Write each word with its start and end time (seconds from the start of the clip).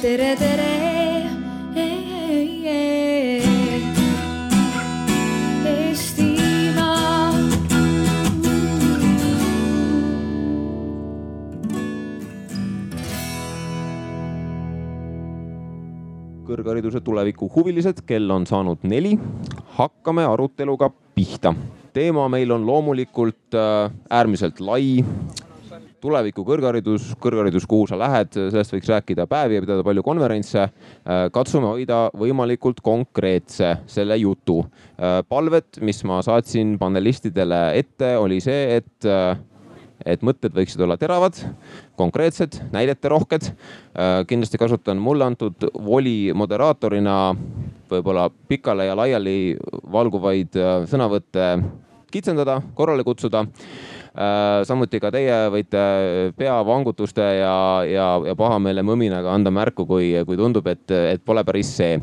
tere, 0.00 0.34
tere. 0.40 0.68
Kõrghariduse 16.50 16.98
tuleviku 17.06 17.46
huvilised, 17.54 18.00
kell 18.08 18.30
on 18.34 18.42
saanud 18.46 18.82
neli. 18.82 19.18
hakkame 19.76 20.24
aruteluga 20.26 20.90
pihta. 21.14 21.54
teema 21.92 22.28
meil 22.28 22.50
on 22.50 22.66
loomulikult 22.66 23.54
äh, 23.54 23.92
äärmiselt 24.10 24.60
lai. 24.60 25.04
Tuleviku 26.00 26.44
kõrgharidus, 26.46 27.10
kõrgharidus, 27.20 27.66
kuhu 27.68 27.88
sa 27.90 27.98
lähed, 28.00 28.32
sellest 28.36 28.74
võiks 28.74 28.90
rääkida 28.90 29.26
päevi 29.30 29.58
ja 29.58 29.64
pidada 29.64 29.84
palju 29.86 30.04
konverentse. 30.06 30.68
katsume 31.32 31.66
hoida 31.74 32.00
võimalikult 32.16 32.80
konkreetse 32.82 33.76
selle 33.86 34.16
jutu. 34.16 34.64
palved, 35.28 35.80
mis 35.80 36.04
ma 36.04 36.22
saatsin 36.22 36.78
panelistidele 36.78 37.78
ette, 37.78 38.16
oli 38.16 38.40
see, 38.40 38.76
et 38.80 39.06
äh, 39.06 39.38
et 40.06 40.22
mõtted 40.24 40.54
võiksid 40.56 40.80
olla 40.80 40.96
teravad, 40.96 41.36
konkreetsed, 42.00 42.56
näideterohked. 42.72 43.50
kindlasti 44.26 44.58
kasutan 44.58 44.96
mulle 44.96 45.24
antud 45.24 45.66
voli 45.84 46.32
moderaatorina 46.32 47.34
võib-olla 47.90 48.30
pikale 48.48 48.86
ja 48.86 48.96
laiali 48.96 49.56
valguvaid 49.92 50.56
äh, 50.56 50.84
sõnavõtte 50.90 51.50
kitsendada, 52.10 52.60
korrale 52.74 53.04
kutsuda. 53.06 53.44
Samuti 54.66 54.98
ka 55.02 55.10
teie 55.14 55.36
võite 55.52 55.82
peavangutuste 56.38 57.26
ja, 57.38 57.54
ja, 57.86 58.06
ja 58.26 58.34
pahameele 58.38 58.82
mõminaga 58.86 59.30
anda 59.34 59.52
märku, 59.54 59.86
kui, 59.86 60.10
kui 60.26 60.38
tundub, 60.40 60.66
et, 60.70 60.86
et 60.90 61.22
pole 61.24 61.44
päris 61.46 61.70
see. 61.76 62.00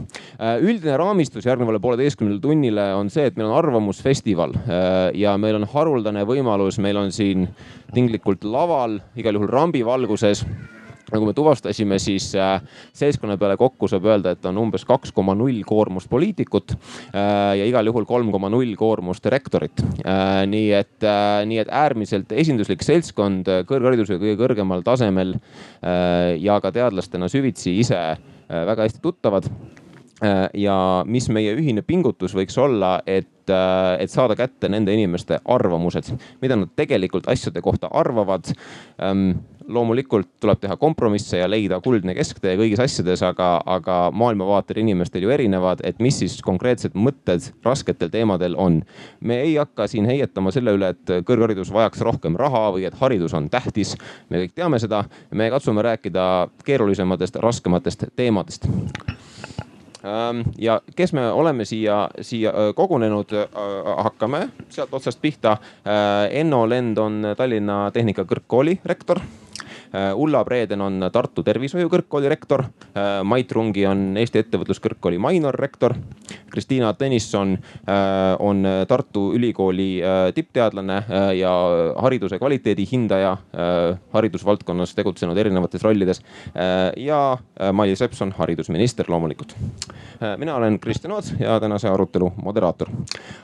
üldine 0.61 0.95
raamistus 0.99 1.45
järgnevale 1.47 1.81
pooleteistkümnele 1.83 2.39
tunnile 2.43 2.87
on 2.95 3.11
see, 3.13 3.27
et 3.27 3.35
meil 3.35 3.49
on 3.49 3.57
arvamusfestival 3.59 4.55
ja 5.17 5.35
meil 5.41 5.59
on 5.59 5.67
haruldane 5.73 6.23
võimalus, 6.27 6.79
meil 6.83 7.01
on 7.01 7.11
siin 7.11 7.49
tinglikult 7.93 8.47
laval, 8.47 8.99
igal 9.19 9.35
juhul 9.37 9.51
rambi 9.51 9.83
valguses 9.85 10.45
nagu 11.13 11.27
me 11.27 11.33
tuvastasime, 11.35 11.99
siis 12.01 12.29
äh, 12.35 12.57
seltskonna 12.95 13.37
peale 13.39 13.57
kokku 13.59 13.87
saab 13.91 14.07
öelda, 14.09 14.33
et 14.35 14.45
on 14.49 14.59
umbes 14.65 14.83
kaks 14.87 15.13
koma 15.15 15.35
null 15.37 15.61
koormust 15.67 16.09
poliitikut 16.11 16.73
äh, 16.75 17.55
ja 17.59 17.67
igal 17.67 17.87
juhul 17.87 18.07
kolm 18.09 18.31
koma 18.33 18.51
null 18.51 18.75
koormust 18.79 19.25
rektorit. 19.31 19.83
Äh, 20.03 20.43
nii 20.49 20.71
et, 20.75 21.07
nii 21.47 21.61
et 21.63 21.71
äärmiselt 21.71 22.31
esinduslik 22.35 22.83
seltskond 22.85 23.47
kõrghariduse 23.69 24.19
kõige 24.19 24.37
kõrgemal 24.39 24.83
tasemel 24.85 25.35
ja 26.41 26.57
ka 26.63 26.71
teadlastena 26.73 27.29
süvitsi 27.31 27.77
ise 27.81 27.99
väga 28.47 28.87
hästi 28.87 29.01
tuttavad 29.03 29.47
ja 30.57 30.77
mis 31.05 31.27
meie 31.33 31.53
ühine 31.57 31.83
pingutus 31.85 32.33
võiks 32.35 32.57
olla, 32.61 32.97
et, 33.05 33.51
et 33.51 34.11
saada 34.11 34.37
kätte 34.39 34.69
nende 34.71 34.93
inimeste 34.95 35.39
arvamused, 35.45 36.09
mida 36.41 36.57
nad 36.57 36.73
tegelikult 36.79 37.29
asjade 37.31 37.61
kohta 37.65 37.91
arvavad 37.93 38.49
loomulikult 39.67 40.27
tuleb 40.39 40.59
teha 40.61 40.77
kompromisse 40.77 41.37
ja 41.37 41.47
leida 41.49 41.79
kuldne 41.83 42.15
kesktee 42.15 42.55
kõigis 42.59 42.81
asjades, 42.81 43.21
aga, 43.25 43.49
aga 43.65 43.97
maailmavaated 44.15 44.79
inimestel 44.81 45.25
ju 45.27 45.33
erinevad, 45.33 45.83
et 45.87 45.99
mis 46.03 46.19
siis 46.21 46.37
konkreetsed 46.45 46.95
mõtted 46.95 47.49
rasketel 47.65 48.11
teemadel 48.13 48.55
on. 48.57 48.81
me 49.19 49.41
ei 49.41 49.55
hakka 49.55 49.87
siin 49.87 50.05
heietama 50.05 50.51
selle 50.51 50.73
üle, 50.77 50.93
et 50.95 51.13
kõrgharidus 51.27 51.71
vajaks 51.73 52.01
rohkem 52.01 52.35
raha 52.39 52.71
või 52.75 52.87
et 52.87 52.95
haridus 52.99 53.33
on 53.33 53.49
tähtis. 53.49 53.95
me 54.29 54.45
kõik 54.45 54.55
teame 54.55 54.79
seda, 54.79 55.03
me 55.31 55.49
katsume 55.49 55.81
rääkida 55.81 56.47
keerulisematest, 56.65 57.35
raskematest 57.35 58.05
teemadest 58.15 58.67
ja 60.57 60.81
kes 60.95 61.13
me 61.13 61.31
oleme 61.31 61.65
siia, 61.65 62.07
siia 62.21 62.53
kogunenud, 62.75 63.33
hakkame 63.97 64.47
sealt 64.69 64.93
otsast 64.93 65.19
pihta. 65.21 65.57
Enno 66.31 66.69
Lend 66.69 66.97
on 66.97 67.33
Tallinna 67.37 67.91
Tehnikakõrgkooli 67.91 68.79
rektor 68.85 69.19
Äh, 69.19 69.46
Ulla 70.15 70.43
Preeden 70.45 70.81
on 70.81 71.09
Tartu 71.13 71.43
Tervishoiu 71.43 71.89
Kõrgkooli 71.91 72.29
rektor. 72.29 72.63
Äh, 72.63 73.21
Mait 73.23 73.51
Rungi 73.51 73.85
on 73.87 74.17
Eesti 74.19 74.41
Ettevõtluskõrgkooli 74.43 75.19
Mainor 75.21 75.55
rektor. 75.55 75.95
Kristiina 76.51 76.93
Tõnisson 76.97 77.55
äh, 77.57 78.33
on 78.43 78.65
Tartu 78.87 79.29
Ülikooli 79.37 79.87
tippteadlane 80.35 80.97
ja 81.37 81.51
hariduse 82.01 82.37
kvaliteedi 82.39 82.85
hindaja, 82.91 83.33
haridusvaldkonnas 84.13 84.93
tegutsenud 84.97 85.37
erinevates 85.37 85.83
rollides. 85.83 86.21
ja 86.97 87.19
Mailis 87.73 88.01
Reps 88.01 88.21
on 88.21 88.31
haridusminister 88.37 89.05
loomulikult. 89.09 89.55
mina 90.37 90.55
olen 90.55 90.79
Kristjan 90.79 91.11
Oots 91.11 91.33
ja 91.39 91.59
tänase 91.59 91.89
arutelu 91.89 92.31
moderaator. 92.43 92.89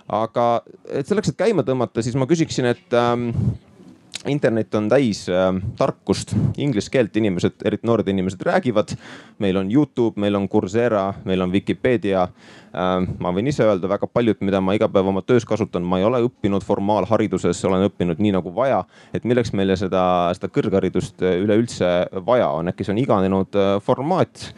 aga 0.10 0.64
et 0.92 1.08
selleks, 1.08 1.30
et 1.30 1.38
käima 1.38 1.64
tõmmata, 1.64 2.02
siis 2.02 2.16
ma 2.20 2.28
küsiksin, 2.30 2.66
et 2.74 2.94
ähm, 2.98 3.30
internet 4.28 4.76
on 4.76 4.90
täis 4.90 5.26
äh, 5.30 5.50
tarkust, 5.78 6.36
inglise 6.58 6.92
keelt 6.92 7.18
inimesed, 7.18 7.62
eriti 7.66 7.88
noored 7.88 8.08
inimesed 8.08 8.42
räägivad. 8.42 8.96
meil 9.40 9.58
on 9.58 9.72
Youtube, 9.72 10.20
meil 10.22 10.36
on 10.36 10.50
Coursera, 10.50 11.14
meil 11.26 11.42
on 11.42 11.52
Vikipeedia. 11.52 12.28
Ma 12.74 13.32
võin 13.36 13.48
ise 13.52 13.66
öelda 13.66 13.90
väga 13.90 14.08
paljut, 14.10 14.40
mida 14.42 14.62
ma 14.62 14.74
iga 14.78 14.88
päev 14.92 15.12
oma 15.12 15.22
töös 15.26 15.46
kasutan, 15.46 15.86
ma 15.86 16.00
ei 16.02 16.08
ole 16.08 16.24
õppinud 16.26 16.66
formaalhariduses, 16.66 17.62
olen 17.70 17.86
õppinud 17.90 18.22
nii 18.24 18.34
nagu 18.34 18.54
vaja. 18.56 18.84
et 19.14 19.28
milleks 19.30 19.54
meile 19.54 19.78
seda, 19.78 20.32
seda 20.34 20.50
kõrgharidust 20.54 21.22
üleüldse 21.22 21.92
vaja 22.26 22.50
on, 22.50 22.72
äkki 22.74 22.88
see 22.88 22.96
on 22.96 23.04
iganenud 23.04 23.60
äh, 23.60 23.76
formaat 23.84 24.50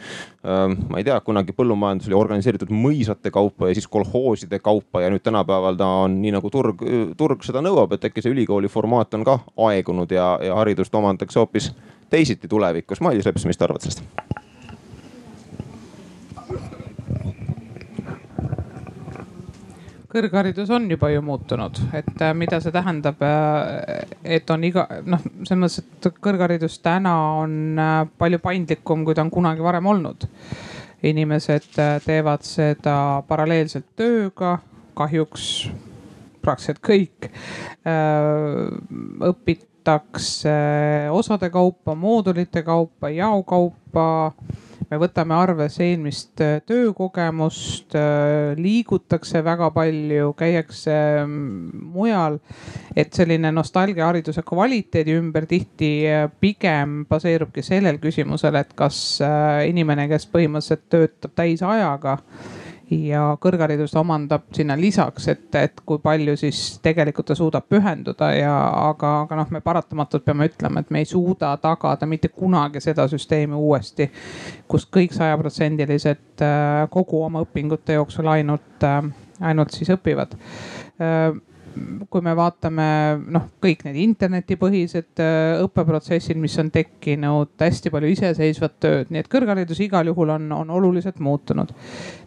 ma 0.46 1.00
ei 1.00 1.04
tea, 1.06 1.16
kunagi 1.26 1.54
põllumajandus 1.56 2.06
oli 2.06 2.18
organiseeritud 2.18 2.70
mõisate 2.70 3.32
kaupa 3.34 3.70
ja 3.70 3.74
siis 3.74 3.88
kolhooside 3.90 4.60
kaupa 4.62 5.02
ja 5.02 5.10
nüüd 5.10 5.24
tänapäeval 5.26 5.78
ta 5.78 5.88
on 6.04 6.20
nii 6.22 6.36
nagu 6.36 6.50
turg, 6.54 6.84
turg 7.18 7.42
seda 7.46 7.64
nõuab, 7.64 7.96
et 7.96 8.06
äkki 8.06 8.22
see 8.22 8.34
ülikooli 8.34 8.70
formaat 8.70 9.18
on 9.18 9.26
ka 9.26 9.40
aegunud 9.68 10.14
ja, 10.14 10.36
ja 10.46 10.58
haridust 10.60 10.94
omandatakse 10.94 11.42
hoopis 11.42 11.72
teisiti 12.10 12.48
tulevikus. 12.48 13.02
Mailis 13.02 13.26
Reps, 13.26 13.48
mis 13.48 13.58
te 13.58 13.66
arvad 13.66 13.82
sellest? 13.82 14.45
Kõrgharidus 20.16 20.70
on 20.72 20.86
juba 20.90 21.10
ju 21.12 21.22
muutunud, 21.24 21.78
et 21.96 22.22
äh, 22.24 22.32
mida 22.36 22.60
see 22.62 22.72
tähendab, 22.74 23.20
äh, 23.24 24.06
et 24.36 24.50
on 24.52 24.64
iga 24.64 24.86
noh, 25.04 25.22
selles 25.44 25.60
mõttes, 25.60 25.82
et 26.08 26.20
kõrgharidus 26.24 26.78
täna 26.84 27.14
on 27.42 27.76
äh, 27.80 27.98
palju 28.18 28.40
paindlikum, 28.44 29.04
kui 29.04 29.16
ta 29.16 29.24
on 29.26 29.32
kunagi 29.34 29.64
varem 29.64 29.92
olnud. 29.92 30.28
inimesed 31.06 31.76
teevad 32.02 32.42
seda 32.42 33.22
paralleelselt 33.28 33.84
tööga, 33.94 34.56
kahjuks 34.96 35.68
praktiliselt 36.42 36.80
kõik. 36.82 37.28
õpitakse 39.28 40.54
osade 41.12 41.50
kaupa, 41.52 41.94
moodulite 41.94 42.64
kaupa, 42.66 43.12
jao 43.12 43.42
kaupa 43.46 44.06
me 44.90 44.98
võtame 45.00 45.34
arvesse 45.36 45.84
eelmist 45.86 46.42
äh, 46.44 46.58
töökogemust, 46.66 47.94
äh, 47.98 48.54
liigutakse 48.58 49.42
väga 49.44 49.70
palju, 49.74 50.32
käiakse 50.38 50.96
mm, 51.24 51.86
mujal. 51.94 52.38
et 52.96 53.12
selline 53.12 53.50
nostalgia 53.52 54.06
hariduse 54.06 54.42
kvaliteedi 54.46 55.16
ümber 55.18 55.46
tihti 55.50 55.90
äh, 56.08 56.28
pigem 56.40 57.02
baseerubki 57.10 57.64
sellel 57.66 57.98
küsimusel, 58.02 58.56
et 58.60 58.72
kas 58.76 59.20
inimene, 59.66 60.06
kes 60.10 60.28
põhimõtteliselt 60.32 60.86
töötab 60.92 61.34
täisajaga 61.36 62.16
ja 62.90 63.22
kõrgharidust 63.42 63.96
omandab 63.98 64.46
sinna 64.54 64.76
lisaks, 64.78 65.26
et, 65.32 65.48
et 65.58 65.80
kui 65.86 65.98
palju 66.02 66.36
siis 66.38 66.78
tegelikult 66.82 67.30
ta 67.30 67.36
suudab 67.38 67.66
pühenduda 67.70 68.30
ja 68.36 68.52
aga, 68.90 69.12
aga 69.24 69.40
noh, 69.40 69.50
me 69.54 69.60
paratamatult 69.64 70.24
peame 70.26 70.46
ütlema, 70.50 70.82
et 70.82 70.92
me 70.94 71.02
ei 71.02 71.08
suuda 71.10 71.50
tagada 71.62 72.06
mitte 72.06 72.30
kunagi 72.34 72.82
seda 72.84 73.08
süsteemi 73.10 73.58
uuesti, 73.58 74.06
kus 74.70 74.86
kõik 74.92 75.16
sajaprotsendilised 75.16 76.46
äh, 76.46 76.86
kogu 76.92 77.24
oma 77.26 77.42
õpingute 77.46 77.98
jooksul 77.98 78.30
ainult, 78.30 78.86
äh, 78.86 79.02
ainult 79.50 79.74
siis 79.74 79.90
õpivad. 79.96 80.38
Äh, 81.02 81.34
kui 82.10 82.24
me 82.24 82.32
vaatame 82.36 82.86
noh, 83.32 83.46
kõik 83.62 83.84
need 83.86 83.98
internetipõhised 84.02 85.22
äh, 85.22 85.60
õppeprotsessid, 85.64 86.38
mis 86.40 86.56
on 86.62 86.70
tekkinud, 86.74 87.54
hästi 87.60 87.92
palju 87.94 88.10
iseseisvat 88.14 88.78
tööd, 88.82 89.12
nii 89.12 89.24
et 89.24 89.30
kõrgharidus 89.32 89.80
igal 89.84 90.10
juhul 90.10 90.34
on, 90.36 90.48
on 90.56 90.72
oluliselt 90.78 91.20
muutunud. 91.24 91.72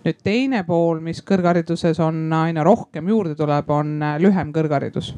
nüüd 0.06 0.22
teine 0.24 0.63
pool, 0.68 1.01
mis 1.04 1.22
kõrghariduses 1.25 2.00
on 2.04 2.28
aina 2.34 2.63
rohkem 2.66 3.10
juurde 3.10 3.36
tuleb, 3.40 3.69
on 3.69 3.98
äh, 4.04 4.18
lühem 4.22 4.54
kõrgharidus 4.56 5.13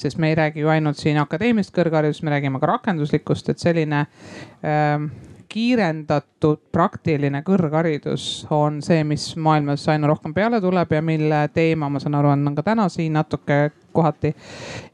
sest 0.00 0.18
me 0.18 0.32
ei 0.32 0.34
räägi 0.34 0.64
ju 0.64 0.70
ainult 0.72 0.98
siin 0.98 1.18
akadeemilisest 1.22 1.74
kõrgharidusest, 1.76 2.24
me 2.26 2.34
räägime 2.34 2.60
ka 2.60 2.72
rakenduslikust, 2.72 3.52
et 3.52 3.62
selline 3.62 4.06
äh, 4.64 5.10
kiirendatud 5.50 6.60
praktiline 6.72 7.42
kõrgharidus 7.46 8.46
on 8.54 8.78
see, 8.84 9.02
mis 9.04 9.32
maailmas 9.36 9.86
aina 9.90 10.08
rohkem 10.10 10.34
peale 10.34 10.60
tuleb 10.62 10.92
ja 10.94 11.02
mille 11.02 11.42
teema, 11.54 11.88
ma 11.90 12.00
saan 12.02 12.18
aru, 12.18 12.30
on 12.32 12.54
ka 12.56 12.64
täna 12.70 12.88
siin 12.88 13.16
natuke 13.18 13.70
kohati. 13.92 14.34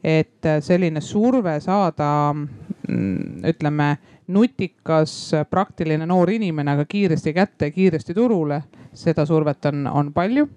et 0.05 0.49
selline 0.61 1.01
surve 1.01 1.59
saada, 1.61 2.35
mm, 2.35 3.45
ütleme 3.53 3.97
nutikas, 4.29 5.33
praktiline 5.51 6.07
noor 6.07 6.31
inimene, 6.31 6.73
aga 6.73 6.85
kiiresti 6.85 7.33
kätte, 7.33 7.71
kiiresti 7.71 8.15
turule, 8.15 8.63
seda 8.95 9.27
survet 9.27 9.67
on, 9.71 9.87
on 9.87 10.13
palju 10.13 10.49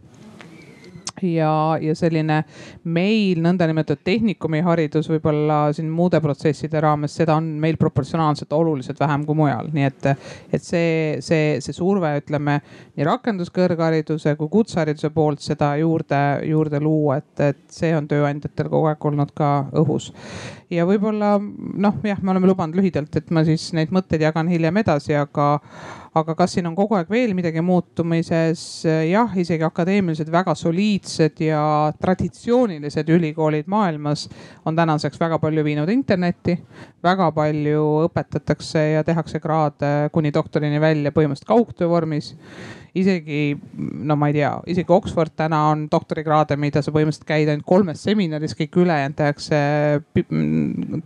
ja, 1.23 1.51
ja 1.81 1.95
selline 1.97 2.41
meil 2.83 3.41
nõndanimetatud 3.43 4.03
tehnikumi 4.05 4.61
haridus 4.65 5.09
võib-olla 5.11 5.59
siin 5.75 5.89
muude 5.91 6.21
protsesside 6.23 6.81
raames, 6.83 7.15
seda 7.19 7.37
on 7.39 7.47
meil 7.61 7.77
proportsionaalselt 7.79 8.53
oluliselt 8.55 8.99
vähem 8.99 9.25
kui 9.27 9.37
mujal, 9.37 9.71
nii 9.73 9.87
et, 9.87 10.09
et 10.53 10.63
see, 10.63 11.17
see, 11.25 11.57
see 11.63 11.75
surve, 11.75 12.11
ütleme 12.21 12.59
nii 12.97 13.07
rakenduskõrghariduse 13.07 14.35
kui 14.39 14.51
kutsehariduse 14.53 15.11
poolt 15.15 15.43
seda 15.43 15.73
juurde, 15.81 16.21
juurde 16.49 16.81
luua, 16.83 17.19
et, 17.21 17.33
et 17.49 17.63
see 17.73 17.93
on 17.95 18.07
tööandjatel 18.09 18.71
kogu 18.71 18.91
aeg 18.91 19.09
olnud 19.11 19.33
ka 19.37 19.53
õhus. 19.79 20.11
ja 20.69 20.85
võib-olla 20.89 21.35
noh, 21.39 22.01
jah, 22.05 22.21
me 22.21 22.35
oleme 22.35 22.51
lubanud 22.51 22.77
lühidalt, 22.77 23.15
et 23.15 23.31
ma 23.33 23.43
siis 23.47 23.71
neid 23.77 23.93
mõtteid 23.95 24.23
jagan 24.23 24.49
hiljem 24.51 24.83
edasi, 24.83 25.15
aga 25.17 25.49
aga 26.21 26.35
kas 26.37 26.55
siin 26.55 26.67
on 26.69 26.75
kogu 26.77 26.97
aeg 26.97 27.11
veel 27.11 27.33
midagi 27.37 27.61
muutumises? 27.65 28.63
jah, 28.85 29.35
isegi 29.37 29.65
akadeemilised 29.65 30.31
väga 30.31 30.55
soliidsed 30.57 31.43
ja 31.43 31.61
traditsioonilised 32.01 33.09
ülikoolid 33.15 33.69
maailmas 33.71 34.27
on 34.65 34.75
tänaseks 34.75 35.19
väga 35.19 35.39
palju 35.39 35.63
viinud 35.63 35.89
internetti. 35.89 36.57
väga 37.03 37.31
palju 37.31 37.85
õpetatakse 38.07 38.83
ja 38.95 39.03
tehakse 39.03 39.39
kraade 39.39 40.09
kuni 40.11 40.33
doktorini 40.33 40.81
välja 40.81 41.11
põhimõtteliselt 41.15 41.49
kaugtöö 41.49 41.89
vormis 41.89 42.33
isegi 42.95 43.57
no 43.79 44.15
ma 44.15 44.29
ei 44.29 44.37
tea, 44.39 44.51
isegi 44.73 44.93
Oxford 44.93 45.33
täna 45.37 45.61
on 45.71 45.85
doktorikraade, 45.91 46.57
mida 46.59 46.81
sa 46.81 46.93
põhimõtteliselt 46.95 47.27
käid 47.29 47.51
ainult 47.51 47.67
kolmes 47.69 48.03
seminaris, 48.05 48.55
kõik 48.57 48.79
ülejäänud 48.83 49.17
tehakse 49.19 49.61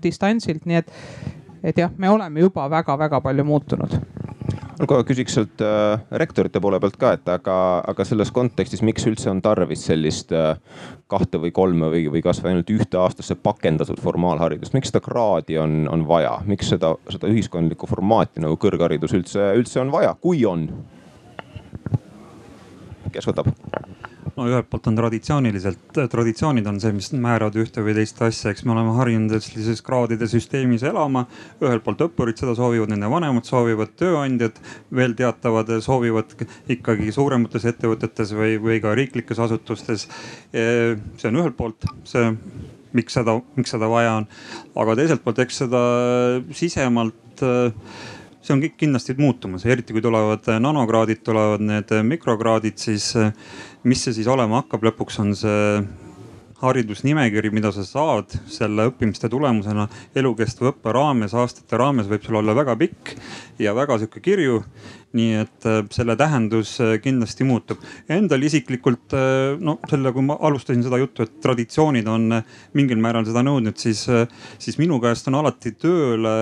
distantsilt, 0.03 0.67
nii 0.69 0.81
et, 0.81 0.93
et 1.63 1.83
jah, 1.83 1.91
me 1.97 2.11
oleme 2.11 2.43
juba 2.43 2.69
väga-väga 2.71 3.21
palju 3.23 3.47
muutunud 3.47 3.97
kohe 4.87 5.03
küsiks 5.07 5.35
sealt 5.37 5.61
äh, 5.63 6.01
rektorite 6.21 6.61
poole 6.63 6.79
pealt 6.81 6.97
ka, 6.99 7.13
et 7.17 7.29
aga, 7.31 7.55
aga 7.89 8.05
selles 8.07 8.31
kontekstis, 8.33 8.83
miks 8.85 9.05
üldse 9.09 9.29
on 9.31 9.41
tarvis 9.43 9.85
sellist 9.89 10.33
äh, 10.35 10.55
kahte 11.11 11.41
või 11.41 11.53
kolme 11.55 11.89
või, 11.93 12.05
või 12.13 12.23
kasvõi 12.25 12.53
ainult 12.53 12.71
ühte 12.73 12.99
aastasse 13.01 13.37
pakendatud 13.39 14.01
formaalharidust, 14.03 14.75
miks 14.77 14.91
seda 14.93 15.03
kraadi 15.05 15.59
on, 15.61 15.83
on 15.91 16.07
vaja, 16.09 16.37
miks 16.49 16.73
seda, 16.73 16.95
seda 17.13 17.31
ühiskondlikku 17.31 17.89
formaati 17.89 18.43
nagu 18.43 18.57
kõrgharidus 18.61 19.15
üldse, 19.17 19.51
üldse 19.59 19.81
on 19.83 19.93
vaja, 19.93 20.15
kui 20.21 20.43
on? 20.49 20.67
kes 23.13 23.29
võtab? 23.29 23.51
No 24.37 24.47
ühelt 24.49 24.67
poolt 24.71 24.87
on 24.89 24.97
traditsiooniliselt, 24.97 25.97
traditsioonid 26.11 26.67
on 26.69 26.79
see, 26.81 26.93
mis 26.95 27.11
määravad 27.13 27.57
ühte 27.61 27.83
või 27.85 27.95
teist 27.97 28.21
asja, 28.25 28.53
eks 28.53 28.65
me 28.67 28.73
oleme 28.75 28.95
harjunud 28.97 29.35
sellises 29.43 29.83
kraadide 29.85 30.27
süsteemis 30.31 30.85
elama. 30.89 31.25
ühelt 31.61 31.83
poolt 31.85 32.03
õppurid 32.07 32.39
seda 32.39 32.55
soovivad, 32.57 32.91
nende 32.93 33.09
vanemad 33.11 33.47
soovivad, 33.47 33.95
tööandjad 33.99 34.59
veel 34.93 35.15
teatavad, 35.19 35.71
soovivad 35.85 36.35
ikkagi 36.77 37.11
suuremates 37.15 37.65
ettevõtetes 37.73 38.35
või, 38.37 38.57
või 38.61 38.79
ka 38.83 38.95
riiklikes 38.97 39.39
asutustes. 39.43 40.07
see 40.51 41.29
on 41.29 41.41
ühelt 41.41 41.57
poolt 41.57 41.89
see 42.09 42.31
miks 42.93 43.15
seda, 43.17 43.39
miks 43.57 43.73
seda 43.73 43.89
vaja 43.89 44.17
on. 44.21 44.27
aga 44.75 44.95
teiselt 44.99 45.23
poolt, 45.25 45.41
eks 45.43 45.63
seda 45.65 45.83
sisemalt 46.53 47.43
see 48.43 48.53
on 48.55 48.63
kindlasti 48.77 49.15
muutumas, 49.17 49.65
eriti 49.65 49.95
kui 49.95 50.03
tulevad 50.03 50.47
nanokraadid, 50.59 51.21
tulevad 51.23 51.63
need 51.63 51.93
mikrokraadid, 52.09 52.75
siis 52.79 53.13
mis 53.87 54.03
see 54.03 54.15
siis 54.19 54.27
olema 54.27 54.61
hakkab, 54.61 54.83
lõpuks 54.89 55.21
on 55.23 55.35
see 55.37 55.61
haridusnimekiri, 56.63 57.51
mida 57.53 57.73
sa 57.75 57.85
saad 57.87 58.33
selle 58.51 58.87
õppimiste 58.89 59.29
tulemusena 59.31 59.87
elukestva 60.15 60.71
õppe 60.71 60.95
raames, 60.95 61.35
aastate 61.35 61.79
raames 61.79 62.09
võib 62.11 62.25
sul 62.25 62.39
olla 62.39 62.55
väga 62.55 62.77
pikk 62.79 63.15
ja 63.61 63.75
väga 63.77 63.99
sihuke 64.01 64.23
kirju 64.23 64.61
nii 65.17 65.33
et 65.43 65.65
äh, 65.69 65.81
selle 65.93 66.15
tähendus 66.17 66.73
äh, 66.81 66.95
kindlasti 67.01 67.45
muutub. 67.45 67.81
Endal 68.11 68.43
isiklikult 68.47 69.13
äh, 69.13 69.53
no 69.61 69.77
selle, 69.89 70.13
kui 70.15 70.25
ma 70.25 70.37
alustasin 70.41 70.81
seda 70.85 70.97
juttu, 71.01 71.25
et 71.25 71.35
traditsioonid 71.43 72.09
on 72.09 72.39
mingil 72.77 73.01
määral 73.01 73.27
seda 73.27 73.43
nõudnud, 73.45 73.77
siis, 73.79 74.05
siis 74.61 74.79
minu 74.81 74.97
käest 75.03 75.29
on 75.29 75.37
alati 75.37 75.75
tööle 75.77 76.33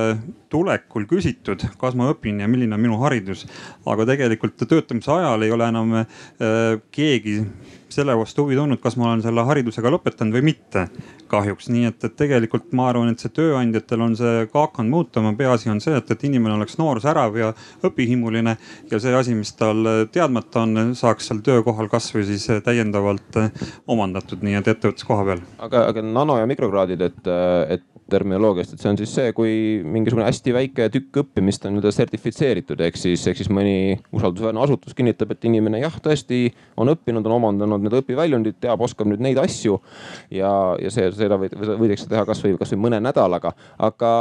tulekul 0.51 1.07
küsitud, 1.09 1.65
kas 1.79 1.97
ma 1.99 2.09
õpin 2.13 2.39
ja 2.43 2.47
milline 2.51 2.75
on 2.77 2.83
minu 2.83 2.99
haridus. 3.03 3.43
aga 3.87 4.05
tegelikult 4.07 4.63
töötamise 4.63 5.11
ajal 5.11 5.43
ei 5.43 5.51
ole 5.51 5.67
enam 5.67 5.93
keegi 6.91 7.37
selle 7.91 8.15
vastu 8.17 8.45
huvi 8.45 8.57
tundnud, 8.59 8.81
kas 8.83 8.97
ma 8.99 9.09
olen 9.11 9.23
selle 9.25 9.43
haridusega 9.47 9.91
lõpetanud 9.93 10.37
või 10.37 10.51
mitte 10.51 10.87
kahjuks, 11.31 11.69
nii 11.71 11.87
et, 11.89 12.03
et 12.07 12.15
tegelikult 12.19 12.71
ma 12.77 12.89
arvan, 12.91 13.11
et 13.11 13.23
see 13.23 13.31
tööandjatel 13.33 14.05
on 14.05 14.15
see 14.19 14.47
ka 14.51 14.65
hakanud 14.67 14.91
muutuma, 14.91 15.33
peaasi 15.37 15.71
on 15.73 15.81
see, 15.83 15.95
et, 15.97 16.11
et 16.15 16.25
inimene 16.27 16.57
oleks 16.57 16.77
noor, 16.81 17.01
särav 17.03 17.37
ja 17.39 17.51
õpihimuline. 17.87 18.57
ja 18.91 18.99
see 19.01 19.15
asi, 19.15 19.35
mis 19.37 19.53
tal 19.59 19.87
teadmata 20.11 20.65
on, 20.65 20.95
saaks 20.97 21.31
seal 21.31 21.43
töökohal 21.45 21.89
kasvõi 21.91 22.25
siis 22.27 22.47
täiendavalt 22.65 23.39
omandatud, 23.87 24.43
nii 24.45 24.59
et 24.59 24.73
ettevõttes 24.75 25.07
koha 25.07 25.27
peal. 25.29 25.45
aga, 25.59 25.87
aga 25.93 26.05
nano 26.05 26.37
ja 26.41 26.49
mikrokraadid, 26.49 27.07
et, 27.07 27.31
et 27.77 27.87
terminoloogiast, 28.11 28.75
et 28.75 28.83
see 28.83 28.91
on 28.91 28.99
siis 28.99 29.13
see, 29.15 29.31
kui 29.35 29.53
mingisugune 29.87 30.25
hästi 30.27 30.53
väike 30.55 30.87
tükk 30.93 31.21
õppimist 31.23 31.65
on 31.67 31.75
nii-öelda 31.75 31.93
sertifitseeritud, 31.95 32.81
ehk 32.87 32.99
siis, 32.99 33.23
ehk 33.29 33.39
siis 33.39 33.49
mõni 33.53 33.97
usaldusväärne 34.15 34.61
asutus 34.63 34.95
kinnitab, 34.97 35.33
et 35.35 35.47
inimene 35.47 35.81
jah, 35.83 35.95
tõesti 36.03 36.43
on 36.79 36.91
õppinud, 36.93 37.25
on 37.27 37.37
omandanud 37.37 37.85
need 37.85 37.97
õpiväljundid, 38.01 38.59
teab, 38.63 38.83
oskab 38.83 39.09
nüüd 39.11 39.23
neid 39.23 39.39
asju. 39.41 39.79
ja, 40.33 40.51
ja 40.81 40.93
see, 40.93 41.07
seda 41.21 41.37
võidakse 41.39 42.09
teha 42.11 42.25
kasvõi, 42.27 42.55
kasvõi 42.59 42.81
mõne 42.87 43.01
nädalaga, 43.03 43.53
aga, 43.79 44.11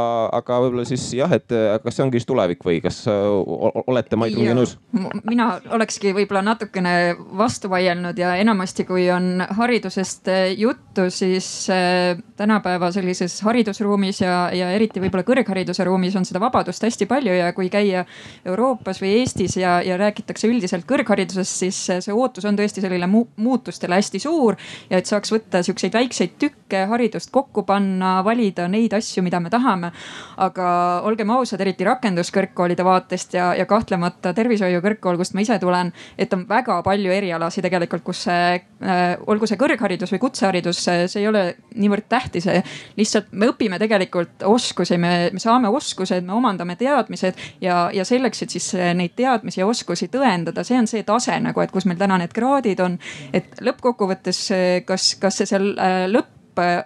aga 0.40 0.60
võib-olla 0.64 0.86
siis 0.88 1.06
jah, 1.16 1.32
et 1.36 1.48
kas 1.48 1.96
see 1.96 2.04
ongi 2.04 2.20
siis 2.20 2.28
tulevik 2.28 2.64
või 2.66 2.80
kas 2.84 3.02
olete 3.10 4.18
Mait 4.20 4.36
Rungi 4.36 4.56
nõus? 4.56 4.76
mina 5.24 5.52
olekski 5.72 6.14
võib-olla 6.16 6.44
natukene 6.52 7.14
vastu 7.38 7.70
vaielnud 7.72 8.18
ja 8.18 8.34
enamasti, 8.40 8.86
kui 8.88 9.08
on 9.12 9.44
haridusest 9.58 10.28
juttu, 10.58 11.08
siis 11.14 11.48
äh, 11.72 12.18
tänapäeva 12.36 12.90
sellises 12.94 13.40
haridus 13.46 13.70
haridusruumis 13.70 14.20
ja, 14.20 14.50
ja 14.54 14.70
eriti 14.74 15.00
võib-olla 15.00 15.24
kõrghariduse 15.26 15.84
ruumis 15.86 16.16
on 16.18 16.26
seda 16.26 16.40
vabadust 16.42 16.82
hästi 16.82 17.06
palju 17.10 17.34
ja 17.34 17.52
kui 17.56 17.70
käia 17.72 18.04
Euroopas 18.44 19.00
või 19.02 19.20
Eestis 19.20 19.56
ja, 19.56 19.80
ja 19.84 19.96
räägitakse 20.00 20.48
üldiselt 20.48 20.86
kõrgharidusest, 20.88 21.60
siis 21.64 21.78
see 21.88 22.14
ootus 22.14 22.46
on 22.48 22.58
tõesti 22.58 22.82
sellele 22.82 23.08
mu 23.10 23.26
muutustele 23.40 23.98
hästi 23.98 24.20
suur. 24.20 24.56
ja 24.90 24.98
et 24.98 25.06
saaks 25.06 25.32
võtta 25.32 25.62
siukseid 25.62 25.94
väikseid 25.94 26.36
tükke, 26.40 26.86
haridust 26.90 27.30
kokku 27.34 27.64
panna, 27.68 28.20
valida 28.26 28.68
neid 28.68 28.94
asju, 28.96 29.22
mida 29.22 29.40
me 29.40 29.50
tahame. 29.50 29.92
aga 30.40 30.66
olgem 31.04 31.30
ausad, 31.30 31.60
eriti 31.60 31.84
rakenduskõrgkoolide 31.84 32.84
vaatest 32.84 33.34
ja, 33.34 33.50
ja 33.54 33.66
kahtlemata 33.68 34.32
tervishoiukõrgkool, 34.36 35.18
kust 35.20 35.34
ma 35.34 35.44
ise 35.44 35.58
tulen, 35.62 35.92
et 36.18 36.32
on 36.34 36.46
väga 36.48 36.80
palju 36.86 37.12
erialasid 37.12 37.64
tegelikult, 37.66 38.04
kus 38.06 38.24
see 38.26 38.54
äh,, 38.56 39.16
olgu 39.30 39.48
see 39.48 39.60
kõrgharidus 39.60 40.12
või 40.14 40.22
kutseharidus, 40.22 40.82
see 40.84 41.20
ei 41.20 41.28
ole 41.28 41.44
niivõrd 41.74 42.08
tähtis. 42.08 42.48
lihtsalt 42.96 43.32
me 43.32 43.50
õpime 43.52 43.78
tegelikult 43.78 44.44
oskusi, 44.48 44.98
me, 44.98 45.30
me 45.32 45.42
saame 45.42 45.68
oskused, 45.68 46.24
me 46.26 46.34
omandame 46.36 46.76
teadmised 46.80 47.38
ja, 47.60 47.88
ja 47.94 48.04
selleks, 48.04 48.42
et 48.42 48.56
siis 48.56 48.72
neid 48.96 49.14
teadmisi 49.16 49.60
ja 49.60 49.68
oskusi 49.68 50.10
tõendada, 50.12 50.64
see 50.66 50.78
on 50.78 50.90
see 50.90 51.04
tase 51.06 51.38
nagu, 51.40 51.60
et 51.60 51.72
kus 51.74 51.86
meil 51.88 52.00
täna 52.00 52.18
need 52.20 52.34
kraadid 52.36 52.80
on. 52.84 52.98
et 53.36 53.60
lõppkokkuvõttes, 53.60 54.44
kas, 54.86 55.14
kas 55.20 55.40
see 55.40 55.50
seal 55.50 55.72
äh, 55.78 56.04
lõpp 56.10 56.39
Äh, 56.39 56.39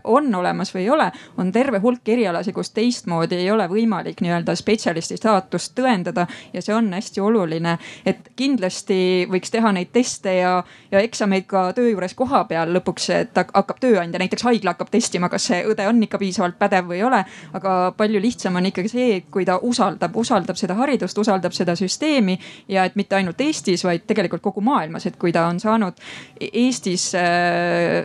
on 0.04 0.35
olemas 0.35 0.75
või 0.75 0.85
ei 0.85 0.90
ole, 0.90 1.11
on 1.38 1.52
terve 1.52 1.78
hulk 1.83 2.09
erialasid, 2.09 2.54
kus 2.54 2.71
teistmoodi 2.75 3.38
ei 3.43 3.50
ole 3.50 3.66
võimalik 3.71 4.21
nii-öelda 4.25 4.54
spetsialisti 4.59 5.16
staatust 5.21 5.75
tõendada 5.78 6.26
ja 6.52 6.62
see 6.62 6.75
on 6.75 6.93
hästi 6.95 7.21
oluline. 7.21 7.78
et 8.07 8.31
kindlasti 8.37 9.26
võiks 9.31 9.50
teha 9.50 9.73
neid 9.73 9.93
teste 9.93 10.37
ja, 10.38 10.54
ja 10.90 11.00
eksameid 11.00 11.47
ka 11.50 11.73
töö 11.76 11.90
juures 11.90 12.14
koha 12.14 12.45
peal 12.49 12.73
lõpuks, 12.75 13.09
et 13.14 13.37
hakkab 13.37 13.81
tööandja, 13.81 14.19
näiteks 14.19 14.47
haigla 14.47 14.75
hakkab 14.75 14.90
testima, 14.90 15.28
kas 15.33 15.49
see 15.50 15.62
õde 15.69 15.87
on 15.88 16.02
ikka 16.02 16.19
piisavalt 16.19 16.59
pädev 16.59 16.90
või 16.90 17.00
ei 17.00 17.07
ole. 17.07 17.25
aga 17.54 17.95
palju 17.97 18.21
lihtsam 18.21 18.57
on 18.57 18.66
ikkagi 18.71 18.90
see, 18.93 19.21
kui 19.31 19.45
ta 19.45 19.59
usaldab, 19.62 20.16
usaldab 20.16 20.59
seda 20.61 20.76
haridust, 20.78 21.19
usaldab 21.19 21.52
seda 21.57 21.76
süsteemi 21.78 22.38
ja 22.69 22.85
et 22.85 22.97
mitte 22.97 23.16
ainult 23.16 23.40
Eestis, 23.40 23.85
vaid 23.85 24.07
tegelikult 24.07 24.43
kogu 24.43 24.62
maailmas, 24.64 25.07
et 25.07 25.19
kui 25.21 25.33
ta 25.33 25.47
on 25.50 25.61
saanud 25.61 25.99
Eestis 26.52 27.11
äh, 27.19 28.04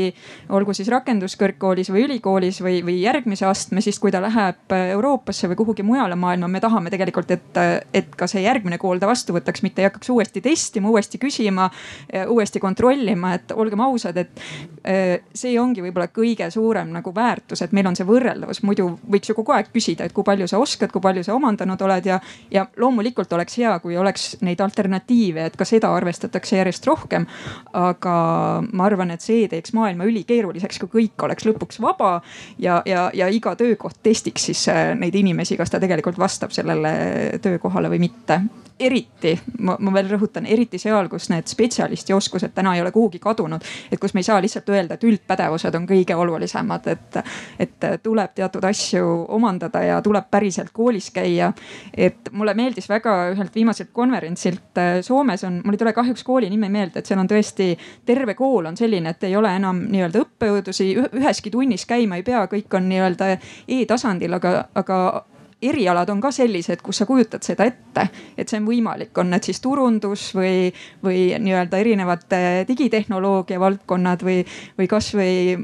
bakalaureusekraadi 0.00 0.14
olgu 0.50 0.74
siis 0.74 0.88
rakenduskõrgkoolis 0.90 1.90
või 1.92 2.04
ülikoolis 2.06 2.60
või, 2.62 2.80
või 2.84 2.96
järgmise 3.02 3.46
astme, 3.46 3.80
siis 3.80 3.98
kui 4.02 4.10
ta 4.10 4.20
läheb 4.22 4.72
Euroopasse 4.74 5.48
või 5.50 5.58
kuhugi 5.60 5.84
mujale 5.86 6.16
maailma, 6.18 6.48
me 6.48 6.60
tahame 6.60 6.90
tegelikult, 6.90 7.30
et, 7.30 7.60
et 7.94 8.14
ka 8.16 8.26
see 8.30 8.42
järgmine 8.42 8.78
kool 8.78 8.98
ta 8.98 9.08
vastu 9.10 9.34
võtaks, 9.36 9.62
mitte 9.62 9.82
ei 9.82 9.88
hakkaks 9.88 10.10
uuesti 10.10 10.40
testima, 10.40 10.90
uuesti 10.90 11.20
küsima, 11.22 11.68
uuesti 12.28 12.60
kontrollima, 12.60 13.34
et 13.38 13.52
olgem 13.52 13.80
ausad, 13.84 14.16
et 14.16 14.42
see 15.34 15.54
ongi 15.60 15.84
võib-olla 15.84 16.10
kõige 16.14 16.50
suurem 16.50 16.90
nagu 16.94 17.14
väärtus, 17.14 17.62
et 17.62 17.74
meil 17.76 17.90
on 17.90 17.98
see 17.98 18.08
võrreldavus, 18.08 18.62
muidu 18.66 18.90
võiks 19.10 19.30
ju 19.30 19.38
kogu 19.38 19.54
aeg 19.54 19.70
küsida, 19.72 20.06
et 20.06 20.16
kui 20.16 20.26
palju 20.26 20.48
sa 20.50 20.60
oskad, 20.60 20.90
kui 20.92 21.02
palju 21.04 21.24
sa 21.26 21.36
omandanud 21.36 21.80
oled 21.86 22.10
ja, 22.10 22.20
ja 22.50 22.66
loomulikult 22.80 23.32
oleks 23.38 23.58
hea, 23.60 23.76
kui 23.84 23.96
oleks 24.00 24.32
neid 24.46 24.60
alternatiive, 24.64 25.46
et 25.50 25.58
ka 25.58 25.68
seda 25.68 25.92
arvestatakse 25.94 26.58
järjest 26.58 26.86
rohkem. 26.90 27.26
aga 27.76 28.14
ma 28.72 28.86
arvan, 28.86 29.10
et 29.14 29.22
see 29.24 29.46
teeks 29.50 29.74
maailma 29.76 29.89
maailma 29.90 30.08
ülikeeruliseks, 30.10 30.80
kui 30.84 30.92
kõik 31.00 31.26
oleks 31.26 31.46
lõpuks 31.48 31.80
vaba 31.82 32.20
ja, 32.58 32.80
ja, 32.86 33.08
ja 33.14 33.28
iga 33.28 33.56
töökoht 33.58 34.00
testiks 34.02 34.50
siis 34.50 34.66
neid 34.98 35.14
inimesi, 35.14 35.58
kas 35.60 35.70
ta 35.70 35.80
tegelikult 35.82 36.18
vastab 36.18 36.54
sellele 36.54 36.92
töökohale 37.42 37.90
või 37.90 38.06
mitte 38.06 38.40
eriti, 38.80 39.34
ma, 39.58 39.76
ma 39.78 39.92
veel 39.92 40.08
rõhutan, 40.14 40.46
eriti 40.48 40.78
seal, 40.80 41.08
kus 41.12 41.28
need 41.30 41.48
spetsialisti 41.50 42.14
oskused 42.16 42.54
täna 42.56 42.72
ei 42.74 42.80
ole 42.80 42.92
kuhugi 42.92 43.18
kadunud. 43.20 43.64
et 43.92 44.00
kus 44.00 44.14
me 44.14 44.22
ei 44.24 44.28
saa 44.28 44.40
lihtsalt 44.40 44.68
öelda, 44.72 44.96
et 44.96 45.04
üldpädevused 45.04 45.76
on 45.76 45.86
kõige 45.88 46.16
olulisemad, 46.16 46.86
et, 46.88 47.18
et 47.60 47.86
tuleb 48.02 48.32
teatud 48.34 48.64
asju 48.64 49.04
omandada 49.28 49.82
ja 49.84 50.00
tuleb 50.02 50.30
päriselt 50.30 50.72
koolis 50.72 51.10
käia. 51.10 51.52
et 51.94 52.32
mulle 52.32 52.54
meeldis 52.54 52.88
väga 52.88 53.16
ühelt 53.34 53.54
viimaselt 53.54 53.90
konverentsilt 53.92 54.78
äh, 54.78 55.00
Soomes 55.02 55.44
on, 55.44 55.60
mul 55.64 55.76
ei 55.76 55.78
tule 55.84 55.92
kahjuks 55.92 56.24
kooli 56.24 56.50
nime 56.50 56.68
meelde, 56.68 57.00
et 57.00 57.06
seal 57.06 57.20
on 57.20 57.28
tõesti 57.28 57.74
terve 58.06 58.34
kool 58.34 58.66
on 58.66 58.76
selline, 58.76 59.10
et 59.12 59.28
ei 59.28 59.36
ole 59.36 59.52
enam 59.56 59.69
nii-öelda 59.72 60.24
õppejõudusi 60.24 60.92
üheski 61.20 61.50
tunnis 61.50 61.86
käima 61.88 62.20
ei 62.20 62.26
pea, 62.26 62.44
kõik 62.50 62.76
on 62.76 62.88
nii-öelda 62.90 63.34
e-tasandil, 63.68 64.38
aga, 64.38 64.56
aga 64.74 65.00
erialad 65.62 66.08
on 66.08 66.20
ka 66.20 66.30
sellised, 66.32 66.80
kus 66.84 67.00
sa 67.00 67.06
kujutad 67.08 67.44
seda 67.44 67.66
ette, 67.68 68.06
et 68.38 68.48
see 68.48 68.60
on 68.60 68.66
võimalik, 68.68 69.12
on 69.20 69.30
need 69.32 69.44
siis 69.46 69.60
turundus 69.60 70.30
või, 70.36 70.70
või 71.04 71.26
nii-öelda 71.36 71.80
erinevad 71.82 72.24
digitehnoloogia 72.68 73.60
valdkonnad 73.60 74.24
või, 74.26 74.40
või 74.80 74.88
kasvõi 74.90 75.58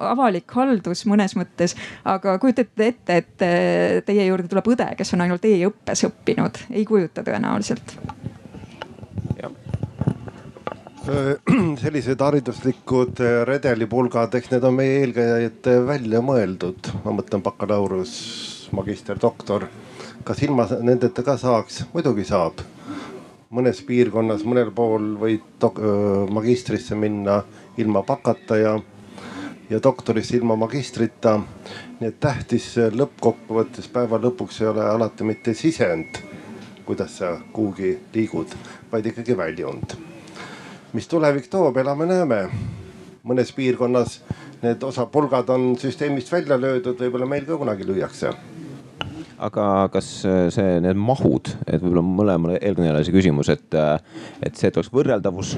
avalik 0.00 0.58
haldus 0.58 1.06
mõnes 1.10 1.36
mõttes. 1.38 1.76
aga 2.04 2.38
kujutate 2.42 2.90
ette, 2.92 3.22
et 3.22 4.06
teie 4.06 4.26
juurde 4.26 4.50
tuleb 4.50 4.74
õde, 4.74 4.92
kes 4.98 5.14
on 5.14 5.26
ainult 5.26 5.46
e-õppes 5.46 6.06
õppinud, 6.10 6.64
ei 6.70 6.86
kujuta 6.88 7.22
tõenäoliselt 7.26 7.98
sellised 11.82 12.20
hariduslikud 12.22 13.18
redelipulgad, 13.48 14.36
eks 14.38 14.52
need 14.52 14.64
on 14.68 14.76
meie 14.76 15.00
eelkäijate 15.00 15.80
välja 15.82 16.20
mõeldud, 16.22 16.92
ma 17.02 17.14
mõtlen 17.16 17.42
bakalaureus 17.42 18.12
magister, 18.70 19.18
doktor. 19.18 19.66
kas 20.22 20.42
ilma 20.46 20.68
nendeta 20.80 21.24
ka 21.26 21.34
saaks? 21.36 21.80
muidugi 21.94 22.24
saab. 22.28 22.62
mõnes 23.50 23.82
piirkonnas, 23.82 24.44
mõnel 24.46 24.70
pool 24.70 25.16
võid 25.18 25.66
magistrisse 26.30 26.94
minna 26.94 27.42
ilma 27.76 28.04
bakata 28.06 28.56
ja, 28.56 28.76
ja 29.70 29.82
doktorisse 29.82 30.36
ilma 30.36 30.56
magistrita. 30.56 31.40
nii 31.98 32.08
et 32.08 32.20
tähtis 32.20 32.76
lõppkokkuvõttes 32.78 33.90
päeva 33.90 34.22
lõpuks 34.22 34.62
ei 34.62 34.70
ole 34.70 34.86
alati 34.86 35.24
mitte 35.24 35.54
sisend, 35.54 36.22
kuidas 36.86 37.18
sa 37.18 37.40
kuhugi 37.52 37.98
liigud, 38.14 38.54
vaid 38.92 39.06
ikkagi 39.10 39.36
väljund. 39.36 40.11
Mis 40.92 41.08
tulevik 41.08 41.48
toob, 41.50 41.76
elame-näeme. 41.76 42.48
mõnes 43.22 43.52
piirkonnas 43.54 44.20
need 44.62 44.82
osapulgad 44.82 45.48
on 45.54 45.76
süsteemist 45.78 46.32
välja 46.32 46.58
löödud, 46.60 46.98
võib-olla 46.98 47.26
meil 47.26 47.46
ka 47.46 47.56
kunagi 47.56 47.86
lüüakse 47.86 48.32
aga 49.42 49.66
kas 49.92 50.08
äh, 50.28 50.46
see, 50.54 50.78
need 50.84 50.98
mahud, 50.98 51.50
et 51.66 51.82
võib-olla 51.82 52.04
mõlemale 52.06 52.58
eelkõnelejale 52.60 53.06
see 53.06 53.14
küsimus, 53.14 53.50
et, 53.52 53.74
äh, 53.74 53.96
et 54.44 54.58
see, 54.58 54.70
et 54.70 54.78
oleks 54.78 54.92
võrreldavus 54.94 55.54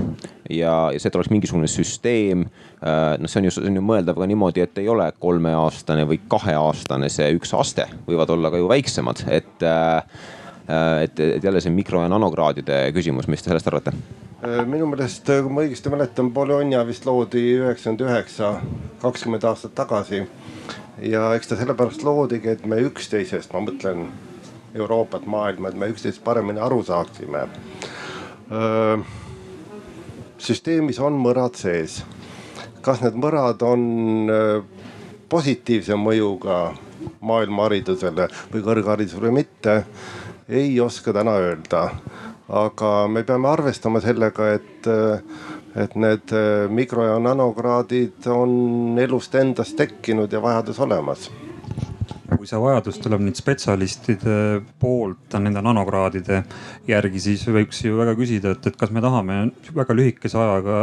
ja, 0.49 0.75
ja 0.95 1.00
see, 1.00 1.11
et 1.11 1.19
oleks 1.19 1.33
mingisugune 1.33 1.69
süsteem. 1.71 2.47
Äh, 2.81 3.17
noh, 3.21 3.31
see 3.31 3.43
on 3.43 3.49
ju, 3.49 3.55
see 3.57 3.69
on 3.69 3.81
ju 3.81 3.85
mõeldav 3.85 4.19
ka 4.19 4.29
niimoodi, 4.31 4.64
et 4.64 4.81
ei 4.83 4.88
ole 4.93 5.11
kolmeaastane 5.21 6.07
või 6.09 6.23
kaheaastane 6.31 7.11
see 7.12 7.29
üks 7.37 7.53
aste, 7.59 7.88
võivad 8.09 8.33
olla 8.35 8.53
ka 8.55 8.62
ju 8.62 8.71
väiksemad, 8.73 9.26
et 9.29 9.69
et, 10.64 11.19
et 11.21 11.45
jälle 11.45 11.61
see 11.61 11.73
mikro 11.75 12.00
ja 12.00 12.09
nanokraadide 12.09 12.87
küsimus, 12.97 13.26
mis 13.29 13.43
te 13.45 13.50
sellest 13.50 13.69
arvate? 13.69 13.93
Minu 14.45 14.87
meelest, 14.91 15.25
kui 15.27 15.53
ma 15.53 15.63
õigesti 15.65 15.91
mäletan, 15.93 16.31
Bologna 16.35 16.83
vist 16.87 17.07
loodi 17.09 17.43
üheksakümmend 17.59 18.03
üheksa, 18.05 18.51
kakskümmend 19.03 19.45
aastat 19.49 19.75
tagasi 19.79 20.25
ja 21.03 21.31
eks 21.35 21.49
ta 21.51 21.59
sellepärast 21.59 22.05
loodigi, 22.05 22.53
et 22.53 22.67
me 22.69 22.79
üksteisest, 22.85 23.53
ma 23.55 23.63
mõtlen 23.65 24.09
Euroopat, 24.75 25.27
maailma, 25.31 25.71
et 25.71 25.79
me 25.79 25.89
üksteisest 25.93 26.25
paremini 26.25 26.61
aru 26.61 26.83
saaksime. 26.85 27.47
süsteemis 30.39 31.01
on 31.01 31.17
mõrad 31.19 31.57
sees. 31.57 32.03
kas 32.85 33.01
need 33.01 33.15
mõrad 33.17 33.63
on 33.65 34.29
positiivse 35.29 35.97
mõjuga 35.97 36.75
maailma 37.21 37.63
haridusele 37.63 38.29
või 38.53 38.63
kõrgharidusele 38.63 39.31
või 39.31 39.39
mitte, 39.41 39.85
ei 40.49 40.81
oska 40.81 41.13
täna 41.13 41.39
öelda. 41.41 41.89
Aga 42.49 42.93
me 43.09 43.23
peame 43.25 43.49
arvestama 43.49 44.01
sellega, 44.05 44.53
et 44.59 44.91
et 45.75 45.97
need 45.99 46.31
äh, 46.31 46.69
mikro- 46.71 47.07
ja 47.09 47.17
nanokraadid 47.19 48.29
on 48.31 48.95
elust 49.03 49.35
endast 49.35 49.75
tekkinud 49.77 50.33
ja 50.33 50.43
vajadus 50.43 50.79
olemas 50.79 51.31
kui 52.45 52.49
see 52.51 52.61
vajadus 52.61 52.99
tuleb 53.01 53.23
nüüd 53.25 53.39
spetsialistide 53.39 54.37
poolt 54.81 55.37
nende 55.41 55.63
nanokraadide 55.65 56.43
järgi, 56.89 57.23
siis 57.25 57.45
võiks 57.49 57.81
ju 57.85 57.97
väga 57.97 58.13
küsida, 58.19 58.53
et, 58.53 58.67
et 58.69 58.77
kas 58.77 58.93
me 58.93 59.01
tahame 59.05 59.39
väga 59.73 59.97
lühikese 59.97 60.37
ajaga, 60.41 60.81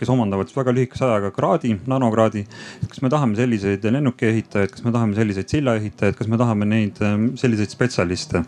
kes 0.00 0.12
omandavad 0.14 0.52
väga 0.56 0.74
lühikese 0.76 1.04
ajaga 1.04 1.32
kraadi, 1.36 1.74
nanokraadi. 1.90 2.46
kas 2.88 3.02
me 3.04 3.12
tahame 3.12 3.36
selliseid 3.36 3.84
lennukiehitajaid, 3.84 4.72
kas 4.72 4.86
me 4.86 4.94
tahame 4.94 5.18
selliseid 5.18 5.52
sillaehitajaid, 5.52 6.16
kas 6.16 6.32
me 6.32 6.40
tahame 6.40 6.70
neid 6.70 7.02
selliseid 7.40 7.76
spetsialiste? 7.76 8.46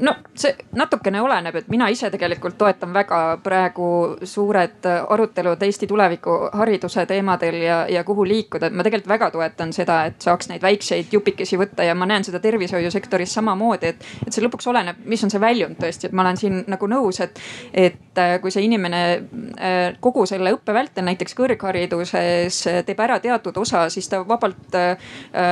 No 0.00 0.14
see 0.34 0.54
natukene 0.76 1.20
oleneb, 1.20 1.56
et 1.60 1.68
mina 1.72 1.88
ise 1.92 2.10
tegelikult 2.12 2.56
toetan 2.58 2.92
väga 2.94 3.20
praegu 3.44 3.90
suured 4.24 4.86
arutelud 4.86 5.62
Eesti 5.62 5.86
tuleviku 5.90 6.36
hariduse 6.56 7.04
teemadel 7.06 7.60
ja, 7.62 7.80
ja 7.88 8.04
kuhu 8.04 8.24
liikuda. 8.28 8.66
et 8.66 8.76
ma 8.76 8.86
tegelikult 8.86 9.12
väga 9.12 9.30
toetan 9.30 9.72
seda, 9.76 10.04
et 10.10 10.20
saaks 10.22 10.48
neid 10.50 10.62
väikseid 10.62 11.12
jupikesi 11.12 11.58
võtta 11.60 11.84
ja 11.86 11.94
ma 11.94 12.08
näen 12.08 12.24
seda 12.24 12.40
tervishoiusektoris 12.40 13.34
samamoodi, 13.34 13.92
et, 13.92 14.06
et 14.26 14.32
see 14.32 14.44
lõpuks 14.44 14.68
oleneb, 14.70 15.02
mis 15.04 15.24
on 15.24 15.32
see 15.32 15.42
väljund 15.42 15.78
tõesti, 15.80 16.08
et 16.08 16.16
ma 16.16 16.24
olen 16.24 16.40
siin 16.40 16.62
nagu 16.70 16.90
nõus, 16.90 17.20
et, 17.24 17.40
et 17.72 18.20
äh, 18.20 18.36
kui 18.42 18.52
see 18.54 18.64
inimene 18.66 19.02
äh, 19.12 19.78
kogu 20.00 20.26
selle 20.28 20.54
õppe 20.56 20.74
vältel 20.76 21.06
näiteks 21.08 21.36
kõrghariduses 21.38 22.62
teeb 22.86 23.04
ära 23.04 23.20
teatud 23.22 23.56
osa, 23.60 23.86
siis 23.92 24.08
ta 24.10 24.22
vabalt, 24.26 24.74
äh, 24.78 25.10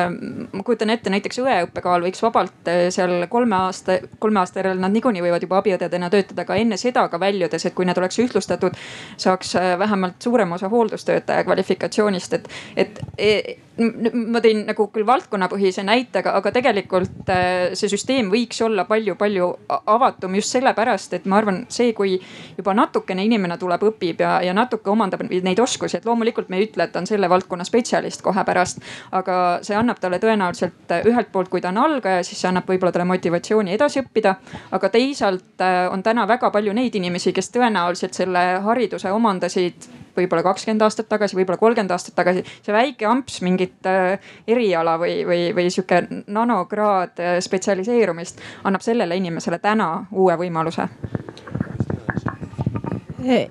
ma 0.09 0.65
kujutan 0.65 0.95
ette, 0.95 1.13
näiteks 1.13 1.43
õeõppekaal 1.45 2.07
võiks 2.09 2.23
vabalt 2.25 2.73
seal 2.95 3.27
kolme 3.31 3.57
aasta, 3.69 3.99
kolme 4.19 4.38
aasta 4.41 4.63
järel 4.63 4.81
nad 4.83 4.95
niikuinii 4.95 5.23
võivad 5.25 5.45
juba 5.45 5.61
abiõdedena 5.63 6.11
töötada, 6.13 6.45
aga 6.47 6.59
enne 6.61 6.79
seda 6.81 7.07
ka 7.09 7.21
väljudes, 7.21 7.67
et 7.67 7.75
kui 7.77 7.89
need 7.89 7.99
oleks 7.99 8.19
ühtlustatud, 8.25 8.77
saaks 9.17 9.55
äh, 9.59 9.73
vähemalt 9.79 10.23
suurem 10.23 10.53
osa 10.53 10.69
hooldustöötaja 10.73 11.45
kvalifikatsioonist, 11.45 12.39
et, 12.39 12.49
et 12.77 13.01
e, 13.19 13.33
ma 13.79 14.41
tõin 14.43 14.65
nagu 14.67 14.89
küll 14.93 15.07
valdkonnapõhise 15.07 15.85
näite, 15.87 16.23
aga, 16.23 16.35
aga 16.41 16.53
tegelikult 16.55 17.31
äh, 17.31 17.75
see 17.79 17.91
süsteem 17.93 18.31
võiks 18.33 18.59
olla 18.65 18.85
palju-palju 18.89 19.49
avatum 19.95 20.35
just 20.39 20.57
sellepärast, 20.57 21.15
et 21.19 21.29
ma 21.31 21.39
arvan, 21.39 21.63
see, 21.73 21.93
kui 21.97 22.17
juba 22.57 22.75
natukene 22.75 23.25
inimene 23.29 23.59
tuleb, 23.61 23.85
õpib 23.93 24.23
ja, 24.25 24.39
ja 24.45 24.55
natuke 24.57 24.91
omandab 24.91 25.23
neid 25.29 25.63
oskusi, 25.63 25.99
et 25.99 26.09
loomulikult 26.09 26.51
me 26.51 26.59
ei 26.59 26.67
ütle, 26.69 26.89
et 26.89 26.95
ta 26.95 27.03
on 27.03 27.09
selle 27.11 27.31
valdkonna 27.31 27.67
spetsialist 27.69 28.25
kohe 28.27 28.45
pärast. 28.45 28.83
aga 29.13 29.37
see 29.63 29.77
annab 29.79 30.01
talle 30.03 30.19
tõenäoliselt 30.23 30.97
ühelt 31.07 31.31
poolt, 31.33 31.51
kui 31.53 31.63
ta 31.63 31.71
on 31.71 31.79
algaja, 31.83 32.25
siis 32.27 32.41
see 32.41 32.51
annab 32.51 32.67
võib-olla 32.69 32.93
talle 32.95 33.09
motivatsiooni 33.09 33.77
edasi 33.77 34.03
õppida 34.03 34.28
õppida. 34.29 34.59
aga 34.71 34.89
teisalt 34.89 35.61
äh, 35.61 35.87
on 35.93 36.03
täna 36.03 36.27
väga 36.29 36.51
palju 36.51 36.73
neid 36.73 36.95
inimesi, 36.95 37.33
kes 37.33 37.51
tõenäoliselt 37.51 38.15
selle 38.15 38.61
hariduse 38.65 39.13
omandasid 39.13 39.89
võib-olla 40.17 40.43
kakskümmend 40.43 40.83
aastat 40.83 41.09
tagasi, 41.09 41.37
võib-olla 41.37 41.59
kolmkümmend 41.59 41.91
aastat 41.91 42.15
tagasi. 42.15 42.45
see 42.63 42.73
väike 42.73 43.07
amps 43.07 43.41
mingit 43.43 43.87
äh, 43.87 44.19
eriala 44.47 44.99
või, 44.99 45.25
või, 45.27 45.53
või 45.55 45.71
sihuke 45.71 46.07
nanokraad 46.27 47.21
äh, 47.21 47.39
spetsialiseerumist 47.41 48.41
annab 48.65 48.83
sellele 48.83 49.17
inimesele 49.17 49.59
täna 49.59 50.07
uue 50.13 50.37
võimaluse 50.37 50.89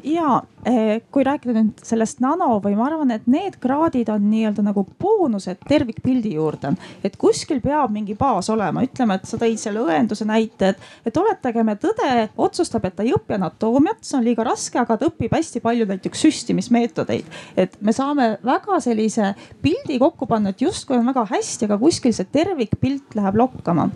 ja 0.03 0.41
Eh, 0.67 1.01
kui 1.13 1.23
rääkida 1.23 1.53
nüüd 1.55 1.81
sellest 1.85 2.17
nano 2.19 2.57
või 2.59 2.73
ma 2.75 2.89
arvan, 2.89 3.11
et 3.13 3.27
need 3.29 3.55
kraadid 3.61 4.09
on 4.11 4.25
nii-öelda 4.27 4.65
nagu 4.65 4.81
boonused 4.99 5.61
tervikpildi 5.69 6.33
juurde. 6.33 6.73
et 7.03 7.15
kuskil 7.15 7.61
peab 7.61 7.91
mingi 7.93 8.15
baas 8.15 8.49
olema, 8.49 8.81
ütleme, 8.83 9.15
et 9.15 9.29
sa 9.29 9.37
tõid 9.37 9.61
selle 9.61 9.79
õenduse 9.85 10.25
näite, 10.27 10.73
et, 10.73 10.81
et 11.05 11.17
oletagem, 11.17 11.69
et 11.69 11.85
õde 11.87 12.29
otsustab, 12.35 12.83
et 12.85 12.95
ta 12.97 13.05
ei 13.05 13.13
õpi 13.15 13.37
anatoomiat, 13.37 14.01
see 14.01 14.17
on 14.17 14.25
liiga 14.25 14.43
raske, 14.43 14.79
aga 14.81 14.97
ta 14.97 15.07
õpib 15.07 15.31
hästi 15.37 15.61
palju 15.63 15.85
näiteks 15.87 16.25
süstimismeetodeid. 16.25 17.31
et 17.55 17.79
me 17.79 17.93
saame 17.93 18.37
väga 18.43 18.81
sellise 18.83 19.35
pildi 19.61 19.99
kokku 19.99 20.27
panna, 20.27 20.49
et 20.49 20.61
justkui 20.61 20.97
on 20.97 21.07
väga 21.13 21.23
hästi, 21.31 21.69
aga 21.69 21.77
kuskil 21.77 22.11
see 22.17 22.27
tervikpilt 22.33 23.15
läheb 23.15 23.39
lokkama. 23.39 23.87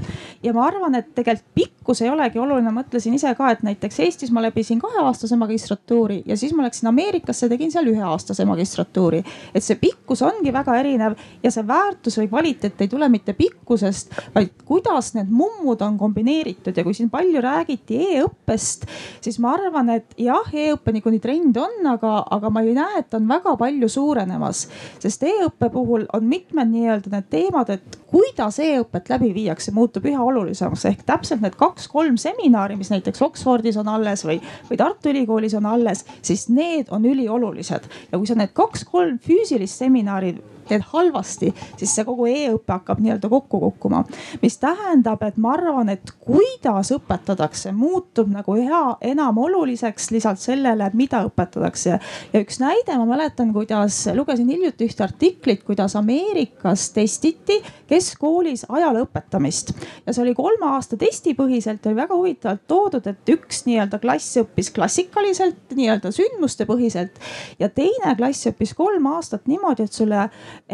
ja 0.44 0.54
ma 0.54 0.70
arvan, 0.70 0.96
et 0.96 1.12
tegelikult 1.16 1.52
pikkus 1.56 2.02
ei 2.06 2.14
olegi 2.14 2.40
oluline, 2.40 2.72
mõtlesin 2.72 3.18
ise 3.18 3.36
ka, 3.36 3.52
et 3.52 3.64
näiteks 3.66 4.00
Eestis 4.00 4.32
ma 4.32 4.46
läbisin 4.46 4.80
kaheaastase 4.80 5.36
magistratuuri 5.62 6.24
ja 6.26 6.38
siis 6.38 6.54
ma 6.54 6.64
läksin 6.64 6.90
Ameerikasse, 6.90 7.50
tegin 7.50 7.72
seal 7.72 7.86
üheaastase 7.88 8.46
magistratuuri. 8.46 9.24
et 9.56 9.64
see 9.64 9.76
pikkus 9.76 10.22
ongi 10.22 10.54
väga 10.54 10.76
erinev 10.80 11.16
ja 11.44 11.52
see 11.52 11.68
väärtus 11.68 12.18
või 12.18 12.30
kvaliteet 12.30 12.82
ei 12.82 12.88
tule 12.88 13.10
mitte 13.10 13.34
pikkusest, 13.34 14.14
vaid 14.36 14.50
kuidas 14.66 15.14
need 15.14 15.30
mummud 15.30 15.82
on 15.82 15.98
kombineeritud 15.98 16.78
ja 16.78 16.84
kui 16.84 16.94
siin 16.94 17.10
palju 17.10 17.42
räägiti 17.42 18.00
e-õppest, 18.08 18.88
siis 19.22 19.40
ma 19.40 19.54
arvan, 19.54 19.90
et 19.90 20.16
jah, 20.18 20.48
e-õpe 20.54 20.94
niikuinii 20.94 21.22
trend 21.22 21.58
on, 21.58 21.86
aga, 21.94 22.26
aga 22.32 22.50
ma 22.50 22.62
ei 22.62 22.74
näe, 22.74 23.04
et 23.04 23.14
on 23.14 23.28
väga 23.28 23.56
palju 23.58 23.90
suurenemas. 23.90 24.68
sest 25.00 25.24
e-õppe 25.24 25.70
puhul 25.72 26.08
on 26.14 26.26
mitmed 26.26 26.72
nii-öelda 26.72 27.12
need 27.12 27.30
teemad, 27.30 27.70
et 27.70 28.00
kuidas 28.12 28.60
e-õpet 28.60 29.10
läbi 29.14 29.32
viiakse, 29.36 29.72
muutub 29.72 30.06
üha 30.10 30.24
olulisemaks 30.24 30.86
ehk 30.90 31.06
täpselt 31.08 31.42
need 31.44 31.56
kaks-kolm 31.60 32.18
seminari, 32.20 32.76
mis 32.80 32.92
näiteks 32.92 33.22
Oxfordis 33.22 33.78
on 33.80 33.88
alles 33.92 34.26
või, 34.28 34.40
või 34.70 34.80
Tartu 34.80 35.12
Ülikoolis 35.12 35.51
on 35.58 35.66
alles, 35.70 36.06
siis 36.22 36.48
need 36.50 36.92
on 36.92 37.06
üliolulised. 37.06 37.88
Ja 38.12 38.18
kui 38.18 38.28
sa 38.30 38.38
need 38.40 38.54
kaks-kolm 38.58 39.20
füüsilist 39.24 39.82
seminari 39.82 40.36
teed 40.68 40.86
halvasti, 40.94 41.52
siis 41.78 41.96
see 41.96 42.06
kogu 42.08 42.28
e-õpe 42.30 42.74
hakkab 42.74 43.02
nii-öelda 43.04 43.30
kokku 43.30 43.60
kukkuma. 43.60 44.04
mis 44.42 44.58
tähendab, 44.58 45.24
et 45.24 45.38
ma 45.38 45.54
arvan, 45.56 45.90
et 45.90 46.14
kuidas 46.20 46.92
õpetatakse, 46.96 47.72
muutub 47.76 48.30
nagu 48.32 48.56
üha 48.58 48.98
enam 49.02 49.38
oluliseks 49.38 50.12
lisalt 50.12 50.40
sellele, 50.40 50.90
mida 50.94 51.24
õpetatakse. 51.28 52.00
ja 52.34 52.44
üks 52.44 52.60
näide, 52.62 52.98
ma 52.98 53.06
mäletan, 53.06 53.54
kuidas 53.54 54.04
lugesin 54.16 54.50
hiljuti 54.50 54.88
ühte 54.90 55.04
artiklit, 55.04 55.64
kuidas 55.64 55.96
Ameerikas 55.96 56.90
testiti 56.96 57.62
keskkoolis 57.90 58.66
ajaloo 58.70 59.06
õpetamist 59.06 59.74
ja 60.06 60.14
see 60.14 60.24
oli 60.24 60.34
kolme 60.36 60.70
aasta 60.76 60.98
testipõhiselt 61.00 61.86
oli 61.90 61.98
väga 61.98 62.16
huvitavalt 62.16 62.64
toodud, 62.68 63.08
et 63.08 63.32
üks 63.34 63.66
nii-öelda 63.68 64.00
klass 64.02 64.38
õppis 64.42 64.72
klassikaliselt 64.76 65.76
nii-öelda 65.76 66.12
sündmuste 66.16 66.68
põhiselt 66.70 67.20
ja 67.60 67.70
teine 67.70 68.16
klass 68.18 68.48
õppis 68.52 68.74
kolm 68.78 69.08
aastat 69.12 69.48
niimoodi, 69.52 69.88
et 69.88 69.96
sulle 69.96 70.28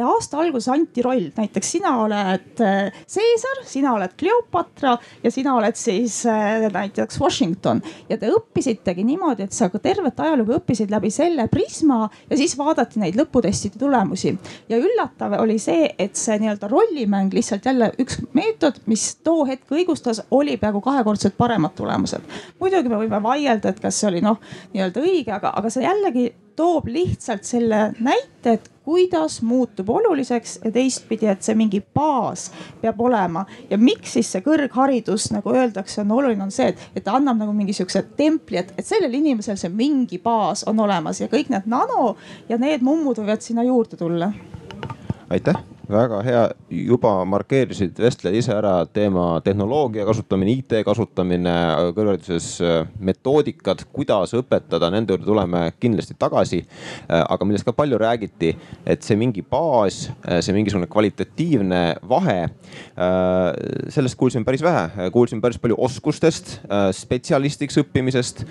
aasta 0.04 0.40
alguses 0.42 0.68
anti 0.72 1.02
roll, 1.06 1.30
näiteks 1.36 1.72
sina 1.78 1.94
oled 2.04 2.62
äh, 2.64 2.94
Caesar, 3.06 3.64
sina 3.66 3.94
oled 3.98 4.14
Cleopatra 4.20 4.98
ja 5.24 5.32
sina 5.32 5.56
oled 5.58 5.76
siis 5.80 6.20
äh, 6.26 6.68
näiteks 6.74 7.20
Washington. 7.22 7.82
ja 8.10 8.18
te 8.18 8.30
õppisitegi 8.34 9.06
niimoodi, 9.08 9.48
et 9.48 9.56
sa 9.56 9.70
ka 9.74 9.82
tervet 9.84 10.20
ajalugu 10.20 10.58
õppisid 10.60 10.92
läbi 10.94 11.12
selle 11.14 11.48
prisma 11.52 12.06
ja 12.30 12.38
siis 12.40 12.58
vaadati 12.58 13.02
neid 13.02 13.18
lõputestide 13.20 13.80
tulemusi. 13.80 14.36
ja 14.70 14.80
üllatav 14.82 15.38
oli 15.42 15.60
see, 15.60 15.90
et 16.00 16.16
see 16.16 16.40
nii-öelda 16.42 16.70
rollimäng 16.72 17.34
lihtsalt 17.34 17.66
jälle 17.66 17.92
üks 18.02 18.22
meetod, 18.38 18.82
mis 18.86 19.10
too 19.24 19.46
hetk 19.48 19.72
õigustas, 19.72 20.24
oli 20.32 20.58
peaaegu 20.58 20.82
kahekordselt 20.82 21.38
paremad 21.38 21.76
tulemused. 21.76 22.22
muidugi 22.60 22.90
me 22.90 23.02
võime 23.04 23.22
vaielda, 23.24 23.70
et 23.70 23.80
kas 23.84 24.00
see 24.00 24.12
oli 24.12 24.26
noh, 24.26 24.42
nii-öelda 24.74 25.04
õige, 25.04 25.34
aga, 25.36 25.54
aga 25.58 25.72
see 25.74 25.86
jällegi 25.86 26.28
toob 26.58 26.90
lihtsalt 26.90 27.46
selle 27.46 27.92
näite, 28.00 28.58
et 28.58 28.72
kuidas 28.88 29.42
muutub 29.44 29.90
oluliseks 29.90 30.60
ja 30.64 30.72
teistpidi, 30.72 31.28
et 31.28 31.44
see 31.44 31.58
mingi 31.60 31.82
baas 31.82 32.46
peab 32.82 33.02
olema. 33.04 33.46
ja 33.70 33.78
miks 33.78 34.16
siis 34.16 34.32
see 34.32 34.44
kõrgharidus, 34.46 35.28
nagu 35.36 35.52
öeldakse, 35.52 36.02
on 36.06 36.16
oluline, 36.16 36.48
on 36.48 36.56
see, 36.56 36.72
et, 36.72 36.88
et 36.96 37.04
ta 37.04 37.18
annab 37.20 37.44
nagu 37.44 37.56
mingi 37.56 37.76
sihukese 37.76 38.06
templi, 38.16 38.62
et, 38.64 38.72
et 38.80 38.88
sellel 38.88 39.20
inimesel 39.20 39.60
see 39.60 39.74
mingi 39.76 40.22
baas 40.24 40.64
on 40.72 40.80
olemas 40.88 41.20
ja 41.20 41.28
kõik 41.32 41.52
need 41.52 41.68
nano 41.68 42.14
ja 42.48 42.56
need 42.62 42.86
mummud 42.86 43.20
võivad 43.20 43.44
sinna 43.44 43.68
juurde 43.68 44.00
tulla. 44.00 44.32
aitäh 45.30 45.77
väga 45.88 46.20
hea, 46.26 46.42
juba 46.90 47.12
markeerisid 47.30 48.00
vestlejad 48.02 48.36
ise 48.36 48.52
ära 48.52 48.74
teema 48.92 49.40
tehnoloogia 49.44 50.04
kasutamine, 50.08 50.58
IT 50.60 50.82
kasutamine 50.86 51.54
kõrghariduses, 51.96 52.50
metoodikad, 53.00 53.86
kuidas 53.96 54.34
õpetada, 54.38 54.90
nende 54.92 55.16
juurde 55.16 55.28
tuleme 55.28 55.62
kindlasti 55.80 56.18
tagasi. 56.20 56.64
aga 57.08 57.46
millest 57.46 57.66
ka 57.66 57.74
palju 57.76 57.98
räägiti, 58.02 58.54
et 58.86 59.04
see 59.04 59.16
mingi 59.16 59.42
baas, 59.42 60.10
see 60.42 60.56
mingisugune 60.56 60.90
kvalitatiivne 60.92 61.84
vahe. 62.10 62.50
sellest 63.90 64.16
kuulsime 64.20 64.46
päris 64.46 64.64
vähe, 64.64 65.10
kuulsime 65.12 65.42
päris 65.42 65.58
palju 65.58 65.76
oskustest, 65.78 66.60
spetsialistiks 66.92 67.80
õppimisest. 67.84 68.44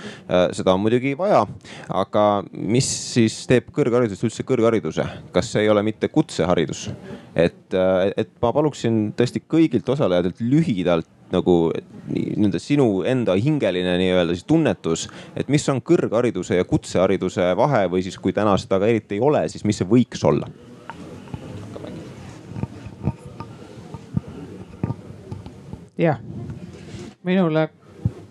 seda 0.53 0.73
on 0.73 0.81
muidugi 0.81 1.17
vaja, 1.19 1.45
aga 1.89 2.43
mis 2.53 2.89
siis 3.13 3.45
teeb 3.47 3.69
kõrgharidusest 3.77 4.25
üldse 4.25 4.43
kõrghariduse, 4.43 5.05
kas 5.33 5.53
see 5.53 5.67
ei 5.67 5.69
ole 5.69 5.83
mitte 5.83 6.09
kutseharidus? 6.09 6.89
Et, 7.37 7.75
äh, 7.75 8.13
et 8.17 8.31
ma 8.43 8.53
paluksin 8.57 9.11
tõesti 9.17 9.43
kõigilt 9.45 9.89
osalejatelt 9.93 10.41
lühidalt 10.41 11.09
nagu 11.35 11.73
nii-öelda 12.09 12.61
sinu 12.63 13.03
enda 13.07 13.35
hingeline 13.37 13.97
nii-öelda 14.01 14.37
siis 14.37 14.47
tunnetus, 14.49 15.09
et 15.37 15.51
mis 15.53 15.69
on 15.69 15.83
kõrghariduse 15.83 16.57
ja 16.57 16.65
kutsehariduse 16.65 17.51
vahe 17.59 17.87
või 17.93 18.05
siis 18.07 18.17
kui 18.23 18.33
täna 18.33 18.55
seda 18.63 18.79
ka 18.81 18.89
eriti 18.89 19.19
ei 19.19 19.25
ole, 19.25 19.45
siis 19.53 19.67
mis 19.69 19.83
see 19.83 19.89
võiks 19.91 20.25
olla? 20.25 20.49
jah, 25.97 26.19
minule 27.25 27.69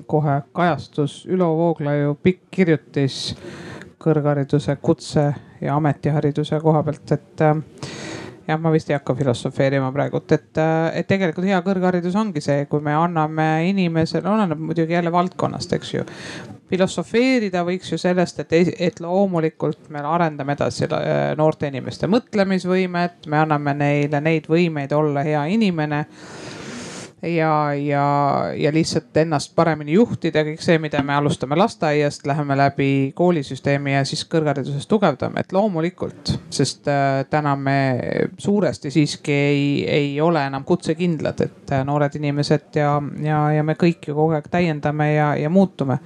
kohe 0.08 0.42
kajastus 0.54 1.24
Ülo 1.26 1.50
Vooglaiu 1.58 2.14
pikk 2.24 2.44
kirjutis 2.54 3.36
kõrghariduse, 4.02 4.78
kutse 4.82 5.32
ja 5.62 5.76
ametihariduse 5.76 6.60
koha 6.62 6.84
pealt, 6.86 7.12
et 7.16 7.42
äh, 7.42 7.58
jah, 8.48 8.60
ma 8.62 8.72
vist 8.74 8.90
ei 8.90 8.98
hakka 8.98 9.16
filosofeerima 9.18 9.92
praegult, 9.96 10.32
et, 10.36 10.52
äh, 10.62 11.00
et 11.00 11.08
tegelikult 11.10 11.48
hea 11.50 11.60
kõrgharidus 11.66 12.16
ongi 12.20 12.44
see, 12.44 12.66
kui 12.72 12.84
me 12.86 12.94
anname 12.98 13.48
inimesele, 13.70 14.30
oleneb 14.30 14.62
muidugi 14.62 14.98
jälle 14.98 15.12
valdkonnast, 15.14 15.74
eks 15.78 15.94
ju. 15.94 16.06
filosofeerida 16.70 17.62
võiks 17.66 17.92
ju 17.92 17.98
sellest, 18.02 18.40
et, 18.42 18.54
et 18.80 19.00
loomulikult 19.00 19.90
me 19.94 20.02
arendame 20.02 20.56
edasi 20.58 20.88
äh, 20.90 21.34
noorte 21.38 21.70
inimeste 21.70 22.10
mõtlemisvõimet, 22.12 23.26
me 23.30 23.42
anname 23.44 23.74
neile 23.78 24.22
neid 24.22 24.50
võimeid 24.50 24.94
olla 24.94 25.26
hea 25.26 25.46
inimene 25.54 26.06
ja, 27.26 27.74
ja, 27.74 28.06
ja 28.58 28.74
lihtsalt 28.74 29.18
ennast 29.18 29.56
paremini 29.56 29.96
juhtida, 29.96 30.44
kõik 30.48 30.64
see, 30.64 30.78
mida 30.82 31.02
me 31.04 31.16
alustame 31.16 31.58
lasteaiast, 31.60 32.26
läheme 32.28 32.58
läbi 32.58 32.90
koolisüsteemi 33.16 33.96
ja 33.96 34.04
siis 34.06 34.26
kõrghariduses 34.32 34.88
tugevdame, 34.90 35.42
et 35.42 35.56
loomulikult, 35.56 36.36
sest 36.54 36.90
äh, 36.92 37.24
täna 37.30 37.56
me 37.56 37.78
suuresti 38.38 38.92
siiski 38.92 39.36
ei, 39.36 39.70
ei 39.90 40.12
ole 40.22 40.46
enam 40.48 40.66
kutsekindlad, 40.68 41.46
et 41.46 41.76
äh, 41.76 41.86
noored 41.88 42.16
inimesed 42.20 42.82
ja, 42.82 42.98
ja, 43.24 43.46
ja 43.60 43.64
me 43.64 43.78
kõik 43.80 44.10
ju 44.10 44.18
kogu 44.18 44.38
aeg 44.38 44.52
täiendame 44.52 45.14
ja, 45.14 45.34
ja 45.40 45.50
muutume 45.50 46.00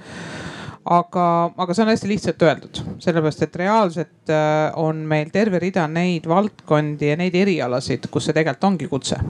aga, 0.84 1.24
aga 1.56 1.74
see 1.74 1.84
on 1.84 1.90
hästi 1.92 2.08
lihtsalt 2.08 2.42
öeldud, 2.42 2.80
sellepärast 3.02 3.42
et 3.44 3.56
reaalselt 3.60 4.32
äh, 4.32 4.70
on 4.80 5.02
meil 5.08 5.30
terve 5.32 5.60
rida 5.60 5.86
neid 5.90 6.28
valdkondi 6.28 7.12
ja 7.12 7.18
neid 7.20 7.36
erialasid, 7.36 8.08
kus 8.10 8.28
see 8.28 8.36
tegelikult 8.36 8.68
ongi 8.70 8.88
kutse. 8.88 9.20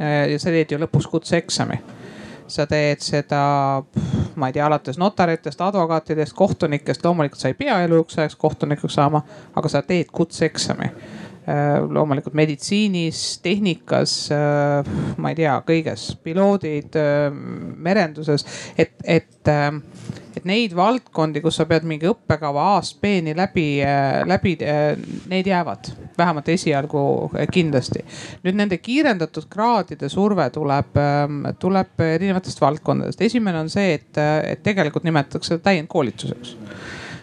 Äh, 0.00 0.26
ja 0.32 0.40
sa 0.40 0.52
teed 0.54 0.74
ju 0.74 0.80
lõpuks 0.82 1.08
kutseeksami. 1.10 1.80
Sa 2.48 2.64
teed 2.64 3.02
seda, 3.04 3.40
ma 4.40 4.48
ei 4.48 4.54
tea, 4.56 4.64
alates 4.64 4.96
notaritest, 5.00 5.60
advokaatidest, 5.60 6.32
kohtunikest, 6.36 7.04
loomulikult 7.04 7.42
sa 7.42 7.50
ei 7.50 7.56
pea 7.58 7.82
eluks 7.84 8.16
ajaks 8.16 8.38
kohtunikuks 8.40 8.96
saama, 8.96 9.20
aga 9.56 9.68
sa 9.68 9.82
teed 9.84 10.08
kutseeksami 10.12 10.88
loomulikult 11.90 12.34
meditsiinis, 12.36 13.38
tehnikas, 13.42 14.14
äh, 14.34 14.88
ma 15.16 15.32
ei 15.32 15.38
tea, 15.38 15.54
kõiges, 15.66 16.10
piloodid, 16.24 16.96
äh, 16.98 17.28
merenduses, 17.88 18.44
et, 18.78 18.94
et, 19.04 19.50
et 20.36 20.48
neid 20.48 20.74
valdkondi, 20.76 21.40
kus 21.44 21.58
sa 21.60 21.66
pead 21.70 21.86
mingi 21.88 22.08
õppekava 22.10 22.66
A-st 22.76 23.00
B-ni 23.02 23.34
läbi, 23.36 23.66
läbi, 24.28 24.54
need 25.30 25.48
jäävad 25.48 25.90
vähemalt 26.18 26.50
esialgu 26.52 27.02
kindlasti. 27.52 28.04
nüüd 28.44 28.58
nende 28.58 28.78
kiirendatud 28.82 29.48
kraadide 29.50 30.10
surve 30.12 30.50
tuleb, 30.54 31.00
tuleb 31.58 32.04
erinevatest 32.06 32.60
valdkondadest. 32.60 33.22
esimene 33.22 33.64
on 33.64 33.72
see, 33.72 33.94
et, 33.98 34.20
et 34.52 34.62
tegelikult 34.62 35.08
nimetatakse 35.08 35.58
täiendkoolituseks 35.64 36.56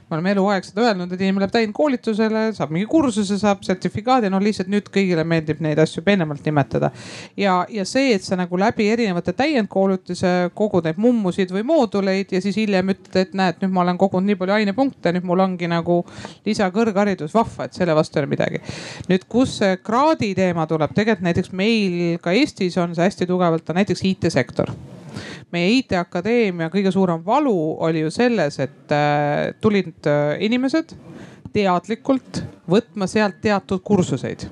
me 0.10 0.18
oleme 0.18 0.32
eluaeg 0.36 0.66
seda 0.68 0.84
öelnud, 0.86 1.12
et 1.12 1.22
inimene 1.22 1.46
läheb 1.46 1.54
täiendkoolitusele, 1.56 2.44
saab 2.54 2.74
mingi 2.74 2.86
kursuse, 2.90 3.40
saab 3.42 3.64
sertifikaadi, 3.66 4.30
no 4.30 4.40
lihtsalt 4.44 4.70
nüüd 4.70 4.90
kõigile 4.94 5.26
meeldib 5.26 5.64
neid 5.66 5.80
asju 5.82 6.04
peenemalt 6.06 6.46
nimetada. 6.46 6.92
ja, 7.38 7.56
ja 7.70 7.86
see, 7.90 8.14
et 8.14 8.24
sa 8.24 8.38
nagu 8.38 8.60
läbi 8.60 8.88
erinevate 8.94 9.34
täiendkoolituse 9.34 10.34
kogud 10.54 10.86
neid 10.86 11.00
mummusid 11.02 11.54
või 11.56 11.66
mooduleid 11.66 12.36
ja 12.36 12.42
siis 12.42 12.60
hiljem 12.62 12.94
ütled, 12.94 13.18
et 13.26 13.34
näed, 13.34 13.62
nüüd 13.64 13.74
ma 13.74 13.82
olen 13.86 13.98
kogunud 14.02 14.30
nii 14.30 14.40
palju 14.42 14.58
ainepunkte, 14.60 15.14
nüüd 15.16 15.26
mul 15.26 15.42
ongi 15.46 15.70
nagu 15.72 16.02
lisakõrgharidus, 16.46 17.34
vahva, 17.34 17.66
et 17.66 17.78
selle 17.78 17.96
vastu 17.98 18.20
ei 18.20 18.26
ole 18.26 18.34
midagi. 18.36 18.62
nüüd, 19.10 19.26
kus 19.30 19.58
see 19.62 19.80
kraadi 19.82 20.36
teema 20.38 20.68
tuleb, 20.70 20.94
tegelikult 20.94 21.26
näiteks 21.26 21.56
meil 21.56 22.20
ka 22.22 22.36
Eestis 22.36 22.78
on 22.78 22.94
see 22.96 23.08
hästi 23.08 23.30
tugevalt 23.30 23.70
on 23.70 23.82
näiteks 23.82 24.06
IT-sektor 24.06 24.74
meie 25.54 25.72
IT-akadeemia 25.80 26.70
kõige 26.74 26.92
suurem 26.94 27.24
valu 27.26 27.56
oli 27.88 28.06
ju 28.06 28.12
selles, 28.14 28.60
et 28.60 28.92
äh, 28.96 29.54
tulid 29.62 30.10
äh, 30.10 30.36
inimesed 30.46 30.96
teadlikult 31.56 32.44
võtma 32.70 33.08
sealt 33.08 33.40
teatud 33.42 33.84
kursuseid. 33.84 34.48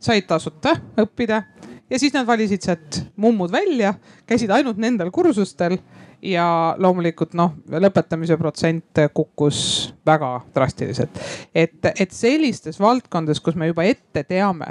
said 0.00 0.26
tasuta 0.28 0.76
õppida 0.96 1.42
ja 1.90 1.98
siis 1.98 2.14
nad 2.14 2.26
valisid 2.26 2.62
sealt 2.62 3.00
mummud 3.16 3.52
välja, 3.52 3.94
käisid 4.26 4.50
ainult 4.50 4.78
nendel 4.78 5.10
kursustel 5.10 5.78
ja 6.22 6.74
loomulikult 6.78 7.34
noh, 7.36 7.54
lõpetamise 7.70 8.36
protsent 8.40 9.00
kukkus 9.14 9.58
väga 10.06 10.40
drastiliselt. 10.54 11.18
et, 11.54 11.90
et 12.00 12.12
sellistes 12.12 12.80
valdkondades, 12.80 13.40
kus 13.40 13.54
me 13.54 13.68
juba 13.68 13.84
ette 13.84 14.22
teame, 14.24 14.68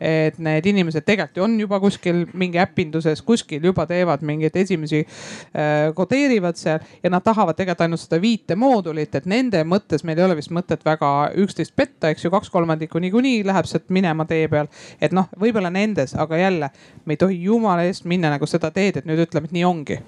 et 0.00 0.38
need 0.42 0.66
inimesed 0.66 1.04
tegelikult 1.06 1.44
on 1.44 1.56
juba 1.60 1.80
kuskil 1.82 2.24
mingi 2.38 2.60
äpinduses, 2.62 3.22
kuskil 3.22 3.64
juba 3.64 3.86
teevad 3.86 4.22
mingeid 4.26 4.56
esimesi 4.56 5.02
äh,, 5.04 5.94
kodeerivad 5.94 6.58
seal 6.58 6.82
ja 7.02 7.10
nad 7.10 7.24
tahavad 7.24 7.56
tegelikult 7.58 7.86
ainult 7.86 8.04
seda 8.04 8.20
viite 8.22 8.56
moodulit, 8.56 9.14
et 9.14 9.26
nende 9.26 9.62
mõttes 9.64 10.04
meil 10.04 10.18
ei 10.18 10.26
ole 10.28 10.38
vist 10.38 10.54
mõtet 10.54 10.84
väga 10.86 11.12
üksteist 11.38 11.76
petta, 11.76 12.12
eks 12.12 12.26
ju, 12.26 12.32
kaks 12.34 12.50
kolmandikku 12.54 13.02
niikuinii 13.02 13.44
läheb 13.46 13.68
sealt 13.70 13.90
minema 13.94 14.26
tee 14.28 14.48
peal. 14.48 14.70
et 15.00 15.12
noh, 15.12 15.28
võib-olla 15.38 15.70
nendes, 15.70 16.14
aga 16.14 16.38
jälle 16.38 16.70
me 17.04 17.14
ei 17.14 17.20
tohi 17.20 17.42
jumala 17.42 17.86
eest 17.88 18.04
minna 18.04 18.30
nagu 18.34 18.46
seda 18.46 18.70
teed, 18.74 18.98
et 19.00 19.06
nüüd 19.08 19.26
ütleme, 19.26 19.50
et 19.50 19.56
nii 19.56 19.64
ongi 19.68 20.00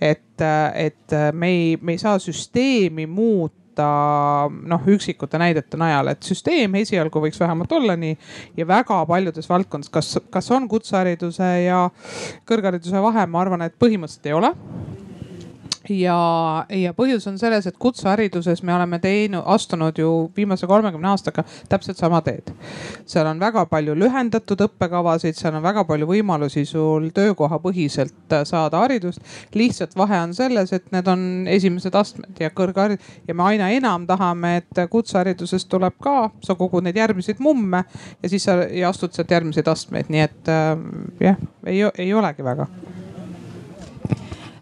et, 0.00 0.42
et 0.74 1.16
me 1.32 1.48
ei, 1.52 1.78
me 1.80 1.96
ei 1.96 2.02
saa 2.02 2.18
süsteemi 2.22 3.06
muuta 3.06 3.86
noh, 4.66 4.86
üksikute 4.88 5.38
näidete 5.40 5.76
najal, 5.80 6.12
et 6.12 6.24
süsteem 6.24 6.78
esialgu 6.80 7.20
võiks 7.20 7.40
vähemalt 7.40 7.72
olla 7.76 7.96
nii 8.00 8.14
ja 8.56 8.68
väga 8.68 9.02
paljudes 9.08 9.48
valdkondades, 9.50 9.92
kas, 9.92 10.14
kas 10.32 10.50
on 10.56 10.68
kutsehariduse 10.68 11.50
ja 11.66 11.82
kõrghariduse 12.48 13.02
vahe, 13.04 13.26
ma 13.28 13.42
arvan, 13.44 13.66
et 13.66 13.76
põhimõtteliselt 13.80 14.30
ei 14.30 14.36
ole 14.36 14.54
ja, 15.90 16.66
ja 16.70 16.92
põhjus 16.96 17.26
on 17.30 17.38
selles, 17.38 17.66
et 17.66 17.76
kutsehariduses 17.78 18.62
me 18.66 18.74
oleme 18.74 18.98
teinud, 19.02 19.44
astunud 19.46 19.98
ju 19.98 20.10
viimase 20.36 20.66
kolmekümne 20.66 21.08
aastaga 21.10 21.44
täpselt 21.68 21.98
sama 21.98 22.20
teed. 22.26 22.52
seal 23.06 23.26
on 23.26 23.40
väga 23.40 23.66
palju 23.70 23.94
lühendatud 23.98 24.64
õppekavasid, 24.66 25.38
seal 25.38 25.54
on 25.58 25.62
väga 25.64 25.84
palju 25.88 26.08
võimalusi 26.10 26.64
sul 26.66 27.10
töökohapõhiselt 27.14 28.36
saada 28.44 28.82
haridust. 28.84 29.20
lihtsalt 29.54 29.96
vahe 29.96 30.20
on 30.20 30.34
selles, 30.34 30.72
et 30.72 30.90
need 30.92 31.08
on 31.08 31.46
esimesed 31.50 31.94
astmed 31.94 32.40
ja 32.40 32.50
kõrgharidus 32.50 33.22
ja 33.28 33.34
me 33.34 33.46
aina 33.52 33.70
enam 33.70 34.06
tahame, 34.06 34.56
et 34.62 34.84
kutseharidusest 34.90 35.68
tuleb 35.68 35.98
ka, 36.02 36.30
sa 36.42 36.54
kogud 36.54 36.84
neid 36.84 36.96
järgmiseid 36.96 37.40
mumme 37.40 37.84
ja 38.22 38.28
siis 38.28 38.44
sa 38.44 38.62
ja 38.64 38.88
astud 38.88 39.12
sealt 39.12 39.30
järgmiseid 39.30 39.68
astmeid, 39.68 40.10
nii 40.12 40.24
et 40.26 40.52
äh, 40.52 40.76
jah, 41.20 41.42
ei, 41.66 41.82
ei 41.98 42.14
olegi 42.14 42.44
väga 42.44 42.68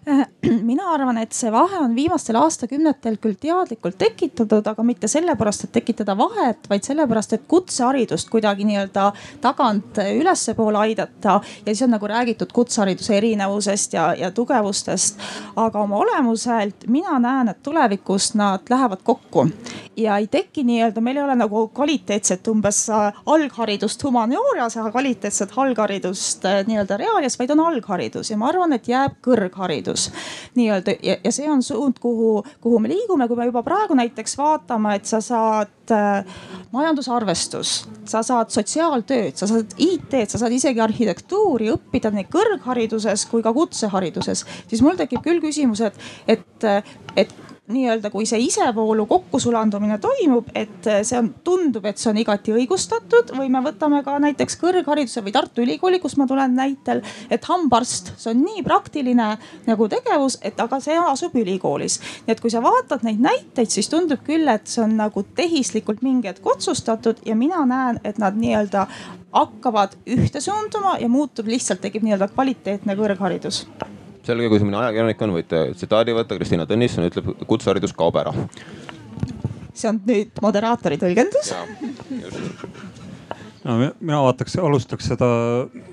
mina 0.70 0.90
arvan, 0.92 1.18
et 1.22 1.32
see 1.32 1.50
vahe 1.52 1.78
on 1.80 1.94
viimastel 1.96 2.36
aastakümnetel 2.36 3.16
küll 3.22 3.38
teadlikult 3.40 3.96
tekitatud, 4.00 4.66
aga 4.68 4.84
mitte 4.84 5.08
sellepärast, 5.08 5.66
et 5.66 5.72
tekitada 5.78 6.16
vahet, 6.18 6.68
vaid 6.68 6.84
sellepärast, 6.84 7.32
et 7.36 7.46
kutseharidust 7.48 8.28
kuidagi 8.32 8.66
nii-öelda 8.68 9.06
tagant 9.44 10.00
ülespoole 10.04 10.82
aidata. 10.82 11.40
ja 11.64 11.72
siis 11.72 11.82
on 11.86 11.94
nagu 11.96 12.08
räägitud 12.10 12.52
kutsehariduse 12.52 13.16
erinevusest 13.16 13.96
ja, 13.96 14.12
ja 14.14 14.30
tugevustest. 14.30 15.20
aga 15.56 15.80
oma 15.80 15.96
olemuselt 15.96 16.86
mina 16.86 17.18
näen, 17.18 17.48
et 17.48 17.62
tulevikus 17.62 18.34
nad 18.34 18.68
lähevad 18.70 19.02
kokku 19.02 19.48
ja 19.96 20.18
ei 20.18 20.26
teki 20.26 20.64
nii-öelda, 20.64 21.00
meil 21.00 21.16
ei 21.16 21.22
ole 21.22 21.36
nagu 21.38 21.68
kvaliteetset 21.68 22.48
umbes 22.48 22.86
algharidust 23.26 24.04
humanioorias 24.04 24.76
ja 24.76 24.90
kvaliteetset 24.90 25.56
algharidust 25.56 26.44
äh, 26.44 26.60
nii-öelda 26.66 26.96
reaalias, 26.96 27.38
vaid 27.38 27.50
on 27.50 27.60
algharidus 27.60 28.30
ja 28.30 28.36
ma 28.36 28.48
arvan, 28.52 28.72
et 28.76 28.88
jääb 28.88 29.16
kõrgharidus 29.24 29.93
haridus 29.94 30.10
nii-öelda 30.54 30.94
ja, 31.02 31.16
ja 31.24 31.32
see 31.32 31.50
on 31.50 31.62
suund, 31.62 31.98
kuhu, 32.00 32.44
kuhu 32.60 32.78
me 32.78 32.88
liigume, 32.88 33.28
kui 33.28 33.36
me 33.36 33.46
juba 33.46 33.62
praegu 33.62 33.94
näiteks 33.94 34.36
vaatame, 34.38 34.94
et 34.98 35.06
sa 35.06 35.20
saad 35.20 35.92
äh, 35.92 36.24
majandusarvestus, 36.72 37.88
sa 38.04 38.22
saad 38.22 38.50
sotsiaaltööd, 38.50 39.36
sa 39.36 39.46
saad 39.46 39.74
IT-d, 39.78 40.26
sa 40.28 40.38
saad 40.38 40.52
isegi 40.52 40.80
arhitektuuri 40.80 41.70
õppida 41.74 42.12
nii 42.14 42.28
kõrghariduses 42.32 43.26
kui 43.30 43.42
ka 43.42 43.52
kutsehariduses, 43.54 44.44
siis 44.68 44.82
mul 44.82 44.98
tekib 44.98 45.24
küll 45.24 45.42
küsimus, 45.42 45.82
et, 45.84 45.98
et, 46.28 46.70
et 47.16 47.34
nii-öelda, 47.72 48.10
kui 48.12 48.26
see 48.28 48.42
isevoolu 48.44 49.06
kokkusulandumine 49.08 49.96
toimub, 50.02 50.50
et 50.54 50.84
see 50.84 51.16
on, 51.16 51.30
tundub, 51.44 51.86
et 51.88 52.00
see 52.00 52.10
on 52.10 52.18
igati 52.20 52.52
õigustatud 52.52 53.32
või 53.38 53.48
me 53.52 53.62
võtame 53.64 54.02
ka 54.04 54.18
näiteks 54.20 54.58
kõrghariduse 54.60 55.22
või 55.24 55.32
Tartu 55.32 55.64
Ülikooli, 55.64 56.00
kust 56.02 56.18
ma 56.20 56.26
tulen 56.28 56.52
näitel, 56.58 57.00
et 57.32 57.48
hambaarst, 57.48 58.12
see 58.20 58.34
on 58.34 58.44
nii 58.44 58.64
praktiline 58.66 59.30
nagu 59.64 59.88
tegevus, 59.88 60.36
et 60.44 60.60
aga 60.60 60.80
see 60.84 60.98
asub 61.00 61.38
ülikoolis. 61.40 62.00
nii 62.26 62.36
et 62.36 62.44
kui 62.44 62.52
sa 62.52 62.60
vaatad 62.64 63.06
neid 63.08 63.24
näiteid, 63.24 63.72
siis 63.72 63.88
tundub 63.88 64.20
küll, 64.28 64.44
et 64.52 64.68
see 64.68 64.84
on 64.84 64.98
nagu 65.00 65.24
tehislikult 65.34 66.04
mingi 66.04 66.28
hetk 66.28 66.46
otsustatud 66.46 67.24
ja 67.24 67.36
mina 67.36 67.64
näen, 67.64 68.00
et 68.04 68.20
nad 68.20 68.36
nii-öelda 68.36 68.86
hakkavad 69.32 69.96
ühte 70.04 70.44
suunduma 70.44 70.98
ja 71.00 71.08
muutub 71.08 71.48
lihtsalt, 71.48 71.80
tekib 71.80 72.04
nii-öelda 72.04 72.28
kvaliteetne 72.36 73.00
kõrgharidus 73.00 73.64
selge, 74.26 74.48
kui 74.50 74.60
see 74.60 74.68
mõni 74.68 74.80
ajakirjanik 74.80 75.26
on, 75.26 75.34
võite 75.38 75.60
tsitaadi 75.74 76.16
võtta, 76.16 76.38
Kristina 76.40 76.66
Tõnisson 76.68 77.08
ütleb, 77.08 77.30
kutseharidus 77.48 77.94
kaob 77.96 78.18
ära. 78.20 78.32
see 79.74 79.90
on 79.90 80.00
nüüd 80.06 80.42
moderaatori 80.42 80.98
tõlgendus. 81.00 81.52
no 83.64 83.78
mina 83.80 84.20
vaataks, 84.24 84.56
alustaks 84.62 85.10
seda, 85.12 85.28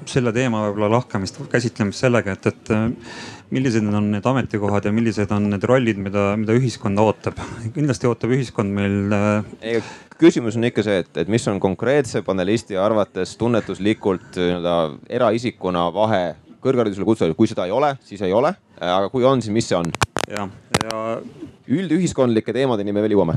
selle 0.06 0.34
teema 0.36 0.68
võib-olla 0.68 0.92
lahkamist, 0.98 1.40
käsitlemist 1.52 2.04
sellega, 2.04 2.36
et, 2.38 2.52
et 2.52 2.74
millised 3.52 3.88
on 3.88 4.12
need 4.14 4.28
ametikohad 4.28 4.88
ja 4.88 4.94
millised 4.96 5.32
on 5.36 5.50
need 5.52 5.66
rollid, 5.68 6.00
mida, 6.00 6.32
mida 6.40 6.56
ühiskond 6.56 7.00
ootab. 7.04 7.42
kindlasti 7.76 8.08
ootab 8.08 8.32
ühiskond 8.38 8.72
meil. 8.76 9.12
Äh, 9.12 9.92
küsimus 10.22 10.56
on 10.60 10.70
ikka 10.70 10.86
see, 10.86 11.02
et, 11.02 11.12
et 11.18 11.32
mis 11.32 11.48
on 11.50 11.60
konkreetse 11.60 12.22
panelisti 12.24 12.78
arvates 12.78 13.34
tunnetuslikult 13.42 14.38
nii-öelda 14.38 14.78
eraisikuna 15.10 15.88
vahe 15.96 16.24
kõrgharidusele, 16.64 17.08
kutseharidusele, 17.08 17.40
kui 17.40 17.50
seda 17.50 17.68
ei 17.68 17.76
ole, 17.76 17.96
siis 18.06 18.22
ei 18.26 18.34
ole. 18.34 18.54
aga 18.82 19.10
kui 19.14 19.26
on, 19.28 19.42
siis 19.42 19.54
mis 19.54 19.68
see 19.70 19.78
on? 19.78 19.92
ja, 20.32 20.46
ja. 20.86 21.02
üldühiskondlike 21.72 22.54
teemadeni 22.56 22.94
me 22.94 23.04
veel 23.04 23.16
jõuame. 23.16 23.36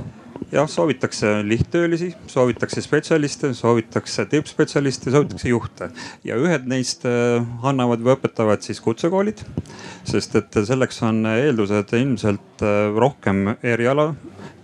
jah, 0.55 0.69
soovitakse 0.71 1.41
lihttöölisi, 1.47 2.13
soovitakse 2.31 2.83
spetsialiste, 2.85 3.53
soovitakse 3.57 4.27
tippspetsialiste, 4.31 5.13
soovitakse 5.15 5.51
juhte 5.51 5.91
ja 6.27 6.39
ühed 6.41 6.69
neist 6.71 7.07
äh, 7.09 7.41
annavad 7.67 8.05
või 8.05 8.17
õpetavad 8.17 8.65
siis 8.67 8.83
kutsekoolid. 8.85 9.45
sest 10.05 10.37
et 10.41 10.61
selleks 10.69 11.03
on 11.07 11.25
eeldused 11.35 11.97
ilmselt 11.99 12.65
äh, 12.65 12.93
rohkem 12.95 13.57
eriala 13.63 14.13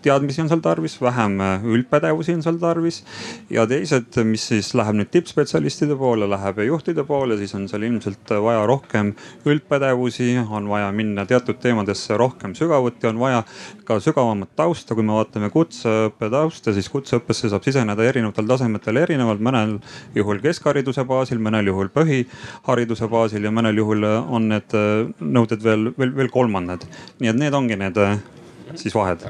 teadmisi 0.02 0.42
on 0.42 0.48
seal 0.48 0.62
tarvis, 0.64 0.96
vähem 1.02 1.40
äh, 1.40 1.64
üldpädevusi 1.64 2.34
on 2.34 2.42
seal 2.42 2.58
tarvis. 2.60 3.02
ja 3.50 3.66
teised, 3.66 4.16
mis 4.24 4.46
siis 4.48 4.72
läheb 4.74 4.96
nüüd 5.00 5.10
tippspetsialistide 5.12 5.96
poole, 5.98 6.28
läheb 6.30 6.62
juhtide 6.66 7.04
poole, 7.04 7.36
siis 7.40 7.54
on 7.54 7.68
seal 7.68 7.84
ilmselt 7.88 8.32
vaja 8.42 8.64
rohkem 8.66 9.12
üldpädevusi, 9.48 10.32
on 10.48 10.68
vaja 10.68 10.90
minna 10.92 11.26
teatud 11.28 11.60
teemadesse 11.60 12.16
rohkem 12.16 12.54
sügavuti, 12.58 13.06
on 13.10 13.20
vaja 13.20 13.42
ka 13.84 14.00
sügavamat 14.00 14.54
tausta. 14.56 14.94
kui 14.94 15.04
me 15.06 15.14
vaatame 15.16 15.50
kutseõppe 15.50 16.30
tausta, 16.30 16.74
siis 16.74 16.88
kutseõppesse 16.92 17.50
saab 17.52 17.64
siseneda 17.66 18.04
erinevatel 18.04 18.48
tasemetel 18.48 19.02
erinevalt, 19.04 19.40
mõnel 19.40 19.78
juhul 20.14 20.40
keskhariduse 20.44 21.04
baasil, 21.08 21.38
mõnel 21.38 21.70
juhul 21.72 21.92
põhihariduse 21.94 23.08
baasil 23.10 23.44
ja 23.44 23.54
mõnel 23.54 23.78
juhul 23.82 24.04
on 24.08 24.48
need 24.54 24.76
äh, 24.76 25.08
nõuded 25.20 25.64
veel, 25.64 25.90
veel, 25.98 26.14
veel 26.16 26.32
kolmandad. 26.32 26.86
nii 27.20 27.32
et 27.32 27.42
need 27.44 27.54
ongi 27.54 27.76
need 27.80 27.98
äh, 28.00 28.16
siis 28.74 28.94
vahed 28.94 29.28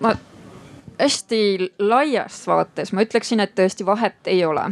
ma 0.00 0.14
hästi 0.98 1.72
laias 1.78 2.46
vaates 2.46 2.92
ma 2.92 3.02
ütleksin, 3.04 3.42
et 3.42 3.54
tõesti 3.58 3.86
vahet 3.86 4.30
ei 4.30 4.44
ole. 4.46 4.66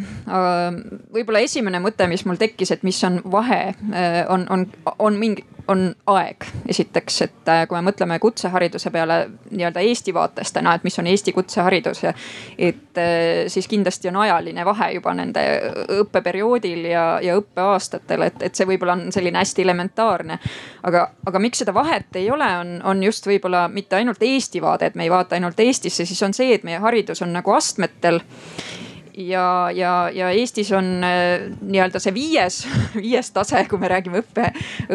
võib-olla 1.12 1.42
esimene 1.42 1.80
mõte, 1.82 2.06
mis 2.08 2.24
mul 2.26 2.38
tekkis, 2.40 2.70
et 2.74 2.82
mis 2.86 2.98
on 3.04 3.20
vahe, 3.32 3.74
äh, 3.92 4.22
on, 4.28 4.46
on, 4.50 4.66
on 4.98 5.18
mingi, 5.18 5.44
on 5.68 5.94
aeg. 6.06 6.44
esiteks, 6.68 7.22
et 7.22 7.48
äh, 7.48 7.64
kui 7.68 7.78
me 7.78 7.90
mõtleme 7.90 8.18
kutsehariduse 8.18 8.90
peale 8.90 9.18
nii-öelda 9.50 9.80
Eesti 9.80 10.14
vaates 10.14 10.52
täna, 10.52 10.74
et 10.74 10.84
mis 10.84 10.98
on 10.98 11.06
Eesti 11.06 11.32
kutseharidus 11.32 12.04
et 12.58 12.98
äh, 12.98 13.46
siis 13.46 13.68
kindlasti 13.68 14.08
on 14.08 14.16
ajaline 14.16 14.64
vahe 14.64 14.90
juba 14.96 15.14
nende 15.14 15.44
õppeperioodil 16.00 16.86
ja, 16.90 17.04
ja 17.22 17.36
õppeaastatel, 17.38 18.26
et, 18.28 18.42
et 18.42 18.54
see 18.54 18.68
võib-olla 18.68 18.96
on 18.98 19.12
selline 19.12 19.38
hästi 19.38 19.62
elementaarne. 19.62 20.38
aga, 20.82 21.08
aga 21.26 21.38
miks 21.38 21.62
seda 21.62 21.74
vahet 21.74 22.16
ei 22.16 22.30
ole, 22.30 22.48
on, 22.58 22.78
on 22.84 23.02
just 23.02 23.26
võib-olla 23.26 23.68
mitte 23.68 23.96
ainult 23.96 24.22
Eesti 24.22 24.62
vaade, 24.62 24.86
et 24.86 24.94
me 24.94 25.06
ei 25.06 25.10
vaata 25.10 25.38
ainult 25.38 25.60
Eestisse, 25.60 26.06
siis 26.06 26.22
on 26.22 26.34
see, 26.34 26.54
et 26.54 26.64
meie 26.64 26.78
haridus 26.82 27.22
on 27.22 27.32
nagu 27.32 27.54
astmetel 27.54 28.20
ja, 29.16 29.70
ja, 29.74 30.10
ja 30.14 30.30
Eestis 30.30 30.72
on 30.72 31.04
äh, 31.04 31.44
nii-öelda 31.60 32.00
see 32.02 32.14
viies, 32.14 32.62
viies 32.96 33.30
tase, 33.34 33.64
kui 33.70 33.80
me 33.82 33.90
räägime 33.92 34.22
õppe, 34.22 34.48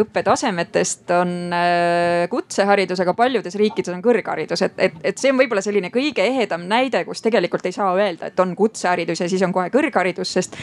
õppetasemetest, 0.03 1.05
on 1.17 1.33
äh, 1.55 2.25
kutseharidus, 2.31 3.01
aga 3.03 3.15
paljudes 3.17 3.57
riikides 3.59 3.93
on 3.93 4.03
kõrgharidus, 4.05 4.65
et, 4.67 4.77
et, 4.89 4.99
et 5.11 5.21
see 5.21 5.33
on 5.33 5.41
võib-olla 5.41 5.63
selline 5.65 5.91
kõige 5.93 6.25
ehedam 6.25 6.67
näide, 6.69 7.03
kus 7.07 7.23
tegelikult 7.25 7.65
ei 7.69 7.75
saa 7.75 7.93
öelda, 7.97 8.31
et 8.31 8.43
on 8.43 8.55
kutseharidus 8.57 9.23
ja 9.23 9.29
siis 9.29 9.45
on 9.45 9.55
kohe 9.55 9.71
kõrgharidus, 9.73 10.37
sest 10.39 10.57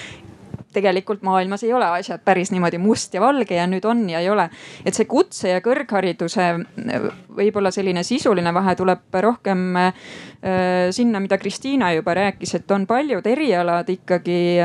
tegelikult 0.75 1.23
maailmas 1.23 1.63
ei 1.65 1.73
ole 1.73 1.87
asjad 1.99 2.23
päris 2.25 2.51
niimoodi 2.53 2.79
must 2.83 3.15
ja 3.15 3.23
valge 3.23 3.57
ja 3.57 3.67
nüüd 3.71 3.87
on 3.89 4.05
ja 4.11 4.21
ei 4.23 4.31
ole. 4.31 4.49
et 4.85 4.97
see 4.97 5.07
kutse 5.11 5.53
ja 5.53 5.63
kõrghariduse 5.65 6.49
võib-olla 7.39 7.71
selline 7.75 8.03
sisuline 8.07 8.55
vahe 8.55 8.75
tuleb 8.79 9.21
rohkem 9.27 9.65
äh, 9.79 10.09
sinna, 10.93 11.21
mida 11.25 11.39
Kristiina 11.41 11.93
juba 11.95 12.15
rääkis, 12.15 12.55
et 12.59 12.71
on 12.71 12.83
paljud 12.87 13.27
erialad 13.27 13.89
ikkagi 13.89 14.61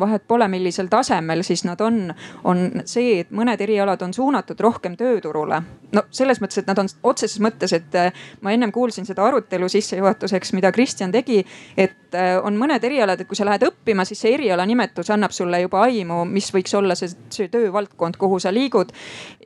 vahet 0.00 0.24
pole, 0.28 0.48
millisel 0.48 0.88
tasemel 0.90 1.42
siis 1.46 1.64
nad 1.64 1.80
on, 1.80 2.14
on 2.44 2.82
see, 2.84 3.20
et 3.22 3.30
mõned 3.34 3.60
erialad 3.60 4.02
on 4.02 4.14
suunatud 4.14 4.60
rohkem 4.60 4.96
tööturule. 4.96 5.62
no 5.92 6.02
selles 6.10 6.40
mõttes, 6.40 6.60
et 6.62 6.68
nad 6.70 6.78
on 6.78 6.88
otseses 7.02 7.40
mõttes, 7.42 7.72
et 7.76 7.94
äh, 7.98 8.12
ma 8.40 8.54
ennem 8.54 8.72
kuulsin 8.72 9.06
seda 9.06 9.24
arutelu 9.26 9.68
sissejuhatuseks, 9.68 10.52
mida 10.56 10.72
Kristjan 10.72 11.12
tegi, 11.12 11.40
et 11.76 12.14
äh, 12.14 12.36
on 12.42 12.56
mõned 12.58 12.84
erialad, 12.84 13.20
et 13.20 13.28
kui 13.28 13.38
sa 13.38 13.46
lähed 13.48 13.64
õppima, 13.66 14.04
siis 14.08 14.22
see 14.22 14.34
eriala 14.34 14.66
nimetus 14.66 15.10
annab 15.10 15.34
sulle 15.34 15.62
juba 15.62 15.84
aimu, 15.88 16.24
mis 16.30 16.50
võiks 16.54 16.74
olla 16.78 16.96
see, 16.98 17.10
see 17.30 17.50
töövaldkond, 17.52 18.18
kuhu 18.20 18.40
sa 18.40 18.52
liigud. 18.54 18.92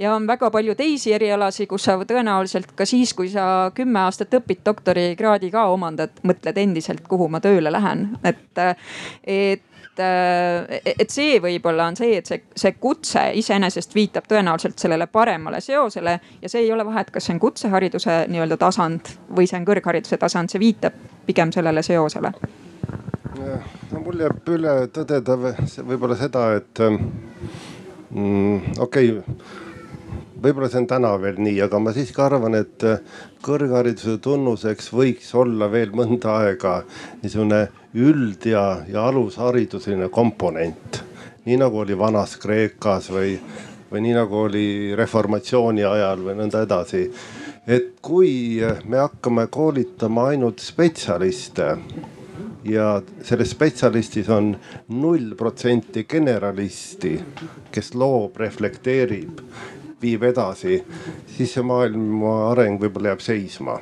ja 0.01 0.15
on 0.15 0.27
väga 0.27 0.51
palju 0.51 0.75
teisi 0.79 1.13
erialasid, 1.17 1.69
kus 1.71 1.89
sa 1.89 1.99
tõenäoliselt 1.99 2.75
ka 2.77 2.87
siis, 2.89 3.15
kui 3.15 3.29
sa 3.33 3.71
kümme 3.75 4.05
aastat 4.05 4.35
õpid, 4.41 4.65
doktorikraadi 4.65 5.51
ka 5.55 5.69
omandad, 5.73 6.17
mõtled 6.23 6.59
endiselt, 6.59 7.07
kuhu 7.09 7.29
ma 7.29 7.41
tööle 7.45 7.73
lähen, 7.73 8.11
et, 8.25 8.61
et 9.25 9.71
et 10.01 11.11
see 11.11 11.39
võib-olla 11.43 11.87
on 11.91 11.97
see, 11.99 12.17
et 12.19 12.27
see, 12.27 12.41
see 12.57 12.75
kutse 12.81 13.23
iseenesest 13.41 13.95
viitab 13.95 14.27
tõenäoliselt 14.31 14.79
sellele 14.81 15.07
paremale 15.07 15.61
seosele 15.65 16.19
ja 16.43 16.51
see 16.51 16.65
ei 16.65 16.73
ole 16.73 16.87
vahet, 16.87 17.13
kas 17.15 17.29
see 17.29 17.37
on 17.37 17.43
kutsehariduse 17.43 18.25
nii-öelda 18.33 18.59
tasand 18.61 19.15
või 19.37 19.49
see 19.51 19.61
on 19.61 19.69
kõrghariduse 19.69 20.19
tasand, 20.21 20.53
see 20.53 20.63
viitab 20.63 20.97
pigem 21.27 21.53
sellele 21.55 21.83
seosele. 21.83 22.33
no 23.93 24.01
mul 24.01 24.25
jääb 24.25 24.51
üle 24.57 24.75
tõdeda 24.95 25.39
võib-olla 25.39 26.19
seda, 26.19 26.49
et 26.59 26.83
mm, 28.11 28.81
okei 28.83 29.15
okay, 29.19 29.39
võib-olla 30.45 30.69
see 30.71 30.83
on 30.83 30.91
täna 30.91 31.15
veel 31.21 31.39
nii, 31.41 31.57
aga 31.65 31.81
ma 31.81 31.93
siiski 31.97 32.21
arvan, 32.23 32.57
et 32.59 32.85
kõrghariduse 33.45 34.19
tunnuseks 34.25 34.91
võiks 34.93 35.31
olla 35.39 35.71
veel 35.73 35.95
mõnda 35.97 36.39
aega 36.43 36.81
niisugune 37.23 37.67
üld- 37.95 38.47
ja, 38.47 38.83
ja 38.89 39.07
alushariduseline 39.07 40.09
komponent. 40.09 41.05
nii 41.45 41.57
nagu 41.61 41.79
oli 41.79 41.99
vanas 41.99 42.37
Kreekas 42.41 43.11
või, 43.13 43.35
või 43.93 44.01
nii 44.01 44.15
nagu 44.17 44.39
oli 44.47 44.95
reformatsiooni 44.97 45.85
ajal 45.85 46.25
või 46.25 46.35
nõnda 46.41 46.63
edasi. 46.65 47.11
et 47.67 47.95
kui 48.03 48.61
me 48.85 48.99
hakkame 48.99 49.47
koolitama 49.47 50.27
ainult 50.33 50.59
spetsialiste 50.61 51.77
ja 52.65 53.03
selles 53.23 53.51
spetsialistis 53.51 54.29
on 54.29 54.57
null 54.89 55.35
protsenti 55.37 56.05
generalisti, 56.05 57.21
kes 57.71 57.95
loob, 57.95 58.37
reflekteerib, 58.37 59.41
viib 60.03 60.23
edasi, 60.23 60.83
siis 61.37 61.53
see 61.53 61.63
maailma 61.63 62.51
areng 62.51 62.81
võib-olla 62.81 63.15
jääb 63.15 63.21
seisma 63.21 63.81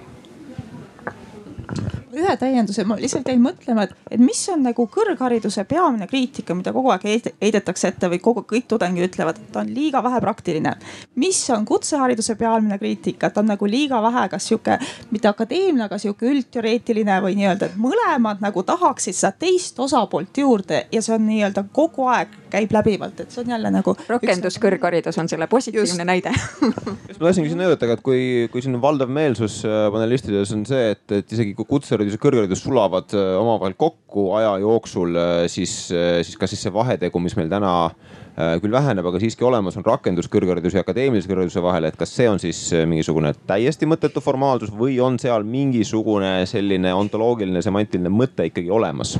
ühe 2.16 2.34
täienduse, 2.36 2.84
ma 2.88 2.96
lihtsalt 3.00 3.28
jäin 3.28 3.40
mõtlema, 3.42 3.86
et, 3.86 3.94
et 4.10 4.20
mis 4.20 4.40
on 4.52 4.62
nagu 4.66 4.84
kõrghariduse 4.92 5.64
peamine 5.68 6.06
kriitika, 6.10 6.54
mida 6.56 6.72
kogu 6.74 6.92
aeg 6.92 7.06
heidetakse 7.06 7.88
ette 7.88 8.10
või 8.12 8.20
kogu, 8.22 8.44
kõik 8.48 8.68
tudengid 8.70 9.08
ütlevad, 9.08 9.40
et 9.40 9.52
ta 9.54 9.62
on 9.62 9.72
liiga 9.72 10.02
vähe 10.04 10.20
praktiline. 10.20 10.74
mis 11.14 11.40
on 11.50 11.64
kutsehariduse 11.68 12.34
peamine 12.40 12.78
kriitika, 12.78 13.26
et 13.26 13.34
ta 13.34 13.40
on 13.40 13.50
nagu 13.52 13.66
liiga 13.66 14.02
vähe, 14.02 14.26
kas 14.32 14.48
sihuke 14.48 14.78
mitte 15.10 15.28
akadeemiline, 15.28 15.86
aga 15.88 15.98
sihuke 15.98 16.28
üldteoreetiline 16.28 17.18
või 17.24 17.36
nii-öelda, 17.40 17.70
et 17.70 17.80
mõlemad 17.80 18.44
nagu 18.44 18.62
tahaksid 18.62 19.16
seda 19.16 19.32
teist 19.38 19.80
osapoolt 19.80 20.38
juurde 20.38 20.86
ja 20.92 21.02
see 21.02 21.16
on 21.16 21.26
nii-öelda 21.26 21.64
kogu 21.72 22.08
aeg 22.12 22.42
käib 22.52 22.72
läbivalt, 22.74 23.20
et 23.20 23.32
see 23.32 23.42
on 23.44 23.54
jälle 23.54 23.70
nagu. 23.72 23.96
rakenduskõrgharidus 24.08 25.18
on 25.18 25.28
selle 25.28 25.46
positiivne 25.46 25.88
Just. 25.88 26.04
näide 26.04 26.32
ma 27.22 27.28
tahtsingi 27.28 27.52
siin 27.52 27.62
öelda, 27.64 27.88
et 27.94 28.02
kui, 28.04 28.48
kui 28.52 28.62
siin 28.64 28.76
valdav 28.82 29.10
meelsus 29.12 29.60
äh, 29.66 29.86
panelistides 29.94 30.52
on 30.56 30.64
see, 30.68 30.92
et, 30.94 31.04
et 31.16 31.32
isegi 31.32 31.54
kui 31.58 31.68
kutseharidus 32.02 32.16
ja 32.18 32.22
kõrgharidus 32.22 32.64
sulavad 32.64 33.14
äh, 33.14 33.34
omavahel 33.40 33.76
kokku 33.78 34.32
aja 34.38 34.56
jooksul, 34.62 35.14
äh, 35.16 35.44
siis, 35.52 35.74
siis 35.90 36.36
kas 36.40 36.52
siis 36.52 36.64
see 36.66 36.74
vahetegu, 36.74 37.22
mis 37.22 37.36
meil 37.38 37.50
täna 37.52 37.92
küll 38.32 38.72
väheneb, 38.72 39.04
aga 39.04 39.18
siiski 39.20 39.44
olemas 39.44 39.74
on 39.76 39.84
rakenduskõrghariduse 39.84 40.78
ja 40.78 40.82
akadeemilise 40.86 41.28
kõrghariduse 41.28 41.60
vahel, 41.60 41.84
et 41.84 41.98
kas 42.00 42.14
see 42.16 42.30
on 42.30 42.40
siis 42.40 42.62
mingisugune 42.88 43.34
täiesti 43.44 43.84
mõttetu 43.84 44.22
formaalsus 44.24 44.72
või 44.72 44.96
on 45.04 45.18
seal 45.20 45.44
mingisugune 45.44 46.38
selline 46.48 46.94
ontoloogiline, 46.96 47.60
semantiline 47.60 48.08
mõte 48.08 48.48
ikkagi 48.48 48.72
olemas? 48.72 49.18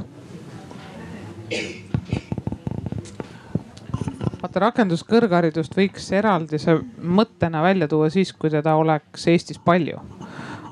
vaata 4.43 4.67
rakenduskõrgharidust 4.67 5.77
võiks 5.79 6.11
eraldise 6.13 6.75
mõttena 6.99 7.63
välja 7.63 7.87
tuua 7.89 8.11
siis, 8.13 8.33
kui 8.37 8.51
teda 8.51 8.75
oleks 8.77 9.27
Eestis 9.31 9.59
palju. 9.63 10.01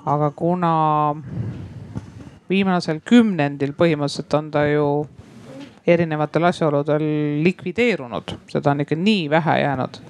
aga 0.06 0.30
kuna 0.36 1.14
viimasel 2.50 3.00
kümnendil 3.06 3.72
põhimõtteliselt 3.78 4.36
on 4.38 4.50
ta 4.50 4.64
ju 4.68 4.86
erinevatel 5.86 6.44
asjaoludel 6.50 7.04
likvideerunud, 7.44 8.36
seda 8.50 8.74
on 8.74 8.84
ikka 8.84 8.98
nii 8.98 9.28
vähe 9.30 9.60
jäänud. 9.62 10.00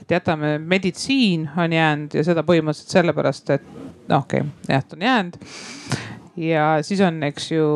et 0.00 0.10
jätame, 0.10 0.58
meditsiin 0.58 1.50
on 1.56 1.72
jäänud 1.72 2.14
ja 2.14 2.24
seda 2.24 2.42
põhimõtteliselt 2.46 2.98
sellepärast, 2.98 3.50
et 3.50 3.64
noh, 4.08 4.22
okei 4.22 4.40
okay,, 4.40 4.50
jah, 4.68 4.84
ta 4.84 4.96
on 4.96 5.02
jäänud 5.02 5.38
ja 6.36 6.78
siis 6.84 7.00
on, 7.00 7.16
eks 7.26 7.48
ju, 7.50 7.66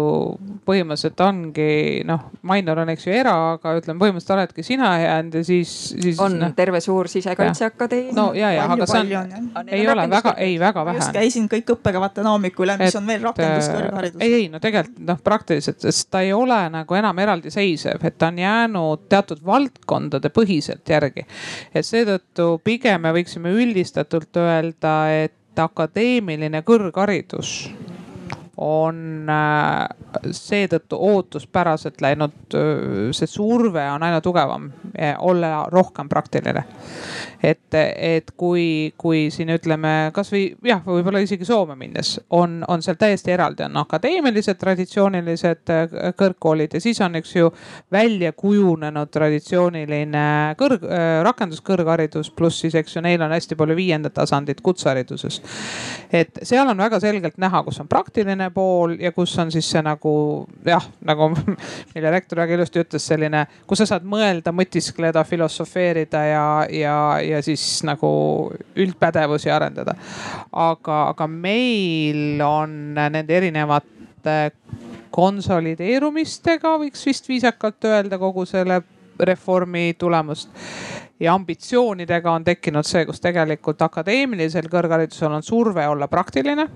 põhimõtteliselt 0.68 1.20
ongi 1.24 2.02
noh, 2.06 2.26
Mainor 2.46 2.82
on, 2.82 2.92
eks 2.92 3.06
ju, 3.06 3.14
era, 3.16 3.32
aga 3.54 3.72
ütleme 3.78 4.00
põhimõtteliselt 4.02 4.34
oledki 4.36 4.64
sina 4.66 4.90
jäänud 5.00 5.38
ja 5.40 5.44
siis, 5.44 5.72
siis. 5.94 6.20
on 6.20 6.36
no, 6.40 6.50
terve 6.56 6.82
suur 6.84 7.08
Sisekaitseakadeemia. 7.08 8.14
no 8.16 8.26
ja, 8.36 8.52
ja 8.56 8.66
aga 8.68 8.88
see 8.90 9.16
on, 9.18 9.40
ei 9.66 9.86
ole 9.88 10.06
väga, 10.12 10.34
ei 10.44 10.58
väga 10.60 10.84
vähe. 10.90 11.00
just 11.00 11.16
käisin 11.16 11.48
kõik 11.52 11.74
õppekavad 11.76 12.14
täna 12.18 12.34
hommikul 12.36 12.68
üle, 12.68 12.76
mis 12.82 12.92
et, 12.92 13.00
on 13.00 13.08
veel 13.08 13.24
rakenduskõrgharidus. 13.30 14.20
ei, 14.20 14.36
ei 14.42 14.48
no 14.52 14.60
tegelikult 14.60 15.00
noh, 15.08 15.20
praktiliselt, 15.24 15.80
sest 15.86 16.10
ta 16.12 16.24
ei 16.26 16.34
ole 16.36 16.60
nagu 16.74 17.00
enam 17.00 17.24
eraldiseisev, 17.24 18.04
et 18.04 18.18
ta 18.20 18.28
on 18.28 18.38
jäänud 18.44 19.08
teatud 19.08 19.40
valdkondade 19.46 20.32
põhiselt 20.36 20.96
järgi. 20.96 21.24
et 21.74 21.86
seetõttu 21.86 22.52
pigem 22.64 23.08
me 23.08 23.14
võiksime 23.16 23.54
üldistatult 23.56 24.36
öelda, 24.36 24.96
et 25.24 25.36
akadeemiline 25.60 26.62
kõrgharidus 26.64 27.70
on 28.60 29.30
äh, 29.30 29.88
seetõttu 30.36 30.98
ootuspäraselt 31.00 32.00
läinud, 32.04 32.36
äh, 32.54 33.10
see 33.16 33.30
surve 33.30 33.86
on 33.90 34.02
aina 34.04 34.20
tugevam 34.20 34.70
olla 35.18 35.64
rohkem 35.72 36.08
praktiline. 36.08 36.64
Et, 37.42 37.74
et 37.96 38.30
kui, 38.36 38.92
kui 39.00 39.28
siin 39.32 39.52
ütleme 39.54 40.10
kasvõi 40.14 40.42
jah, 40.66 40.82
võib-olla 40.84 41.22
isegi 41.24 41.46
Soome 41.48 41.76
minnes 41.78 42.16
on, 42.36 42.60
on 42.68 42.82
seal 42.84 42.98
täiesti 43.00 43.32
eraldi, 43.34 43.64
on 43.66 43.80
akadeemilised 43.82 44.60
traditsioonilised 44.60 45.72
äh, 45.74 45.98
kõrgkoolid 46.18 46.76
ja 46.76 46.82
siis 46.82 47.00
on, 47.04 47.16
eks 47.20 47.34
ju, 47.36 47.50
välja 47.92 48.32
kujunenud 48.36 49.10
traditsiooniline 49.12 50.24
kõrg, 50.60 50.84
rakenduskõrgharidus, 51.24 52.30
pluss 52.36 52.60
siis, 52.64 52.74
eks 52.78 52.96
ju, 52.96 53.04
neil 53.04 53.22
on 53.22 53.32
hästi 53.34 53.56
palju 53.58 53.76
viiendat 53.76 54.14
tasandit 54.14 54.60
kutsehariduses. 54.64 55.40
et 56.12 56.38
seal 56.42 56.68
on 56.68 56.78
väga 56.78 57.00
selgelt 57.00 57.38
näha, 57.38 57.62
kus 57.64 57.80
on 57.80 57.88
praktiline 57.88 58.50
pool 58.54 58.96
ja 59.00 59.12
kus 59.12 59.36
on 59.38 59.52
siis 59.52 59.68
see 59.70 59.82
nagu 59.84 60.12
jah, 60.66 60.84
nagu 61.06 61.30
mille 61.94 62.10
rektor 62.10 62.42
väga 62.42 62.58
ilusti 62.58 62.82
ütles, 62.82 63.06
selline, 63.06 63.44
kus 63.66 63.82
sa 63.82 63.88
saad 63.94 64.06
mõelda, 64.08 64.52
mõtiskleda, 64.56 65.24
filosofeerida 65.28 66.24
ja, 66.28 66.46
ja, 66.68 66.96
ja 67.30 67.42
siis 67.42 67.64
nagu 67.86 68.10
üldpädevusi 68.76 69.50
arendada. 69.50 69.94
aga, 70.52 71.02
aga 71.08 71.26
meil 71.26 72.40
on 72.44 72.94
nende 72.94 73.36
erinevate 73.36 74.38
konsolideerumistega, 75.10 76.76
võiks 76.78 77.06
vist 77.06 77.28
viisakalt 77.28 77.84
öelda, 77.84 78.18
kogu 78.18 78.46
selle 78.46 78.82
reformi 79.20 79.94
tulemust 79.98 80.50
ja 81.20 81.34
ambitsioonidega 81.34 82.32
on 82.32 82.44
tekkinud 82.44 82.86
see, 82.86 83.04
kus 83.06 83.20
tegelikult 83.20 83.82
akadeemilisel 83.82 84.70
kõrgharidusel 84.72 85.34
on 85.36 85.44
surve 85.44 85.86
olla 85.88 86.08
praktiline 86.08 86.68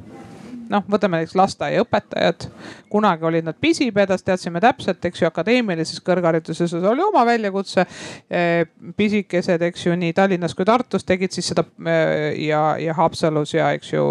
noh, 0.71 0.85
võtame 0.91 1.21
näiteks 1.21 1.37
lasteaiaõpetajad. 1.39 2.49
kunagi 2.95 3.25
olid 3.27 3.45
nad 3.45 3.57
pisipedas, 3.61 4.23
teadsime 4.23 4.61
täpselt, 4.63 5.05
eks 5.05 5.23
ju, 5.23 5.27
akadeemilises 5.27 5.99
kõrghariduses 6.07 6.75
oli 6.79 7.03
oma 7.03 7.25
väljakutse. 7.27 7.87
Eh, 8.31 8.67
pisikesed, 8.97 9.63
eks 9.63 9.87
ju, 9.87 9.97
nii 9.99 10.13
Tallinnas 10.15 10.55
kui 10.55 10.65
Tartus 10.65 11.05
tegid 11.05 11.35
siis 11.35 11.49
seda 11.51 11.65
eh, 11.87 12.47
ja, 12.47 12.77
ja 12.79 12.95
Haapsalus 12.95 13.55
ja 13.55 13.73
eks 13.75 13.93
ju, 13.93 14.05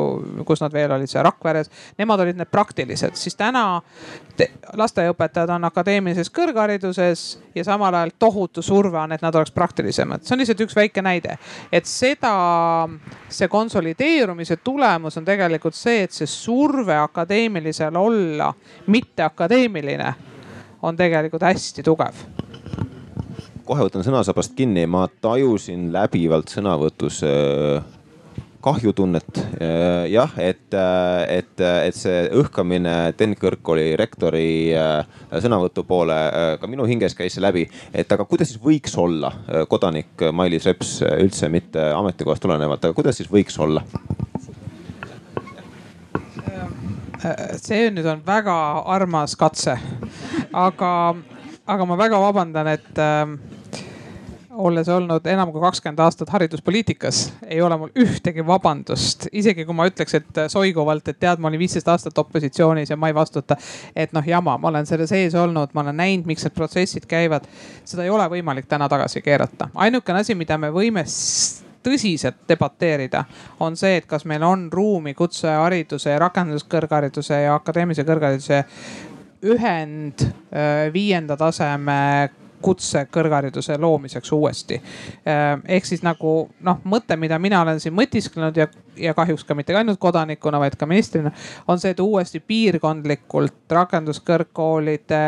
kus 0.46 0.62
nad 0.62 0.74
veel 0.74 0.92
olid, 0.92 1.10
seal 1.10 1.24
Rakveres. 1.24 1.72
Nemad 1.98 2.26
olid 2.26 2.40
need 2.40 2.52
praktilised, 2.52 3.16
siis 3.20 3.40
täna 3.40 3.82
lasteaiaõpetajad 4.78 5.52
on 5.56 5.68
akadeemilises 5.70 6.32
kõrghariduses 6.34 7.24
ja 7.56 7.64
samal 7.64 7.94
ajal 7.94 8.14
tohutu 8.20 8.62
surve 8.66 8.98
on, 9.00 9.12
et 9.12 9.22
nad 9.22 9.36
oleks 9.36 9.52
praktilisemad. 9.52 10.24
see 10.24 10.36
on 10.36 10.42
lihtsalt 10.42 10.64
üks 10.66 10.76
väike 10.76 11.02
näide, 11.06 11.38
et 11.72 11.86
seda, 11.86 12.34
see 13.30 13.48
konsolideerumise 13.48 14.58
tulemus 14.64 15.18
on 15.18 15.26
tegelikult 15.26 15.78
see, 15.78 16.04
et 16.04 16.12
see 16.12 16.28
surve 16.44 16.98
akadeemilisel 16.98 17.96
olla 17.96 18.54
mitteakadeemiline 18.88 20.14
on 20.84 21.00
tegelikult 21.00 21.48
hästi 21.48 21.84
tugev 21.84 22.24
kohe 23.64 23.86
võtan 23.88 24.04
sõnasabast 24.04 24.56
kinni, 24.58 24.84
ma 24.92 25.06
tajusin 25.24 25.88
läbivalt 25.96 26.52
sõnavõtus 26.52 27.22
äh, 27.24 27.86
kahjutunnet. 28.64 29.40
jah, 30.10 30.32
et, 30.40 30.76
et, 31.28 31.64
et 31.64 31.98
see 31.98 32.22
õhkamine 32.40 33.12
tehnikakõrgkooli 33.20 33.98
rektori 34.00 34.46
sõnavõtu 35.44 35.84
poole 35.88 36.16
ka 36.62 36.70
minu 36.72 36.88
hinges 36.88 37.16
käis 37.18 37.36
see 37.36 37.44
läbi. 37.44 37.66
et 37.94 38.12
aga 38.12 38.26
kuidas 38.26 38.54
siis 38.54 38.62
võiks 38.64 38.96
olla 38.98 39.34
kodanik 39.70 40.28
Mailis 40.32 40.68
Reps 40.70 41.02
üldse 41.12 41.52
mitte 41.52 41.90
ametikohast 41.92 42.44
tulenevalt, 42.46 42.86
aga 42.86 42.96
kuidas 42.96 43.20
siis 43.20 43.32
võiks 43.32 43.60
olla? 43.60 43.84
See 47.62 47.90
nüüd 47.94 48.08
on 48.10 48.24
väga 48.26 48.56
armas 48.96 49.36
katse, 49.40 49.78
aga, 50.54 50.92
aga 51.66 51.86
ma 51.88 51.98
väga 52.00 52.20
vabandan, 52.20 52.70
et 52.74 53.02
äh, 53.02 53.36
olles 54.54 54.90
olnud 54.90 55.26
enam 55.30 55.52
kui 55.52 55.62
kakskümmend 55.62 56.02
aastat 56.04 56.30
hariduspoliitikas, 56.34 57.22
ei 57.48 57.62
ole 57.62 57.78
mul 57.78 57.94
ühtegi 58.04 58.46
vabandust, 58.46 59.28
isegi 59.32 59.66
kui 59.66 59.76
ma 59.76 59.88
ütleks, 59.90 60.18
et 60.20 60.42
soiguvalt, 60.54 61.08
et 61.10 61.20
tead, 61.20 61.42
ma 61.42 61.50
olin 61.50 61.62
viisteist 61.62 61.90
aastat 61.90 62.18
opositsioonis 62.22 62.94
ja 62.94 62.98
ma 63.00 63.10
ei 63.10 63.18
vastuta. 63.18 63.58
et 63.96 64.14
noh, 64.14 64.28
jama, 64.28 64.58
ma 64.58 64.70
olen 64.70 64.86
selle 64.90 65.08
sees 65.10 65.36
olnud, 65.36 65.74
ma 65.74 65.82
olen 65.86 65.98
näinud, 65.98 66.30
miks 66.30 66.46
need 66.46 66.56
protsessid 66.58 67.08
käivad. 67.10 67.48
seda 67.86 68.06
ei 68.06 68.14
ole 68.14 68.30
võimalik 68.38 68.70
täna 68.70 68.90
tagasi 68.90 69.22
keerata. 69.22 69.70
ainukene 69.76 70.20
asi, 70.20 70.36
mida 70.36 70.58
me 70.58 70.70
võime 70.72 71.06
tõsiselt 71.84 72.44
debateerida, 72.50 73.26
on 73.60 73.78
see, 73.80 73.98
et 73.98 74.06
kas 74.10 74.26
meil 74.30 74.44
on 74.44 74.70
ruumi 74.74 75.14
kutsehariduse 75.14 76.16
ja 76.16 76.22
rakenduskõrghariduse 76.24 77.42
ja 77.46 77.56
akadeemilise 77.56 78.06
kõrghariduse 78.08 78.64
ühend 79.44 80.24
viienda 80.94 81.38
taseme 81.38 82.30
kutsekõrghariduse 82.64 83.78
loomiseks 83.78 84.32
uuesti. 84.32 84.82
ehk 85.68 85.86
siis 85.86 86.04
nagu 86.04 86.34
noh, 86.64 86.80
mõte, 86.88 87.18
mida 87.20 87.40
mina 87.40 87.62
olen 87.62 87.80
siin 87.84 87.96
mõtisklenud 87.98 88.58
ja, 88.58 88.68
ja 88.98 89.14
kahjuks 89.14 89.44
ka 89.44 89.56
mitte 89.56 89.76
ainult 89.76 90.00
kodanikuna, 90.00 90.62
vaid 90.64 90.78
ka 90.80 90.88
ministrina, 90.88 91.32
on 91.68 91.80
see, 91.80 91.92
et 91.92 92.00
uuesti 92.00 92.40
piirkondlikult 92.40 93.76
rakenduskõrgkoolide 93.80 95.24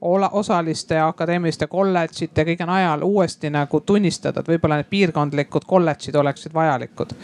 osaliste 0.00 1.00
akadeemiliste 1.00 1.66
kolledžite 1.66 2.44
kõige 2.46 2.66
najal 2.66 3.02
uuesti 3.02 3.50
nagu 3.50 3.80
tunnistada, 3.80 4.40
et 4.40 4.48
võib-olla 4.48 4.78
need 4.78 4.90
piirkondlikud 4.90 5.66
kolledžid 5.66 6.14
oleksid 6.14 6.54
vajalikud. 6.54 7.14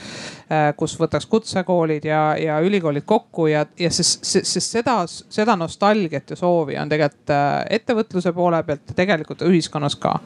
Äh, 0.50 0.72
kus 0.76 0.96
võtaks 1.00 1.26
kutsekoolid 1.30 2.04
ja, 2.04 2.34
ja 2.36 2.58
ülikoolid 2.60 3.06
kokku 3.06 3.46
ja, 3.46 3.64
ja 3.78 3.90
sest, 3.94 4.26
sest 4.26 4.74
seda, 4.74 4.96
seda 5.06 5.56
nostalgiat 5.56 6.34
ja 6.34 6.36
soovi 6.36 6.76
on 6.78 6.90
tegelikult 6.90 7.30
äh, 7.30 7.62
ettevõtluse 7.78 8.32
poole 8.34 8.62
pealt 8.66 8.90
ja 8.90 8.98
tegelikult 8.98 9.46
ühiskonnas 9.46 9.96
ka. 9.96 10.18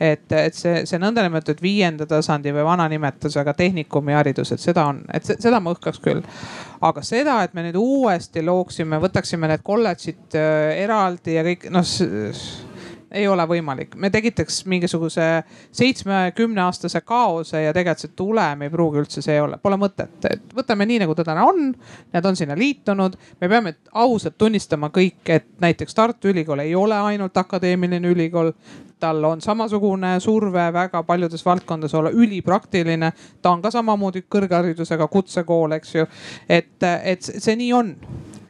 et, 0.00 0.26
et 0.32 0.54
see, 0.54 0.82
see 0.86 0.98
nõndanimetatud 0.98 1.62
viienda 1.62 2.06
tasandi 2.06 2.52
või 2.52 2.66
vana 2.66 2.88
nimetusega 2.90 3.54
tehnikumi 3.54 4.12
haridus, 4.12 4.52
et 4.52 4.60
seda 4.60 4.88
on, 4.90 5.00
et 5.14 5.24
seda 5.24 5.60
ma 5.60 5.72
õhkaks 5.72 6.02
küll 6.02 6.22
aga 6.84 7.04
seda, 7.06 7.38
et 7.44 7.54
me 7.56 7.64
nüüd 7.66 7.78
uuesti 7.80 8.42
looksime, 8.44 9.00
võtaksime 9.02 9.48
need 9.50 9.64
kolledžid 9.66 10.36
äh, 10.38 10.74
eraldi 10.84 11.38
ja 11.38 11.44
kõik 11.46 11.68
noh 11.72 11.86
ei 13.14 13.28
ole 13.28 13.46
võimalik, 13.48 13.94
me 13.96 14.10
tekitaks 14.10 14.64
mingisuguse 14.70 15.26
seitsme-kümne 15.72 16.64
aastase 16.64 17.00
kaose 17.00 17.62
ja 17.62 17.72
tegelikult 17.72 18.04
see 18.04 18.16
tulem 18.16 18.64
ei 18.66 18.72
pruugi 18.72 19.00
üldse 19.02 19.22
see 19.24 19.36
olla, 19.40 19.58
pole 19.62 19.78
mõtet, 19.80 20.16
et 20.30 20.54
võtame 20.56 20.86
nii, 20.90 21.00
nagu 21.04 21.14
ta 21.14 21.24
täna 21.26 21.44
on. 21.46 21.68
Need 22.14 22.26
on 22.26 22.36
sinna 22.36 22.56
liitunud, 22.58 23.14
me 23.40 23.50
peame 23.50 23.76
ausalt 23.92 24.38
tunnistama 24.38 24.90
kõik, 24.94 25.22
et 25.30 25.46
näiteks 25.62 25.94
Tartu 25.94 26.32
Ülikool 26.32 26.64
ei 26.64 26.74
ole 26.74 26.98
ainult 26.98 27.36
akadeemiline 27.38 28.10
ülikool 28.10 28.52
tal 29.04 29.24
on 29.24 29.40
samasugune 29.40 30.20
surve 30.20 30.72
väga 30.72 31.02
paljudes 31.02 31.44
valdkondades 31.44 31.94
olla 31.94 32.10
ülipraktiline. 32.10 33.12
ta 33.42 33.50
on 33.50 33.62
ka 33.62 33.70
samamoodi 33.70 34.24
kõrgharidusega 34.30 35.08
kutsekool, 35.08 35.72
eks 35.72 35.94
ju. 35.94 36.06
et, 36.48 36.82
et 37.04 37.22
see 37.22 37.56
nii 37.56 37.72
on 37.72 37.96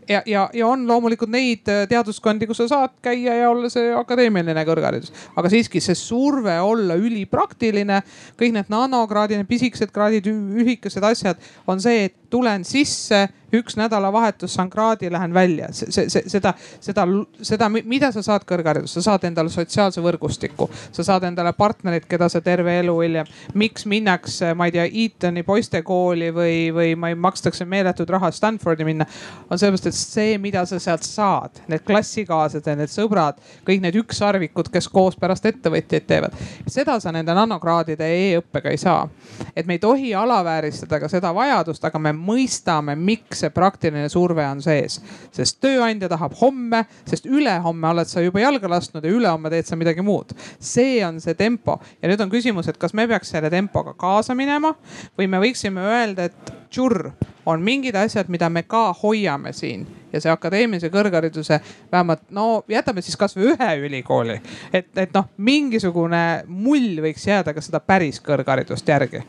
ja, 0.09 0.23
ja, 0.27 0.49
ja 0.55 0.67
on 0.67 0.87
loomulikult 0.89 1.31
neid 1.33 1.69
teaduskondi, 1.89 2.47
kus 2.47 2.63
sa 2.63 2.69
saad 2.71 2.97
käia 3.05 3.37
ja 3.41 3.51
olla 3.51 3.71
see 3.73 3.93
akadeemiline 3.97 4.65
kõrgharidus. 4.67 5.13
aga 5.37 5.51
siiski 5.53 5.83
see 5.85 5.97
surve 5.99 6.57
olla 6.61 6.97
ülipraktiline, 7.01 8.01
kõik 8.41 8.57
need 8.57 8.73
nanokraadid, 8.73 9.41
need 9.41 9.51
pisikesed 9.51 9.93
kraadid, 9.95 10.29
ühikesed 10.29 11.05
asjad 11.05 11.41
on 11.67 11.83
see, 11.83 12.09
et 12.11 12.17
tulen 12.35 12.65
sisse 12.67 13.29
üks 13.59 13.77
nädalavahetus 13.77 14.55
saan 14.55 14.71
kraadi, 14.71 15.13
lähen 15.13 15.35
välja. 15.35 15.69
seda, 15.73 16.55
seda, 16.81 17.07
seda, 17.43 17.69
mida 17.69 18.11
sa 18.13 18.23
saad 18.23 18.45
kõrgharidus, 18.49 18.97
sa 18.97 19.03
saad 19.03 19.27
endale 19.29 19.53
sotsiaalse 19.53 20.03
võrgustiku, 20.05 20.69
sa 20.93 21.05
saad 21.07 21.27
endale 21.29 21.53
partnerid, 21.57 22.07
keda 22.11 22.29
sa 22.33 22.41
terve 22.45 22.79
elu 22.81 22.95
hiljem. 23.01 23.31
miks 23.55 23.87
minnakse, 23.87 24.55
ma 24.55 24.67
ei 24.67 24.75
tea, 24.75 24.87
Eatoni 25.05 25.43
poistekooli 25.43 26.31
või, 26.35 26.57
või 26.75 26.95
ma 26.97 27.11
ei, 27.13 27.19
makstakse 27.19 27.65
meeletut 27.65 28.11
raha 28.11 28.31
Stanfordi 28.31 28.85
minna. 28.85 29.07
on 29.51 29.59
sellepärast, 29.59 29.87
et 29.87 29.95
see, 29.95 30.39
mida 30.39 30.65
sa 30.67 30.79
sealt 30.79 31.03
saad, 31.03 31.63
need 31.69 31.85
klassikaaslased, 31.87 32.69
need 32.77 32.93
sõbrad, 32.93 33.41
kõik 33.67 33.83
need 33.85 33.99
ükssarvikud, 34.03 34.71
kes 34.73 34.89
koos 34.89 35.17
pärast 35.17 35.47
ettevõtjaid 35.47 36.07
teevad. 36.07 36.35
seda 36.67 36.99
sa 37.01 37.13
nende 37.13 37.35
nanokraadide 37.35 38.09
e-õppega 38.19 38.71
ei 38.71 38.79
saa. 38.79 39.09
et 39.57 39.67
me 39.67 39.75
ei 39.75 39.79
tohi 39.79 40.15
alavääristada 40.15 41.01
ka 41.01 41.09
seda 41.09 41.35
vajadust, 41.35 41.85
aga 41.85 41.99
me 41.99 42.13
mõistame, 42.25 42.97
miks 42.97 43.45
see 43.45 43.53
praktiline 43.55 44.09
surve 44.13 44.47
on 44.47 44.63
sees. 44.65 45.01
sest 45.35 45.61
tööandja 45.65 46.09
tahab 46.09 46.35
homme, 46.41 46.85
sest 47.09 47.27
ülehomme 47.27 47.91
oled 47.91 48.11
sa 48.11 48.25
juba 48.25 48.43
jalga 48.43 48.71
lasknud 48.71 49.05
ja 49.05 49.13
ülehomme 49.13 49.51
teed 49.53 49.69
sa 49.69 49.77
midagi 49.77 50.03
muud. 50.03 50.35
see 50.59 51.05
on 51.07 51.21
see 51.21 51.35
tempo 51.35 51.79
ja 52.03 52.09
nüüd 52.09 52.21
on 52.21 52.33
küsimus, 52.33 52.69
et 52.69 52.79
kas 52.79 52.95
me 52.95 53.09
peaks 53.09 53.31
selle 53.35 53.51
tempoga 53.51 53.95
kaasa 53.99 54.35
minema 54.35 54.75
või 55.19 55.29
me 55.29 55.43
võiksime 55.43 55.85
öelda, 55.85 56.31
et 56.31 56.55
tšurr, 56.71 57.11
on 57.47 57.63
mingid 57.63 57.95
asjad, 57.97 58.29
mida 58.33 58.49
me 58.51 58.65
ka 58.67 58.89
hoiame 59.03 59.53
siin 59.53 59.87
ja 60.15 60.21
see 60.23 60.33
akadeemilise 60.33 60.91
kõrghariduse 60.95 61.61
vähemalt 61.93 62.29
no 62.35 62.63
jätame 62.71 63.03
siis 63.05 63.19
kasvõi 63.21 63.53
ühe 63.55 63.71
ülikooli. 63.87 64.41
et, 64.73 64.91
et 64.97 65.15
noh, 65.15 65.31
mingisugune 65.37 66.45
mull 66.47 67.03
võiks 67.05 67.27
jääda 67.29 67.55
ka 67.55 67.65
seda 67.65 67.83
päris 67.83 68.23
kõrgharidust 68.25 68.89
järgi 68.89 69.25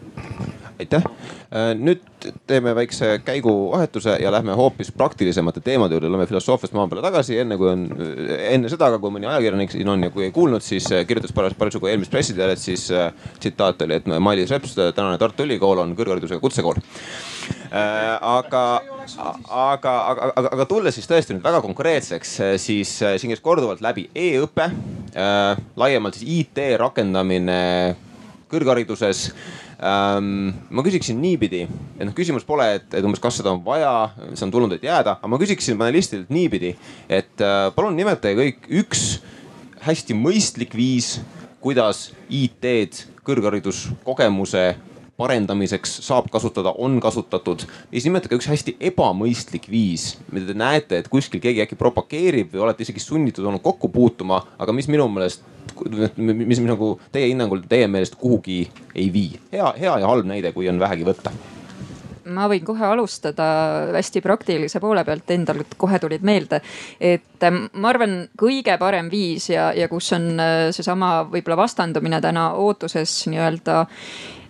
aitäh. 0.80 1.04
Äh, 1.56 1.72
nüüd 1.78 2.04
teeme 2.48 2.74
väikse 2.76 3.20
käiguvahetuse 3.26 4.18
ja 4.22 4.32
lähme 4.34 4.56
hoopis 4.58 4.92
praktilisemate 4.92 5.62
teemade 5.62 5.96
juurde, 5.96 6.10
lähme 6.12 6.26
filosoofiast 6.28 6.74
maa 6.76 6.88
peale 6.90 7.04
tagasi, 7.06 7.38
enne 7.44 7.58
kui 7.60 7.70
on, 7.70 7.86
enne 8.50 8.72
seda, 8.72 8.90
aga 8.90 9.00
kui 9.02 9.14
mõni 9.14 9.30
ajakirjanik 9.30 9.72
siin 9.72 9.90
on 9.92 10.08
ja 10.08 10.12
kui 10.14 10.28
ei 10.28 10.34
kuulnud, 10.36 10.64
siis 10.66 10.88
äh, 10.92 11.06
kirjutas 11.08 11.36
parasjagu 11.36 11.92
eelmist 11.92 12.14
pressiteadet, 12.14 12.62
siis 12.62 12.88
äh, 12.92 13.12
tsitaat 13.40 13.86
oli, 13.86 14.00
et 14.02 14.10
Mailis 14.20 14.52
Reps, 14.54 14.76
tänane 14.78 15.20
Tartu 15.22 15.46
Ülikool 15.46 15.84
on 15.84 15.96
kõrgharidusega 15.98 16.42
kutsekool 16.44 16.82
äh,. 16.82 18.16
aga, 18.22 18.66
aga, 19.50 19.94
aga, 20.16 20.32
aga, 20.32 20.50
aga 20.52 20.66
tulles 20.70 20.98
siis 20.98 21.08
tõesti 21.10 21.36
nüüd 21.36 21.46
väga 21.46 21.62
konkreetseks, 21.66 22.36
siis 22.62 22.98
siin 23.00 23.32
käis 23.32 23.44
korduvalt 23.46 23.84
läbi 23.86 24.10
e-õpe 24.16 24.68
äh,, 24.68 25.64
laiemalt 25.78 26.18
siis 26.18 26.42
IT 26.42 26.66
rakendamine 26.82 27.62
kõrghariduses. 28.52 29.30
Ma 29.80 30.84
küsiksin 30.86 31.18
niipidi, 31.20 31.66
et 31.98 32.06
noh, 32.08 32.14
küsimus 32.16 32.46
pole, 32.48 32.68
et, 32.78 32.88
et 32.96 33.06
umbes, 33.06 33.20
kas 33.24 33.42
seda 33.42 33.52
on 33.52 33.62
vaja, 33.66 33.92
see 34.34 34.46
on 34.48 34.54
tulnud, 34.54 34.76
et 34.78 34.86
jääda, 34.88 35.18
aga 35.20 35.32
ma 35.32 35.40
küsiksin 35.42 35.80
panelistidelt 35.80 36.32
niipidi, 36.34 36.76
et 37.12 37.44
äh, 37.44 37.68
palun 37.76 37.98
nimetage 37.98 38.38
kõik 38.40 38.70
üks 38.84 39.06
hästi 39.86 40.16
mõistlik 40.18 40.76
viis, 40.78 41.18
kuidas 41.66 42.08
IT-d 42.30 43.06
kõrghariduskogemuse 43.26 44.68
parendamiseks 45.18 46.00
saab 46.06 46.28
kasutada, 46.32 46.74
on 46.78 47.00
kasutatud. 47.00 47.66
ja 47.66 47.92
siis 47.96 48.08
nimetage 48.10 48.36
üks 48.40 48.50
hästi 48.52 48.78
ebamõistlik 48.92 49.70
viis, 49.72 50.16
mida 50.32 50.52
te 50.52 50.58
näete, 50.60 51.00
et 51.00 51.10
kuskil 51.12 51.44
keegi 51.44 51.64
äkki 51.64 51.80
propageerib 51.80 52.54
või 52.54 52.66
olete 52.68 52.84
isegi 52.84 53.04
sunnitud 53.04 53.46
olnud 53.46 53.64
kokku 53.64 53.90
puutuma, 53.90 54.42
aga 54.60 54.76
mis 54.76 54.92
minu 54.92 55.08
meelest 55.12 55.44
mis 56.16 56.62
nagu 56.62 56.94
teie 57.12 57.32
hinnangul, 57.32 57.64
teie 57.70 57.88
meelest 57.88 58.16
kuhugi 58.20 58.64
ei 58.96 59.10
vii. 59.14 59.40
hea, 59.52 59.74
hea 59.80 60.00
ja 60.00 60.08
halb 60.08 60.28
näide, 60.30 60.54
kui 60.56 60.70
on 60.70 60.80
vähegi 60.80 61.08
võtta 61.08 61.34
ma 62.26 62.48
võin 62.50 62.64
kohe 62.66 62.86
alustada 62.88 63.46
hästi 63.94 64.22
praktilise 64.26 64.80
poole 64.82 65.04
pealt, 65.06 65.30
endal 65.32 65.62
kohe 65.78 66.00
tulid 66.02 66.26
meelde. 66.26 66.62
et 67.00 67.44
ähm, 67.46 67.66
ma 67.74 67.92
arvan, 67.92 68.16
kõige 68.38 68.78
parem 68.82 69.10
viis 69.12 69.50
ja, 69.50 69.72
ja 69.78 69.88
kus 69.92 70.12
on 70.18 70.32
äh, 70.40 70.56
seesama 70.76 71.28
võib-olla 71.30 71.60
vastandumine 71.66 72.22
täna 72.22 72.52
ootuses 72.58 73.14
nii-öelda 73.30 73.86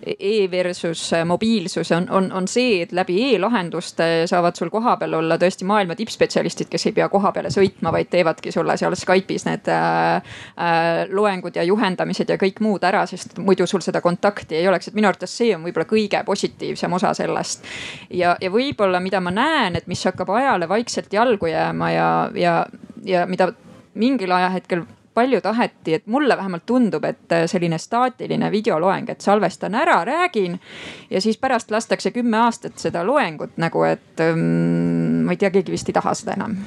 e 0.06 0.50
versus 0.50 1.10
mobiilsus 1.24 1.90
on, 1.92 2.06
on, 2.10 2.28
on 2.32 2.48
see, 2.48 2.82
et 2.82 2.92
läbi 2.94 3.16
e-lahenduste 3.32 4.26
saavad 4.30 4.56
sul 4.58 4.70
kohapeal 4.70 5.18
olla 5.18 5.38
tõesti 5.40 5.66
maailma 5.66 5.96
tippspetsialistid, 5.98 6.70
kes 6.70 6.86
ei 6.86 6.94
pea 6.96 7.08
koha 7.12 7.32
peale 7.34 7.50
sõitma, 7.52 7.92
vaid 7.94 8.10
teevadki 8.12 8.52
sulle 8.54 8.76
seal 8.78 8.94
Skype'is 8.98 9.46
need 9.48 9.70
äh, 9.72 10.16
äh, 10.54 11.02
loengud 11.10 11.58
ja 11.58 11.66
juhendamised 11.66 12.30
ja 12.30 12.38
kõik 12.40 12.62
muud 12.64 12.86
ära, 12.86 13.04
sest 13.10 13.38
muidu 13.42 13.66
sul 13.66 13.84
seda 13.84 14.02
kontakti 14.04 14.60
ei 14.60 14.68
oleks, 14.70 14.88
et 14.90 14.98
minu 14.98 15.10
arvates 15.10 15.36
see 15.36 15.54
on 15.56 15.66
võib-olla 15.66 15.88
kõige 15.90 16.22
positiivsem 16.26 16.98
osa 16.98 17.14
sellest. 17.16 17.66
ja, 18.10 18.36
ja 18.40 18.50
võib-olla, 18.52 19.00
mida 19.02 19.20
ma 19.20 19.34
näen, 19.34 19.76
et 19.76 19.86
mis 19.90 20.04
hakkab 20.06 20.30
ajale 20.36 20.68
vaikselt 20.68 21.12
jalgu 21.12 21.50
jääma 21.50 21.90
ja, 21.92 22.10
ja, 22.34 22.58
ja 23.04 23.26
mida 23.26 23.52
mingil 23.96 24.32
ajahetkel 24.32 24.84
palju 25.16 25.40
taheti, 25.40 25.96
et 25.96 26.06
mulle 26.12 26.36
vähemalt 26.36 26.66
tundub, 26.68 27.04
et 27.08 27.32
äh, 27.32 27.46
selline 27.50 27.78
staatiline 27.80 28.50
videoloeng, 28.52 29.08
et 29.10 29.24
salvestan 29.24 29.74
ära, 29.74 30.02
räägin 30.04 30.58
ja 31.10 31.20
siis 31.24 31.40
pärast 31.40 31.70
lastakse 31.72 32.12
kümme 32.12 32.44
aastat 32.44 32.78
seda 32.78 33.04
loengut 33.06 33.56
nagu, 33.56 33.84
et 33.88 34.20
ähm, 34.20 35.24
ma 35.24 35.36
ei 35.36 35.40
tea, 35.40 35.50
keegi 35.54 35.72
vist 35.72 35.88
ei 35.88 35.96
taha 35.96 36.14
seda 36.16 36.36
enam 36.36 36.58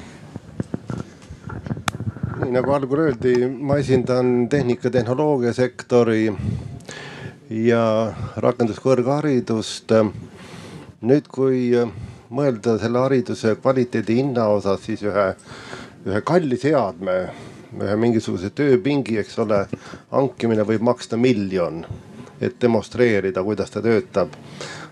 nii 2.40 2.54
nagu 2.56 2.72
algul 2.72 3.02
öeldi, 3.04 3.34
ma 3.46 3.76
esindan 3.78 4.48
tehnika-tehnoloogia 4.50 5.52
sektori 5.54 6.30
ja 7.50 7.82
rakenduskõrgharidust. 8.40 9.92
nüüd, 11.00 11.28
kui 11.32 11.70
mõelda 12.30 12.76
selle 12.80 13.00
hariduse 13.04 13.54
kvaliteedi 13.60 14.16
hinna 14.20 14.48
osas, 14.54 14.82
siis 14.84 15.02
ühe, 15.06 15.26
ühe 16.06 16.20
kalli 16.26 16.58
seadme, 16.60 17.16
mingisuguse 17.72 18.50
tööpingi, 18.50 19.18
eks 19.20 19.38
ole, 19.38 19.64
hankimine 20.10 20.66
võib 20.66 20.82
maksta 20.82 21.16
miljon, 21.16 21.84
et 22.40 22.58
demonstreerida, 22.60 23.44
kuidas 23.46 23.70
ta 23.70 23.82
töötab. 23.82 24.34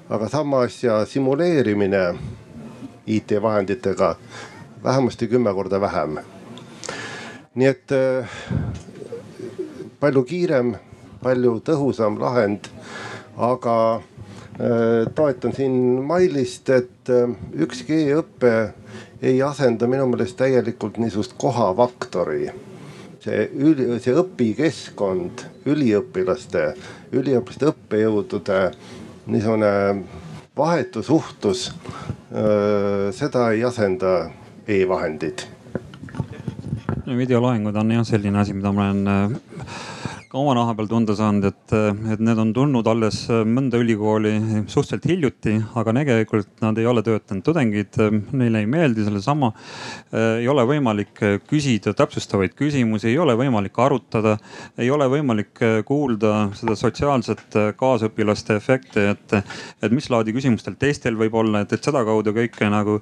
aga 0.09 0.29
sama 0.29 0.63
asja 0.65 1.05
simuleerimine 1.07 2.15
IT-vahenditega 3.07 4.17
vähemasti 4.85 5.29
kümme 5.29 5.53
korda 5.55 5.81
vähem 5.81 6.19
nii 7.59 7.67
et 7.67 7.93
äh, 7.93 8.29
palju 9.99 10.23
kiirem, 10.29 10.77
palju 11.23 11.57
tõhusam 11.67 12.19
lahend, 12.21 12.69
aga 13.35 13.75
äh, 13.99 15.09
toetan 15.19 15.55
siin 15.57 15.75
Mailist, 16.07 16.71
et 16.71 17.11
äh, 17.11 17.35
ükski 17.59 18.05
e-õpe 18.05 18.55
ei 19.23 19.41
asenda 19.43 19.89
minu 19.91 20.07
meelest 20.13 20.39
täielikult 20.39 21.01
niisugust 21.03 21.35
kohavaktori. 21.41 22.53
See 23.29 23.49
üli, 23.61 23.89
see 24.01 24.15
õpikeskkond, 24.17 25.45
üliõpilaste, 25.69 26.73
üliõpilaste 27.13 27.69
õppejõudude 27.73 28.61
niisugune 29.29 29.73
vahetu 30.57 31.03
suhtlus, 31.05 31.69
seda 33.15 33.45
ei 33.53 33.63
asenda 33.65 34.15
e-vahendid. 34.69 35.45
Videoloengud 37.09 37.77
on 37.81 37.93
jah 37.95 38.05
selline 38.05 38.41
asi, 38.43 38.57
mida 38.57 38.73
ma 38.73 38.91
olen 38.91 39.37
ka 40.29 40.37
oma 40.37 40.53
naha 40.53 40.75
peal 40.77 40.89
tunda 40.91 41.15
saanud, 41.17 41.47
et, 41.49 41.73
et 42.13 42.21
need 42.21 42.37
on 42.43 42.51
tulnud 42.53 42.89
alles 42.91 43.23
mõnda 43.49 43.79
ülikooli 43.81 44.35
suhteliselt 44.69 45.07
hiljuti, 45.09 45.55
aga 45.81 45.95
tegelikult 45.97 46.61
nad 46.61 46.77
ei 46.77 46.89
ole 46.91 47.01
töötanud 47.07 47.47
tudengid, 47.47 47.97
neile 48.37 48.61
ei 48.61 48.69
meeldi 48.69 49.07
sellesama. 49.07 49.55
ei 50.13 50.49
ole 50.53 50.67
võimalik 50.69 51.23
küsida 51.49 51.95
täpsustavaid 51.97 52.53
küsimusi, 52.59 53.09
ei 53.09 53.17
ole 53.19 53.39
võimalik 53.41 53.81
arutada, 53.81 54.35
ei 54.77 54.91
ole 54.93 55.07
võimalik 55.09 55.63
kuulda 55.89 56.51
seda 56.59 56.77
sotsiaalset 56.77 57.57
kaasõpilaste 57.81 58.59
efekti, 58.61 59.07
et, 59.15 59.37
et 59.81 59.97
mis 59.97 60.11
laadi 60.13 60.37
küsimustel 60.37 60.77
teistel 60.77 61.17
võib 61.17 61.41
olla, 61.41 61.65
et, 61.65 61.73
et 61.73 61.89
sedakaudu 61.89 62.37
kõike 62.37 62.69
nagu, 62.69 62.99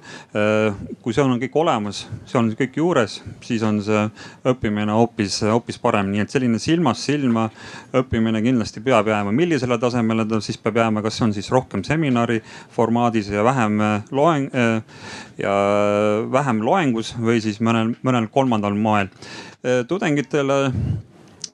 kui 1.03 1.11
see 1.11 1.27
on 1.27 1.35
kõik 1.43 1.59
olemas, 1.59 2.05
see 2.23 2.39
on 2.39 2.53
kõik 2.55 2.79
juures, 2.79 3.19
siis 3.43 3.67
on 3.67 3.83
see 3.83 4.07
õppimine 4.47 4.95
hoopis, 4.95 5.41
hoopis 5.51 5.83
parem, 5.83 6.15
nii 6.15 6.23
et 6.23 6.31
selline 6.31 6.63
silmast 6.63 7.03
silma 7.03 7.16
silma. 7.17 7.49
õppimine 7.97 8.41
kindlasti 8.43 8.81
peab 8.83 9.07
jääma, 9.09 9.31
millisele 9.35 9.77
tasemele 9.81 10.25
ta 10.27 10.39
siis 10.43 10.59
peab 10.61 10.77
jääma, 10.81 11.01
kas 11.05 11.17
see 11.17 11.27
on 11.27 11.33
siis 11.35 11.49
rohkem 11.53 11.83
seminari 11.87 12.41
formaadis 12.75 13.31
ja 13.33 13.43
vähem 13.47 13.81
äh, 13.81 14.07
loeng 14.11 14.47
äh, 14.53 14.81
ja 15.41 15.57
vähem 16.31 16.63
loengus 16.65 17.15
või 17.17 17.41
siis 17.43 17.61
mõnel, 17.63 17.95
mõnel 18.05 18.29
kolmandal 18.33 18.77
moel. 18.77 19.11
Äh, 19.63 19.83
tudengitele 19.87 20.65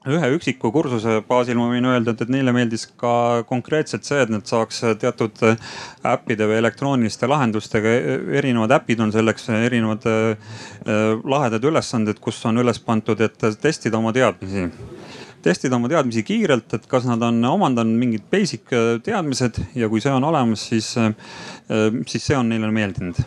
ühe 0.04 0.28
üksiku 0.36 0.68
kursuse 0.68 1.22
baasil 1.24 1.56
ma 1.56 1.70
võin 1.70 1.86
öelda, 1.88 2.12
et, 2.12 2.28
neile 2.28 2.52
meeldis 2.52 2.84
ka 3.00 3.40
konkreetselt 3.48 4.04
see, 4.04 4.18
et 4.20 4.28
nad 4.28 4.44
saaks 4.44 4.82
teatud 5.00 5.40
äppide 6.04 6.44
või 6.50 6.58
elektrooniliste 6.60 7.30
lahendustega, 7.30 7.94
erinevad 8.36 8.74
äpid 8.76 9.00
on 9.00 9.14
selleks 9.14 9.48
erinevad 9.56 10.04
lahedad 11.24 11.64
ülesanded, 11.64 12.20
kus 12.20 12.42
on 12.44 12.60
üles 12.60 12.82
pandud, 12.84 13.24
et 13.24 13.48
testida 13.64 13.96
oma 13.96 14.12
teadmisi 14.12 14.68
testida 15.44 15.76
oma 15.76 15.90
teadmisi 15.92 16.24
kiirelt, 16.26 16.76
et 16.76 16.86
kas 16.90 17.06
nad 17.08 17.22
on 17.24 17.42
omandanud 17.48 18.00
mingid 18.00 18.26
basic 18.32 18.72
äh, 18.72 18.94
teadmised 19.04 19.60
ja 19.78 19.90
kui 19.92 20.02
see 20.02 20.12
on 20.14 20.24
olemas, 20.24 20.68
siis, 20.72 20.94
äh, 21.00 21.12
äh, 21.68 21.90
siis 22.08 22.30
see 22.30 22.38
on 22.38 22.52
neile 22.52 22.72
meeldinud 22.74 23.24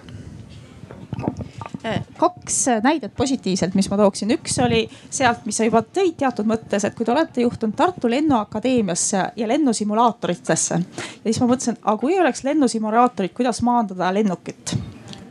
kaks 2.19 2.55
näidet 2.83 3.13
positiivselt, 3.17 3.73
mis 3.77 3.87
ma 3.89 3.97
tooksin, 3.97 4.33
üks 4.35 4.57
oli 4.61 4.81
sealt, 5.13 5.45
mis 5.47 5.55
sa 5.57 5.65
juba 5.65 5.79
tõid 5.81 6.17
teatud 6.19 6.49
mõttes, 6.49 6.83
et 6.83 6.97
kui 6.97 7.07
te 7.07 7.13
olete 7.13 7.45
juhtunud 7.45 7.77
Tartu 7.77 8.09
Lennuakadeemiasse 8.11 9.23
ja 9.39 9.47
lennusimulaatoritesse. 9.47 10.81
ja 10.83 11.23
siis 11.23 11.39
ma 11.41 11.47
mõtlesin, 11.53 11.79
aga 11.81 11.97
kui 12.01 12.19
oleks 12.19 12.43
lennusimulaatorid, 12.43 13.33
kuidas 13.37 13.63
maandada 13.65 14.11
lennukit 14.13 14.75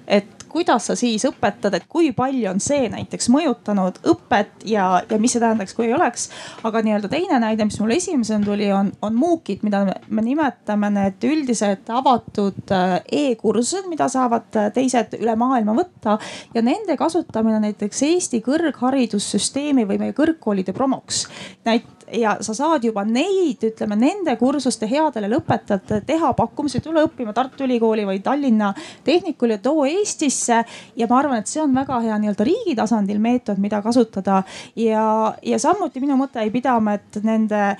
et 0.06 0.35
kuidas 0.48 0.88
sa 0.88 0.96
siis 0.98 1.24
õpetad, 1.28 1.74
et 1.76 1.86
kui 1.88 2.12
palju 2.16 2.50
on 2.50 2.60
see 2.62 2.88
näiteks 2.92 3.28
mõjutanud 3.32 4.00
õpet 4.12 4.66
ja, 4.68 4.86
ja 5.10 5.18
mis 5.22 5.34
see 5.36 5.42
tähendaks, 5.42 5.74
kui 5.76 5.88
ei 5.88 5.94
oleks. 5.96 6.28
aga 6.66 6.82
nii-öelda 6.84 7.10
teine 7.12 7.40
näide, 7.42 7.66
mis 7.68 7.78
mul 7.80 7.96
esimesena 7.96 8.44
tuli, 8.44 8.70
on, 8.72 8.92
on 9.02 9.18
MOOC-id, 9.18 9.64
mida 9.66 9.84
me 9.86 10.24
nimetame 10.24 10.90
need 10.94 11.26
üldised 11.28 11.90
avatud 11.92 12.74
äh, 12.74 12.96
e-kursused, 13.22 13.90
mida 13.90 14.08
saavad 14.12 14.60
äh, 14.60 14.70
teised 14.74 15.18
üle 15.20 15.36
maailma 15.38 15.76
võtta. 15.76 16.18
ja 16.54 16.62
nende 16.62 16.96
kasutamine 16.96 17.60
näiteks 17.68 18.02
Eesti 18.06 18.42
kõrgharidussüsteemi 18.46 19.86
või 19.88 20.00
meie 20.02 20.16
kõrgkoolide 20.16 20.76
promoks. 20.76 21.26
näit-, 21.66 21.95
ja 22.12 22.36
sa 22.40 22.54
saad 22.54 22.84
juba 22.84 23.04
neid, 23.04 23.62
ütleme 23.66 23.96
nende 23.98 24.36
kursuste 24.40 24.88
headele 24.90 25.30
lõpetajatele 25.32 26.04
teha 26.06 26.32
pakkumisi, 26.38 26.80
tule 26.84 27.04
õppima 27.06 27.34
Tartu 27.36 27.66
Ülikooli 27.66 28.06
või 28.06 28.20
Tallinna 28.24 28.72
Tehnikuli 29.04 29.56
ja 29.56 29.62
too 29.62 29.86
Eestisse. 29.86 30.64
ja 30.96 31.06
ma 31.10 31.18
arvan, 31.18 31.38
et 31.40 31.50
see 31.50 31.62
on 31.62 31.74
väga 31.74 32.00
hea 32.04 32.18
nii-öelda 32.18 32.46
riigi 32.46 32.76
tasandil 32.76 33.18
meetod, 33.22 33.58
mida 33.58 33.82
kasutada 33.82 34.42
ja, 34.76 35.34
ja 35.42 35.58
samuti 35.58 36.00
minu 36.00 36.18
mõte 36.20 36.42
jäi 36.42 36.50
pidama, 36.54 36.96
et 36.98 37.22
nende 37.22 37.76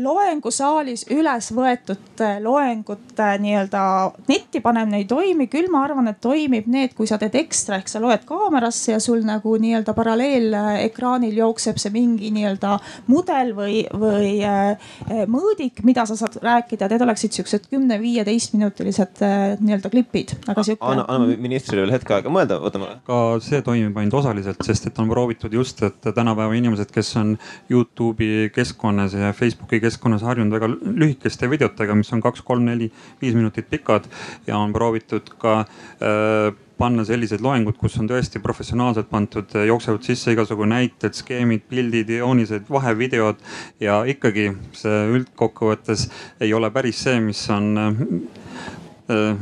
loengusaalis 0.00 1.04
üles 1.12 1.50
võetud 1.52 2.22
äh, 2.24 2.38
loengute 2.40 3.26
nii-öelda 3.42 3.82
netti 4.28 4.62
panemine 4.64 5.02
ei 5.02 5.06
toimi, 5.08 5.48
küll 5.52 5.68
ma 5.72 5.82
arvan, 5.84 6.08
et 6.08 6.20
toimib 6.24 6.68
need, 6.72 6.94
kui 6.96 7.08
sa 7.08 7.18
teed 7.20 7.36
ekstra 7.42 7.76
ehk 7.80 7.90
sa 7.92 8.00
loed 8.00 8.24
kaamerasse 8.28 8.94
ja 8.94 9.00
sul 9.02 9.20
nagu 9.26 9.54
nii-öelda 9.60 9.92
paralleelekraanil 9.96 11.36
jookseb 11.42 11.80
see 11.82 11.92
mingi 11.92 12.30
nii-öelda 12.32 12.78
mudel 13.12 13.52
või, 13.58 13.82
või 13.92 14.32
äh, 14.48 14.94
mõõdik, 15.28 15.82
mida 15.84 16.06
sa 16.08 16.16
saad 16.16 16.38
rääkida, 16.42 16.88
need 16.88 17.04
oleksid 17.04 17.36
siuksed 17.36 17.68
kümne-viieteist 17.72 18.56
minutilised 18.56 19.20
äh, 19.26 19.44
nii-öelda 19.60 19.92
klipid, 19.92 20.36
aga 20.46 20.64
sihuke. 20.64 20.88
anna, 20.88 21.04
anname 21.12 21.36
ministrile 21.42 21.84
veel 21.84 21.94
hetk 21.98 22.14
aega 22.16 22.32
mõelda, 22.32 22.62
võtame. 22.64 22.94
ka 23.04 23.20
see 23.44 23.60
toimib 23.66 24.00
ainult 24.00 24.22
osaliselt, 24.22 24.64
sest 24.64 24.88
et 24.88 25.04
on 25.04 25.12
proovitud 25.12 25.52
just, 25.52 25.84
et 25.84 26.00
tänapäeva 26.08 26.56
inimesed, 26.56 26.88
kes 26.94 27.12
on 27.20 27.36
Youtube'i 27.68 28.48
keskkonnas 28.54 29.20
ja 29.20 29.36
Facebooki 29.36 29.81
keskkonnas 29.82 30.24
harjunud 30.26 30.54
väga 30.54 30.70
lühikeste 30.72 31.50
videotega, 31.50 31.96
mis 31.98 32.12
on 32.14 32.22
kaks, 32.24 32.44
kolm, 32.46 32.66
neli, 32.70 32.90
viis 33.22 33.36
minutit 33.38 33.68
pikad 33.70 34.08
ja 34.46 34.58
on 34.58 34.74
proovitud 34.74 35.34
ka 35.42 35.62
äh, 35.62 36.52
panna 36.82 37.04
sellised 37.06 37.42
loengud, 37.44 37.76
kus 37.78 37.94
on 38.00 38.08
tõesti 38.10 38.40
professionaalselt 38.42 39.10
pandud, 39.10 39.54
jooksevad 39.68 40.02
sisse 40.06 40.32
igasugu 40.34 40.66
näited, 40.66 41.14
skeemid, 41.14 41.66
pildid, 41.70 42.10
joonised, 42.16 42.66
vahevideod 42.72 43.42
ja 43.82 44.00
ikkagi 44.08 44.48
see 44.78 45.02
üldkokkuvõttes 45.18 46.08
ei 46.42 46.54
ole 46.56 46.72
päris 46.74 47.04
see, 47.06 47.20
mis 47.22 47.42
on 47.54 47.68
äh, 47.78 49.36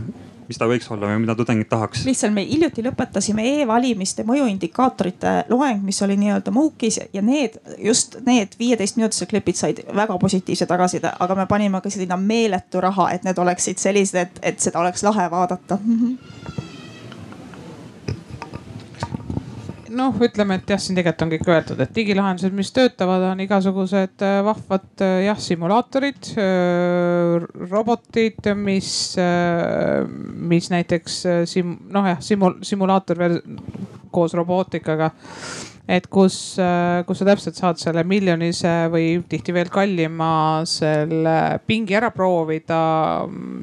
mis 0.50 0.58
ta 0.58 0.66
võiks 0.70 0.88
olla 0.90 1.06
või 1.10 1.22
mida 1.22 1.36
tudengid 1.38 1.68
tahaks? 1.70 2.04
lihtsalt 2.08 2.34
me 2.34 2.44
hiljuti 2.46 2.82
lõpetasime 2.86 3.44
e-valimiste 3.54 4.24
mõjuindikaatorite 4.28 5.34
loeng, 5.52 5.84
mis 5.86 6.00
oli 6.02 6.16
nii-öelda 6.20 6.54
MOOC-is 6.54 7.00
ja 7.14 7.22
need, 7.22 7.60
just 7.78 8.18
need 8.26 8.56
viieteistminutilised 8.58 9.30
klipid 9.30 9.60
said 9.60 9.84
väga 9.94 10.18
positiivse 10.18 10.66
tagasiside, 10.70 11.14
aga 11.20 11.38
me 11.38 11.46
panime 11.50 11.82
ka 11.84 11.92
sinna 11.92 12.18
meeletu 12.20 12.82
raha, 12.82 13.10
et 13.14 13.26
need 13.26 13.38
oleksid 13.38 13.78
sellised, 13.78 14.42
et 14.42 14.60
seda 14.60 14.82
oleks 14.82 15.06
lahe 15.06 15.30
vaadata 15.30 15.78
noh, 19.96 20.14
ütleme, 20.22 20.58
et 20.60 20.70
jah, 20.70 20.80
siin 20.80 20.98
tegelikult 20.98 21.24
on 21.24 21.32
kõik 21.32 21.48
öeldud, 21.50 21.80
et 21.82 21.94
digilahendused, 21.94 22.54
mis 22.56 22.70
töötavad, 22.74 23.24
on 23.30 23.42
igasugused 23.44 24.24
äh, 24.26 24.38
vahvad 24.46 25.04
äh, 25.04 25.16
jah, 25.26 25.40
simulaatorid, 25.40 26.32
äh, 26.40 27.48
robotid, 27.70 28.50
mis, 28.60 28.92
mis 30.50 30.70
näiteks 30.72 31.20
sim-, 31.50 31.76
noh 31.92 32.08
jah, 32.12 32.22
simul-, 32.24 32.60
simulaator 32.66 33.40
koos 34.14 34.34
robootikaga 34.38 35.12
et 35.90 36.06
kus, 36.06 36.36
kus 37.06 37.20
sa 37.20 37.26
täpselt 37.26 37.58
saad 37.58 37.80
selle 37.80 38.04
miljonise 38.06 38.72
või 38.92 39.20
tihti 39.28 39.54
veel 39.54 39.70
kallima 39.72 40.30
selle 40.68 41.34
pingi 41.66 41.96
ära 41.98 42.12
proovida 42.14 42.80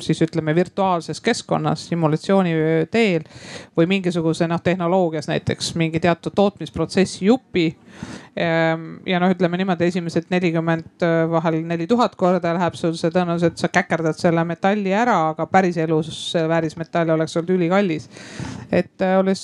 siis 0.03 0.21
ütleme 0.25 0.55
virtuaalses 0.57 1.21
keskkonnas 1.23 1.88
simulatsiooni 1.88 2.55
teel 2.91 3.28
või 3.78 3.88
mingisuguse 3.95 4.49
noh 4.49 4.61
tehnoloogias 4.63 5.30
näiteks 5.32 5.73
mingi 5.80 6.03
teatud 6.03 6.36
tootmisprotsessi 6.36 7.30
jupi 7.30 7.69
Ehm, 8.38 8.99
ja 9.09 9.17
noh, 9.17 9.32
ütleme 9.34 9.57
niimoodi, 9.57 9.88
esimesed 9.89 10.28
nelikümmend, 10.30 11.01
äh, 11.01 11.23
vahel 11.32 11.55
neli 11.65 11.88
tuhat 11.89 12.13
korda 12.19 12.51
läheb 12.53 12.75
sul 12.78 12.93
see 12.99 13.09
tõenäoliselt, 13.13 13.57
sa 13.57 13.69
käkerdad 13.73 14.19
selle 14.19 14.43
metalli 14.45 14.93
ära, 14.93 15.15
aga 15.32 15.47
päriselus 15.49 16.19
väärismetall 16.51 17.15
oleks 17.15 17.34
olnud 17.39 17.55
ülikallis. 17.55 18.05
et 18.71 19.01
äh, 19.01 19.15
olles 19.17 19.41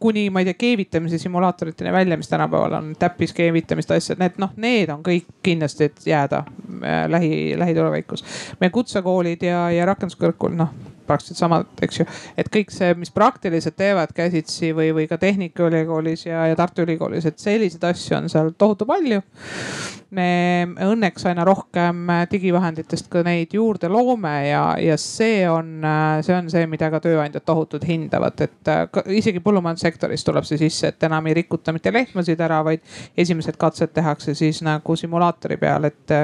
kuni 0.00 0.30
ma 0.34 0.40
ei 0.42 0.48
tea, 0.48 0.56
keevitamise 0.58 1.18
simulaatoriteni 1.22 1.92
välja, 1.92 2.13
mis 2.16 2.28
tänapäeval 2.28 2.78
on, 2.78 2.94
täppiskeevitamist 2.98 3.90
asjad, 3.90 4.20
need 4.22 4.40
noh, 4.42 4.52
need 4.56 4.90
on 4.92 5.04
kõik 5.06 5.28
kindlasti, 5.42 5.90
et 5.90 6.06
jääda 6.06 6.44
äh, 6.46 7.04
lähi, 7.10 7.58
lähitulevikus. 7.58 8.24
meie 8.60 8.74
kutsekoolid 8.74 9.42
ja, 9.42 9.68
ja 9.74 9.86
rakenduskõrgkool, 9.92 10.56
noh 10.58 10.93
praktiliselt 11.06 11.40
samad, 11.40 11.68
eks 11.84 12.00
ju. 12.00 12.06
et 12.40 12.48
kõik 12.52 12.72
see, 12.74 12.94
mis 12.98 13.12
praktiliselt 13.14 13.76
teevad 13.78 14.14
käsitsi 14.16 14.72
või, 14.76 14.90
või 14.96 15.08
ka 15.10 15.18
Tehnikaülikoolis 15.20 16.26
ja, 16.28 16.46
ja 16.50 16.56
Tartu 16.58 16.84
Ülikoolis, 16.84 17.26
et 17.28 17.38
selliseid 17.42 17.84
asju 17.90 18.18
on 18.18 18.30
seal 18.32 18.54
tohutu 18.58 18.86
palju. 18.88 19.22
me 20.14 20.26
õnneks 20.84 21.24
aina 21.26 21.42
rohkem 21.44 22.06
digivahenditest 22.30 23.08
ka 23.10 23.24
neid 23.26 23.54
juurde 23.56 23.88
loome 23.90 24.34
ja, 24.46 24.62
ja 24.78 24.94
see 25.00 25.42
on, 25.50 25.82
see 26.22 26.36
on 26.36 26.50
see, 26.52 26.68
mida 26.70 26.86
ka 26.92 27.00
tööandjad 27.02 27.42
tohutult 27.42 27.82
hindavad, 27.88 28.38
et 28.44 28.70
isegi 29.10 29.42
põllumajandussektoris 29.42 30.22
tuleb 30.24 30.46
see 30.46 30.60
sisse, 30.60 30.92
et 30.92 31.08
enam 31.08 31.26
ei 31.26 31.34
rikuta 31.40 31.74
mitte 31.74 31.92
lehmasid 31.92 32.40
ära, 32.46 32.60
vaid 32.66 32.84
esimesed 33.18 33.58
katsed 33.58 33.90
tehakse 33.96 34.36
siis 34.38 34.62
nagu 34.62 34.96
simulaatori 34.96 35.58
peal, 35.58 35.90
et 35.90 36.14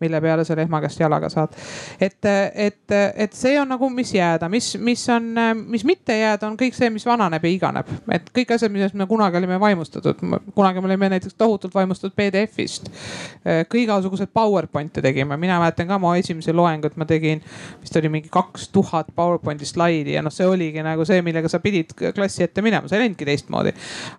mille 0.00 0.20
peale 0.24 0.44
sa 0.44 0.56
lehma 0.56 0.80
käest 0.80 1.00
jalaga 1.00 1.28
saad. 1.32 1.52
et, 2.00 2.24
et, 2.54 2.96
et 3.14 3.36
see 3.36 3.60
on 3.60 3.68
nagu, 3.68 3.90
mis 3.92 4.14
jääda, 4.16 4.48
mis, 4.52 4.72
mis 4.82 5.02
on, 5.12 5.28
mis 5.66 5.84
mitte 5.86 6.16
jääda, 6.18 6.48
on 6.48 6.56
kõik 6.60 6.76
see, 6.76 6.90
mis 6.92 7.06
vananeb 7.06 7.44
ja 7.44 7.52
iganeb. 7.52 7.90
et 8.12 8.30
kõik 8.34 8.54
asjad, 8.56 8.72
millest 8.72 8.96
me 8.98 9.06
kunagi 9.06 9.38
olime 9.40 9.60
vaimustatud, 9.60 10.20
kunagi 10.54 10.82
me 10.82 10.90
olime 10.90 11.10
näiteks 11.16 11.34
tohutult 11.38 11.74
vaimustatud 11.74 12.16
PDF-ist. 12.16 12.90
kõigasugused 13.72 14.32
PowerPoint'e 14.34 15.02
tegime, 15.02 15.36
mina 15.36 15.58
mäletan 15.60 15.88
ka 15.88 16.00
oma 16.00 16.16
esimese 16.20 16.52
loengut 16.56 16.96
ma 16.96 17.06
tegin, 17.08 17.42
vist 17.82 17.96
oli 17.96 18.10
mingi 18.12 18.30
kaks 18.32 18.68
tuhat 18.74 19.12
PowerPointi 19.16 19.66
slaidi 19.68 20.16
ja 20.16 20.22
noh, 20.24 20.34
see 20.34 20.46
oligi 20.48 20.82
nagu 20.84 21.04
see, 21.08 21.22
millega 21.24 21.50
sa 21.52 21.60
pidid 21.62 21.94
klassi 21.96 22.46
ette 22.46 22.64
minema, 22.64 22.88
sa 22.88 22.96
ei 22.96 23.04
läinudki 23.06 23.28
teistmoodi. 23.28 23.74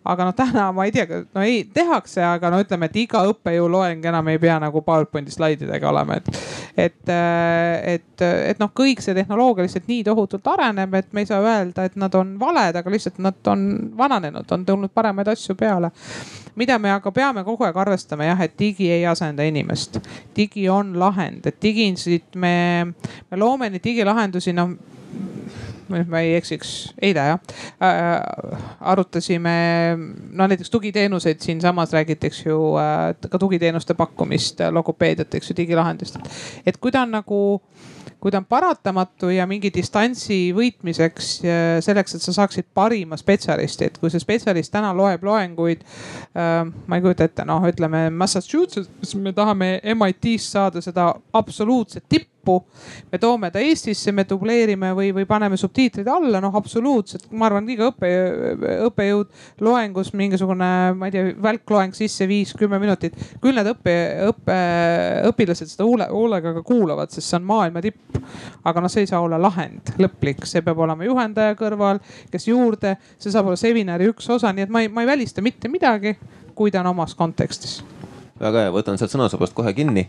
aga 0.06 0.30
noh, 0.30 0.36
täna 0.38 0.70
ma 0.76 0.88
ei 0.88 0.94
tea, 0.96 1.24
no 1.34 1.44
ei 1.46 1.64
tehakse, 1.74 2.24
aga 2.24 2.52
no 2.54 2.62
ütleme, 2.64 2.90
et 2.90 3.00
iga 3.04 3.24
õppejõu 3.32 3.70
loeng 3.72 4.06
enam 4.06 4.32
ei 4.32 4.42
pea 4.42 4.60
nagu 4.64 4.82
PowerPointi 4.86 5.34
slaididega 5.34 5.90
olema, 5.90 6.20
et, 6.20 6.30
et, 6.88 7.14
et, 7.96 8.26
et 8.52 8.62
noh, 8.62 8.72
kõik 8.76 9.02
see 9.04 9.16
tehnoloogia 9.18 9.68
lihtsalt 9.68 9.87
lihtsalt 9.88 9.96
nii 9.96 10.04
tohutult 10.04 10.48
areneb, 10.48 10.94
et 10.94 11.14
me 11.14 11.22
ei 11.22 11.26
saa 11.26 11.42
öelda, 11.42 11.86
et 11.86 11.96
nad 11.96 12.14
on 12.14 12.40
valed, 12.40 12.76
aga 12.76 12.92
lihtsalt 12.92 13.20
nad 13.20 13.48
on 13.48 13.92
vananenud, 13.98 14.46
on 14.52 14.66
tulnud 14.66 14.92
paremaid 14.94 15.28
asju 15.28 15.56
peale. 15.56 15.92
mida 16.56 16.80
me 16.80 16.92
aga 16.92 17.12
peame 17.12 17.44
kogu 17.44 17.64
aeg 17.64 17.78
arvestama 17.78 18.26
jah, 18.26 18.42
et 18.42 18.54
digi 18.60 18.92
ei 18.92 19.06
asenda 19.06 19.44
inimest. 19.44 20.00
digi 20.36 20.70
on 20.70 21.00
lahend, 21.00 21.46
et 21.46 21.62
digisid 21.62 22.36
me, 22.36 22.94
me 23.32 23.38
loome 23.38 23.70
neid 23.70 23.84
digilahendusi, 23.84 24.54
noh 24.54 24.76
ma 25.88 26.20
ei 26.20 26.36
eksiks, 26.36 26.94
eile 27.02 27.24
jah 27.24 27.40
äh,, 27.80 28.60
arutasime 28.82 29.96
no 30.36 30.48
näiteks 30.48 30.70
tugiteenuseid 30.70 31.40
siinsamas 31.40 31.94
räägitakse 31.94 32.50
ju 32.50 32.76
äh, 32.76 33.16
ka 33.30 33.40
tugiteenuste 33.40 33.94
pakkumist, 33.94 34.60
logopeediat, 34.72 35.36
eks 35.36 35.50
ju, 35.50 35.56
digilahendust. 35.56 36.20
et 36.66 36.78
kui 36.78 36.92
ta 36.92 37.06
on 37.08 37.16
nagu 37.16 37.40
kui 37.62 37.97
ta 38.32 38.42
on 38.42 38.48
paratamatu 38.50 39.30
ja 39.34 39.48
mingi 39.50 39.72
distantsi 39.74 40.52
võitmiseks, 40.56 41.32
selleks, 41.86 42.16
et 42.18 42.26
sa 42.26 42.34
saaksid 42.42 42.70
parima 42.74 43.18
spetsialisti, 43.20 43.90
et 43.90 44.00
kui 44.02 44.12
see 44.14 44.24
spetsialist 44.24 44.74
täna 44.74 44.94
loeb 44.98 45.24
loenguid 45.28 45.84
äh,. 45.84 46.64
ma 46.88 47.00
ei 47.00 47.06
kujuta 47.06 47.28
ette, 47.28 47.46
noh, 47.48 47.66
ütleme 47.68 48.08
Massachusetts, 48.14 49.16
me 49.16 49.34
tahame 49.36 49.78
MIT-st 49.96 50.58
saada 50.58 50.84
seda 50.84 51.12
absoluutset 51.34 52.06
tippu 52.10 52.37
tippu. 52.48 52.66
me 53.12 53.18
toome 53.18 53.52
ta 53.52 53.60
Eestisse, 53.60 54.12
me 54.12 54.26
dubleerime 54.30 54.92
või, 54.96 55.12
või 55.16 55.26
paneme 55.28 55.58
subtiitrid 55.58 56.08
alla, 56.08 56.40
noh 56.44 56.56
absoluutselt, 56.56 57.28
ma 57.32 57.48
arvan, 57.48 57.68
iga 57.70 57.90
õppe, 57.92 58.12
õppejõud 58.88 59.62
loengus 59.64 60.14
mingisugune, 60.14 60.70
ma 60.98 61.08
ei 61.08 61.16
tea, 61.16 61.34
välkloeng 61.44 61.96
sisse 61.96 62.28
viis-kümme 62.28 62.80
minutit. 62.80 63.16
küll 63.42 63.58
need 63.58 63.72
õppe, 63.72 63.96
õppe, 64.32 64.58
õpilased 65.32 65.74
seda 65.74 65.88
hoole, 65.88 66.08
hoolega 66.12 66.54
ka 66.58 66.64
kuulavad, 66.68 67.12
sest 67.12 67.30
see 67.30 67.40
on 67.40 67.48
maailma 67.48 67.84
tipp. 67.84 68.22
aga 68.68 68.82
noh, 68.84 68.92
see 68.92 69.06
ei 69.06 69.12
saa 69.12 69.22
olla 69.24 69.40
lahend, 69.42 69.94
lõplik, 70.02 70.46
see 70.48 70.64
peab 70.66 70.80
olema 70.84 71.08
juhendaja 71.08 71.56
kõrval, 71.60 72.02
kes 72.32 72.48
juurde, 72.50 72.98
see 73.18 73.32
saab 73.32 73.52
olla 73.52 73.60
seminari 73.60 74.10
üks 74.12 74.30
osa, 74.34 74.54
nii 74.54 74.68
et 74.68 74.74
ma 74.74 74.84
ei, 74.84 74.92
ma 74.92 75.04
ei 75.06 75.14
välista 75.16 75.44
mitte 75.46 75.72
midagi, 75.72 76.18
kui 76.58 76.74
ta 76.74 76.82
on 76.82 76.96
omas 76.96 77.16
kontekstis 77.16 77.80
väga 78.40 78.66
hea, 78.66 78.74
võtan 78.74 79.00
sealt 79.00 79.14
sõnasabast 79.14 79.56
kohe 79.58 79.74
kinni. 79.78 80.08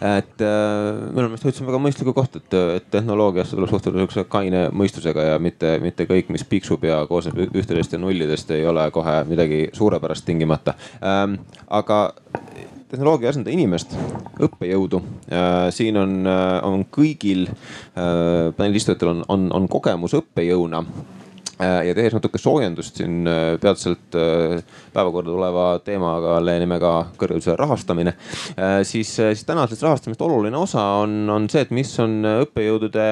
et 0.00 0.44
äh, 0.44 1.00
minu 1.10 1.28
meelest 1.28 1.46
hoidsin 1.46 1.68
väga 1.68 1.80
mõistlikku 1.82 2.14
kohta, 2.16 2.42
et, 2.42 2.58
et 2.78 2.90
tehnoloogiasse 2.94 3.56
tuleb 3.56 3.72
suhtuda 3.72 4.00
sihukese 4.00 4.26
kaine 4.30 4.66
mõistusega 4.72 5.28
ja 5.32 5.38
mitte, 5.42 5.78
mitte 5.82 6.08
kõik, 6.10 6.30
mis 6.34 6.46
piiksub 6.48 6.84
ja 6.84 7.04
koosneb 7.10 7.38
ühtedest 7.46 7.92
ja 7.92 8.00
nullidest, 8.02 8.50
ei 8.54 8.66
ole 8.66 8.86
kohe 8.94 9.20
midagi 9.28 9.66
suurepärast 9.72 10.26
tingimata 10.28 10.76
ähm,. 11.02 11.40
aga 11.68 12.14
tehnoloogia 12.94 13.28
ei 13.28 13.32
asenda 13.32 13.50
inimest, 13.50 13.96
õppejõudu. 14.44 15.00
Äh, 15.32 15.66
siin 15.74 15.98
on, 15.98 16.20
äh, 16.30 16.60
on 16.66 16.86
kõigil 16.94 17.48
äh, 17.48 18.54
panelistujatel 18.56 19.16
on, 19.16 19.26
on, 19.28 19.50
on 19.58 19.68
kogemus 19.72 20.14
õppejõuna 20.20 20.84
Äh, 20.84 21.23
ja 21.86 21.94
tehes 21.96 22.14
natuke 22.16 22.40
soojendust 22.40 23.00
siin 23.00 23.28
äh, 23.30 23.54
peatselt 23.60 24.18
äh, 24.18 24.58
päevakorda 24.94 25.30
tuleva 25.30 25.66
teemaga 25.84 26.38
nimega 26.44 26.92
kõrghariduse 27.18 27.56
rahastamine. 27.58 28.14
siis, 28.82 29.14
siis 29.16 29.44
tänasest 29.44 29.82
rahastamist 29.82 30.22
oluline 30.22 30.56
osa 30.56 30.82
on, 31.02 31.24
on 31.30 31.48
see, 31.50 31.64
et 31.64 31.72
mis 31.74 31.90
on 32.02 32.20
õppejõudude 32.44 33.08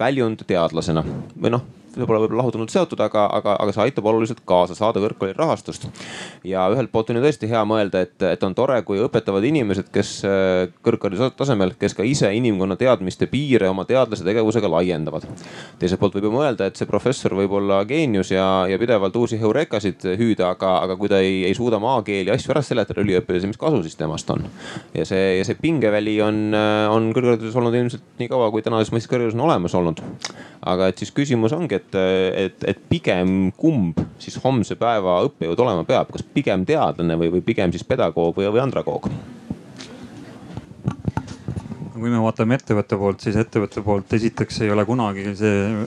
väljund 0.00 0.46
teadlasena 0.48 1.04
või 1.36 1.54
noh 1.56 1.79
pole 1.94 2.20
võib-olla 2.22 2.42
lahutanud 2.42 2.70
seotud, 2.70 3.00
aga, 3.02 3.24
aga, 3.40 3.54
aga 3.62 3.74
see 3.74 3.82
aitab 3.86 4.06
oluliselt 4.10 4.42
kaasa 4.48 4.76
saada 4.78 5.02
kõrgkooli 5.02 5.34
rahastust. 5.36 5.88
ja 6.46 6.66
ühelt 6.72 6.92
poolt 6.92 7.10
on 7.10 7.18
ju 7.18 7.24
tõesti 7.24 7.48
hea 7.50 7.62
mõelda, 7.66 8.04
et, 8.06 8.16
et 8.22 8.42
on 8.46 8.54
tore, 8.54 8.78
kui 8.86 9.00
õpetavad 9.02 9.44
inimesed, 9.46 9.90
kes 9.92 10.12
äh, 10.28 10.70
kõrghariduse 10.86 11.32
tasemel, 11.38 11.74
kes 11.80 11.96
ka 11.98 12.06
ise 12.06 12.30
inimkonna 12.36 12.76
teadmiste 12.80 13.26
piire 13.30 13.68
oma 13.70 13.84
teadlase 13.88 14.24
tegevusega 14.26 14.70
laiendavad. 14.70 15.26
teiselt 15.80 16.00
poolt 16.00 16.16
võib 16.18 16.28
ju 16.28 16.34
mõelda, 16.34 16.70
et 16.70 16.78
see 16.78 16.88
professor 16.88 17.34
võib 17.38 17.56
olla 17.58 17.82
geenius 17.88 18.30
ja, 18.34 18.46
ja 18.70 18.78
pidevalt 18.78 19.16
uusi 19.16 19.40
heurekasid 19.40 20.06
hüüda, 20.20 20.52
aga, 20.54 20.76
aga 20.86 20.96
kui 21.00 21.10
ta 21.10 21.20
ei, 21.24 21.44
ei 21.48 21.56
suuda 21.58 21.80
maakeeli 21.82 22.30
asju 22.34 22.54
ära 22.54 22.62
seletada 22.64 23.02
üliõpilasele, 23.02 23.50
mis 23.50 23.60
kasu 23.60 23.82
siis 23.86 23.98
temast 23.98 24.30
on? 24.30 24.46
ja 24.94 25.06
see, 25.08 25.40
ja 25.40 25.46
see 25.48 25.58
pingeväli 25.60 26.18
on, 26.24 26.42
äh, 26.54 26.86
on 26.92 27.10
kõrghariduses 27.16 27.58
olnud 27.58 27.74
ilmselt 27.80 28.06
nii 28.20 28.30
kaua, 28.30 28.50
kui 28.54 28.62
tänases 28.64 28.94
mõistes 28.94 29.10
kõrgharidus 29.10 29.38
on 29.38 29.46
olemas 29.48 29.74
olnud. 29.74 30.02
aga 30.70 30.90
et 30.90 31.00
siis 31.00 31.10
küsimus 31.16 31.54
ongi, 31.56 31.79
et, 31.80 31.98
et, 32.44 32.68
et 32.74 32.86
pigem 32.92 33.50
kumb 33.58 33.98
siis 34.20 34.38
homse 34.44 34.76
päeva 34.78 35.20
õppejõud 35.26 35.64
olema 35.64 35.84
peab, 35.88 36.12
kas 36.12 36.24
pigem 36.36 36.64
teadlane 36.68 37.18
või, 37.20 37.32
või 37.36 37.44
pigem 37.44 37.72
siis 37.74 37.86
pedagoog 37.86 38.36
või, 38.36 38.50
või 38.52 38.64
andragoog? 38.64 39.10
Kui 42.00 42.10
me 42.12 42.20
vaatame 42.22 42.56
ettevõtte 42.58 42.96
poolt, 43.00 43.20
siis 43.24 43.36
ettevõtte 43.40 43.82
poolt 43.84 44.12
esiteks 44.16 44.60
ei 44.64 44.70
ole 44.72 44.84
kunagi 44.88 45.24
see 45.38 45.86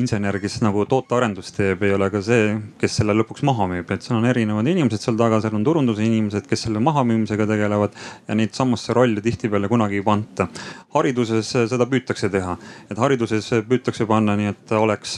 insener, 0.00 0.38
kes 0.42 0.58
nagu 0.64 0.84
tootearendust 0.90 1.56
teeb, 1.58 1.84
ei 1.86 1.94
ole 1.96 2.08
ka 2.12 2.22
see, 2.24 2.56
kes 2.80 2.98
selle 3.00 3.14
lõpuks 3.16 3.44
maha 3.46 3.68
müüb, 3.70 3.92
et 3.94 4.06
seal 4.06 4.18
on 4.18 4.28
erinevad 4.28 4.68
inimesed 4.70 5.02
seal 5.04 5.18
taga, 5.20 5.40
seal 5.44 5.54
on 5.58 5.66
turunduse 5.66 6.04
inimesed, 6.06 6.48
kes 6.50 6.66
selle 6.66 6.82
mahamüümisega 6.84 7.46
tegelevad 7.50 7.94
ja 8.28 8.38
neid 8.38 8.56
samasse 8.56 8.96
rolli 8.96 9.22
tihtipeale 9.24 9.70
kunagi 9.70 10.00
ei 10.00 10.06
panta. 10.06 10.48
hariduses 10.94 11.54
seda 11.70 11.86
püütakse 11.90 12.30
teha, 12.30 12.58
et 12.90 12.98
hariduses 12.98 13.48
püütakse 13.68 14.06
panna 14.10 14.36
nii, 14.38 14.52
et 14.54 14.76
oleks 14.78 15.16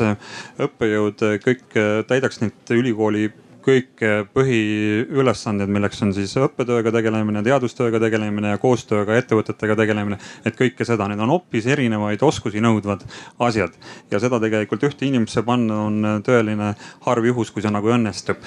õppejõud 0.66 1.26
kõik 1.44 1.80
täidaks 2.08 2.40
neid 2.44 2.76
ülikooli 2.76 3.30
kõik 3.66 4.02
põhiülesanded, 4.36 5.70
milleks 5.72 6.02
on 6.06 6.12
siis 6.14 6.36
õppetööga 6.38 6.92
tegelemine, 6.94 7.42
teadustööga 7.46 8.00
tegelemine 8.02 8.54
ja 8.54 8.62
koostööga 8.62 9.16
ettevõtetega 9.18 9.76
tegelemine. 9.82 10.18
et 10.44 10.58
kõike 10.58 10.86
seda, 10.86 11.08
need 11.08 11.20
on 11.20 11.34
hoopis 11.34 11.66
erinevaid 11.66 12.22
oskusi 12.22 12.62
nõudvad 12.62 13.02
asjad 13.38 13.74
ja 14.10 14.20
seda 14.22 14.40
tegelikult 14.40 14.86
ühte 14.86 15.06
inimesse 15.06 15.42
panna 15.42 15.82
on 15.86 16.20
tõeline 16.26 16.74
harv 17.06 17.32
juhus, 17.32 17.50
kui 17.50 17.62
see 17.62 17.74
nagu 17.74 17.90
õnnestub 17.90 18.42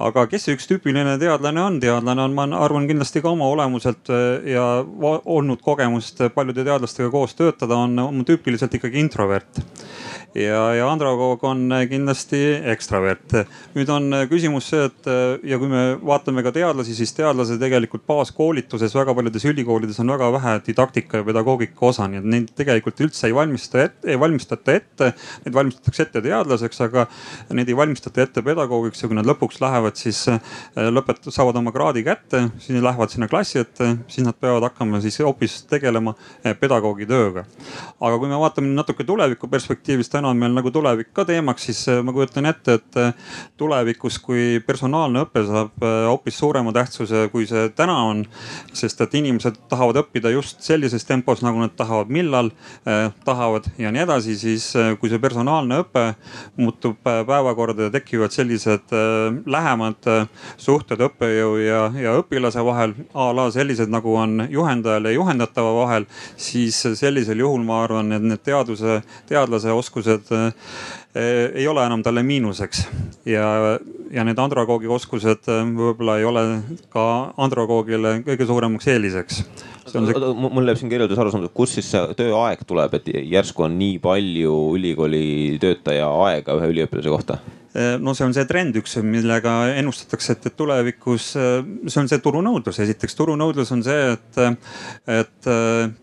aga 0.00 0.24
kes 0.30 0.46
see 0.46 0.56
üks 0.56 0.68
tüüpiline 0.70 1.16
teadlane 1.20 1.62
on? 1.62 1.78
teadlane 1.82 2.22
on, 2.22 2.34
ma 2.36 2.46
arvan 2.60 2.86
kindlasti 2.88 3.22
ka 3.24 3.32
oma 3.32 3.48
olemuselt 3.50 4.10
ja 4.48 4.64
olnud 4.84 5.62
kogemust 5.64 6.22
paljude 6.34 6.64
teadlastega 6.66 7.10
koos 7.12 7.34
töötada, 7.38 7.78
on 7.80 8.24
tüüpiliselt 8.26 8.74
ikkagi 8.78 9.00
introvert 9.02 9.62
ja, 10.34 10.62
ja 10.74 10.88
andragoog 10.90 11.44
on 11.44 11.68
kindlasti 11.90 12.40
ekstravert. 12.72 13.34
nüüd 13.74 13.90
on 13.92 14.14
küsimus 14.30 14.70
see, 14.70 14.84
et 14.86 15.08
ja 15.46 15.58
kui 15.58 15.70
me 15.70 15.82
vaatame 16.02 16.44
ka 16.46 16.52
teadlasi, 16.54 16.94
siis 16.94 17.12
teadlase 17.16 17.58
tegelikult 17.60 18.06
baaskoolituses 18.08 18.94
väga 18.94 19.14
paljudes 19.16 19.46
ülikoolides 19.50 20.00
on 20.02 20.12
väga 20.14 20.30
vähe 20.36 20.54
didaktika 20.66 21.20
ja 21.20 21.26
pedagoogika 21.26 21.86
osa, 21.90 22.08
nii 22.10 22.22
et 22.22 22.28
neid 22.34 22.52
tegelikult 22.58 23.00
üldse 23.06 23.26
ei 23.28 23.34
valmista 23.34 23.82
ette, 23.84 24.10
ei 24.10 24.20
valmistata 24.20 24.76
ette. 24.76 25.12
Neid 25.44 25.56
valmistatakse 25.56 26.06
ette 26.06 26.22
teadlaseks, 26.24 26.80
aga 26.86 27.06
neid 27.56 27.70
ei 27.70 27.76
valmistata 27.76 28.22
ette 28.24 28.44
pedagoogiks 28.44 29.02
ja 29.02 29.10
kui 29.10 29.18
nad 29.18 29.28
lõpuks 29.28 29.60
lähevad, 29.62 29.98
siis 29.98 30.22
lõpet-, 30.76 31.30
saavad 31.32 31.58
oma 31.60 31.72
kraadi 31.74 32.04
kätte, 32.06 32.46
siis 32.62 32.82
lähevad 32.82 33.12
sinna 33.12 33.28
klassi 33.30 33.60
ette, 33.62 33.92
siis 34.10 34.26
nad 34.26 34.38
peavad 34.40 34.68
hakkama 34.68 35.00
siis 35.04 35.18
hoopis 35.24 35.60
tegelema 35.70 36.14
pedagoogi 36.60 37.08
tööga. 37.10 37.44
aga 38.00 38.18
kui 38.18 38.28
me 38.28 38.38
vaatame 38.40 38.72
natuke 38.74 39.04
tuleviku 39.06 39.48
perspektiivist, 39.50 40.14
täna 40.20 40.34
on 40.34 40.40
meil 40.40 40.52
nagu 40.52 40.68
tulevik 40.72 41.14
ka 41.16 41.24
teemaks, 41.24 41.64
siis 41.70 41.80
äh, 41.88 42.02
ma 42.04 42.12
kujutan 42.12 42.48
ette, 42.50 42.76
et 42.76 42.96
äh, 43.00 43.12
tulevikus, 43.60 44.18
kui 44.20 44.60
personaalne 44.66 45.22
õpe 45.24 45.42
saab 45.48 45.84
äh, 45.86 46.04
hoopis 46.10 46.36
suurema 46.42 46.74
tähtsuse, 46.76 47.28
kui 47.32 47.46
see 47.48 47.70
täna 47.76 47.96
on. 48.10 48.26
sest 48.76 49.00
et 49.00 49.14
inimesed 49.16 49.56
tahavad 49.70 50.02
õppida 50.02 50.30
just 50.34 50.60
sellises 50.64 51.06
tempos, 51.08 51.40
nagu 51.42 51.58
nad 51.60 51.72
tahavad, 51.76 52.10
millal 52.12 52.50
tahavad 53.24 53.66
ja 53.78 53.90
nii 53.92 54.02
edasi, 54.02 54.36
siis 54.38 54.66
kui 55.00 55.10
see 55.10 55.20
personaalne 55.22 55.80
õpe 55.82 56.04
muutub 56.60 56.98
päevakorda 57.04 57.88
ja 57.88 57.92
tekivad 57.94 58.32
sellised 58.34 58.92
lähemad 59.46 60.08
suhted 60.60 61.02
õppejõu 61.06 61.58
ja, 61.64 61.82
ja 61.96 62.14
õpilase 62.20 62.64
vahel 62.64 62.94
a 63.14 63.30
la 63.36 63.48
sellised 63.52 63.90
nagu 63.92 64.14
on 64.16 64.46
juhendajal 64.50 65.10
ja 65.10 65.14
juhendatava 65.16 65.74
vahel, 65.80 66.06
siis 66.36 66.78
sellisel 67.00 67.42
juhul 67.42 67.64
ma 67.66 67.82
arvan, 67.84 68.12
et 68.16 68.26
need 68.32 68.44
teaduse, 68.46 69.00
teadlase 69.30 69.74
oskused 69.74 70.09
oskused 70.10 70.54
eh, 71.14 71.50
ei 71.54 71.66
ole 71.68 71.84
enam 71.86 72.02
talle 72.02 72.22
miinuseks 72.22 72.84
ja, 73.28 73.78
ja 74.10 74.24
need 74.24 74.38
andragoogi 74.38 74.90
oskused 74.90 75.48
eh, 75.50 75.62
võib-olla 75.76 76.18
ei 76.18 76.26
ole 76.28 76.44
ka 76.92 77.04
andragoogile 77.36 78.20
kõige 78.26 78.48
suuremaks 78.48 78.90
eeliseks. 78.90 79.44
See... 79.90 80.00
mul 80.00 80.68
jääb 80.70 80.78
siin 80.78 80.90
kirjeldus 80.90 81.18
arusaamatuks, 81.18 81.56
kust 81.56 81.78
siis 81.78 81.88
see 81.90 82.18
tööaeg 82.18 82.62
tuleb, 82.66 82.94
et 83.00 83.08
järsku 83.10 83.66
on 83.66 83.78
nii 83.78 83.98
palju 84.02 84.58
ülikooli 84.76 85.56
töötaja 85.62 86.10
aega 86.26 86.54
ühe 86.58 86.68
üliõpilase 86.74 87.10
kohta? 87.10 87.40
Eh, 87.70 87.96
no 88.02 88.14
see 88.14 88.26
on 88.26 88.34
see 88.34 88.46
trend 88.50 88.78
üks, 88.78 88.96
millega 89.06 89.56
ennustatakse, 89.78 90.36
et, 90.36 90.46
et 90.50 90.58
tulevikus 90.58 91.32
see 91.34 92.00
on 92.02 92.10
see 92.10 92.22
turunõudlus. 92.22 92.82
esiteks 92.86 93.18
turunõudlus 93.18 93.74
on 93.74 93.82
see, 93.86 94.14
et, 94.14 94.62
et 95.20 95.50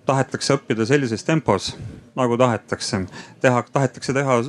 tahetakse 0.08 0.60
õppida 0.60 0.88
sellises 0.88 1.24
tempos 1.28 1.74
nagu 2.18 2.38
tahetakse. 2.40 3.04
teha, 3.42 3.64
tahetakse 3.74 4.14
teha 4.18 4.40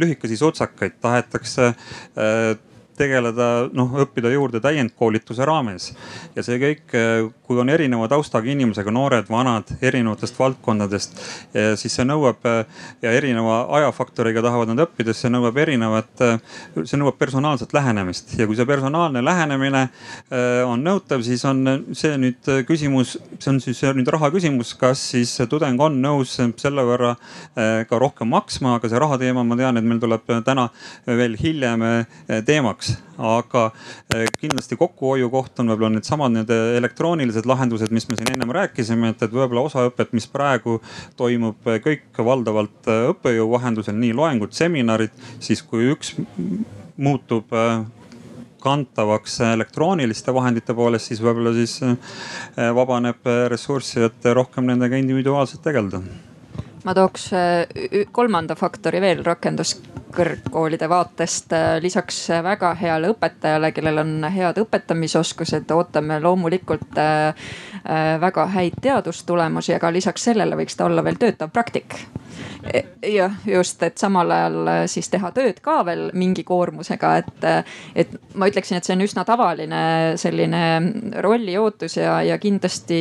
lühikesi 0.00 0.38
sutsakaid, 0.40 0.96
tahetakse 1.04 1.68
äh, 1.68 2.54
tegeleda, 2.98 3.48
noh 3.72 3.94
õppida 4.04 4.32
juurde 4.34 4.60
täiendkoolituse 4.64 5.46
raames. 5.48 5.92
ja 6.36 6.44
see 6.46 6.58
kõik, 6.62 6.96
kui 7.46 7.60
on 7.60 7.70
erineva 7.72 8.08
taustaga 8.10 8.50
inimesega, 8.50 8.92
noored, 8.94 9.28
vanad, 9.30 9.70
erinevatest 9.82 10.38
valdkondadest, 10.38 11.18
siis 11.80 11.94
see 11.94 12.06
nõuab 12.06 12.44
ja 13.02 13.12
erineva 13.12 13.60
ajafaktoriga 13.78 14.42
tahavad 14.44 14.72
nad 14.72 14.84
õppida, 14.86 15.14
see 15.16 15.30
nõuab 15.32 15.56
erinevat, 15.62 16.10
see 16.82 17.00
nõuab 17.00 17.18
personaalset 17.20 17.72
lähenemist 17.76 18.34
ja 18.38 18.46
kui 18.48 18.58
see 18.58 18.68
personaalne 18.68 19.22
lähenemine 19.24 19.84
äh, 19.86 20.62
on 20.66 20.82
nõutav, 20.84 21.22
siis 21.26 21.44
on 21.48 21.62
see 21.96 22.16
nüüd 22.20 22.50
küsimus, 22.68 23.16
see 23.38 23.52
on 23.52 23.60
siis 23.62 23.82
nüüd 23.96 24.10
raha 24.12 24.30
küsimus, 24.34 24.74
kas 24.78 25.02
siis 25.14 25.34
tudeng 25.50 25.80
on 25.82 25.98
nõus 26.02 26.36
selle 26.38 26.84
võrra 26.86 27.14
ka 27.54 28.00
rohkem 28.00 28.30
maksma, 28.32 28.76
aga 28.78 28.90
see 28.90 29.00
raha 29.00 29.18
teema, 29.20 29.44
ma 29.46 29.56
tean, 29.58 29.78
et 29.78 29.86
meil 29.86 30.00
tuleb 30.02 30.26
täna 30.46 30.68
veel 31.06 31.36
hiljem 31.40 31.84
teemaks 32.46 32.87
jaoks, 32.88 33.04
aga 33.18 33.64
eh, 34.14 34.26
kindlasti 34.40 34.76
kokkuhoiukoht 34.78 35.58
on 35.60 35.72
võib-olla 35.72 35.90
needsamad 35.96 36.34
need 36.34 36.50
elektroonilised 36.50 37.46
lahendused, 37.46 37.92
mis 37.94 38.08
me 38.08 38.18
siin 38.18 38.32
ennem 38.34 38.52
rääkisime, 38.54 39.12
et, 39.12 39.22
et 39.22 39.34
võib-olla 39.34 39.66
osa 39.66 39.86
õpet, 39.88 40.14
mis 40.16 40.28
praegu 40.30 40.78
toimub 41.16 41.68
eh, 41.68 41.80
kõik 41.84 42.22
valdavalt 42.30 42.88
eh, 42.88 43.08
õppejõu 43.12 43.50
vahendusel, 43.56 43.98
nii 43.98 44.14
loengud, 44.16 44.54
seminarid, 44.56 45.14
siis 45.40 45.62
kui 45.62 45.90
üks 45.92 46.14
muutub 46.98 47.52
kantavaks 48.58 49.36
elektrooniliste 49.54 50.34
vahendite 50.34 50.74
poolest, 50.74 51.12
siis 51.12 51.20
võib-olla 51.22 51.52
siis 51.54 51.76
vabaneb 52.74 53.30
ressurssi, 53.52 54.02
et 54.08 54.26
rohkem 54.34 54.66
nendega 54.66 54.98
individuaalselt 54.98 55.62
tegeleda 55.62 56.02
ma 56.84 56.94
tooks 56.94 57.30
kolmanda 58.12 58.54
faktori 58.58 59.00
veel 59.00 59.24
rakenduskõrgkoolide 59.26 60.88
vaatest. 60.88 61.54
lisaks 61.80 62.20
väga 62.44 62.74
heale 62.78 63.10
õpetajale, 63.14 63.72
kellel 63.72 64.02
on 64.04 64.14
head 64.34 64.60
õpetamisoskused, 64.62 65.70
ootame 65.74 66.20
loomulikult 66.20 67.00
väga 68.20 68.46
häid 68.54 68.78
teadustulemusi, 68.82 69.74
aga 69.74 69.92
lisaks 69.92 70.28
sellele 70.30 70.56
võiks 70.56 70.76
ta 70.76 70.86
olla 70.86 71.04
veel 71.04 71.18
töötav 71.18 71.50
praktik 71.54 71.94
e, 72.72 72.82
jah, 73.14 73.34
just, 73.46 73.82
et 73.82 73.98
samal 73.98 74.30
ajal 74.30 74.70
siis 74.90 75.08
teha 75.12 75.30
tööd 75.34 75.60
ka 75.64 75.80
veel 75.86 76.08
mingi 76.18 76.44
koormusega, 76.46 77.14
et, 77.22 77.48
et 77.94 78.14
ma 78.34 78.48
ütleksin, 78.50 78.78
et 78.78 78.88
see 78.88 78.96
on 78.96 79.06
üsna 79.06 79.24
tavaline 79.28 79.80
selline 80.20 80.62
rolliootus 81.24 81.98
ja, 82.00 82.20
ja 82.26 82.38
kindlasti 82.42 83.00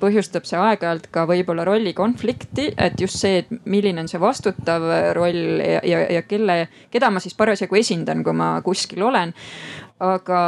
põhjustab 0.00 0.46
see 0.48 0.58
aeg-ajalt 0.60 1.08
ka 1.14 1.24
võib-olla 1.28 1.64
rollikonflikti, 1.68 2.72
et 2.78 3.00
just 3.00 3.18
see, 3.22 3.42
et 3.42 3.50
milline 3.66 4.04
on 4.04 4.10
see 4.10 4.20
vastutav 4.22 4.86
roll 5.18 5.62
ja, 5.64 5.82
ja, 5.86 6.04
ja 6.18 6.22
kelle, 6.28 6.60
keda 6.92 7.10
ma 7.10 7.22
siis 7.22 7.36
parasjagu 7.38 7.78
esindan, 7.80 8.22
kui 8.26 8.36
ma 8.36 8.54
kuskil 8.64 9.02
olen. 9.08 9.34
aga 9.98 10.40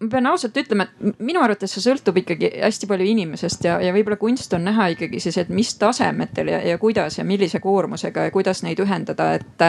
ma 0.00 0.08
pean 0.08 0.26
ausalt 0.30 0.56
ütlema, 0.56 0.86
et 0.86 1.20
minu 1.20 1.42
arvates 1.44 1.74
see 1.76 1.84
sõltub 1.84 2.16
ikkagi 2.22 2.50
hästi 2.64 2.88
palju 2.90 3.06
inimesest 3.12 3.68
ja, 3.68 3.76
ja 3.84 3.92
võib-olla 3.94 4.18
kunst 4.20 4.54
on 4.56 4.64
näha 4.66 4.90
ikkagi 4.96 5.20
siis, 5.20 5.38
et 5.42 5.52
mis 5.52 5.74
tasemetel 5.78 6.54
ja, 6.54 6.60
ja 6.72 6.80
kuidas 6.80 7.20
ja 7.20 7.26
millise 7.28 7.60
koormusega 7.60 8.28
ja 8.28 8.34
kuidas 8.34 8.64
neid 8.64 8.80
ühendada, 8.82 9.34
et, 9.36 9.66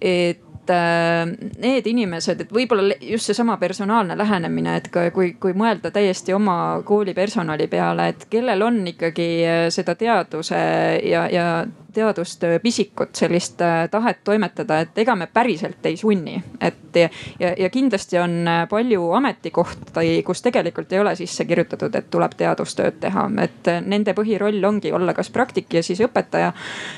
et 0.00 0.46
et 0.70 0.74
äh, 0.74 1.50
need 1.60 1.86
inimesed, 1.90 2.44
et 2.44 2.52
võib-olla 2.54 2.94
just 3.02 3.30
seesama 3.30 3.56
personaalne 3.60 4.16
lähenemine, 4.18 4.76
et 4.80 4.88
ka 4.92 5.08
kui, 5.14 5.34
kui 5.40 5.54
mõelda 5.56 5.92
täiesti 5.94 6.34
oma 6.36 6.80
kooli 6.86 7.14
personali 7.16 7.66
peale, 7.70 8.10
et 8.12 8.26
kellel 8.30 8.62
on 8.66 8.80
ikkagi 8.92 9.28
äh, 9.46 9.66
seda 9.74 9.96
teaduse 9.98 10.60
ja, 11.06 11.26
ja 11.32 11.46
teadustöö 11.92 12.58
pisikut, 12.58 13.14
sellist 13.14 13.60
äh, 13.60 13.88
tahet 13.90 14.24
toimetada, 14.24 14.80
et 14.80 14.98
ega 14.98 15.16
me 15.16 15.26
päriselt 15.26 15.86
ei 15.86 15.96
sunni. 15.96 16.42
et 16.60 16.96
ja, 17.40 17.54
ja 17.58 17.70
kindlasti 17.70 18.18
on 18.18 18.48
äh, 18.48 18.68
palju 18.68 19.10
ametikohti, 19.12 20.22
kus 20.26 20.42
tegelikult 20.42 20.92
ei 20.92 21.00
ole 21.00 21.16
sisse 21.16 21.44
kirjutatud, 21.44 21.94
et 21.94 22.10
tuleb 22.10 22.36
teadustööd 22.36 23.00
teha, 23.00 23.26
et 23.42 23.68
äh, 23.68 23.82
nende 23.82 24.14
põhiroll 24.14 24.64
ongi 24.64 24.92
olla 24.92 25.14
kas 25.14 25.30
praktik 25.30 25.74
ja 25.74 25.82
siis 25.82 26.00
õpetaja. 26.00 26.52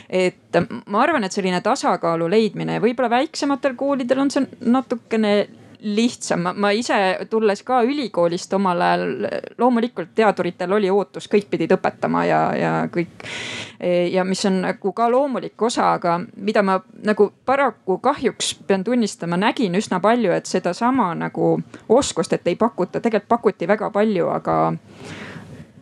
et 0.08 0.60
ma 0.86 1.02
arvan, 1.02 1.24
et 1.24 1.32
selline 1.32 1.60
tasakaalu 1.60 2.30
leidmine 2.30 2.80
võib-olla 2.80 3.10
väiksematel 3.10 3.74
koolidel 3.76 4.24
on 4.24 4.30
see 4.30 4.46
natukene 4.60 5.61
lihtsam. 5.82 6.46
ma 6.54 6.70
ise 6.70 6.94
tulles 7.30 7.62
ka 7.62 7.82
ülikoolist 7.82 8.52
omal 8.54 8.80
ajal, 8.80 9.04
loomulikult 9.58 10.14
teaduritel 10.14 10.72
oli 10.72 10.90
ootus, 10.90 11.28
kõik 11.28 11.48
pidid 11.50 11.74
õpetama 11.76 12.24
ja, 12.26 12.40
ja 12.56 12.72
kõik. 12.92 13.26
ja 14.12 14.24
mis 14.24 14.44
on 14.46 14.60
nagu 14.62 14.92
ka 14.92 15.08
loomulik 15.10 15.62
osa, 15.62 15.92
aga 15.98 16.20
mida 16.36 16.62
ma 16.62 16.78
nagu 17.04 17.32
paraku 17.44 17.98
kahjuks 17.98 18.54
pean 18.66 18.84
tunnistama, 18.84 19.36
nägin 19.36 19.74
üsna 19.74 20.00
palju, 20.00 20.32
et 20.32 20.46
sedasama 20.46 21.12
nagu 21.14 21.58
oskust, 21.88 22.32
et 22.32 22.46
ei 22.46 22.56
pakuta, 22.56 23.00
tegelikult 23.00 23.28
pakuti 23.28 23.68
väga 23.68 23.90
palju, 23.90 24.28
aga 24.28 24.56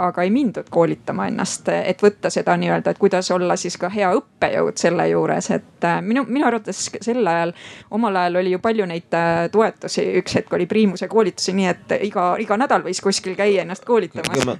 aga 0.01 0.23
ei 0.25 0.31
mindud 0.33 0.69
koolitama 0.73 1.27
ennast, 1.31 1.69
et 1.69 2.03
võtta 2.03 2.31
seda 2.33 2.57
nii-öelda, 2.61 2.95
et 2.95 3.01
kuidas 3.01 3.31
olla 3.35 3.57
siis 3.61 3.77
ka 3.81 3.91
hea 3.93 4.11
õppejõud 4.17 4.81
selle 4.81 5.07
juures, 5.11 5.51
et 5.55 5.87
äh, 5.87 6.01
minu, 6.05 6.25
minu 6.29 6.47
arvates 6.49 6.87
sel 7.05 7.27
ajal, 7.27 7.53
omal 7.97 8.17
ajal 8.23 8.41
oli 8.41 8.55
ju 8.55 8.61
palju 8.63 8.87
neid 8.89 9.17
äh, 9.17 9.43
toetusi, 9.53 10.05
üks 10.21 10.39
hetk 10.39 10.57
oli 10.57 10.69
Priimuse 10.71 11.09
koolitusi, 11.11 11.55
nii 11.57 11.69
et 11.71 11.95
iga, 12.09 12.33
iga 12.41 12.59
nädal 12.61 12.85
võis 12.87 13.03
kuskil 13.05 13.37
käia 13.39 13.65
ennast 13.65 13.85
koolitamas. 13.89 14.45
ma 14.49 14.57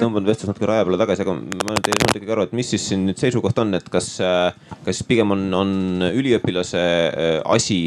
tõmban 0.00 0.28
vestlust 0.28 0.52
natuke 0.52 0.70
raja 0.70 0.86
peale 0.88 1.00
tagasi, 1.02 1.26
aga 1.26 1.36
ma 1.36 1.76
nüüd 1.76 1.90
ei 1.90 1.98
saanud 1.98 2.20
ikkagi 2.20 2.36
aru, 2.36 2.48
et 2.48 2.56
mis 2.60 2.72
siis 2.74 2.88
siin 2.92 3.04
nüüd 3.08 3.20
seisukoht 3.20 3.60
on, 3.64 3.74
et 3.78 3.88
kas, 3.92 4.10
äh, 4.24 4.78
kas 4.86 5.02
pigem 5.08 5.36
on, 5.36 5.44
on 5.58 5.74
üliõpilase 6.08 6.84
asi 7.48 7.78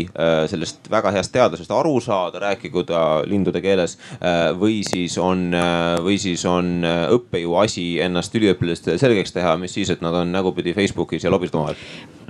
sellest 0.52 0.88
väga 0.91 1.12
heast 1.16 1.32
teadlasest 1.34 1.72
aru 1.74 1.95
saada, 2.04 2.39
rääkigu 2.43 2.84
ta 2.88 3.02
lindude 3.28 3.62
keeles 3.64 3.97
või 4.60 4.82
siis 4.86 5.18
on, 5.22 5.49
või 6.04 6.18
siis 6.22 6.43
on 6.49 6.82
õppejõu 7.17 7.57
asi 7.63 7.85
ennast 8.03 8.35
üliõpilastele 8.35 8.97
selgeks 9.01 9.35
teha, 9.35 9.55
mis 9.61 9.73
siis, 9.77 9.91
et 9.93 10.01
nad 10.03 10.15
on 10.23 10.31
nägupidi 10.33 10.75
Facebookis 10.77 11.25
ja 11.25 11.33
lobistavad 11.33 11.71
omavahel 11.71 12.20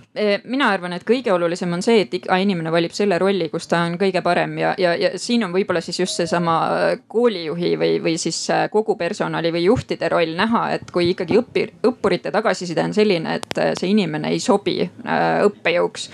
mina 0.44 0.68
arvan, 0.74 0.92
et 0.92 1.06
kõige 1.08 1.32
olulisem 1.32 1.72
on 1.72 1.82
see, 1.84 2.02
et 2.04 2.14
iga 2.18 2.36
inimene 2.42 2.72
valib 2.74 2.92
selle 2.92 3.16
rolli, 3.22 3.46
kus 3.52 3.70
ta 3.72 3.80
on 3.88 3.94
kõige 4.00 4.20
parem 4.26 4.58
ja, 4.60 4.74
ja, 4.80 4.92
ja 5.00 5.12
siin 5.20 5.46
on 5.46 5.54
võib-olla 5.54 5.80
siis 5.84 6.02
just 6.02 6.20
seesama 6.20 6.56
äh, 6.68 7.04
koolijuhi 7.08 7.70
või, 7.80 7.94
või 8.04 8.18
siis 8.20 8.40
äh, 8.52 8.66
kogu 8.74 8.98
personali 9.00 9.54
või 9.56 9.64
juhtide 9.70 10.10
roll 10.12 10.34
näha, 10.36 10.66
et 10.76 10.92
kui 10.92 11.14
ikkagi 11.14 11.38
õpi, 11.40 11.64
õppurite 11.88 12.34
tagasiside 12.36 12.84
on 12.84 12.96
selline, 12.98 13.38
et 13.40 13.62
äh, 13.62 13.72
see 13.80 13.94
inimene 13.94 14.34
ei 14.36 14.42
sobi 14.44 14.82
õppejõuks, 14.82 16.10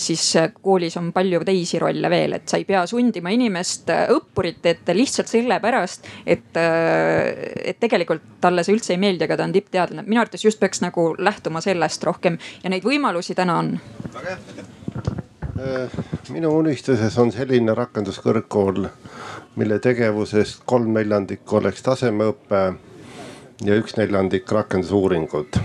siis 0.00 0.24
koolis 0.62 0.96
on 0.96 1.12
palju 1.12 1.42
teisi 1.44 1.80
rolle 1.82 2.08
veel, 2.10 2.38
et 2.38 2.48
sa 2.48 2.56
ei 2.60 2.64
pea 2.68 2.86
sundima 2.88 3.32
inimest 3.34 3.92
õppurit 4.14 4.64
ette 4.72 4.96
lihtsalt 4.96 5.28
sellepärast, 5.28 6.08
et, 6.26 6.56
et 6.56 7.78
tegelikult 7.80 8.40
talle 8.42 8.64
see 8.64 8.74
üldse 8.76 8.94
ei 8.94 9.00
meeldi, 9.02 9.26
aga 9.26 9.38
ta 9.38 9.46
on 9.46 9.54
tippteadlane. 9.54 10.06
minu 10.08 10.22
arvates 10.22 10.44
just 10.44 10.60
peaks 10.60 10.82
nagu 10.82 11.12
lähtuma 11.18 11.62
sellest 11.64 12.04
rohkem 12.08 12.38
ja 12.64 12.72
neid 12.72 12.84
võimalusi 12.86 13.36
täna 13.42 13.58
on. 13.58 13.80
Äh, 15.58 15.90
minu 16.30 16.50
unistuses 16.58 17.18
on 17.18 17.32
selline 17.34 17.74
rakenduskõrgkool, 17.74 18.86
mille 19.58 19.78
tegevusest 19.82 20.62
kolm 20.66 20.92
neljandikku 20.94 21.58
oleks 21.58 21.82
tasemeõpe 21.82 22.62
ja 23.66 23.78
üks 23.78 23.98
neljandik 23.98 24.50
rakendusuuringud. 24.52 25.58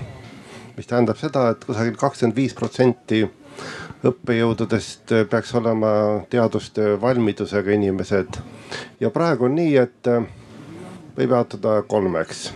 mis 0.78 0.88
tähendab 0.88 1.18
seda, 1.18 1.50
et 1.50 1.64
kusagil 1.66 1.96
kakskümmend 1.98 2.36
viis 2.38 2.54
protsenti 2.54 3.24
õppejõududest 4.06 5.14
peaks 5.30 5.56
olema 5.58 5.90
teadustöö 6.30 7.02
valmidusega 7.02 7.72
inimesed. 7.72 8.42
ja 9.00 9.10
praegu 9.10 9.46
on 9.46 9.56
nii, 9.56 9.76
et 9.78 10.14
võib 11.18 11.32
jaotada 11.32 11.82
kolmeks 11.82 12.50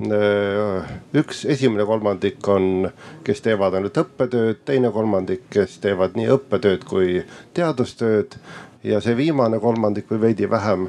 üks, 0.00 1.44
esimene 1.44 1.84
kolmandik 1.84 2.48
on, 2.48 2.88
kes 3.24 3.42
teevad 3.44 3.74
ainult 3.76 3.98
õppetööd, 4.00 4.62
teine 4.64 4.90
kolmandik, 4.92 5.44
kes 5.52 5.78
teevad 5.84 6.16
nii 6.16 6.30
õppetööd 6.32 6.86
kui 6.88 7.20
teadustööd. 7.54 8.38
ja 8.82 9.00
see 9.00 9.14
viimane 9.16 9.60
kolmandik 9.60 10.08
või 10.10 10.20
veidi 10.20 10.50
vähem 10.50 10.88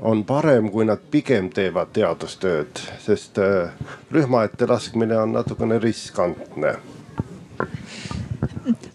on 0.00 0.24
parem, 0.24 0.68
kui 0.70 0.84
nad 0.84 1.00
pigem 1.10 1.48
teevad 1.50 1.94
teadustööd, 1.94 2.82
sest 3.00 3.38
äh, 3.38 3.70
rühma 4.12 4.44
ette 4.44 4.66
laskmine 4.66 5.16
on 5.18 5.32
natukene 5.32 5.78
riskantne 5.78 6.74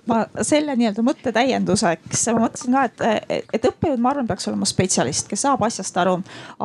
ma 0.09 0.45
selle 0.45 0.75
nii-öelda 0.79 1.05
mõtte 1.05 1.33
täienduseks, 1.35 2.25
ma 2.33 2.45
mõtlesin 2.45 2.77
ka, 2.77 2.85
et, 2.89 3.43
et 3.59 3.67
õppejõud, 3.71 4.01
ma 4.01 4.13
arvan, 4.13 4.29
peaks 4.29 4.49
olema 4.51 4.67
spetsialist, 4.69 5.29
kes 5.29 5.45
saab 5.45 5.63
asjast 5.67 5.97
aru. 6.01 6.19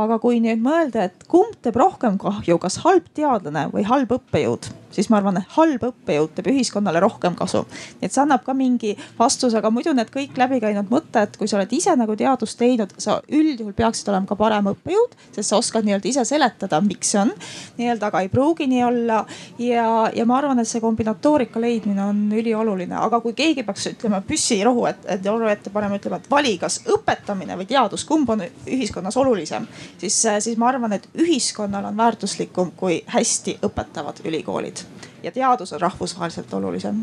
aga 0.04 0.18
kui 0.22 0.40
nüüd 0.44 0.62
mõelda, 0.64 1.08
et 1.10 1.28
kumb 1.30 1.56
teeb 1.62 1.76
rohkem 1.80 2.18
kahju, 2.20 2.58
kas 2.62 2.80
halb 2.84 3.06
teadlane 3.16 3.68
või 3.74 3.86
halb 3.88 4.16
õppejõud 4.18 4.72
siis 4.94 5.10
ma 5.10 5.18
arvan, 5.20 5.38
et 5.40 5.56
halb 5.56 5.84
õppejõud 5.90 6.34
teeb 6.36 6.50
ühiskonnale 6.52 7.02
rohkem 7.02 7.36
kasu. 7.38 7.64
nii 8.00 8.08
et 8.08 8.14
see 8.14 8.22
annab 8.22 8.44
ka 8.46 8.54
mingi 8.56 8.94
vastuse, 9.18 9.58
aga 9.58 9.70
muidu 9.74 9.94
need 9.96 10.10
kõik 10.14 10.38
läbikäinud 10.38 10.90
mõtted, 10.92 11.36
kui 11.38 11.50
sa 11.50 11.58
oled 11.58 11.72
ise 11.74 11.94
nagu 11.98 12.16
teadust 12.16 12.58
teinud, 12.58 12.94
sa 12.98 13.20
üldjuhul 13.28 13.74
peaksid 13.76 14.08
olema 14.12 14.28
ka 14.30 14.38
parem 14.38 14.70
õppejõud, 14.72 15.16
sest 15.34 15.50
sa 15.50 15.58
oskad 15.58 15.86
nii-öelda 15.86 16.10
ise 16.10 16.24
seletada, 16.28 16.80
miks 16.84 17.14
see 17.14 17.20
on. 17.22 17.32
nii-öelda, 17.78 18.10
aga 18.10 18.24
ei 18.24 18.30
pruugi 18.32 18.68
nii 18.70 18.84
olla. 18.84 19.24
ja, 19.58 19.86
ja 20.14 20.26
ma 20.26 20.38
arvan, 20.38 20.60
et 20.62 20.70
see 20.70 20.82
kombinatoorika 20.84 21.60
leidmine 21.60 22.04
on 22.04 22.24
ülioluline, 22.32 22.96
aga 22.98 23.20
kui 23.24 23.34
keegi 23.36 23.66
peaks 23.66 23.90
ütlema 23.94 24.22
püssirohu, 24.26 24.86
et, 24.90 25.04
et 25.16 25.26
rohu 25.26 25.50
ette 25.50 25.72
panema, 25.74 25.98
ütlema, 25.98 26.20
et 26.22 26.30
vali, 26.30 26.56
kas 26.60 26.80
õpetamine 26.90 27.58
või 27.58 27.68
teadus, 27.70 28.04
kumb 28.08 28.30
on 28.34 28.44
ühiskonnas 28.44 29.16
olulisem, 29.20 29.66
siis, 29.98 30.20
siis 30.46 30.58
ma 30.60 30.70
arvan, 30.72 30.96
et 30.96 31.08
ühiskonnal 31.18 31.90
on 31.90 31.96
väärtuslikum, 31.98 32.74
kui 32.78 33.00
hästi 33.14 33.58
õpetavad 33.66 34.22
ülikoolid 34.24 34.83
ja 35.22 35.32
teadus 35.32 35.72
on 35.72 35.80
rahvusvaheliselt 35.80 36.54
olulisem. 36.54 36.96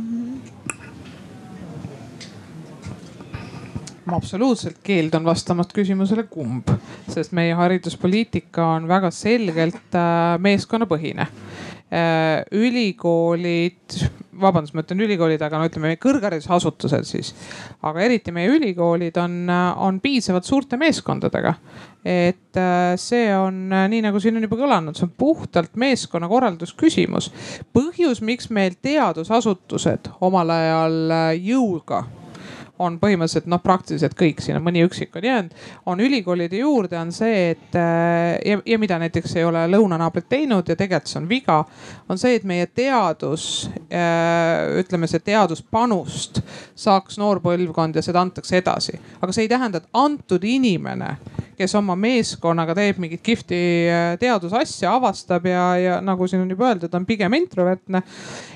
ma 4.06 4.18
absoluutselt 4.18 4.82
keeldun 4.84 5.24
vastamast 5.24 5.72
küsimusele, 5.76 6.26
kumb, 6.28 6.68
sest 7.08 7.32
meie 7.38 7.54
hariduspoliitika 7.56 8.66
on 8.76 8.88
väga 8.90 9.12
selgelt 9.14 9.96
äh, 9.96 10.36
meeskonnapõhine. 10.42 11.28
Äh, 11.92 12.42
ülikoolid, 12.52 14.02
vabandust, 14.42 14.76
ma 14.76 14.86
ütlen 14.86 15.06
ülikoolid, 15.06 15.42
aga 15.46 15.60
no 15.60 15.70
ütleme 15.70 15.96
kõrgharidusasutused 16.02 17.08
siis, 17.08 17.34
aga 17.86 18.04
eriti 18.08 18.34
meie 18.36 18.52
ülikoolid 18.56 19.18
on, 19.22 19.40
on 19.78 20.02
piisavalt 20.04 20.48
suurte 20.48 20.80
meeskondadega 20.82 21.56
et 22.06 22.58
äh, 22.58 22.98
see 22.98 23.30
on 23.38 23.70
äh, 23.74 23.86
nii 23.92 24.02
nagu 24.08 24.20
siin 24.22 24.38
on 24.38 24.46
juba 24.46 24.58
kõlanud, 24.58 24.98
see 24.98 25.06
on 25.06 25.14
puhtalt 25.18 25.76
meeskonnakorraldus 25.78 26.74
küsimus. 26.78 27.30
põhjus, 27.74 28.24
miks 28.26 28.50
meil 28.50 28.78
teadusasutused 28.82 30.10
omal 30.26 30.50
ajal 30.56 30.98
äh, 31.14 31.28
jõuga 31.38 32.04
on 32.82 32.98
põhimõtteliselt 33.02 33.50
noh, 33.52 33.62
praktiliselt 33.64 34.16
kõik, 34.18 34.42
siin 34.44 34.58
on 34.58 34.66
mõni 34.66 34.84
üksik 34.86 35.16
on 35.18 35.28
jäänud, 35.28 35.56
on 35.92 36.02
ülikoolide 36.04 36.62
juurde, 36.62 36.98
on 37.00 37.14
see, 37.16 37.52
et 37.54 37.78
äh, 37.78 38.38
ja, 38.46 38.60
ja 38.66 38.80
mida 38.82 38.98
näiteks 39.02 39.36
ei 39.38 39.46
ole 39.48 39.64
lõunanaabrid 39.72 40.28
teinud 40.32 40.70
ja 40.70 40.78
tegelikult 40.80 41.12
see 41.12 41.22
on 41.22 41.30
viga, 41.30 41.60
on 42.10 42.22
see, 42.22 42.36
et 42.40 42.48
meie 42.48 42.68
teadus, 42.68 43.46
äh, 43.94 44.80
ütleme, 44.82 45.10
see 45.12 45.24
teaduspanust 45.26 46.42
saaks 46.76 47.20
noor 47.22 47.42
põlvkond 47.44 47.98
ja 47.98 48.06
seda 48.06 48.24
antakse 48.24 48.58
edasi. 48.62 48.98
aga 49.22 49.34
see 49.34 49.46
ei 49.48 49.52
tähenda, 49.52 49.82
et 49.82 49.90
antud 49.94 50.44
inimene 50.48 51.16
kes 51.58 51.76
oma 51.80 51.96
meeskonnaga 52.00 52.76
teeb 52.78 53.02
mingit 53.02 53.24
kihvti 53.26 53.62
äh, 53.92 54.04
teadusasja, 54.22 54.94
avastab 54.96 55.46
ja, 55.50 55.66
ja 55.78 55.98
nagu 56.04 56.28
siin 56.28 56.46
on 56.46 56.54
juba 56.54 56.72
öeldud, 56.72 56.94
on 56.98 57.06
pigem 57.06 57.34
introvertne. 57.40 58.04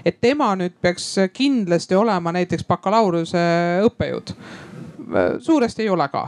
et 0.05 0.21
tema 0.21 0.51
nüüd 0.59 0.77
peaks 0.81 1.15
kindlasti 1.33 1.95
olema 1.95 2.35
näiteks 2.35 2.67
bakalaureuse 2.67 3.43
õppejõud 3.89 4.35
suuresti 5.39 5.83
ei 5.83 5.89
ole 5.89 6.07
ka, 6.09 6.23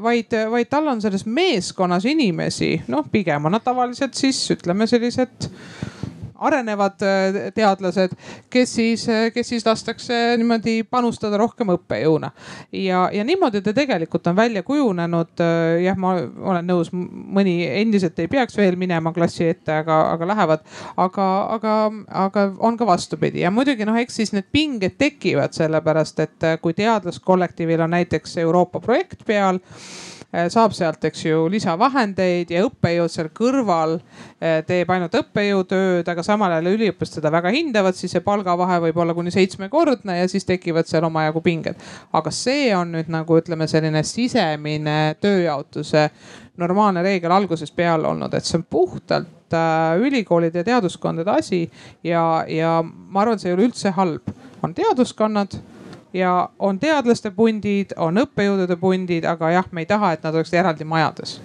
vaid, 0.00 0.32
vaid 0.50 0.68
tal 0.72 0.86
on 0.88 1.02
selles 1.04 1.26
meeskonnas 1.28 2.06
inimesi, 2.08 2.78
noh, 2.88 3.04
pigem 3.12 3.44
on 3.44 3.52
nad 3.52 3.64
tavaliselt 3.64 4.16
siis 4.16 4.40
ütleme 4.54 4.86
sellised 4.88 5.50
arenevad 6.40 7.02
äh, 7.02 7.38
teadlased, 7.54 8.16
kes 8.50 8.74
siis, 8.74 9.08
äh, 9.08 9.28
kes 9.34 9.48
siis 9.48 9.66
lastakse 9.66 10.16
niimoodi 10.40 10.82
panustada 10.90 11.38
rohkem 11.40 11.72
õppejõuna. 11.74 12.30
ja, 12.72 13.08
ja 13.12 13.24
niimoodi 13.24 13.62
ta 13.62 13.74
tegelikult 13.76 14.26
on 14.26 14.36
välja 14.36 14.62
kujunenud. 14.62 15.32
Äh, 15.40 15.82
jah, 15.84 15.98
ma 16.00 16.14
olen 16.52 16.66
nõus, 16.66 16.92
mõni 16.92 17.56
endiselt 17.68 18.18
ei 18.18 18.28
peaks 18.28 18.56
veel 18.56 18.78
minema 18.80 19.12
klassi 19.12 19.48
ette, 19.50 19.80
aga, 19.82 20.00
aga 20.14 20.30
lähevad. 20.32 20.64
aga, 20.96 21.26
aga, 21.56 21.74
aga 22.24 22.46
on 22.58 22.76
ka 22.76 22.86
vastupidi 22.86 23.44
ja 23.44 23.50
muidugi 23.50 23.84
noh, 23.88 23.98
eks 24.00 24.20
siis 24.22 24.32
need 24.32 24.48
pinged 24.52 24.96
tekivad 24.98 25.54
sellepärast, 25.56 26.20
et 26.24 26.48
kui 26.62 26.74
teadlaskollektiivil 26.74 27.84
on 27.84 27.94
näiteks 27.98 28.36
Euroopa 28.40 28.80
projekt 28.80 29.26
peal 29.26 29.60
saab 30.30 30.74
sealt, 30.76 31.02
eks 31.08 31.24
ju, 31.24 31.46
lisavahendeid 31.50 32.52
ja 32.54 32.62
õppejõud 32.68 33.10
seal 33.10 33.30
kõrval 33.34 33.96
eh, 33.98 34.60
teeb 34.66 34.90
ainult 34.94 35.16
õppejõutööd, 35.18 36.06
aga 36.06 36.22
samal 36.22 36.54
ajal 36.54 36.70
üliõpilased 36.70 37.18
seda 37.18 37.32
väga 37.34 37.50
hindavad, 37.54 37.98
siis 37.98 38.14
see 38.14 38.22
palgavahe 38.22 38.78
võib 38.86 39.00
olla 39.02 39.16
kuni 39.16 39.32
seitsmekordne 39.34 40.20
ja 40.20 40.28
siis 40.30 40.46
tekivad 40.46 40.86
seal 40.86 41.08
omajagu 41.08 41.42
pinged. 41.42 41.82
aga 42.12 42.30
see 42.34 42.70
on 42.76 42.94
nüüd 42.94 43.10
nagu 43.10 43.40
ütleme, 43.40 43.66
selline 43.70 44.04
sisemine 44.06 45.16
tööjaotuse 45.20 46.06
normaalne 46.60 47.02
reegel 47.02 47.34
algusest 47.34 47.74
peale 47.74 48.06
olnud, 48.06 48.34
et 48.34 48.46
see 48.46 48.60
on 48.60 48.66
puhtalt 48.70 49.56
äh, 49.56 49.98
ülikoolide 49.98 50.62
ja 50.62 50.68
teaduskondade 50.74 51.34
asi 51.42 51.64
ja, 52.04 52.44
ja 52.46 52.78
ma 52.84 53.24
arvan, 53.24 53.42
see 53.42 53.50
ei 53.50 53.58
ole 53.58 53.66
üldse 53.66 53.90
halb, 53.98 54.30
on 54.62 54.76
teaduskonnad 54.78 55.58
ja 56.14 56.48
on 56.58 56.78
teadlaste 56.78 57.30
pundid, 57.30 57.94
on 57.96 58.18
õppejõudude 58.24 58.76
pundid, 58.80 59.24
aga 59.28 59.54
jah, 59.54 59.70
me 59.72 59.84
ei 59.84 59.90
taha, 59.90 60.14
et 60.16 60.26
nad 60.26 60.34
oleksid 60.34 60.60
eraldi 60.60 60.84
majades. 60.84 61.40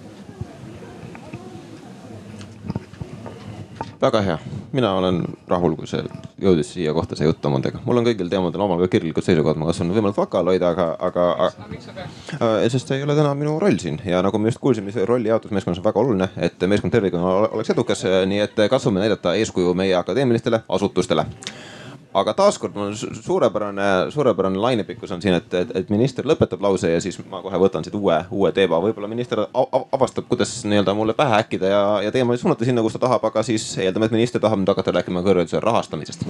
väga 4.00 4.20
hea, 4.20 4.34
mina 4.76 4.90
olen 4.92 5.22
rahul, 5.48 5.72
kui 5.76 5.88
see 5.88 6.02
jõudis 6.42 6.68
siia 6.74 6.92
kohta, 6.94 7.16
see 7.16 7.24
jutt 7.26 7.44
omadega. 7.48 7.80
mul 7.84 7.96
on 7.96 8.04
kõigil 8.04 8.28
teemadel 8.28 8.60
omal 8.60 8.82
ka 8.84 8.90
kirglikud 8.92 9.24
seisukohad, 9.24 9.56
ma 9.56 9.70
katsun 9.70 9.88
võimalikult 9.88 10.26
vakal 10.26 10.50
hoida, 10.52 10.68
aga, 10.74 10.86
aga, 11.08 11.24
aga. 11.46 12.50
sest 12.68 12.92
see 12.92 12.98
ei 13.00 13.06
ole 13.06 13.16
täna 13.16 13.32
minu 13.34 13.56
roll 13.62 13.80
siin 13.80 13.96
ja 14.04 14.20
nagu 14.22 14.38
me 14.38 14.52
just 14.52 14.60
kuulsime, 14.60 14.92
see 14.92 15.06
rolli 15.08 15.32
jaotus 15.32 15.54
meeskonnas 15.56 15.80
on 15.80 15.88
väga 15.88 16.02
oluline, 16.02 16.28
et 16.36 16.68
meeskond 16.68 16.92
tervikuna 16.92 17.32
oleks 17.56 17.72
edukas, 17.72 18.04
nii 18.04 18.44
et 18.44 18.62
katsume 18.70 19.00
näidata 19.00 19.34
eeskuju 19.40 19.74
meie 19.74 19.96
akadeemilistele 19.96 20.60
asutustele 20.68 21.24
aga 22.16 22.32
taaskord 22.36 22.76
mul 22.76 22.94
suurepärane, 22.96 24.10
suurepärane 24.14 24.60
lainepikkus 24.60 25.12
on 25.12 25.22
siin, 25.22 25.36
et, 25.36 25.54
et, 25.54 25.72
et 25.80 25.90
minister 25.92 26.26
lõpetab 26.28 26.62
lause 26.64 26.90
ja 26.90 27.00
siis 27.02 27.18
ma 27.30 27.42
kohe 27.44 27.60
võtan 27.60 27.84
siit 27.84 27.96
uue, 27.98 28.18
uue 28.32 28.52
teema. 28.56 28.80
võib-olla 28.82 29.10
minister 29.10 29.44
avastab, 29.52 30.28
kuidas 30.30 30.58
nii-öelda 30.64 30.96
mulle 30.96 31.16
pähe 31.18 31.36
äkkida 31.42 31.72
ja, 31.72 31.84
ja 32.06 32.14
teema 32.14 32.36
suunata 32.40 32.68
sinna, 32.68 32.84
kus 32.84 32.96
ta 32.96 33.04
tahab, 33.06 33.24
aga 33.28 33.44
siis 33.46 33.68
eeldame, 33.82 34.08
et 34.08 34.16
minister 34.16 34.42
tahab 34.42 34.62
nüüd 34.62 34.72
hakata 34.72 34.96
rääkima 34.96 35.24
kõrghariduse 35.26 35.60
rahastamisest 35.64 36.24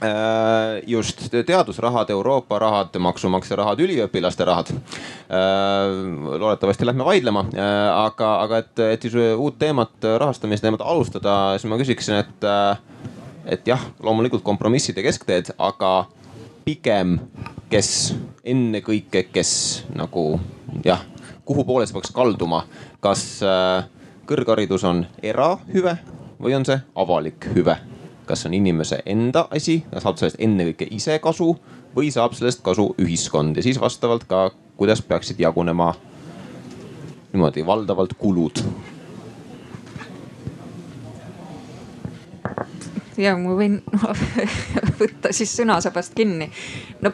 äh, 0.00 0.80
just 0.88 1.26
teadusrahad, 1.46 2.10
Euroopa 2.10 2.58
rahad, 2.58 2.96
maksumaksja 2.96 3.60
rahad, 3.60 3.84
üliõpilaste 3.84 4.48
rahad. 4.48 4.72
Äh, 4.72 6.36
loodetavasti 6.40 6.88
lähme 6.88 7.04
vaidlema, 7.04 7.44
äh, 7.52 7.86
aga, 8.06 8.34
aga 8.46 8.64
et, 8.64 8.84
et 8.96 9.08
siis 9.08 9.16
uut 9.36 9.58
teemat, 9.60 9.98
rahastamise 10.00 10.64
teemat 10.64 10.84
alustada, 10.84 11.40
siis 11.58 11.68
ma 11.68 11.80
küsiksin, 11.80 12.22
et 12.24 12.48
et 13.44 13.66
jah, 13.68 13.82
loomulikult 14.02 14.42
kompromissid 14.46 14.98
ja 14.98 15.04
keskteed, 15.04 15.52
aga 15.58 16.08
pigem, 16.64 17.18
kes 17.70 18.12
ennekõike, 18.44 19.26
kes 19.32 19.52
nagu 19.96 20.24
jah, 20.84 21.04
kuhu 21.44 21.64
poole 21.64 21.86
see 21.86 21.96
peaks 21.96 22.12
kalduma, 22.14 22.64
kas 23.02 23.24
äh, 23.46 23.86
kõrgharidus 24.28 24.84
on 24.86 25.04
erahüve 25.22 25.96
või 26.40 26.56
on 26.58 26.68
see 26.68 26.80
avalik 26.94 27.50
hüve? 27.54 27.78
kas 28.30 28.44
on 28.46 28.54
inimese 28.54 29.00
enda 29.10 29.48
asi, 29.50 29.80
ta 29.90 29.98
saab 29.98 30.20
sellest 30.20 30.38
ennekõike 30.38 30.86
ise 30.94 31.16
kasu 31.18 31.48
või 31.96 32.12
saab 32.14 32.36
sellest 32.38 32.60
kasu 32.62 32.92
ühiskond? 33.02 33.58
Ja 33.58 33.64
siis 33.66 33.80
vastavalt 33.82 34.22
ka, 34.30 34.52
kuidas 34.78 35.02
peaksid 35.02 35.40
jagunema 35.42 35.88
niimoodi 37.32 37.64
valdavalt 37.66 38.14
kulud 38.18 38.62
ja 43.20 43.36
ma 43.38 43.56
võin 43.58 43.80
võtta 45.00 45.34
siis 45.36 45.52
sõnasabast 45.60 46.16
kinni. 46.16 46.50
no 47.04 47.12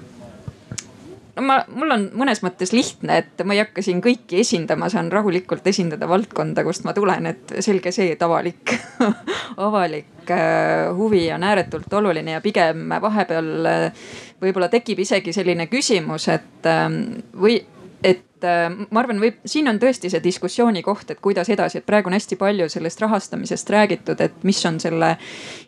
no 1.36 1.44
ma, 1.44 1.58
mul 1.68 1.92
on 1.92 2.06
mõnes 2.16 2.40
mõttes 2.44 2.72
lihtne, 2.74 3.20
et 3.22 3.44
ma 3.46 3.56
ei 3.56 3.62
hakka 3.62 3.84
siin 3.84 4.00
kõiki 4.04 4.40
esindama, 4.42 4.88
saan 4.92 5.10
rahulikult 5.12 5.66
esindada 5.68 6.08
valdkonda, 6.08 6.64
kust 6.66 6.86
ma 6.88 6.94
tulen, 6.96 7.28
et 7.32 7.56
selge 7.64 7.92
see, 7.94 8.10
et 8.16 8.22
avalik 8.24 8.72
avalik 9.68 10.32
äh, 10.32 10.88
huvi 10.96 11.26
on 11.34 11.44
ääretult 11.46 11.92
oluline 12.00 12.36
ja 12.36 12.42
pigem 12.44 12.88
vahepeal 13.02 13.70
äh, 13.70 14.04
võib-olla 14.42 14.70
tekib 14.72 15.04
isegi 15.04 15.34
selline 15.36 15.68
küsimus, 15.72 16.28
et 16.32 16.70
ähm, 16.72 17.02
või 17.36 17.60
et 18.04 18.44
äh, 18.44 18.68
ma 18.90 19.00
arvan, 19.00 19.20
võib, 19.22 19.38
siin 19.48 19.68
on 19.70 19.78
tõesti 19.80 20.10
see 20.12 20.20
diskussiooni 20.24 20.82
koht, 20.84 21.10
et 21.12 21.20
kuidas 21.24 21.48
edasi, 21.52 21.80
et 21.80 21.86
praegu 21.86 22.10
on 22.10 22.16
hästi 22.16 22.38
palju 22.40 22.68
sellest 22.72 23.00
rahastamisest 23.02 23.72
räägitud, 23.72 24.20
et 24.20 24.44
mis 24.46 24.60
on 24.68 24.78
selle 24.82 25.14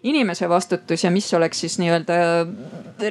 inimese 0.09 0.49
vastutus 0.51 1.05
ja 1.05 1.13
mis 1.15 1.29
oleks 1.35 1.65
siis 1.65 1.79
nii-öelda 1.81 2.19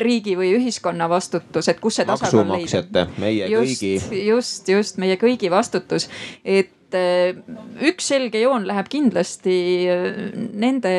riigi 0.03 0.37
või 0.37 0.53
ühiskonna 0.59 1.09
vastutus, 1.09 1.69
et 1.71 1.81
kus 1.83 1.99
see 1.99 2.07
tasakaal 2.09 2.53
leida. 2.53 3.07
meie 3.17 3.49
just, 3.51 3.81
kõigi. 3.81 4.23
just, 4.27 4.69
just 4.69 5.01
meie 5.01 5.17
kõigi 5.21 5.51
vastutus, 5.53 6.09
et 6.45 6.95
äh, 6.97 7.33
üks 7.89 8.11
selge 8.13 8.43
joon 8.43 8.67
läheb 8.69 8.91
kindlasti 8.93 9.57
äh, 9.89 10.21
nende 10.53 10.93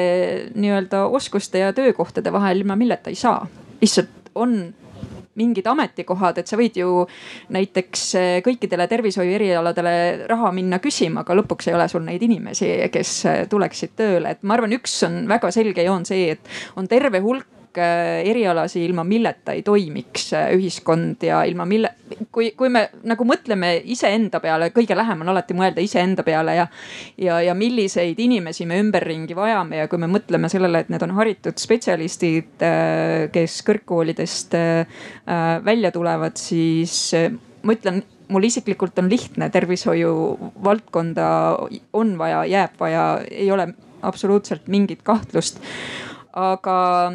nii-öelda 0.55 1.07
oskuste 1.07 1.63
ja 1.63 1.73
töökohtade 1.77 2.35
vahel, 2.35 2.65
ilma 2.65 2.77
milleta 2.81 3.15
ei 3.15 3.19
saa. 3.19 3.47
lihtsalt 3.81 4.33
on 4.35 4.75
mingid 5.39 5.67
ametikohad, 5.71 6.41
et 6.41 6.51
sa 6.51 6.59
võid 6.61 6.79
ju 6.79 7.05
näiteks 7.55 8.07
eh, 8.19 8.31
kõikidele 8.47 8.89
tervishoiu 8.91 9.37
erialadele 9.39 9.95
raha 10.31 10.53
minna 10.55 10.81
küsima, 10.83 11.25
aga 11.25 11.39
lõpuks 11.39 11.71
ei 11.71 11.79
ole 11.79 11.89
sul 11.91 12.05
neid 12.07 12.25
inimesi, 12.27 12.73
kes 12.95 13.15
eh, 13.29 13.45
tuleksid 13.51 13.95
tööle, 13.99 14.35
et 14.35 14.43
ma 14.43 14.59
arvan, 14.59 14.75
üks 14.79 15.01
on 15.09 15.23
väga 15.31 15.53
selge 15.55 15.87
joon 15.87 16.07
see, 16.09 16.35
et 16.37 16.79
on 16.79 16.91
terve 16.91 17.23
hulk 17.25 17.58
erialasi, 18.29 18.83
ilma 18.85 19.05
milleta 19.07 19.55
ei 19.57 19.63
toimiks 19.67 20.33
äh, 20.37 20.51
ühiskond 20.57 21.23
ja 21.27 21.43
ilma 21.49 21.67
mille, 21.69 21.93
kui, 22.33 22.51
kui 22.59 22.71
me 22.73 22.87
nagu 23.09 23.27
mõtleme 23.29 23.75
iseenda 23.95 24.41
peale, 24.45 24.71
kõige 24.75 24.97
lähem 24.99 25.25
on 25.25 25.33
alati 25.35 25.57
mõelda 25.59 25.85
iseenda 25.85 26.25
peale 26.27 26.59
ja. 26.59 26.67
ja, 27.21 27.41
ja 27.45 27.57
milliseid 27.59 28.19
inimesi 28.23 28.67
me 28.69 28.81
ümberringi 28.83 29.37
vajame 29.39 29.83
ja 29.83 29.89
kui 29.89 30.03
me 30.03 30.11
mõtleme 30.11 30.51
sellele, 30.53 30.85
et 30.85 30.93
need 30.93 31.07
on 31.07 31.17
haritud 31.19 31.59
spetsialistid, 31.61 32.55
äh, 32.65 33.27
kes 33.35 33.61
kõrgkoolidest 33.67 34.55
välja 35.65 35.91
tulevad, 35.93 36.39
siis 36.41 37.11
ma 37.63 37.75
ütlen 37.75 38.03
mul 38.29 38.45
isiklikult 38.49 38.99
on 39.01 39.09
lihtne, 39.11 39.49
tervishoiu 39.51 40.13
valdkonda 40.65 41.29
on 41.93 42.17
vaja, 42.21 42.45
jääb 42.49 42.81
vaja, 42.81 43.05
ei 43.31 43.51
ole 43.53 43.71
absoluutselt 44.03 44.69
mingit 44.69 45.03
kahtlust. 45.03 45.61
aga 46.39 47.13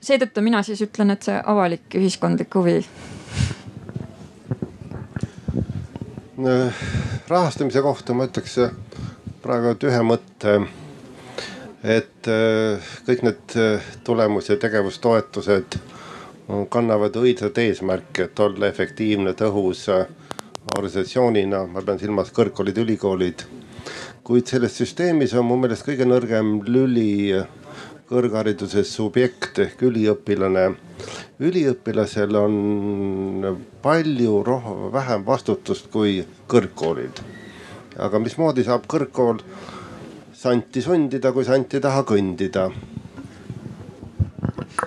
seetõttu 0.00 0.42
mina 0.44 0.62
siis 0.62 0.82
ütlen, 0.84 1.10
et 1.14 1.22
see 1.22 1.40
avalik 1.46 1.94
ühiskondlik 1.94 2.54
huvi. 2.54 2.84
rahastamise 7.28 7.82
kohta 7.84 8.14
ma 8.16 8.24
ütleks 8.24 8.56
praegu 9.42 9.74
ühe 9.88 10.00
mõtte. 10.04 10.60
et 11.82 12.28
äh, 12.28 12.88
kõik 13.06 13.22
need 13.24 13.54
äh, 13.56 13.84
tulemus- 14.04 14.50
ja 14.50 14.56
tegevustoetused 14.60 15.78
kannavad 16.68 17.14
õilsat 17.16 17.56
eesmärki, 17.62 18.26
et 18.26 18.40
olla 18.40 18.68
efektiivne, 18.68 19.32
tõhus 19.32 19.86
äh, 19.88 20.04
organisatsioonina, 20.76 21.62
ma 21.72 21.82
pean 21.82 21.98
silmas 21.98 22.32
kõrgkoolid, 22.36 22.82
ülikoolid. 22.84 23.46
kuid 24.24 24.46
selles 24.46 24.76
süsteemis 24.76 25.32
on 25.34 25.46
mu 25.48 25.56
meelest 25.56 25.86
kõige 25.86 26.04
nõrgem 26.04 26.60
lüli 26.68 27.32
kõrghariduse 28.10 28.82
subjekt 28.84 29.58
ehk 29.62 29.82
üliõpilane. 29.86 30.64
üliõpilasel 31.40 32.36
on 32.36 33.58
palju 33.82 34.42
roh-, 34.46 34.88
vähem 34.92 35.22
vastutust 35.26 35.90
kui 35.90 36.24
kõrgkoolil. 36.48 37.12
aga 37.98 38.18
mismoodi 38.18 38.64
saab 38.64 38.86
kõrgkool 38.90 39.38
santi 40.32 40.82
sundida, 40.82 41.32
kui 41.32 41.44
sant 41.44 41.74
ei 41.74 41.80
taha 41.80 42.02
kõndida? 42.02 42.70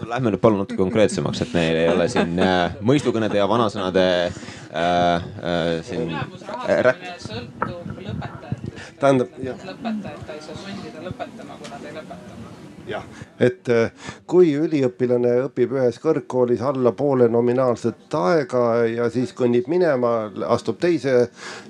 Lähme 0.09 0.33
nüüd 0.33 0.41
palun 0.41 0.63
natuke 0.63 0.81
konkreetsemaks, 0.81 1.41
et 1.45 1.53
meil 1.53 1.79
ei 1.79 1.89
ole 1.89 2.09
siin 2.09 2.39
äh, 2.41 2.75
mõistukõnede 2.81 3.37
ja 3.39 3.47
vanasõnade 3.47 4.05
äh, 4.27 4.31
äh, 4.75 5.83
siin 5.87 6.11
äh,. 6.11 6.93
sõltub 7.23 7.99
lõpetajatest. 8.03 8.95
tähendab. 8.99 9.35
lõpetajat 9.39 10.33
ei 10.35 10.41
saa 10.41 10.57
sundida 10.57 11.05
lõpetama, 11.07 11.61
kui 11.61 11.71
nad 11.71 11.87
ei 11.87 12.01
lõpeta 12.01 12.42
jah, 12.87 13.03
et 13.41 13.69
äh, 13.71 13.91
kui 14.29 14.51
üliõpilane 14.57 15.33
õpib 15.47 15.75
ühes 15.77 15.99
kõrgkoolis 16.03 16.61
alla 16.65 16.93
poole 16.97 17.29
nominaalset 17.31 18.13
aega 18.19 18.63
ja 18.89 19.07
siis 19.13 19.33
kõnnib 19.37 19.69
minema, 19.71 20.13
astub 20.51 20.79
teise 20.81 21.29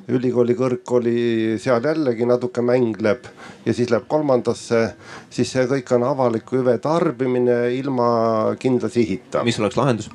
ülikooli 0.10 0.58
kõrgkooli, 0.58 1.16
seal 1.62 1.84
jällegi 1.86 2.28
natuke 2.30 2.66
mängleb 2.66 3.30
ja 3.66 3.76
siis 3.76 3.92
läheb 3.94 4.08
kolmandasse, 4.12 4.84
siis 5.34 5.54
see 5.54 5.68
kõik 5.70 5.96
on 5.98 6.08
avaliku 6.10 6.62
hüve 6.62 6.78
tarbimine 6.84 7.66
ilma 7.78 8.10
kindla 8.60 8.90
sihita. 8.90 9.44
mis 9.44 9.60
oleks 9.60 9.80
lahendus? 9.80 10.12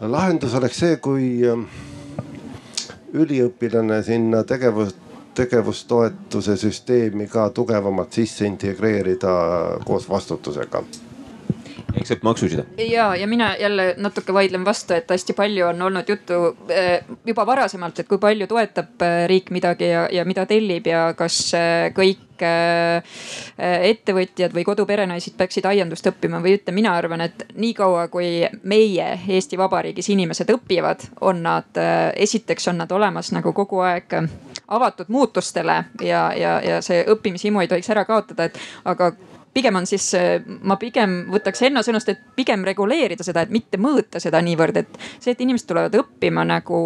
lahendus 0.00 0.54
oleks 0.54 0.82
see, 0.82 1.00
kui 1.00 1.40
äh, 1.46 1.82
üliõpilane 3.16 4.02
sinna 4.04 4.42
tegevust 4.44 5.05
tegevustoetuse 5.36 6.56
süsteemi 6.56 7.26
ka 7.28 7.50
tugevamalt 7.50 8.12
sisse 8.12 8.46
integreerida 8.46 9.34
koos 9.84 10.08
vastutusega 10.10 10.82
eksept 12.00 12.22
maksusid. 12.22 12.64
ja, 12.78 13.16
ja 13.16 13.26
mina 13.26 13.56
jälle 13.56 13.94
natuke 13.96 14.34
vaidlen 14.34 14.64
vastu, 14.64 14.94
et 14.94 15.10
hästi 15.10 15.32
palju 15.32 15.66
on 15.66 15.82
olnud 15.82 16.08
juttu 16.08 16.56
eh, 16.68 17.04
juba 17.26 17.46
varasemalt, 17.46 17.98
et 17.98 18.08
kui 18.08 18.18
palju 18.18 18.46
toetab 18.46 19.02
eh, 19.02 19.26
riik 19.28 19.50
midagi 19.50 19.88
ja, 19.88 20.08
ja 20.12 20.24
mida 20.24 20.46
tellib 20.46 20.86
ja 20.86 21.12
kas 21.16 21.54
eh, 21.54 21.92
kõik 22.36 23.58
ettevõtjad 23.58 24.54
või 24.54 24.64
koduperenaised 24.64 25.36
peaksid 25.36 25.66
aiandust 25.66 26.06
õppima 26.06 26.40
või 26.42 26.56
ütlen, 26.58 26.74
mina 26.74 26.94
arvan, 26.96 27.20
et 27.20 27.46
niikaua 27.54 28.08
kui 28.08 28.44
meie 28.62 29.08
Eesti 29.28 29.58
Vabariigis 29.58 30.08
inimesed 30.12 30.50
õpivad, 30.52 31.06
on 31.20 31.42
nad, 31.42 31.80
esiteks 32.16 32.68
on 32.68 32.82
nad 32.82 32.92
olemas 32.92 33.32
nagu 33.32 33.52
kogu 33.52 33.80
aeg 33.80 34.18
avatud 34.68 35.08
muutustele 35.08 35.84
ja, 36.02 36.32
ja, 36.36 36.60
ja 36.62 36.82
see 36.82 37.04
õppimishimu 37.06 37.62
ei 37.62 37.68
tohiks 37.68 37.90
ära 37.90 38.04
kaotada, 38.04 38.48
et 38.48 38.58
aga 38.84 39.12
pigem 39.54 39.76
on 39.78 39.86
siis, 39.88 40.10
ma 40.62 40.76
pigem 40.76 41.22
võtaks 41.32 41.62
Henno 41.64 41.82
sõnust, 41.86 42.10
et 42.12 42.20
pigem 42.36 42.64
reguleerida 42.66 43.24
seda, 43.24 43.46
et 43.46 43.54
mitte 43.54 43.80
mõõta 43.80 44.20
seda 44.20 44.42
niivõrd, 44.44 44.82
et 44.82 44.98
see, 45.18 45.32
et 45.32 45.40
inimesed 45.40 45.68
tulevad 45.70 45.96
õppima 45.96 46.44
nagu 46.44 46.80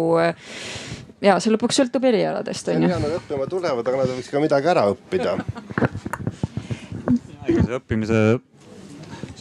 ja 1.21 1.37
see 1.39 1.53
lõpuks 1.53 1.81
sõltub 1.81 2.05
erialadest 2.09 2.71
on 2.73 2.85
ju. 2.87 2.91
Nad 2.91 3.17
õppima 3.19 3.47
tulevad, 3.49 3.87
aga 3.87 4.03
nad 4.03 4.13
võiks 4.15 4.31
ka 4.31 4.43
midagi 4.43 4.71
ära 4.73 4.87
õppida 4.93 5.37
see 7.71 7.77
õppimise 7.77 8.21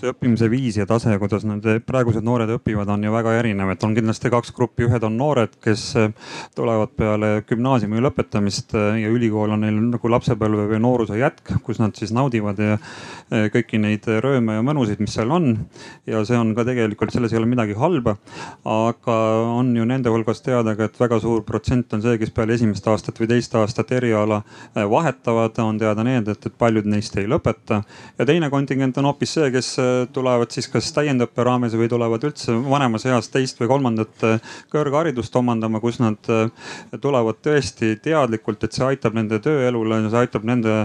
see 0.01 0.11
õppimise 0.11 0.49
viis 0.51 0.79
ja 0.79 0.87
tase, 0.89 1.13
kuidas 1.21 1.45
need 1.49 1.67
praegused 1.87 2.25
noored 2.25 2.51
õpivad, 2.55 2.89
on 2.93 3.05
ju 3.05 3.13
väga 3.13 3.35
erinev, 3.41 3.73
et 3.75 3.85
on 3.85 3.95
kindlasti 3.97 4.31
kaks 4.33 4.53
gruppi, 4.57 4.87
ühed 4.87 5.05
on 5.07 5.17
noored, 5.21 5.57
kes 5.63 5.85
eh, 6.01 6.13
tulevad 6.57 6.95
peale 6.97 7.31
gümnaasiumi 7.49 8.01
lõpetamist 8.07 8.75
eh, 8.79 9.03
ja 9.03 9.13
ülikool 9.13 9.53
on 9.55 9.65
neil 9.65 9.77
nagu 9.91 10.13
lapsepõlve 10.15 10.67
või 10.71 10.81
nooruse 10.83 11.19
jätk, 11.21 11.53
kus 11.67 11.83
nad 11.83 11.97
siis 11.99 12.15
naudivad 12.17 12.61
ja 12.63 12.77
eh, 12.77 13.49
kõiki 13.53 13.81
neid 13.83 14.09
rööme 14.25 14.57
ja 14.57 14.65
mõnusid, 14.65 15.03
mis 15.05 15.17
seal 15.17 15.33
on. 15.35 15.53
ja 16.09 16.23
see 16.27 16.39
on 16.39 16.55
ka 16.57 16.65
tegelikult, 16.69 17.13
selles 17.13 17.35
ei 17.35 17.41
ole 17.41 17.51
midagi 17.51 17.77
halba. 17.79 18.17
aga 18.65 19.19
on 19.59 19.75
ju 19.77 19.85
nende 19.85 20.13
hulgas 20.13 20.41
teada 20.47 20.75
ka, 20.79 20.89
et 20.89 21.01
väga 21.01 21.21
suur 21.21 21.45
protsent 21.45 21.93
on 21.95 22.05
see, 22.05 22.17
kes 22.21 22.33
peale 22.35 22.57
esimest 22.57 22.87
aastat 22.89 23.21
või 23.21 23.29
teist 23.35 23.55
aastat 23.59 23.93
eriala 23.93 24.41
vahetavad, 24.75 25.59
on 25.61 25.79
teada 25.79 26.05
need, 26.07 26.29
et, 26.29 26.47
et 26.47 26.59
paljud 26.59 26.89
neist 26.89 27.17
ei 27.21 27.29
lõpeta. 27.29 27.83
ja 28.19 28.27
teine 28.27 28.51
kontingent 28.51 28.97
on 28.99 29.11
hoopis 29.11 29.37
see, 29.37 29.51
kes 29.53 29.75
tulevad 30.15 30.53
siis 30.55 30.69
kas 30.71 30.91
täiendõppe 30.97 31.45
raames 31.47 31.75
või 31.79 31.89
tulevad 31.91 32.25
üldse 32.29 32.55
vanemas 32.65 33.07
eas 33.09 33.31
teist 33.33 33.61
või 33.61 33.71
kolmandat 33.71 34.25
kõrgharidust 34.73 35.37
omandama, 35.37 35.81
kus 35.83 36.01
nad 36.03 36.19
tulevad 37.01 37.41
tõesti 37.45 37.95
teadlikult, 38.03 38.65
et 38.65 38.77
see 38.77 38.87
aitab 38.87 39.17
nende 39.19 39.41
tööelule, 39.43 40.03
see 40.09 40.23
aitab 40.23 40.47
nende 40.49 40.77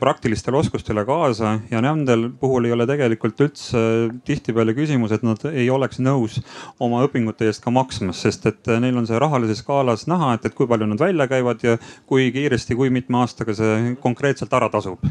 praktilistele 0.00 0.58
oskustele 0.60 1.04
kaasa 1.08 1.58
ja 1.70 1.82
nendel 1.84 2.28
puhul 2.40 2.68
ei 2.68 2.74
ole 2.76 2.86
tegelikult 2.88 3.44
üldse 3.46 3.84
tihtipeale 4.28 4.74
küsimus, 4.76 5.14
et 5.14 5.26
nad 5.26 5.40
ei 5.52 5.68
oleks 5.72 6.00
nõus 6.02 6.40
oma 6.82 7.04
õpingute 7.06 7.48
eest 7.48 7.64
ka 7.64 7.72
maksma, 7.74 8.14
sest 8.16 8.48
et 8.50 8.72
neil 8.80 8.98
on 9.00 9.08
see 9.08 9.20
rahalises 9.20 9.62
skaalas 9.64 10.08
näha, 10.10 10.34
et, 10.36 10.48
et 10.48 10.56
kui 10.56 10.68
palju 10.70 10.88
nad 10.90 11.00
välja 11.00 11.28
käivad 11.30 11.62
ja 11.64 11.78
kui 12.10 12.30
kiiresti, 12.34 12.76
kui 12.78 12.92
mitme 12.94 13.22
aastaga 13.22 13.56
see 13.56 13.94
konkreetselt 14.02 14.52
ära 14.54 14.70
tasub 14.72 15.02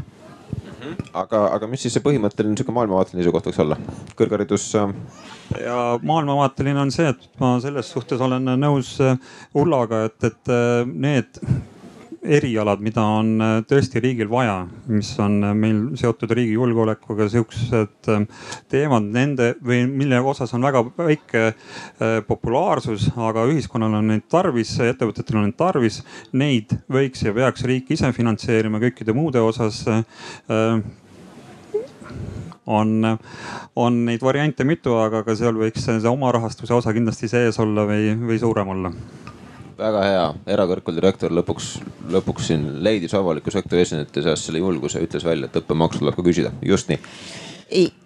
aga, 1.12 1.42
aga 1.56 1.68
mis 1.70 1.84
siis 1.84 1.96
see 1.96 2.04
põhimõtteline 2.04 2.56
sihuke 2.58 2.74
maailmavaateline 2.76 3.22
seisukoht 3.22 3.48
võiks 3.50 3.60
olla? 3.64 3.78
kõrgharidus 4.18 4.66
äh, 4.80 4.94
ja 5.64 5.78
maailmavaateline 6.02 6.82
on 6.84 6.92
see, 6.94 7.10
et 7.14 7.28
ma 7.42 7.54
selles 7.64 7.90
suhtes 7.94 8.22
olen 8.24 8.54
nõus 8.60 8.96
äh, 9.04 9.16
Ullaga, 9.60 10.04
et, 10.10 10.18
et 10.30 10.52
äh, 10.52 10.82
need 10.88 11.40
erialad, 12.24 12.80
mida 12.84 13.02
on 13.18 13.34
äh, 13.42 13.54
tõesti 13.68 14.00
riigil 14.02 14.28
vaja, 14.32 14.64
mis 14.88 15.10
on 15.22 15.36
äh, 15.44 15.52
meil 15.56 15.80
seotud 16.00 16.32
riigi 16.36 16.56
julgeolekuga, 16.56 17.26
siuksed 17.30 18.08
äh, 18.12 18.24
teemad 18.72 19.06
nende 19.12 19.52
või 19.64 19.84
mille 19.90 20.20
osas 20.24 20.54
on 20.56 20.64
väga 20.64 20.84
väike 20.96 21.44
populaarsus, 22.28 23.10
aga 23.20 23.44
ühiskonnal 23.50 23.98
on 23.98 24.10
neid 24.12 24.26
tarvis, 24.32 24.72
ettevõtetel 24.82 25.38
on 25.40 25.48
neid 25.48 25.56
tarvis. 25.58 26.00
Neid 26.36 26.72
võiks 26.90 27.24
ja 27.24 27.34
peaks 27.36 27.64
riik 27.68 27.90
ise 27.94 28.10
finantseerima, 28.16 28.80
kõikide 28.82 29.14
muude 29.16 29.42
osas 29.44 29.82
on, 32.66 32.94
on 33.76 34.00
neid 34.08 34.24
variante 34.24 34.66
mitu, 34.66 34.96
aga 35.00 35.22
ka 35.26 35.36
seal 35.38 35.58
võiks 35.60 35.84
see 35.84 36.00
omarahastuse 36.10 36.74
osa 36.76 36.94
kindlasti 36.96 37.30
sees 37.30 37.60
olla 37.62 37.86
või, 37.88 38.14
või 38.24 38.40
suurem 38.40 38.74
olla 38.76 38.94
väga 39.78 40.04
hea, 40.08 40.26
erakõrgkooli 40.56 41.00
direktor 41.00 41.32
lõpuks, 41.34 41.70
lõpuks 42.14 42.50
siin 42.50 42.68
leidis 42.84 43.14
avaliku 43.14 43.52
sektori 43.54 43.84
esindajate 43.84 44.22
seas 44.26 44.44
selle 44.46 44.62
julguse, 44.62 45.02
ütles 45.04 45.26
välja, 45.26 45.50
et 45.50 45.58
õppemaksu 45.62 46.02
tuleb 46.02 46.18
ka 46.18 46.26
küsida, 46.26 46.52
just 46.62 46.92
nii 46.92 47.00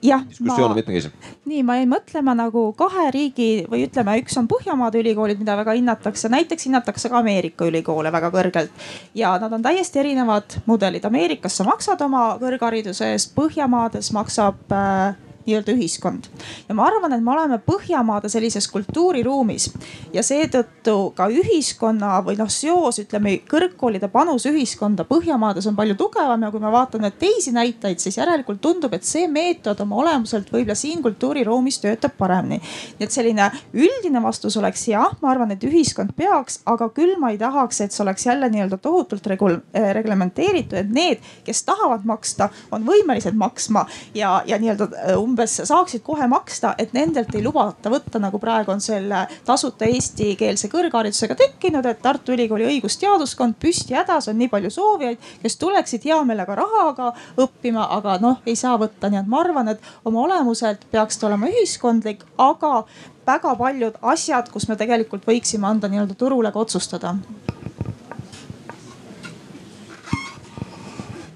jah. 0.02 0.22
diskussioon 0.28 0.70
on 0.70 0.76
mitmekesine. 0.76 1.12
nii, 1.44 1.62
ma 1.62 1.76
jäin 1.76 1.90
mõtlema 1.90 2.34
nagu 2.36 2.72
kahe 2.78 3.10
riigi 3.14 3.66
või 3.70 3.84
ütleme, 3.86 4.16
üks 4.22 4.36
on 4.38 4.48
Põhjamaade 4.48 5.00
ülikoolid, 5.02 5.38
mida 5.38 5.56
väga 5.58 5.74
hinnatakse, 5.76 6.28
näiteks 6.32 6.68
hinnatakse 6.68 7.08
ka 7.08 7.18
Ameerika 7.18 7.66
ülikoole 7.68 8.12
väga 8.12 8.30
kõrgelt. 8.34 8.70
ja 9.14 9.36
nad 9.38 9.52
on 9.52 9.62
täiesti 9.62 9.98
erinevad 9.98 10.60
mudelid, 10.66 11.04
Ameerikas 11.04 11.56
sa 11.56 11.64
maksad 11.64 12.00
oma 12.00 12.38
kõrghariduse 12.40 13.12
eest, 13.12 13.34
Põhjamaades 13.36 14.12
maksab 14.12 14.72
äh, 14.72 15.16
nii-öelda 15.49 15.74
ühiskond. 15.74 16.28
ja 16.68 16.74
ma 16.76 16.86
arvan, 16.88 17.12
et 17.16 17.24
me 17.24 17.32
oleme 17.32 17.59
Põhjamaade 17.68 18.28
sellises 18.32 18.68
kultuuriruumis 18.72 19.68
ja 20.12 20.22
seetõttu 20.24 21.12
ka 21.16 21.28
ühiskonna 21.32 22.18
või 22.24 22.38
noh, 22.38 22.51
seos 22.53 23.01
ütleme 23.03 23.38
kõrgkoolide 23.49 24.11
panus 24.12 24.46
ühiskonda 24.49 25.07
Põhjamaades 25.09 25.66
on 25.68 25.76
palju 25.78 25.96
tugevam 25.99 26.42
ja 26.42 26.51
kui 26.53 26.62
me 26.62 26.72
vaatame 26.72 27.11
teisi 27.18 27.53
näitajaid, 27.57 28.01
siis 28.03 28.18
järelikult 28.20 28.61
tundub, 28.62 28.94
et 28.94 29.07
see 29.09 29.28
meetod 29.28 29.80
oma 29.84 30.01
olemuselt 30.05 30.53
võib-olla 30.53 30.76
siin 30.78 31.03
kultuuriruumis 31.03 31.80
töötab 31.82 32.16
paremini. 32.18 32.61
nii 32.99 33.07
et 33.07 33.14
selline 33.14 33.51
üldine 33.72 34.22
vastus 34.22 34.57
oleks 34.61 34.86
jah, 34.88 35.16
ma 35.22 35.32
arvan, 35.32 35.53
et 35.55 35.64
ühiskond 35.64 36.14
peaks, 36.16 36.61
aga 36.66 36.90
küll 36.94 37.16
ma 37.20 37.32
ei 37.32 37.38
tahaks, 37.40 37.80
et 37.80 37.94
see 37.94 38.05
oleks 38.05 38.26
jälle 38.26 38.51
nii-öelda 38.53 38.78
tohutult 38.82 39.26
regul-, 39.26 39.61
eh, 39.74 39.90
reglementeeritud, 39.96 40.78
et 40.78 40.92
need, 40.92 41.24
kes 41.44 41.62
tahavad 41.68 42.05
maksta, 42.09 42.51
on 42.72 42.84
võimelised 42.86 43.36
maksma 43.38 43.86
ja, 44.14 44.42
ja 44.46 44.59
nii-öelda 44.61 45.16
umbes 45.16 45.38
umbes 45.39 45.61
saaksid 45.68 46.03
kohe 46.03 46.26
maksta, 46.26 46.74
et 46.78 46.93
nendelt 46.97 47.34
ei 47.34 47.43
lubata 47.45 47.91
võtta, 47.93 48.18
nagu 48.18 48.41
praegu 48.43 48.72
on 48.74 48.80
selle 48.82 49.24
tasuta 49.47 49.86
eestikeelse 49.86 50.70
kõrgharidusega 50.72 51.36
tekkinud, 51.39 51.86
et 51.86 52.01
Tartu 52.03 52.34
Ülikooli 52.34 52.66
õigusteaduskond 52.66 53.59
püsti 53.62 53.95
hädas 53.95 54.28
on 54.28 54.39
nii 54.39 54.51
palju 54.51 54.70
soovijaid, 54.74 55.20
kes 55.43 55.59
tuleksid 55.61 56.09
hea 56.11 56.18
meelega 56.26 56.57
rahaga 56.59 57.12
õppima, 57.39 57.86
aga 57.99 58.18
noh, 58.22 58.41
ei 58.47 58.57
saa 58.59 58.74
võtta, 58.80 59.11
nii 59.11 59.22
et 59.22 59.30
ma 59.30 59.43
arvan, 59.45 59.74
et 59.74 59.93
oma 60.05 60.24
olemuselt 60.26 60.89
peaks 60.91 61.18
ta 61.20 61.30
olema 61.30 61.51
ühiskondlik, 61.53 62.24
aga 62.39 62.82
väga 63.28 63.55
paljud 63.61 64.03
asjad, 64.14 64.51
kus 64.51 64.66
me 64.68 64.78
tegelikult 64.80 65.28
võiksime 65.28 65.70
anda 65.70 65.91
nii-öelda 65.93 66.18
turule 66.18 66.53
ka 66.53 66.66
otsustada 66.66 67.14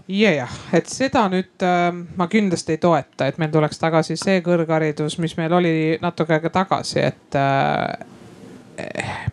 ja 0.09 0.33
jah, 0.35 0.57
et 0.75 0.89
seda 0.91 1.25
nüüd 1.33 1.65
äh, 1.67 1.91
ma 2.17 2.27
kindlasti 2.31 2.77
ei 2.77 2.81
toeta, 2.83 3.29
et 3.29 3.39
meil 3.43 3.53
tuleks 3.53 3.81
tagasi 3.81 4.17
see 4.21 4.41
kõrgharidus, 4.45 5.19
mis 5.23 5.37
meil 5.39 5.55
oli 5.57 5.75
natuke 6.03 6.37
aega 6.37 6.51
tagasi, 6.53 7.01
et 7.07 7.39
äh, 7.39 8.07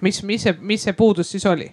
mis, 0.01 0.21
mis 0.23 0.47
see, 0.47 0.55
mis 0.61 0.87
see 0.87 0.97
puudus 0.97 1.31
siis 1.31 1.45
oli? 1.49 1.69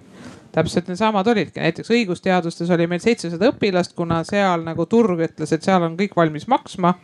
Täpselt 0.57 0.87
needsamad 0.89 1.27
olidki, 1.29 1.61
näiteks 1.61 1.91
õigusteadustes 1.93 2.71
oli 2.73 2.87
meil 2.89 3.03
seitsesada 3.05 3.51
õpilast, 3.51 3.93
kuna 3.97 4.23
seal 4.25 4.65
nagu 4.65 4.87
turg 4.89 5.21
ütles, 5.27 5.53
et 5.53 5.67
seal 5.67 5.85
on 5.85 5.99
kõik 5.99 6.17
valmis 6.17 6.47
maksma. 6.49 6.95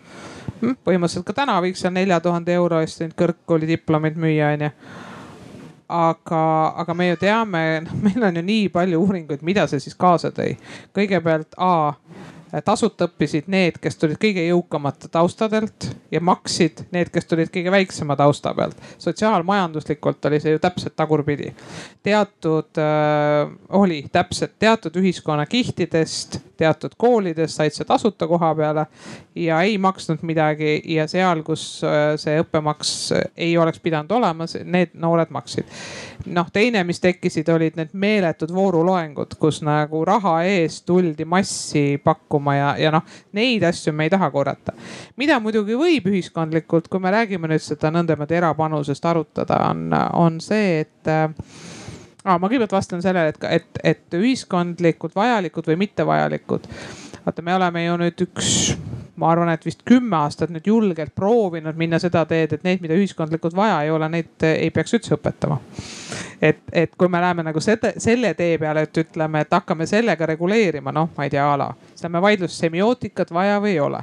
Hm, 0.63 0.79
põhimõtteliselt 0.87 1.27
ka 1.29 1.35
täna 1.37 1.59
võiks 1.61 1.85
seal 1.85 1.93
nelja 1.93 2.23
tuhande 2.25 2.55
euro 2.57 2.81
eest 2.81 3.03
neid 3.03 3.13
kõrgkooli 3.19 3.69
diplomeid 3.75 4.17
müüa, 4.17 4.55
onju 4.57 4.73
aga, 5.93 6.43
aga 6.83 6.95
me 6.95 7.09
ju 7.13 7.23
teame, 7.23 7.65
noh, 7.87 7.97
meil 8.05 8.29
on 8.29 8.39
ju 8.41 8.45
nii 8.47 8.69
palju 8.75 9.01
uuringuid, 9.03 9.43
mida 9.47 9.67
see 9.71 9.83
siis 9.83 9.99
kaasa 9.99 10.33
tõi. 10.35 10.55
kõigepealt 10.97 11.59
A 11.63 11.75
tasuta 12.61 13.07
õppisid 13.09 13.47
need, 13.49 13.79
kes 13.81 13.97
tulid 13.97 14.19
kõige 14.21 14.43
jõukamate 14.45 15.09
taustadelt 15.13 15.87
ja 16.13 16.21
maksid 16.21 16.85
need, 16.93 17.09
kes 17.13 17.25
tulid 17.31 17.49
kõige 17.55 17.73
väiksema 17.73 18.17
tausta 18.17 18.53
pealt. 18.55 18.77
sotsiaalmajanduslikult 18.99 20.25
oli 20.29 20.41
see 20.41 20.53
ju 20.53 20.61
täpselt 20.61 20.97
tagurpidi. 20.97 21.55
teatud 22.03 22.79
äh, 22.79 23.49
oli 23.69 24.05
täpselt 24.13 24.59
teatud 24.59 24.97
ühiskonnakihtidest, 25.01 26.39
teatud 26.63 26.97
koolidest 26.99 27.59
said 27.59 27.75
see 27.77 27.89
tasuta 27.89 28.29
koha 28.31 28.53
peale 28.59 28.87
ja 29.39 29.61
ei 29.67 29.77
maksnud 29.83 30.23
midagi 30.27 30.79
ja 30.95 31.09
seal, 31.11 31.43
kus 31.47 31.67
äh, 31.87 32.15
see 32.21 32.39
õppemaks 32.43 32.95
ei 33.37 33.57
oleks 33.59 33.83
pidanud 33.83 34.11
olema, 34.19 34.47
need 34.65 34.97
noored 34.99 35.35
maksid. 35.35 35.69
noh, 36.33 36.49
teine, 36.53 36.85
mis 36.87 37.01
tekkisid, 37.03 37.49
olid 37.51 37.77
need 37.77 37.93
meeletud 37.93 38.53
vooruloengud, 38.55 39.37
kus 39.41 39.63
nagu 39.67 40.05
raha 40.07 40.39
eest 40.47 40.87
tuldi 40.87 41.25
massi 41.29 41.99
pakkuma 41.99 42.23
pakkuma 42.23 42.55
ja, 42.55 42.77
ja 42.79 42.91
noh, 42.91 43.03
neid 43.33 43.63
asju 43.67 43.93
me 43.93 44.07
ei 44.07 44.11
taha 44.11 44.31
korrata. 44.31 44.73
mida 45.17 45.39
muidugi 45.41 45.77
võib 45.77 46.07
ühiskondlikult, 46.09 46.89
kui 46.89 47.01
me 47.01 47.11
räägime 47.11 47.49
nüüd 47.49 47.63
seda 47.63 47.91
nõndamoodi 47.93 48.39
erapanusest 48.39 49.05
arutada, 49.05 49.59
on, 49.71 49.93
on 50.15 50.41
see, 50.41 50.83
et 50.85 51.11
äh, 51.11 51.29
ah, 52.25 52.39
ma 52.39 52.49
kõigepealt 52.49 52.77
vastan 52.77 53.03
sellele, 53.05 53.35
et, 53.35 53.45
et, 53.61 53.83
et 53.95 54.19
ühiskondlikult 54.19 55.17
vajalikud 55.17 55.69
või 55.73 55.81
mittevajalikud. 55.87 56.69
vaata, 57.27 57.43
me 57.43 57.55
oleme 57.55 57.85
ju 57.85 57.97
nüüd 58.05 58.27
üks 58.29 58.53
ma 59.17 59.31
arvan, 59.31 59.53
et 59.53 59.65
vist 59.67 59.83
kümme 59.87 60.17
aastat 60.17 60.51
nüüd 60.51 60.67
julgelt 60.67 61.13
proovinud 61.15 61.77
minna 61.79 62.01
seda 62.03 62.25
teed, 62.29 62.57
et 62.57 62.65
neid, 62.67 62.81
mida 62.83 62.97
ühiskondlikult 62.99 63.55
vaja 63.57 63.83
ei 63.85 63.93
ole, 63.93 64.09
neid 64.11 64.47
ei 64.49 64.71
peaks 64.75 64.97
üldse 64.97 65.15
õpetama. 65.19 65.61
et, 66.43 66.63
et 66.73 66.97
kui 66.99 67.09
me 67.09 67.21
läheme 67.21 67.45
nagu 67.47 67.61
selle, 67.61 67.93
selle 68.03 68.33
tee 68.35 68.57
peale, 68.59 68.87
et 68.89 69.03
ütleme, 69.05 69.45
et 69.45 69.53
hakkame 69.53 69.87
sellega 69.87 70.27
reguleerima, 70.33 70.93
noh, 70.93 71.13
ma 71.17 71.29
ei 71.29 71.31
tea, 71.31 71.47
a 71.53 71.61
la, 71.61 71.71
siis 71.93 72.07
läheme 72.07 72.25
vaidlusse 72.25 72.67
semiootikat 72.67 73.31
vaja 73.35 73.61
või 73.63 73.77
ei 73.77 73.81
ole 73.81 74.03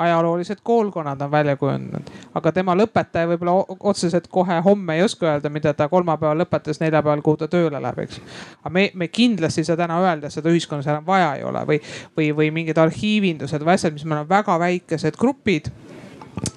ajaloolised 0.00 0.62
koolkonnad 0.62 1.20
on 1.20 1.30
välja 1.30 1.56
kujunenud. 1.56 2.10
aga 2.34 2.52
tema 2.52 2.74
lõpetaja 2.76 3.28
võib-olla 3.28 3.76
otseselt 3.80 4.28
kohe 4.32 4.60
homme 4.64 4.96
ei 4.96 5.02
oska 5.04 5.26
öelda, 5.26 5.50
mida 5.50 5.74
ta 5.74 5.88
kolmapäeval 5.88 6.40
lõpetas, 6.44 6.80
neljapäeval, 6.80 7.22
kuhu 7.22 7.36
ta 7.36 7.48
tööle 7.48 7.82
läheb, 7.82 7.98
eks. 8.06 8.20
aga 8.62 8.72
me, 8.72 8.88
me 8.94 9.08
kindlasti 9.08 9.60
ei 9.60 9.68
saa 9.68 9.76
täna 9.80 10.00
öelda, 10.00 10.26
et 10.30 10.36
seda 10.36 10.52
ühiskonnas 10.52 10.88
enam 10.88 11.06
vaja 11.06 11.34
ei 11.36 11.44
ole 11.44 11.64
või, 11.68 11.80
või, 12.16 12.32
või 12.36 12.50
mingid 12.60 12.78
arhiivindused 12.78 13.64
või 13.66 13.76
asjad, 13.76 13.96
mis 13.96 14.04
meil 14.04 14.24
on 14.24 14.28
väga 14.30 14.58
väikesed 14.58 15.20
grupid 15.20 15.70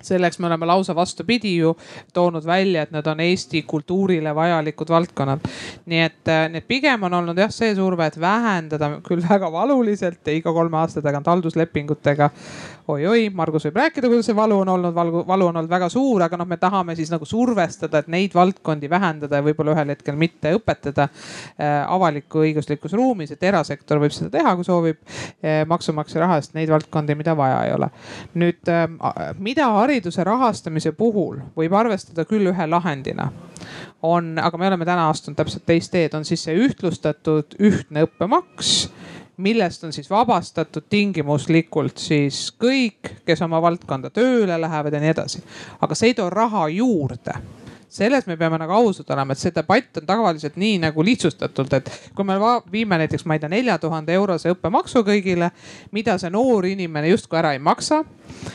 selleks 0.02 0.40
me 0.40 0.48
oleme 0.48 0.68
lausa 0.70 0.96
vastupidi 0.96 1.56
ju 1.58 1.74
toonud 2.14 2.46
välja, 2.46 2.84
et 2.84 2.92
need 2.92 3.08
on 3.08 3.24
Eesti 3.24 3.64
kultuurile 3.68 4.36
vajalikud 4.36 4.90
valdkonnad. 4.90 5.50
nii 5.86 6.02
et, 6.02 6.28
äh, 6.28 6.46
et 6.54 6.68
pigem 6.68 7.04
on 7.04 7.14
olnud 7.14 7.38
jah, 7.38 7.52
see 7.52 7.76
surve, 7.76 8.06
et 8.06 8.20
vähendada 8.20 9.00
küll 9.04 9.24
väga 9.30 9.52
valuliselt 9.52 10.28
iga 10.28 10.54
kolme 10.54 10.78
aasta 10.78 11.02
tagant 11.02 11.28
halduslepingutega 11.28 12.30
oi-oi, 12.88 13.30
Margus 13.36 13.64
võib 13.68 13.78
rääkida, 13.80 14.10
kuidas 14.12 14.28
see 14.28 14.36
valu 14.36 14.58
on 14.64 14.70
olnud, 14.74 14.94
valu, 14.96 15.22
valu 15.28 15.48
on 15.48 15.60
olnud 15.62 15.72
väga 15.72 15.88
suur, 15.92 16.24
aga 16.26 16.38
noh, 16.40 16.48
me 16.50 16.58
tahame 16.60 16.96
siis 16.98 17.12
nagu 17.14 17.26
survestada, 17.28 18.02
et 18.02 18.10
neid 18.12 18.36
valdkondi 18.36 18.90
vähendada 18.92 19.40
ja 19.40 19.46
võib-olla 19.46 19.76
ühel 19.76 19.94
hetkel 19.94 20.18
mitte 20.20 20.52
õpetada 20.58 21.08
äh, 21.08 21.78
avaliku-õiguslikus 21.88 22.96
ruumis, 23.00 23.32
et 23.32 23.44
erasektor 23.48 24.02
võib 24.04 24.16
seda 24.16 24.34
teha, 24.36 24.56
kui 24.60 24.68
soovib 24.68 25.00
äh, 25.00 25.62
maksumaksja 25.70 26.26
raha 26.26 26.40
eest 26.42 26.58
neid 26.58 26.72
valdkondi, 26.74 27.16
mida 27.20 27.38
vaja 27.40 27.62
ei 27.68 27.76
ole. 27.78 27.90
nüüd 28.40 28.72
äh, 28.72 28.84
mida 29.40 29.70
hariduse 29.80 30.24
rahastamise 30.24 30.92
puhul 30.98 31.40
võib 31.58 31.74
arvestada 31.78 32.26
küll 32.26 32.52
ühe 32.52 32.68
lahendina. 32.70 33.32
On, 34.04 34.34
aga 34.40 34.58
me 34.60 34.68
oleme 34.68 34.86
täna 34.86 35.08
astunud 35.10 35.38
täpselt 35.38 35.66
teist 35.66 35.92
teed, 35.94 36.14
on 36.14 36.26
siis 36.28 36.44
see 36.44 36.56
ühtlustatud 36.66 37.56
ühtne 37.60 38.08
õppemaks 38.08 38.74
millest 39.38 39.84
on 39.84 39.94
siis 39.94 40.10
vabastatud 40.10 40.86
tingimuslikult 40.90 41.98
siis 41.98 42.52
kõik, 42.62 43.10
kes 43.26 43.42
oma 43.42 43.62
valdkonda 43.62 44.12
tööle 44.14 44.60
lähevad 44.62 44.94
ja 44.94 45.02
nii 45.02 45.14
edasi. 45.16 45.44
aga 45.82 45.96
see 45.96 46.12
ei 46.12 46.18
too 46.20 46.30
raha 46.30 46.68
juurde 46.70 47.40
selles 47.94 48.28
me 48.28 48.38
peame 48.38 48.58
nagu 48.62 48.74
ausad 48.74 49.10
olema, 49.14 49.36
et 49.36 49.42
see 49.42 49.54
debatt 49.54 50.02
on 50.02 50.08
tavaliselt 50.10 50.58
nii 50.60 50.80
nagu 50.88 51.06
lihtsustatult, 51.06 51.74
et 51.78 51.92
kui 52.16 52.26
me 52.26 52.40
viime 52.72 52.98
näiteks, 53.04 53.28
ma 53.30 53.38
ei 53.38 53.44
tea, 53.44 53.52
nelja 53.54 53.78
tuhande 53.82 54.16
eurose 54.18 54.54
õppemaksu 54.56 55.06
kõigile, 55.06 55.52
mida 55.92 56.18
see 56.18 56.34
noor 56.34 56.66
inimene 56.70 57.14
justkui 57.14 57.40
ära 57.40 57.54
ei 57.54 57.62
maksa 57.62 58.04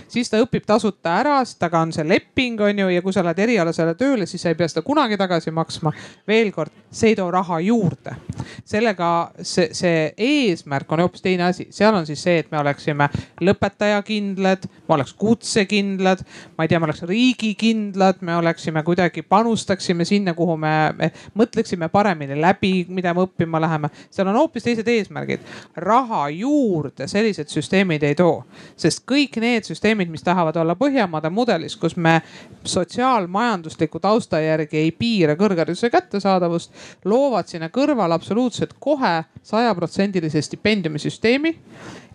siis 0.08 0.30
ta 0.30 0.40
õpib 0.42 0.64
tasuta 0.66 1.14
ära, 1.20 1.38
sest 1.46 1.58
temaga 1.60 1.82
on 1.84 1.92
see 1.94 2.06
leping, 2.08 2.60
on 2.64 2.82
ju, 2.82 2.88
ja 2.92 3.02
kui 3.04 3.14
sa 3.14 3.22
lähed 3.24 3.42
erialasele 3.44 3.94
tööle, 3.98 4.26
siis 4.26 4.42
sa 4.42 4.52
ei 4.52 4.58
pea 4.58 4.68
seda 4.70 4.82
kunagi 4.86 5.18
tagasi 5.20 5.52
maksma. 5.54 5.92
veel 6.28 6.50
kord, 6.52 6.72
see 6.90 7.12
ei 7.12 7.16
too 7.16 7.30
raha 7.30 7.60
juurde. 7.60 8.16
sellega 8.64 9.30
see, 9.42 9.68
see 9.72 10.12
eesmärk 10.16 10.92
on 10.92 11.02
hoopis 11.04 11.22
teine 11.22 11.48
asi, 11.48 11.68
seal 11.70 11.94
on 11.94 12.06
siis 12.06 12.22
see, 12.22 12.38
et 12.38 12.50
me 12.50 12.58
oleksime 12.58 13.08
lõpetajakindlad, 13.40 14.68
me 14.88 14.94
oleks 14.94 15.14
kutsekindlad, 15.14 16.24
ma 16.56 16.64
ei 16.64 16.68
tea, 16.68 16.80
me 16.80 16.88
oleks 16.88 17.02
riigikindlad, 17.02 18.22
me 18.22 18.36
oleksime 18.36 18.82
kuidagi, 18.82 19.22
panustaksime 19.28 20.04
sinna, 20.04 20.34
kuhu 20.34 20.56
me, 20.56 20.72
me 20.96 21.10
mõtleksime 21.38 21.88
paremini 21.92 22.40
läbi, 22.40 22.86
mida 22.88 23.14
me 23.14 23.26
õppima 23.26 23.60
läheme. 23.60 23.90
seal 24.10 24.28
on 24.28 24.36
hoopis 24.36 24.64
teised 24.64 24.88
eesmärgid. 24.88 25.40
raha 25.76 26.28
juurde 26.28 27.08
sellised 27.08 27.48
süsteemid 27.48 28.02
ei 28.02 28.14
too, 28.14 28.44
sest 28.76 29.04
kõik 29.08 29.40
need 29.40 29.68
süsteemid, 29.68 30.10
mis 30.10 30.22
tahavad 30.22 30.56
olla 30.56 30.76
Põhjamaade 30.78 31.30
mudelis, 31.30 31.76
kus 31.76 31.96
me 31.96 32.20
sotsiaalmajandusliku 32.64 34.00
tausta 34.00 34.40
järgi 34.40 34.78
ei 34.78 34.92
piira 34.92 35.34
kõrghariduse 35.36 35.90
kättesaadavust, 35.90 36.72
loovad 37.04 37.48
sinna 37.48 37.68
kõrvale 37.68 38.14
absoluutselt 38.14 38.74
kohe 38.80 39.24
sajaprotsendilise 39.42 40.42
stipendiumisüsteemi. 40.42 41.58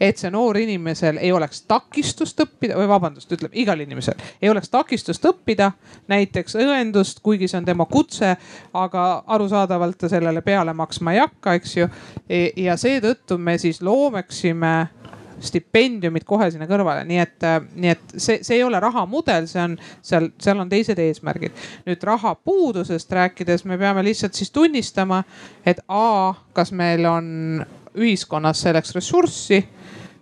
Et 0.04 0.20
see 0.20 0.32
noor 0.34 0.58
inimesel 0.60 1.18
ei 1.22 1.32
oleks 1.32 1.62
takistust 1.70 2.41
õppida 2.43 2.76
või 2.76 2.89
vabandust, 2.91 3.32
ütleme 3.32 3.56
igal 3.62 3.80
inimesel 3.80 4.20
ei 4.41 4.49
oleks 4.51 4.72
takistust 4.74 5.24
õppida 5.30 5.72
näiteks 6.12 6.58
õendust, 6.60 7.22
kuigi 7.24 7.47
see 7.47 7.62
on 7.62 7.68
tema 7.68 7.88
kutse, 7.88 8.34
aga 8.76 9.06
arusaadavalt 9.36 10.01
ta 10.04 10.10
sellele 10.12 10.43
peale 10.43 10.74
maksma 10.76 11.14
ei 11.16 11.22
hakka, 11.24 11.56
eks 11.60 11.78
ju. 11.78 11.88
E, 12.28 12.49
ja 12.66 12.76
seetõttu 12.80 13.38
me 13.39 13.56
siis 13.62 13.82
loomeksime 13.82 14.74
stipendiumid 15.43 16.24
kohe 16.28 16.49
sinna 16.51 16.68
kõrvale, 16.70 17.04
nii 17.08 17.20
et, 17.20 17.38
äh, 17.47 17.58
nii 17.76 17.91
et 17.93 18.16
see, 18.16 18.39
see 18.43 18.58
ei 18.60 18.64
ole 18.64 18.80
rahamudel, 18.84 19.47
see 19.51 19.62
on 19.64 19.78
seal, 20.01 20.30
seal 20.41 20.60
on 20.64 20.72
teised 20.72 20.99
eesmärgid. 20.99 21.56
nüüd 21.88 22.04
raha 22.08 22.36
puudusest 22.36 23.12
rääkides 23.12 23.66
me 23.66 23.78
peame 23.80 24.04
lihtsalt 24.04 24.36
siis 24.36 24.51
tunnistama, 24.51 25.24
et 25.66 25.80
A, 25.88 26.34
kas 26.54 26.72
meil 26.72 27.06
on 27.08 27.66
ühiskonnas 27.93 28.62
selleks 28.66 28.95
ressurssi 28.95 29.64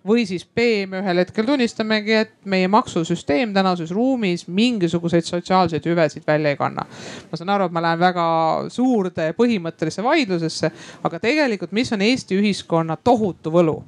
või 0.07 0.25
siis 0.25 0.45
B, 0.45 0.85
me 0.89 1.01
ühel 1.01 1.21
hetkel 1.21 1.45
tunnistamegi, 1.45 2.13
et 2.23 2.33
meie 2.49 2.67
maksusüsteem 2.71 3.53
tänases 3.53 3.91
ruumis 3.93 4.47
mingisuguseid 4.47 5.27
sotsiaalseid 5.27 5.85
hüvesid 5.85 6.25
välja 6.27 6.49
ei 6.49 6.57
kanna. 6.57 6.85
ma 7.31 7.37
saan 7.37 7.49
aru, 7.49 7.69
et 7.69 7.75
ma 7.75 7.81
lähen 7.81 7.99
väga 7.99 8.25
suurde 8.69 9.31
põhimõttelisse 9.37 10.03
vaidlusesse, 10.03 10.71
aga 11.03 11.19
tegelikult, 11.19 11.71
mis 11.71 11.93
on 11.93 12.01
Eesti 12.01 12.39
ühiskonna 12.41 12.97
tohutu 12.97 13.53
võlu 13.53 13.81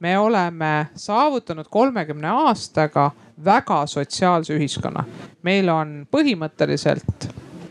me 0.00 0.18
oleme 0.18 0.86
saavutanud 0.94 1.66
kolmekümne 1.70 2.28
aastaga 2.28 3.10
väga 3.44 3.86
sotsiaalse 3.86 4.56
ühiskonna. 4.56 5.04
meil 5.42 5.68
on 5.68 6.06
põhimõtteliselt 6.10 7.28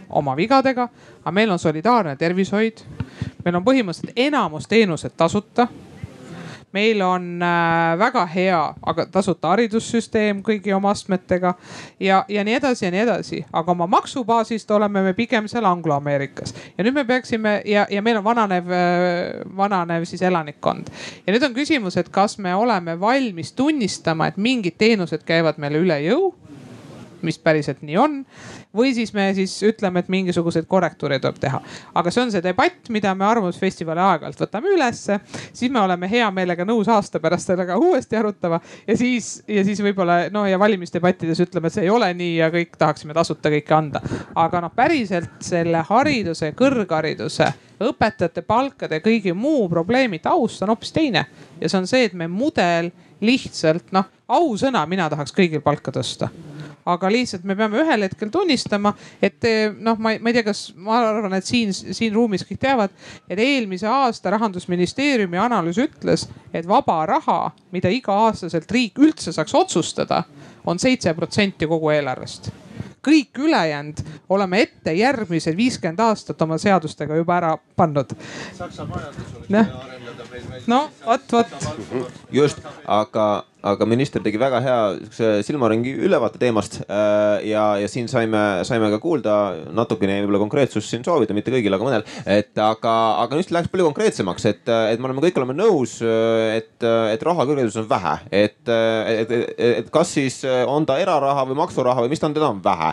oma 0.10 0.36
vigadega, 0.36 0.88
aga 1.22 1.32
meil 1.32 1.52
on 1.52 1.60
solidaarne 1.60 2.16
tervishoid. 2.16 2.78
meil 3.46 3.56
on 3.56 3.64
põhimõtteliselt 3.66 4.14
enamus 4.16 4.68
teenused 4.68 5.12
tasuta 5.18 5.68
meil 6.76 7.02
on 7.02 7.42
äh, 7.44 7.96
väga 8.00 8.26
hea, 8.30 8.60
aga 8.92 9.06
tasuta 9.12 9.54
haridussüsteem 9.54 10.42
kõigi 10.46 10.74
oma 10.76 10.92
astmetega 10.96 11.54
ja, 12.04 12.24
ja 12.30 12.44
nii 12.46 12.58
edasi 12.60 12.88
ja 12.88 12.92
nii 12.94 13.04
edasi. 13.06 13.42
aga 13.54 13.72
oma 13.72 13.88
maksubaasist 13.88 14.72
oleme 14.76 15.04
me 15.06 15.14
pigem 15.18 15.48
seal 15.52 15.68
Anglo-Ameerikas 15.70 16.56
ja 16.78 16.86
nüüd 16.86 16.98
me 16.98 17.06
peaksime 17.08 17.58
ja, 17.70 17.88
ja 17.92 18.02
meil 18.06 18.20
on 18.20 18.28
vananev, 18.28 18.72
äh, 18.72 19.44
vananev 19.58 20.08
siis 20.10 20.24
elanikkond. 20.26 20.92
ja 21.26 21.36
nüüd 21.36 21.48
on 21.48 21.56
küsimus, 21.56 21.98
et 22.02 22.10
kas 22.10 22.38
me 22.38 22.56
oleme 22.56 23.00
valmis 23.00 23.54
tunnistama, 23.56 24.28
et 24.32 24.38
mingid 24.38 24.80
teenused 24.82 25.24
käivad 25.28 25.62
meile 25.62 25.84
üle 25.84 26.02
jõu 26.06 26.34
mis 27.26 27.40
päriselt 27.42 27.82
nii 27.86 27.98
on 28.00 28.22
või 28.76 28.94
siis 28.96 29.14
me 29.16 29.30
siis 29.36 29.54
ütleme, 29.66 30.04
et 30.04 30.10
mingisuguseid 30.12 30.68
korrektuure 30.70 31.20
tuleb 31.20 31.40
teha. 31.42 31.62
aga 31.96 32.12
see 32.12 32.24
on 32.24 32.32
see 32.34 32.44
debatt, 32.44 32.90
mida 32.94 33.14
me 33.16 33.26
Arvamusfestivali 33.26 34.02
aeg-ajalt 34.04 34.46
võtame 34.46 34.74
ülesse, 34.76 35.20
siis 35.54 35.72
me 35.72 35.82
oleme 35.82 36.10
hea 36.12 36.28
meelega 36.32 36.66
nõus 36.68 36.90
aasta 36.92 37.20
pärast 37.24 37.52
sellega 37.52 37.78
uuesti 37.78 38.20
arutama 38.20 38.60
ja 38.88 38.98
siis, 38.98 39.44
ja 39.48 39.64
siis 39.66 39.82
võib-olla 39.84 40.26
no 40.34 40.46
ja 40.50 40.60
valimisdebattides 40.60 41.42
ütleme, 41.48 41.68
et 41.70 41.78
see 41.78 41.88
ei 41.88 41.94
ole 41.94 42.12
nii 42.14 42.36
ja 42.40 42.50
kõik 42.54 42.76
tahaksime 42.78 43.16
tasuta 43.16 43.52
kõike 43.54 43.78
anda. 43.78 44.02
aga 44.36 44.62
noh, 44.66 44.74
päriselt 44.76 45.42
selle 45.46 45.84
hariduse, 45.90 46.52
kõrghariduse, 46.58 47.52
õpetajate 47.86 48.44
palkade, 48.48 49.02
kõigi 49.04 49.34
muu 49.34 49.70
probleemi 49.70 50.20
taust 50.24 50.64
on 50.64 50.74
hoopis 50.74 50.94
teine 50.96 51.26
ja 51.62 51.70
see 51.70 51.80
on 51.82 51.88
see, 51.88 52.06
et 52.10 52.14
me 52.14 52.28
mudel 52.32 52.92
lihtsalt 53.26 53.94
noh, 53.96 54.10
ausõna, 54.28 54.86
mina 54.90 55.10
tahaks 55.12 55.34
kõigil 55.36 55.64
palka 55.64 55.94
tõsta 55.96 56.30
aga 56.86 57.12
lihtsalt 57.12 57.46
me 57.48 57.56
peame 57.58 57.82
ühel 57.82 58.06
hetkel 58.06 58.30
tunnistama, 58.34 58.94
et 59.22 59.46
eh, 59.48 59.70
noh, 59.74 59.98
ma 59.98 60.16
ma 60.22 60.32
ei 60.32 60.38
tea, 60.38 60.46
kas 60.46 60.66
ma 60.76 61.00
arvan, 61.10 61.38
et 61.38 61.48
siin, 61.48 61.74
siin 61.74 62.14
ruumis 62.14 62.46
kõik 62.48 62.62
teavad, 62.62 62.94
et 63.30 63.40
eelmise 63.42 63.88
aasta 63.90 64.34
rahandusministeeriumi 64.36 65.40
analüüs 65.42 65.80
ütles, 65.82 66.28
et 66.54 66.68
vaba 66.68 67.02
raha, 67.10 67.40
mida 67.76 67.92
iga-aastaselt 67.94 68.72
riik 68.72 69.02
üldse 69.02 69.34
saaks 69.36 69.56
otsustada 69.58 70.24
on 70.66 70.80
seitse 70.82 71.14
protsenti 71.14 71.68
kogu 71.70 71.92
eelarvest 71.94 72.52
kõik 73.06 73.38
ülejäänud 73.38 74.00
oleme 74.34 74.62
ette 74.66 74.94
järgmised 74.98 75.58
viiskümmend 75.58 76.00
aastat 76.02 76.42
oma 76.42 76.58
seadustega 76.58 77.16
juba 77.16 77.38
ära 77.38 77.52
pannud. 77.78 78.16
Meil. 79.50 79.66
no 80.68 80.80
vot, 81.06 81.32
vot. 81.32 81.54
just, 82.32 82.66
aga 82.88 83.46
aga 83.66 83.88
minister 83.90 84.22
tegi 84.26 84.40
väga 84.42 84.62
hea 84.64 84.80
siukse 85.00 85.30
silmaringi 85.48 85.96
ülevaate 86.06 86.40
teemast. 86.42 86.80
Äh, 86.86 87.46
ja, 87.50 87.66
ja 87.82 87.90
siin 87.92 88.08
saime, 88.12 88.42
saime 88.68 88.92
ka 88.94 89.00
kuulda 89.04 89.36
natukene 89.76 90.20
võib-olla 90.22 90.42
konkreetsust 90.44 90.92
siin 90.92 91.06
soovida, 91.06 91.36
mitte 91.38 91.54
kõigil, 91.54 91.74
aga 91.74 91.88
mõnel. 91.88 92.06
et 92.30 92.58
aga, 92.62 92.94
aga 93.24 93.40
nüüd 93.40 93.54
läheks 93.56 93.72
palju 93.74 93.88
konkreetsemaks, 93.90 94.46
et, 94.52 94.64
et 94.94 95.02
me 95.02 95.10
oleme, 95.10 95.24
kõik 95.26 95.40
oleme 95.42 95.58
nõus, 95.58 95.98
et, 96.02 96.78
et 96.86 97.26
raha 97.26 97.48
kõrghariduses 97.48 97.82
on 97.84 97.90
vähe. 97.90 98.16
et, 98.32 98.62
et, 98.70 99.34
et, 99.40 99.54
et 99.82 99.92
kas 99.94 100.14
siis 100.18 100.42
on 100.46 100.86
ta 100.86 101.00
eraraha 101.02 101.48
või 101.50 101.60
maksuraha 101.64 102.06
või 102.06 102.14
mis 102.14 102.22
ta 102.22 102.30
on, 102.30 102.38
teda 102.38 102.52
on 102.54 102.62
vähe. 102.64 102.92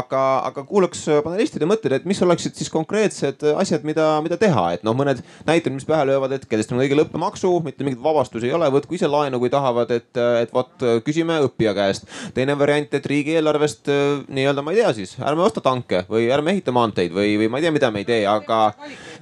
aga, 0.00 0.24
aga 0.50 0.66
kuulaks 0.68 1.06
panelistide 1.24 1.68
mõtteid, 1.70 1.96
et 2.00 2.08
mis 2.08 2.20
oleksid 2.24 2.58
siis 2.58 2.72
konkreetsed 2.72 3.44
asjad, 3.54 3.86
mida, 3.88 4.12
mida 4.24 4.36
teha, 4.40 4.68
et 4.76 4.84
noh, 4.86 4.96
mõned 4.96 5.22
näited, 5.48 5.72
mis 5.74 5.88
pähe 5.88 6.04
löövad, 6.12 6.36
et 6.36 6.46
kehtestame 6.50 6.84
kõigile 6.84 7.06
õppemaksu, 7.06 7.56
mitte 7.64 7.86
mingit 7.86 8.02
vabastusi 8.04 8.50
ei 8.50 8.56
ole, 8.56 8.68
võtku 8.72 8.96
ise 8.98 9.08
laenu, 9.10 9.40
kui 9.40 9.52
tahavad, 9.52 9.90
et 9.94 10.09
et, 10.10 10.20
et 10.44 10.54
vot 10.54 10.86
küsime 11.06 11.38
õppija 11.46 11.74
käest. 11.76 12.08
teine 12.34 12.56
variant, 12.58 12.94
et 12.94 13.06
riigieelarvest 13.06 13.90
äh, 13.92 14.24
nii-öelda 14.28 14.64
ma 14.64 14.74
ei 14.74 14.80
tea 14.80 14.92
siis, 14.96 15.16
ärme 15.22 15.44
osta 15.46 15.62
tanke 15.64 16.04
või 16.10 16.28
ärme 16.32 16.54
ehita 16.54 16.74
maanteid 16.74 17.14
või, 17.14 17.36
või 17.40 17.50
ma 17.50 17.60
ei 17.60 17.66
tea, 17.66 17.74
mida 17.74 17.90
me 17.90 18.02
ei 18.02 18.08
tee, 18.08 18.24
aga 18.28 18.60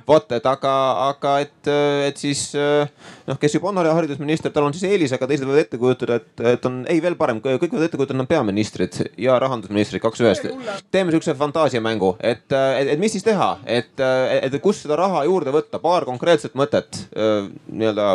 vot, 0.09 0.32
et 0.32 0.47
aga, 0.49 0.74
aga 1.09 1.34
et, 1.45 1.70
et 2.09 2.20
siis 2.20 2.51
noh, 2.55 3.39
kes 3.41 3.59
juba 3.59 3.70
on 3.72 3.80
haridusminister, 3.82 4.53
tal 4.55 4.68
on 4.68 4.76
siis 4.76 4.89
eelis, 4.89 5.12
aga 5.14 5.28
teised 5.28 5.49
võivad 5.49 5.66
ette 5.66 5.80
kujutada, 5.80 6.18
et, 6.22 6.45
et 6.55 6.68
on 6.68 6.80
ei 6.91 7.03
veel 7.05 7.18
parem, 7.20 7.43
kõik 7.45 7.74
võivad 7.74 7.89
ette 7.89 8.01
kujutada, 8.01 8.16
et 8.16 8.20
nad 8.20 8.26
on 8.26 8.30
peaministrid 8.30 8.99
ja 9.20 9.36
rahandusministrid, 9.43 10.03
kaks 10.05 10.24
ühest. 10.24 10.49
teeme 10.95 11.14
siukse 11.14 11.36
fantaasiamängu, 11.39 12.14
et, 12.20 12.47
et, 12.49 12.95
et 12.95 13.01
mis 13.01 13.12
siis 13.12 13.26
teha, 13.26 13.53
et, 13.66 13.93
et 14.41 14.59
kust 14.64 14.86
seda 14.86 14.99
raha 15.01 15.24
juurde 15.28 15.55
võtta, 15.55 15.82
paar 15.82 16.09
konkreetset 16.09 16.57
mõtet 16.59 17.05
nii-öelda 17.12 18.11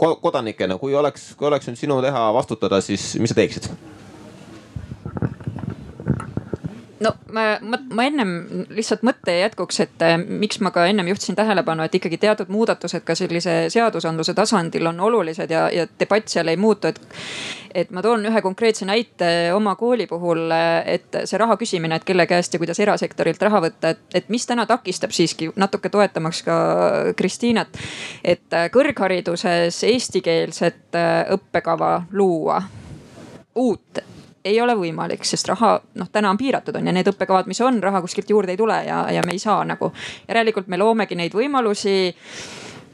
kodanikena, 0.00 0.78
kui 0.80 0.94
oleks, 0.96 1.30
kui 1.38 1.48
oleks 1.50 1.68
nüüd 1.68 1.80
sinu 1.80 2.00
teha 2.04 2.28
vastutada, 2.36 2.80
siis 2.84 3.12
mis 3.20 3.32
sa 3.32 3.38
teeksid? 3.40 3.68
No 7.00 7.12
ma, 7.32 7.58
ma, 7.60 7.78
ma 7.90 8.04
ennem 8.04 8.32
lihtsalt 8.74 9.04
mõtte 9.06 9.34
jätkuks, 9.38 9.80
et 9.84 10.04
äh, 10.04 10.16
miks 10.20 10.60
ma 10.64 10.72
ka 10.74 10.84
ennem 10.90 11.08
juhtisin 11.10 11.38
tähelepanu, 11.38 11.84
et 11.86 11.96
ikkagi 11.96 12.18
teatud 12.20 12.52
muudatused 12.52 13.04
ka 13.06 13.16
sellise 13.18 13.56
seadusandluse 13.72 14.34
tasandil 14.36 14.90
on 14.90 15.00
olulised 15.08 15.50
ja, 15.50 15.66
ja 15.72 15.86
debatt 16.00 16.28
seal 16.32 16.52
ei 16.52 16.60
muutu, 16.60 16.92
et 16.92 17.00
et 17.74 17.92
ma 17.94 18.02
toon 18.02 18.24
ühe 18.26 18.40
konkreetse 18.42 18.82
näite 18.82 19.28
oma 19.54 19.76
kooli 19.78 20.08
puhul, 20.10 20.50
et 20.90 21.20
see 21.24 21.38
raha 21.38 21.54
küsimine, 21.60 22.00
et 22.00 22.04
kelle 22.04 22.26
käest 22.26 22.54
ja 22.54 22.58
kuidas 22.58 22.80
erasektorilt 22.82 23.42
raha 23.46 23.60
võtta, 23.62 23.92
et, 23.94 24.02
et 24.20 24.32
mis 24.34 24.46
täna 24.46 24.66
takistab 24.66 25.14
siiski 25.14 25.52
natuke 25.54 25.88
toetamaks 25.88 26.42
ka 26.48 26.56
Kristiinat. 27.16 27.78
et 28.24 28.58
kõrghariduses 28.74 29.84
eestikeelset 29.86 30.98
õppekava 31.30 31.92
luua, 32.10 32.58
uut 33.54 34.02
ei 34.44 34.60
ole 34.60 34.74
võimalik, 34.76 35.24
sest 35.28 35.48
raha 35.48 35.74
noh, 36.00 36.08
täna 36.12 36.30
on 36.30 36.38
piiratud 36.40 36.76
on 36.76 36.86
ja 36.86 36.94
need 36.96 37.08
õppekavad, 37.12 37.48
mis 37.50 37.60
on, 37.60 37.82
raha 37.82 38.00
kuskilt 38.00 38.30
juurde 38.30 38.54
ei 38.54 38.60
tule 38.60 38.78
ja, 38.86 39.04
ja 39.12 39.22
me 39.26 39.36
ei 39.36 39.42
saa 39.42 39.64
nagu. 39.68 39.92
järelikult 40.28 40.68
me 40.68 40.78
loomegi 40.80 41.18
neid 41.18 41.34
võimalusi 41.36 42.12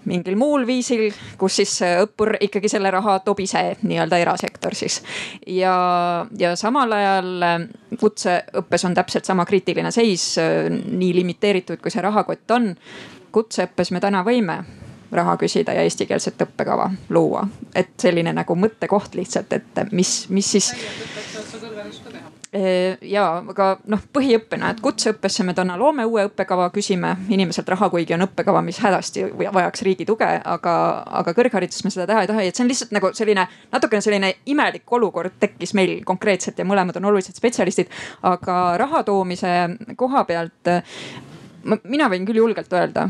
mingil 0.06 0.36
muul 0.38 0.66
viisil, 0.66 1.10
kus 1.38 1.58
siis 1.60 1.72
õppur 1.86 2.36
ikkagi 2.40 2.70
selle 2.70 2.90
raha 2.94 3.18
toob 3.26 3.42
ise 3.42 3.62
nii-öelda 3.82 4.18
erasektor 4.22 4.74
siis. 4.74 5.00
ja, 5.46 5.74
ja 6.38 6.54
samal 6.56 6.92
ajal 6.92 7.44
kutseõppes 8.00 8.86
on 8.86 8.94
täpselt 8.94 9.26
sama 9.26 9.46
kriitiline 9.46 9.90
seis, 9.90 10.34
nii 10.70 11.12
limiteeritud 11.20 11.82
kui 11.82 11.94
see 11.94 12.04
rahakott 12.06 12.50
on. 12.58 12.74
kutseõppes 13.32 13.90
me 13.92 14.00
täna 14.00 14.22
võime 14.24 14.62
raha 15.12 15.36
küsida 15.38 15.74
ja 15.74 15.82
eestikeelset 15.86 16.42
õppekava 16.42 16.90
luua, 17.14 17.46
et 17.74 17.94
selline 18.00 18.32
nagu 18.34 18.56
mõttekoht 18.58 19.14
lihtsalt, 19.14 19.52
et 19.52 19.82
mis, 19.92 20.26
mis 20.30 20.50
siis 20.56 20.72
ja 22.52 23.24
aga 23.40 23.68
noh, 23.90 24.02
põhiõppena, 24.14 24.70
et 24.72 24.80
kutseõppesse 24.84 25.44
me 25.46 25.54
täna 25.56 25.76
loome 25.78 26.06
uue 26.08 26.26
õppekava, 26.28 26.68
küsime 26.74 27.12
inimeselt 27.32 27.68
raha, 27.72 27.88
kuigi 27.92 28.14
on 28.16 28.26
õppekava, 28.26 28.62
mis 28.64 28.78
hädasti 28.82 29.26
vajaks 29.34 29.84
riigi 29.86 30.06
tuge, 30.08 30.28
aga, 30.44 30.74
aga 31.20 31.34
kõrghariduses 31.36 31.84
me 31.84 31.92
seda 31.94 32.08
teha 32.10 32.24
ei 32.24 32.30
taha, 32.30 32.46
et 32.46 32.56
see 32.56 32.64
on 32.64 32.70
lihtsalt 32.70 32.94
nagu 32.96 33.12
selline 33.16 33.46
natukene 33.72 34.04
selline 34.04 34.32
imelik 34.52 34.92
olukord 34.98 35.38
tekkis 35.40 35.74
meil 35.76 35.98
konkreetselt 36.06 36.58
ja 36.58 36.68
mõlemad 36.68 36.96
on 37.00 37.10
olulised 37.12 37.36
spetsialistid. 37.36 37.90
aga 38.22 38.76
raha 38.78 39.02
toomise 39.06 39.52
koha 39.96 40.24
pealt 40.24 40.74
mina 41.66 42.08
võin 42.10 42.26
küll 42.26 42.38
julgelt 42.38 42.72
öelda, 42.72 43.06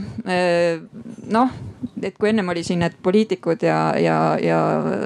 noh, 1.33 1.57
et 2.03 2.17
kui 2.17 2.31
ennem 2.31 2.49
oli 2.53 2.63
siin 2.65 2.81
need 2.85 2.97
poliitikud 3.05 3.65
ja, 3.67 3.81
ja, 4.01 4.19
ja 4.41 4.61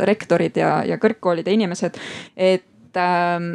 rektorid 0.08 0.58
ja, 0.60 0.80
ja 0.86 0.98
kõrgkoolide 1.02 1.52
inimesed, 1.54 1.98
et 2.36 3.00
ähm, 3.00 3.52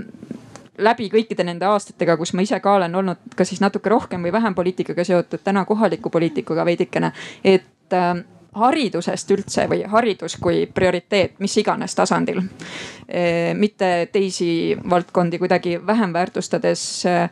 läbi 0.77 1.10
kõikide 1.10 1.45
nende 1.47 1.65
aastatega, 1.69 2.18
kus 2.18 2.34
ma 2.34 2.45
ise 2.45 2.60
ka 2.60 2.76
olen 2.80 2.95
olnud 2.95 3.35
ka 3.35 3.45
siis 3.47 3.61
natuke 3.64 3.89
rohkem 3.89 4.23
või 4.26 4.34
vähem 4.35 4.56
poliitikaga 4.56 5.03
seotud, 5.03 5.43
täna 5.43 5.65
kohaliku 5.65 6.10
poliitikuga 6.10 6.65
veidikene, 6.65 7.11
et 7.43 7.93
äh, 7.93 8.15
haridusest 8.56 9.31
üldse 9.35 9.68
või 9.72 9.84
haridus 9.91 10.38
kui 10.41 10.65
prioriteet, 10.72 11.39
mis 11.43 11.57
iganes 11.60 11.95
tasandil. 11.95 12.41
Äh, 12.41 13.53
mitte 13.53 14.10
teisi 14.11 14.77
valdkondi 14.89 15.39
kuidagi 15.41 15.80
vähem 15.88 16.14
väärtustades 16.14 17.06
äh, 17.06 17.30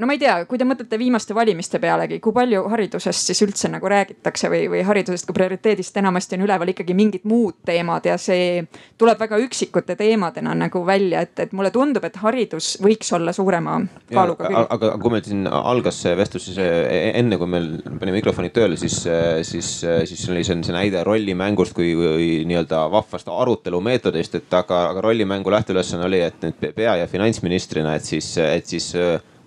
no 0.00 0.08
ma 0.08 0.16
ei 0.16 0.20
tea, 0.20 0.34
kui 0.48 0.58
te 0.58 0.66
mõtlete 0.68 0.98
viimaste 1.00 1.34
valimiste 1.36 1.80
pealegi, 1.82 2.20
kui 2.24 2.34
palju 2.36 2.62
haridusest 2.72 3.30
siis 3.30 3.42
üldse 3.44 3.70
nagu 3.72 3.88
räägitakse 3.90 4.50
või, 4.52 4.64
või 4.72 4.82
haridusest 4.86 5.28
kui 5.28 5.36
prioriteedist 5.36 5.96
enamasti 6.00 6.38
on 6.38 6.44
üleval 6.46 6.72
ikkagi 6.72 6.96
mingid 6.96 7.26
muud 7.28 7.60
teemad 7.68 8.06
ja 8.08 8.16
see 8.20 8.62
tuleb 9.00 9.20
väga 9.20 9.38
üksikute 9.44 9.96
teemadena 10.00 10.54
nagu 10.56 10.82
välja, 10.86 11.24
et, 11.26 11.34
et 11.44 11.54
mulle 11.56 11.72
tundub, 11.74 12.04
et 12.08 12.16
haridus 12.22 12.72
võiks 12.82 13.12
olla 13.16 13.34
suurema 13.36 13.76
kaaluga. 14.10 14.48
aga, 14.48 14.66
aga 14.78 14.92
kui 15.02 15.14
meil 15.14 15.24
siin 15.26 15.46
algas 15.50 16.00
see 16.04 16.14
vestlus, 16.18 16.48
siis 16.48 16.60
e-, 16.64 17.12
enne 17.20 17.38
kui 17.40 17.50
meil 17.50 17.68
pani 18.00 18.14
mikrofonid 18.16 18.54
tööle, 18.56 18.78
siis, 18.80 19.02
siis, 19.48 19.72
siis 19.84 20.28
oli 20.32 20.44
see, 20.46 20.60
see 20.64 20.76
näide 20.76 21.04
rollimängust 21.06 21.76
kui, 21.76 21.92
kui 21.98 22.30
nii-öelda 22.48 22.86
vahvast 22.92 23.28
arutelumeetodist, 23.30 24.40
et 24.40 24.56
aga, 24.56 24.86
aga 24.94 25.04
rollimängu 25.04 25.52
lähteülesanne 25.52 26.08
oli, 26.08 26.22
et 26.24 26.40
nüüd 26.46 26.70
pea 26.76 26.96
ja 27.02 27.10
finantsministrina, 27.10 27.96
et 27.98 28.08
siis, 28.08 28.32
et 28.40 28.66
siis 28.70 28.94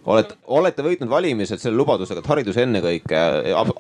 olete, 0.06 0.38
olete 0.48 0.86
võitnud 0.86 1.10
valimised 1.12 1.62
selle 1.62 1.78
lubadusega, 1.80 2.24
et 2.24 2.30
haridus 2.30 2.60
ennekõike 2.62 3.24
ab,, 3.58 3.74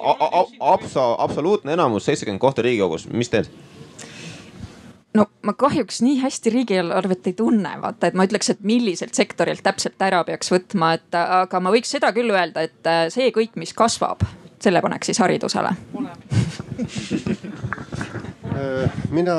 absa, 0.59 1.07
absoluutne 1.23 1.75
enamus, 1.75 2.07
seitsekümmend 2.07 2.41
kohta 2.41 2.65
riigikogus, 2.65 3.07
mis 3.11 3.31
teed? 3.33 3.51
no 5.13 5.27
ma 5.45 5.53
kahjuks 5.57 6.01
nii 6.01 6.19
hästi 6.23 6.53
riigieelarvet 6.53 7.27
ei 7.29 7.35
tunne, 7.37 7.75
vaata, 7.81 8.09
et 8.09 8.17
ma 8.17 8.25
ütleks, 8.27 8.49
et 8.53 8.63
milliselt 8.65 9.13
sektorilt 9.17 9.63
täpselt 9.65 10.01
ära 10.01 10.23
peaks 10.27 10.51
võtma, 10.53 10.95
et 10.97 11.19
aga 11.19 11.59
ma 11.61 11.73
võiks 11.73 11.93
seda 11.93 12.09
küll 12.15 12.33
öelda, 12.33 12.65
et 12.65 12.89
äh, 12.89 13.05
see 13.13 13.29
kõik, 13.35 13.53
mis 13.61 13.75
kasvab, 13.77 14.25
selle 14.63 14.81
paneks 14.81 15.11
siis 15.11 15.21
haridusele. 15.21 15.71
mina 19.17 19.35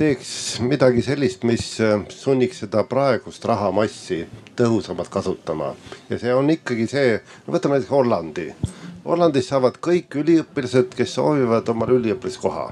teeks 0.00 0.60
midagi 0.64 1.02
sellist, 1.04 1.42
mis 1.44 1.74
äh, 1.84 1.98
sunniks 2.08 2.62
seda 2.62 2.86
praegust 2.88 3.44
rahamassi 3.44 4.22
tõhusamalt 4.56 5.10
kasutama. 5.12 5.74
ja 6.08 6.18
see 6.18 6.32
on 6.32 6.48
ikkagi 6.54 6.86
see, 6.88 7.18
võtame 7.44 7.76
näiteks 7.76 7.92
Hollandi. 7.92 8.46
Hollandis 9.04 9.50
saavad 9.52 9.76
kõik 9.84 10.16
üliõpilased, 10.22 10.94
kes 10.96 11.18
soovivad 11.18 11.68
omale 11.68 11.98
üliõpilaskoha. 11.98 12.70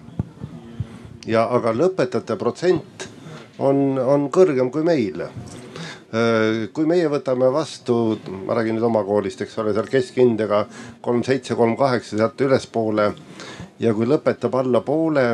ja 1.26 1.44
aga 1.58 1.74
lõpetajate 1.76 2.38
protsent 2.40 3.04
on, 3.58 3.98
on 3.98 4.30
kõrgem 4.32 4.72
kui 4.72 4.86
meil 4.88 5.26
äh, 5.26 6.64
kui 6.72 6.88
meie 6.88 7.12
võtame 7.12 7.52
vastu, 7.52 8.16
ma 8.46 8.56
räägin 8.56 8.80
nüüd 8.80 8.88
oma 8.88 9.04
koolist, 9.04 9.44
eks 9.44 9.60
ole, 9.60 9.76
seal 9.76 9.92
keskindega 9.92 10.64
kolm, 11.04 11.20
seitse, 11.28 11.60
kolm, 11.60 11.76
kaheksa 11.76 12.16
sealt 12.16 12.40
ülespoole. 12.40 13.12
ja 13.78 13.92
kui 13.94 14.08
lõpetab 14.08 14.56
alla 14.62 14.80
poole 14.80 15.28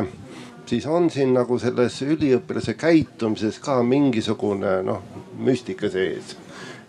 siis 0.65 0.85
on 0.85 1.09
siin 1.09 1.33
nagu 1.33 1.59
selles 1.59 1.97
üliõpilase 2.05 2.73
käitumises 2.79 3.59
ka 3.63 3.81
mingisugune 3.83 4.79
noh, 4.85 5.03
müstika 5.37 5.89
sees. 5.89 6.35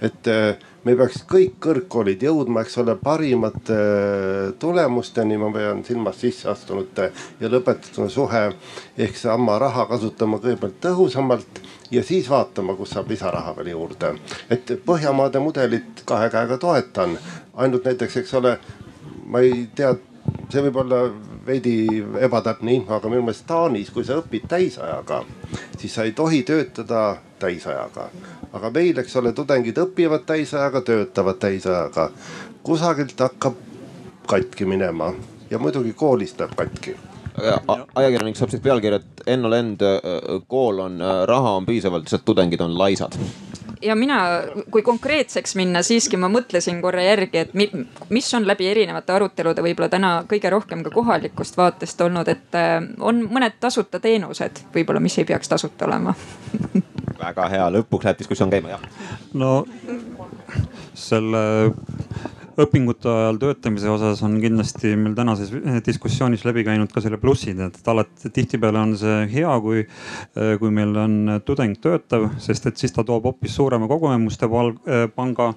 et 0.01 0.29
äh, 0.29 0.57
me 0.85 0.93
peaks 0.95 1.23
kõik 1.25 1.55
kõrgkoolid 1.65 2.21
jõudma, 2.23 2.61
eks 2.63 2.77
ole, 2.83 2.95
parimate 3.01 3.77
äh, 3.77 4.51
tulemusteni, 4.61 5.39
ma 5.41 5.49
pean 5.55 5.81
silmas 5.85 6.21
sisseastunute 6.21 7.11
ja 7.41 7.49
lõpetajate 7.49 8.09
suhe. 8.13 8.43
ehk 8.99 9.17
seesama 9.17 9.59
raha 9.59 9.87
kasutama 9.87 10.39
kõigepealt 10.39 10.81
tõhusamalt 10.81 11.63
ja 11.91 12.03
siis 12.03 12.31
vaatama, 12.31 12.75
kus 12.75 12.93
saab 12.95 13.11
lisaraha 13.11 13.57
veel 13.57 13.73
juurde. 13.73 14.15
et 14.51 14.77
Põhjamaade 14.87 15.41
mudelit 15.41 16.05
kahe 16.05 16.31
käega 16.31 16.59
toetan, 16.59 17.19
ainult 17.55 17.85
näiteks, 17.85 18.17
eks 18.17 18.35
ole, 18.35 18.59
ma 19.25 19.41
ei 19.41 19.69
tea, 19.75 19.95
see 20.53 20.63
võib 20.67 20.77
olla 20.83 21.01
veidi 21.47 21.77
ebatäpne 22.23 22.75
info, 22.75 22.97
aga 22.97 23.11
minu 23.11 23.25
meelest 23.27 23.47
Taanis, 23.49 23.91
kui 23.95 24.05
sa 24.07 24.19
õpid 24.21 24.47
täisajaga, 24.51 25.23
siis 25.79 25.95
sa 25.95 26.07
ei 26.07 26.13
tohi 26.17 26.43
töötada 26.47 27.17
täisajaga. 27.39 28.11
aga 28.53 28.71
meil, 28.71 28.99
eks 28.99 29.17
ole, 29.17 29.33
tudengid 29.33 29.79
õpivad 29.79 30.25
täisajaga, 30.27 30.81
töötavad 30.81 31.39
täisajaga. 31.39 32.11
kusagilt 32.63 33.21
hakkab 33.21 33.55
katki 34.27 34.65
minema 34.65 35.13
ja 35.51 35.59
muidugi 35.59 35.93
koolist 35.93 36.41
läheb 36.41 36.57
katki 36.57 36.97
ajakirjanik 37.95 38.37
saab 38.37 38.51
siit 38.51 38.63
pealkirja, 38.63 38.97
et 38.97 39.23
Enno 39.27 39.51
Lend, 39.51 39.83
kool 40.49 40.79
on, 40.81 41.03
raha 41.29 41.57
on 41.61 41.67
piisavalt, 41.67 42.07
lihtsalt 42.07 42.25
tudengid 42.25 42.61
on 42.65 42.79
laisad 42.79 43.19
ja 43.83 43.97
mina, 43.97 44.19
kui 44.71 44.83
konkreetseks 44.83 45.57
minna, 45.59 45.83
siiski 45.83 46.17
ma 46.21 46.31
mõtlesin 46.33 46.81
korra 46.83 47.03
järgi, 47.03 47.45
et 47.45 47.55
mis 48.11 48.35
on 48.35 48.47
läbi 48.49 48.69
erinevate 48.71 49.13
arutelude 49.13 49.65
võib-olla 49.65 49.89
täna 49.93 50.13
kõige 50.29 50.51
rohkem 50.51 50.85
ka 50.87 50.93
kohalikust 50.95 51.57
vaatest 51.57 52.01
olnud, 52.01 52.29
et 52.29 52.59
äh, 52.59 52.79
on 53.01 53.25
mõned 53.31 53.59
tasuta 53.61 54.01
teenused 54.01 54.65
võib-olla, 54.75 55.01
mis 55.01 55.19
ei 55.19 55.29
peaks 55.29 55.49
tasuta 55.53 55.89
olema 55.89 56.15
väga 57.19 57.49
hea, 57.53 57.69
lõpuks 57.73 58.07
läheb 58.07 58.19
diskussioon 58.21 58.53
käima, 58.53 58.75
jah. 58.75 58.83
no 59.35 59.65
selle 60.97 61.73
õpingute 62.61 63.09
ajal 63.11 63.41
töötamise 63.41 63.91
osas 63.93 64.23
on 64.27 64.37
kindlasti 64.43 64.95
meil 64.99 65.17
tänases 65.17 65.53
diskussioonis 65.87 66.45
läbi 66.49 66.65
käinud 66.67 66.93
ka 66.93 67.03
selle 67.05 67.21
plussid, 67.21 67.61
et 67.61 67.91
alati 67.93 68.33
tihtipeale 68.33 68.83
on 68.83 68.95
see 69.01 69.25
hea, 69.37 69.57
kui, 69.65 69.87
kui 70.61 70.75
meil 70.75 70.97
on 71.01 71.17
tudeng 71.47 71.77
töötav, 71.83 72.31
sest 72.43 72.71
et 72.71 72.81
siis 72.81 72.95
ta 72.97 73.05
toob 73.07 73.29
hoopis 73.31 73.57
suurema 73.57 73.89
kogemuste 73.91 74.49
panga 75.17 75.53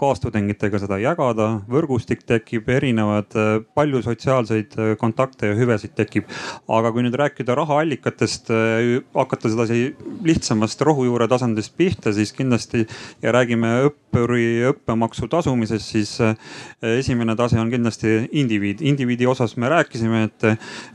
kaastudengitega 0.00 0.80
seda 0.80 0.98
jagada, 1.00 1.48
võrgustik 1.70 2.22
tekib, 2.28 2.68
erinevad, 2.72 3.28
äh, 3.36 3.50
palju 3.76 4.00
sotsiaalseid 4.04 4.76
äh, 4.78 4.92
kontakte 5.00 5.50
ja 5.50 5.58
hüvesid 5.58 5.94
tekib. 5.98 6.28
aga 6.70 6.92
kui 6.94 7.02
nüüd 7.04 7.16
rääkida 7.18 7.54
rahaallikatest, 7.58 8.50
äh, 8.54 9.02
hakata 9.14 9.50
sedasi 9.52 9.94
lihtsamast 10.24 10.80
rohujuure 10.86 11.28
tasandist 11.28 11.76
pihta, 11.76 12.12
siis 12.16 12.32
kindlasti 12.36 12.86
ja 13.22 13.34
räägime 13.34 13.72
õppuri 13.90 14.64
õppemaksu 14.70 15.28
tasumisest, 15.30 15.90
siis 15.90 16.16
esimene 16.82 17.36
tase 17.36 17.58
on 17.60 17.70
kindlasti 17.70 18.28
indiviid. 18.32 18.80
indiviidi 18.80 19.26
osas 19.26 19.56
me 19.56 19.68
rääkisime, 19.68 20.22
et, 20.28 20.46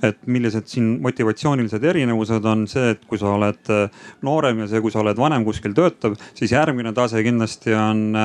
et 0.03 0.19
millised 0.27 0.67
siin 0.71 0.95
motivatsioonilised 1.03 1.83
erinevused 1.83 2.45
on 2.45 2.65
see, 2.67 2.95
et 2.95 3.05
kui 3.09 3.19
sa 3.21 3.33
oled 3.35 3.71
noorem 4.25 4.63
ja 4.63 4.69
see, 4.71 4.81
kui 4.81 4.93
sa 4.93 5.01
oled 5.03 5.17
vanem 5.19 5.45
kuskil 5.45 5.75
töötav, 5.77 6.17
siis 6.33 6.55
järgmine 6.55 6.93
tase 6.95 7.23
kindlasti 7.25 7.75
on 7.75 8.17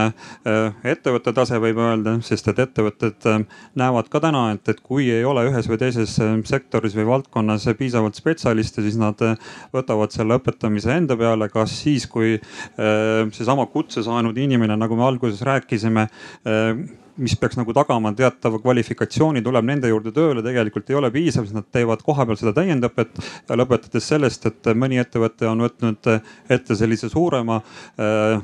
ettevõtte 0.84 1.32
tase, 1.36 1.58
võib 1.62 1.78
öelda, 1.82 2.16
sest 2.26 2.48
et 2.52 2.62
ettevõtted 2.64 3.26
ähm, 3.30 3.46
näevad 3.78 4.10
ka 4.12 4.22
täna, 4.22 4.46
et, 4.54 4.68
et 4.72 4.80
kui 4.84 5.08
ei 5.12 5.24
ole 5.26 5.46
ühes 5.50 5.68
või 5.70 5.80
teises 5.80 6.16
ähm, 6.22 6.42
sektoris 6.48 6.96
või 6.98 7.08
valdkonnas 7.08 7.68
piisavalt 7.78 8.18
spetsialiste, 8.18 8.84
siis 8.86 8.98
nad 9.00 9.20
äh, 9.26 9.36
võtavad 9.74 10.14
selle 10.14 10.40
õpetamise 10.40 10.94
enda 10.96 11.18
peale, 11.20 11.50
kas 11.52 11.74
siis, 11.82 12.08
kui 12.10 12.36
äh, 12.36 13.28
seesama 13.36 13.68
kutse 13.72 14.04
saanud 14.06 14.38
inimene, 14.38 14.78
nagu 14.80 14.98
me 14.98 15.06
alguses 15.08 15.44
rääkisime 15.46 16.08
äh, 16.08 16.82
mis 17.20 17.36
peaks 17.36 17.58
nagu 17.58 17.72
tagama 17.76 18.12
teatava 18.16 18.60
kvalifikatsiooni, 18.62 19.42
tuleb 19.44 19.66
nende 19.68 19.90
juurde 19.90 20.12
tööle, 20.16 20.44
tegelikult 20.44 20.90
ei 20.90 20.98
ole 21.00 21.10
piisav, 21.14 21.46
sest 21.46 21.56
nad 21.56 21.68
teevad 21.72 22.04
kohapeal 22.06 22.38
seda 22.40 22.54
täiendõpet. 22.56 23.20
lõpetades 23.60 24.06
sellest, 24.12 24.46
et 24.48 24.70
mõni 24.74 25.00
ettevõte 25.02 25.48
on 25.50 25.66
võtnud 25.66 26.10
ette 26.48 26.76
sellise 26.78 27.10
suurema 27.12 27.60
äh, 27.60 28.40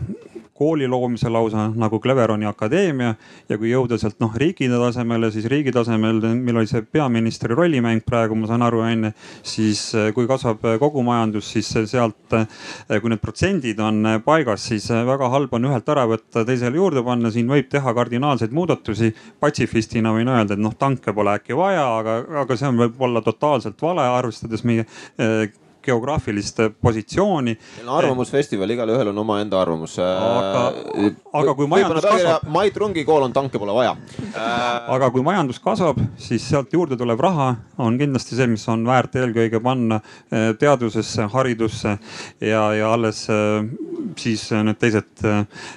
kooli 0.59 0.89
loomise 0.89 1.28
lausa 1.28 1.69
nagu 1.77 2.01
Cleveroni 2.01 2.47
akadeemia 2.49 3.15
ja 3.49 3.59
kui 3.59 3.70
jõuda 3.70 3.99
sealt 4.01 4.19
noh 4.23 4.35
riigi 4.39 4.69
tasemele, 4.73 5.31
siis 5.35 5.49
riigi 5.51 5.73
tasemel, 5.74 6.20
meil 6.35 6.61
oli 6.62 6.70
see 6.70 6.83
peaministri 6.83 7.55
rollimäng 7.55 8.05
praegu, 8.07 8.39
ma 8.39 8.49
saan 8.51 8.65
aru, 8.66 8.81
onju. 8.87 9.12
siis 9.47 9.83
eh, 9.95 10.11
kui 10.16 10.28
kasvab 10.28 10.65
eh, 10.65 10.78
kogu 10.83 11.05
majandus, 11.07 11.51
siis 11.53 11.69
sealt, 11.91 12.37
eh, 12.39 13.01
kui 13.01 13.12
need 13.12 13.23
protsendid 13.23 13.81
on 13.85 14.03
paigas, 14.24 14.65
siis 14.70 14.89
väga 14.91 15.28
halb 15.33 15.53
on 15.57 15.69
ühelt 15.70 15.93
ära 15.93 16.07
võtta, 16.09 16.47
teisele 16.49 16.81
juurde 16.81 17.05
panna, 17.07 17.31
siin 17.35 17.51
võib 17.51 17.69
teha 17.73 17.95
kardinaalseid 17.97 18.55
muudatusi. 18.57 19.12
patsifistina 19.41 20.12
võin 20.15 20.31
öelda, 20.33 20.57
et 20.57 20.62
noh 20.62 20.74
tanke 20.78 21.12
pole 21.12 21.37
äkki 21.37 21.57
vaja, 21.57 21.87
aga, 21.99 22.19
aga 22.43 22.57
see 22.57 22.69
on 22.70 22.81
võib-olla 22.85 23.23
totaalselt 23.24 23.83
vale, 23.83 24.09
arvestades 24.16 24.65
meie 24.65 24.87
geograafilist 25.87 26.61
positsiooni. 26.83 27.57
arvamusfestival, 27.87 28.71
igalühel 28.71 29.13
on 29.13 29.19
omaenda 29.19 29.61
arvamus. 29.61 29.99
aga, 29.99 30.63
äh, 30.99 31.17
aga 31.33 31.55
kui 31.55 31.67
majandus 31.71 32.05
kasvab. 32.05 32.49
Mait 32.57 32.77
Rungi 32.77 33.05
kool 33.05 33.27
on 33.29 33.33
tanke 33.33 33.59
pole 33.59 33.75
vaja 33.75 33.97
aga 34.97 35.11
kui 35.15 35.25
majandus 35.27 35.61
kasvab, 35.63 36.01
siis 36.21 36.45
sealt 36.49 36.73
juurde 36.73 36.99
tulev 36.99 37.21
raha 37.21 37.55
on 37.79 37.99
kindlasti 37.99 38.39
see, 38.39 38.47
mis 38.51 38.67
on 38.73 38.87
väärt 38.87 39.17
eelkõige 39.17 39.61
panna 39.63 40.01
äh, 40.01 40.53
teadusesse, 40.59 41.29
haridusse 41.33 41.99
ja, 42.41 42.63
ja 42.77 42.93
alles 42.93 43.27
äh, 43.33 43.67
siis 44.17 44.49
need 44.51 44.81
teised 44.81 45.25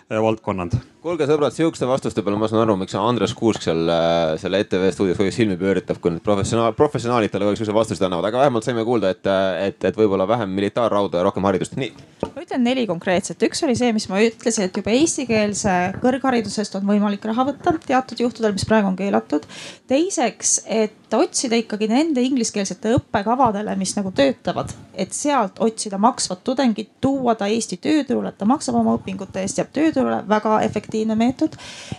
valdkonnad 0.10 0.76
kuulge 1.04 1.28
sõbrad, 1.30 1.54
sihukeste 1.56 1.88
vastuste 1.88 2.24
peale 2.26 2.38
ma 2.40 2.50
saan 2.52 2.66
aru, 2.66 2.76
miks 2.82 2.96
Andres 3.00 3.32
Kuusk 3.38 3.64
seal 3.64 3.88
äh, 3.94 4.34
selle 4.42 4.60
ETV 4.64 4.90
stuudios 4.92 5.18
kogu 5.20 5.30
aeg 5.30 5.36
silmi 5.36 5.56
pööritab, 5.60 6.02
kui 6.04 6.12
need 6.12 6.24
professionaal, 6.26 6.76
professionaalid 6.78 7.32
talle 7.32 7.48
kogu 7.48 7.56
aeg 7.56 7.62
sihukese 7.62 7.76
vastuseid 7.78 8.08
annavad, 8.08 8.28
aga 8.28 8.42
vähemalt 8.44 8.68
saime 8.68 8.84
kuulda, 8.88 9.14
et, 9.16 9.30
et, 9.70 9.88
et 9.90 10.00
võib-olla 10.00 10.28
vähem 10.28 10.52
militaarrauda 10.60 11.22
ja 11.22 11.28
rohkem 11.30 11.48
haridust, 11.48 11.78
nii. 11.80 11.94
ma 12.26 12.44
ütlen 12.44 12.66
neli 12.68 12.84
konkreetset, 12.90 13.48
üks 13.48 13.64
oli 13.68 13.78
see, 13.80 13.94
mis 13.96 14.10
ma 14.12 14.20
ütlesin, 14.26 14.68
et 14.68 14.82
juba 14.82 14.92
eestikeelse 14.98 15.78
kõrgharidusest 16.04 16.80
on 16.82 16.88
võimalik 16.92 17.28
raha 17.32 17.48
võtta 17.54 17.78
teatud 17.86 18.26
juhtudel, 18.26 18.58
mis 18.58 18.68
praegu 18.68 18.92
on 18.92 19.00
keelatud. 19.00 19.48
teiseks, 19.88 20.60
et 20.68 20.99
otsida 21.18 21.58
ikkagi 21.60 21.88
nende 21.90 22.22
ingliskeelsete 22.22 22.94
õppekavadele, 22.98 23.76
mis 23.80 23.96
nagu 23.98 24.12
töötavad, 24.16 24.74
et 24.94 25.14
sealt 25.16 25.60
otsida 25.64 25.98
maksvat 25.98 26.44
tudengit, 26.44 26.92
tuua 27.02 27.36
ta 27.40 27.48
Eesti 27.50 27.80
tööturule, 27.82 28.30
et 28.30 28.38
ta 28.38 28.48
maksab 28.50 28.78
oma 28.80 28.96
õpingute 29.00 29.42
eest, 29.44 29.62
jääb 29.62 29.72
tööturule, 29.76 30.22
väga 30.30 30.60
efektiivne 30.68 31.16
meetod, 31.20 31.58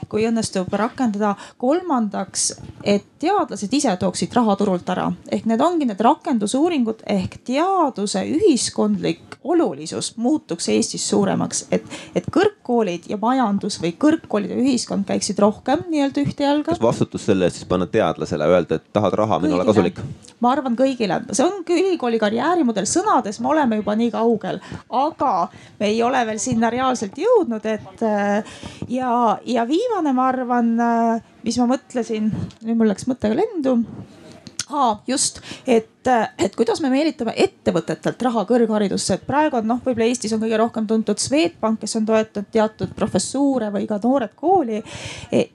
kui 0.09 0.27
õnnestub 0.29 0.73
rakendada. 0.73 1.35
kolmandaks, 1.59 2.53
et 2.85 3.05
teadlased 3.21 3.73
ise 3.73 3.93
tooksid 4.01 4.33
raha 4.35 4.57
turult 4.57 4.89
ära, 4.93 5.11
ehk 5.33 5.47
need 5.49 5.61
ongi 5.61 5.89
need 5.89 6.01
rakendusuuringud 6.01 7.05
ehk 7.07 7.41
teaduse 7.45 8.23
ühiskondlik 8.25 9.39
olulisus 9.45 10.15
muutuks 10.17 10.69
Eestis 10.69 11.05
suuremaks, 11.09 11.65
et, 11.73 11.85
et 12.15 12.27
kõrgkoolid 12.33 13.09
ja 13.11 13.19
majandus 13.21 13.79
või 13.83 13.93
kõrgkoolid 14.01 14.55
ja 14.55 14.61
ühiskond 14.61 15.07
käiksid 15.09 15.41
rohkem 15.41 15.85
nii-öelda 15.89 16.25
ühte 16.25 16.45
jalga. 16.45 16.73
kas 16.73 16.83
vastutus 16.83 17.27
selle 17.29 17.49
eest 17.49 17.61
siis 17.61 17.69
panna 17.69 17.89
teadlasele, 17.91 18.49
öelda, 18.49 18.81
et 18.81 18.89
tahad 19.01 19.19
raha, 19.25 19.41
mine 19.43 19.57
ole 19.57 19.67
kasulik? 19.69 19.99
ma 20.41 20.55
arvan 20.55 20.77
kõigile, 20.79 21.21
see 21.35 21.45
ongi 21.45 21.77
ülikooli 21.81 22.21
karjäärimudel, 22.23 22.87
sõnades 22.89 23.41
me 23.43 23.51
oleme 23.53 23.81
juba 23.81 23.97
nii 23.99 24.13
kaugel, 24.15 24.61
aga 25.03 25.35
me 25.81 25.91
ei 25.91 26.01
ole 26.07 26.23
veel 26.29 26.41
sinna 26.41 26.71
reaalselt 26.73 27.19
jõudnud, 27.21 27.67
et 27.69 28.07
ja, 28.89 29.11
ja 29.45 29.67
viimane, 29.69 30.15
ma 30.17 30.31
arvan, 30.31 30.73
mis 31.45 31.61
ma 31.61 31.69
mõtlesin, 31.75 32.33
nüüd 32.65 32.81
mul 32.81 32.93
läks 32.93 33.09
mõttega 33.11 33.37
lendu. 33.43 33.81
Aa, 34.71 35.03
just, 35.07 35.41
et, 35.67 36.07
et 36.39 36.55
kuidas 36.55 36.79
me 36.83 36.93
meelitame 36.93 37.33
ettevõtetelt 37.43 38.21
raha 38.23 38.45
kõrgharidusse, 38.47 39.17
et 39.17 39.25
praegu 39.27 39.59
on 39.59 39.67
noh, 39.67 39.81
võib-olla 39.83 40.07
Eestis 40.07 40.35
on 40.37 40.43
kõige 40.43 40.61
rohkem 40.61 40.87
tuntud 40.87 41.19
Swedbank, 41.19 41.81
kes 41.83 41.97
on 41.99 42.07
toetanud 42.07 42.53
teatud 42.55 42.93
professuure 42.95 43.73
või 43.75 43.89
ka 43.91 43.99
Noored 44.05 44.37
Kooli. 44.39 44.79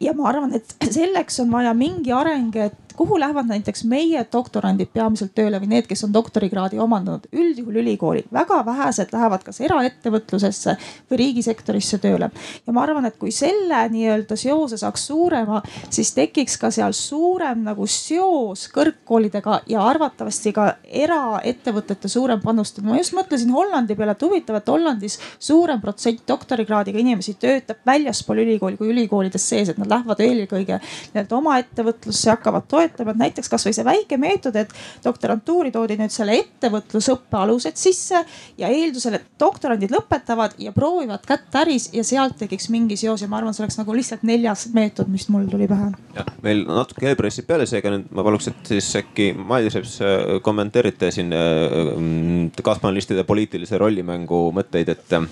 ja 0.04 0.14
ma 0.18 0.28
arvan, 0.34 0.52
et 0.60 0.76
selleks 0.84 1.40
on 1.46 1.54
vaja 1.56 1.72
mingi 1.78 2.12
areng, 2.12 2.60
et 2.60 2.85
kuhu 2.98 3.20
lähevad 3.20 3.48
näiteks 3.50 3.84
meie 3.84 4.26
doktorandid 4.34 4.90
peamiselt 4.94 5.34
tööle 5.36 5.60
või 5.62 5.70
need, 5.72 5.88
kes 5.88 6.04
on 6.08 6.14
doktorikraadi 6.14 6.80
omandanud, 6.80 7.28
üldjuhul 7.34 7.82
ülikooli. 7.82 8.24
väga 8.34 8.66
vähesed 8.66 9.14
lähevad 9.14 9.44
kas 9.44 9.62
eraettevõtlusesse 9.62 10.78
või 11.12 11.18
riigisektorisse 11.18 11.98
tööle. 11.98 12.30
ja 12.68 12.74
ma 12.74 12.84
arvan, 12.84 13.06
et 13.06 13.18
kui 13.18 13.32
selle 13.32 13.82
nii-öelda 13.90 14.36
seose 14.36 14.78
saaks 14.78 15.08
suurema, 15.08 15.62
siis 15.90 16.14
tekiks 16.14 16.58
ka 16.58 16.72
seal 16.72 16.92
suurem 16.92 17.64
nagu 17.64 17.88
seos 17.88 18.68
kõrgkoolidega 18.74 19.62
ja 19.68 19.84
arvatavasti 19.84 20.54
ka 20.54 20.76
eraettevõtete 20.84 22.08
suurem 22.08 22.42
panustamine. 22.42 22.94
ma 22.94 22.98
just 22.98 23.14
mõtlesin 23.14 23.52
Hollandi 23.52 23.96
peale, 23.96 24.12
et 24.12 24.22
huvitav, 24.22 24.56
et 24.56 24.68
Hollandis 24.68 25.20
suurem 25.40 25.82
protsent 25.82 26.22
doktorikraadiga 26.28 27.00
inimesi 27.00 27.34
töötab 27.34 27.78
väljaspool 27.86 28.44
ülikooli 28.46 28.78
kui 28.78 28.90
ülikoolides 28.90 29.50
sees, 29.50 29.70
et 29.70 29.78
nad 29.78 29.90
lähevad 29.90 30.20
eelkõige 30.20 30.80
nii-öelda 31.14 31.36
oma 31.38 31.58
ettevõtlusse, 31.60 32.30
hakkavad 32.30 32.68
toetama 32.68 32.85
toetavad 32.86 33.20
näiteks 33.20 33.50
kasvõi 33.50 33.74
see 33.76 33.86
väike 33.86 34.18
meetod, 34.22 34.56
et 34.60 34.74
doktorantuuri 35.04 35.72
toodi 35.74 35.98
nüüd 36.00 36.14
selle 36.14 36.38
ettevõtlusõppe 36.40 37.40
alused 37.40 37.78
sisse 37.80 38.22
ja 38.58 38.70
eeldusel, 38.70 39.18
et 39.20 39.28
doktorandid 39.40 39.94
lõpetavad 39.94 40.58
ja 40.62 40.74
proovivad 40.76 41.26
kätt 41.28 41.56
äris 41.62 41.90
ja 41.94 42.04
sealt 42.08 42.38
tekiks 42.40 42.70
mingi 42.74 42.98
seos 43.00 43.24
ja 43.24 43.30
ma 43.32 43.40
arvan, 43.40 43.56
see 43.56 43.66
oleks 43.66 43.80
nagu 43.80 43.96
lihtsalt 43.96 44.26
neljas 44.28 44.68
meetod, 44.76 45.10
mis 45.12 45.28
mul 45.34 45.50
tuli 45.52 45.68
pähe. 45.72 45.92
jah, 46.16 46.30
meil 46.46 46.66
natuke 46.68 47.10
helpressib 47.10 47.48
peale, 47.50 47.68
seega 47.70 47.94
nüüd 47.94 48.12
ma 48.16 48.26
paluks, 48.28 48.52
et 48.52 48.72
siis 48.76 48.92
äkki 49.02 49.32
Mailis 49.36 49.78
Reps 49.78 49.98
äh, 50.04 50.38
kommenteerite 50.46 51.12
siin 51.16 51.34
äh, 51.36 52.62
kaaspanelistide 52.64 53.26
poliitilise 53.28 53.80
rollimängu 53.82 54.48
mõtteid, 54.56 54.94
et 54.94 55.18
äh, 55.18 55.28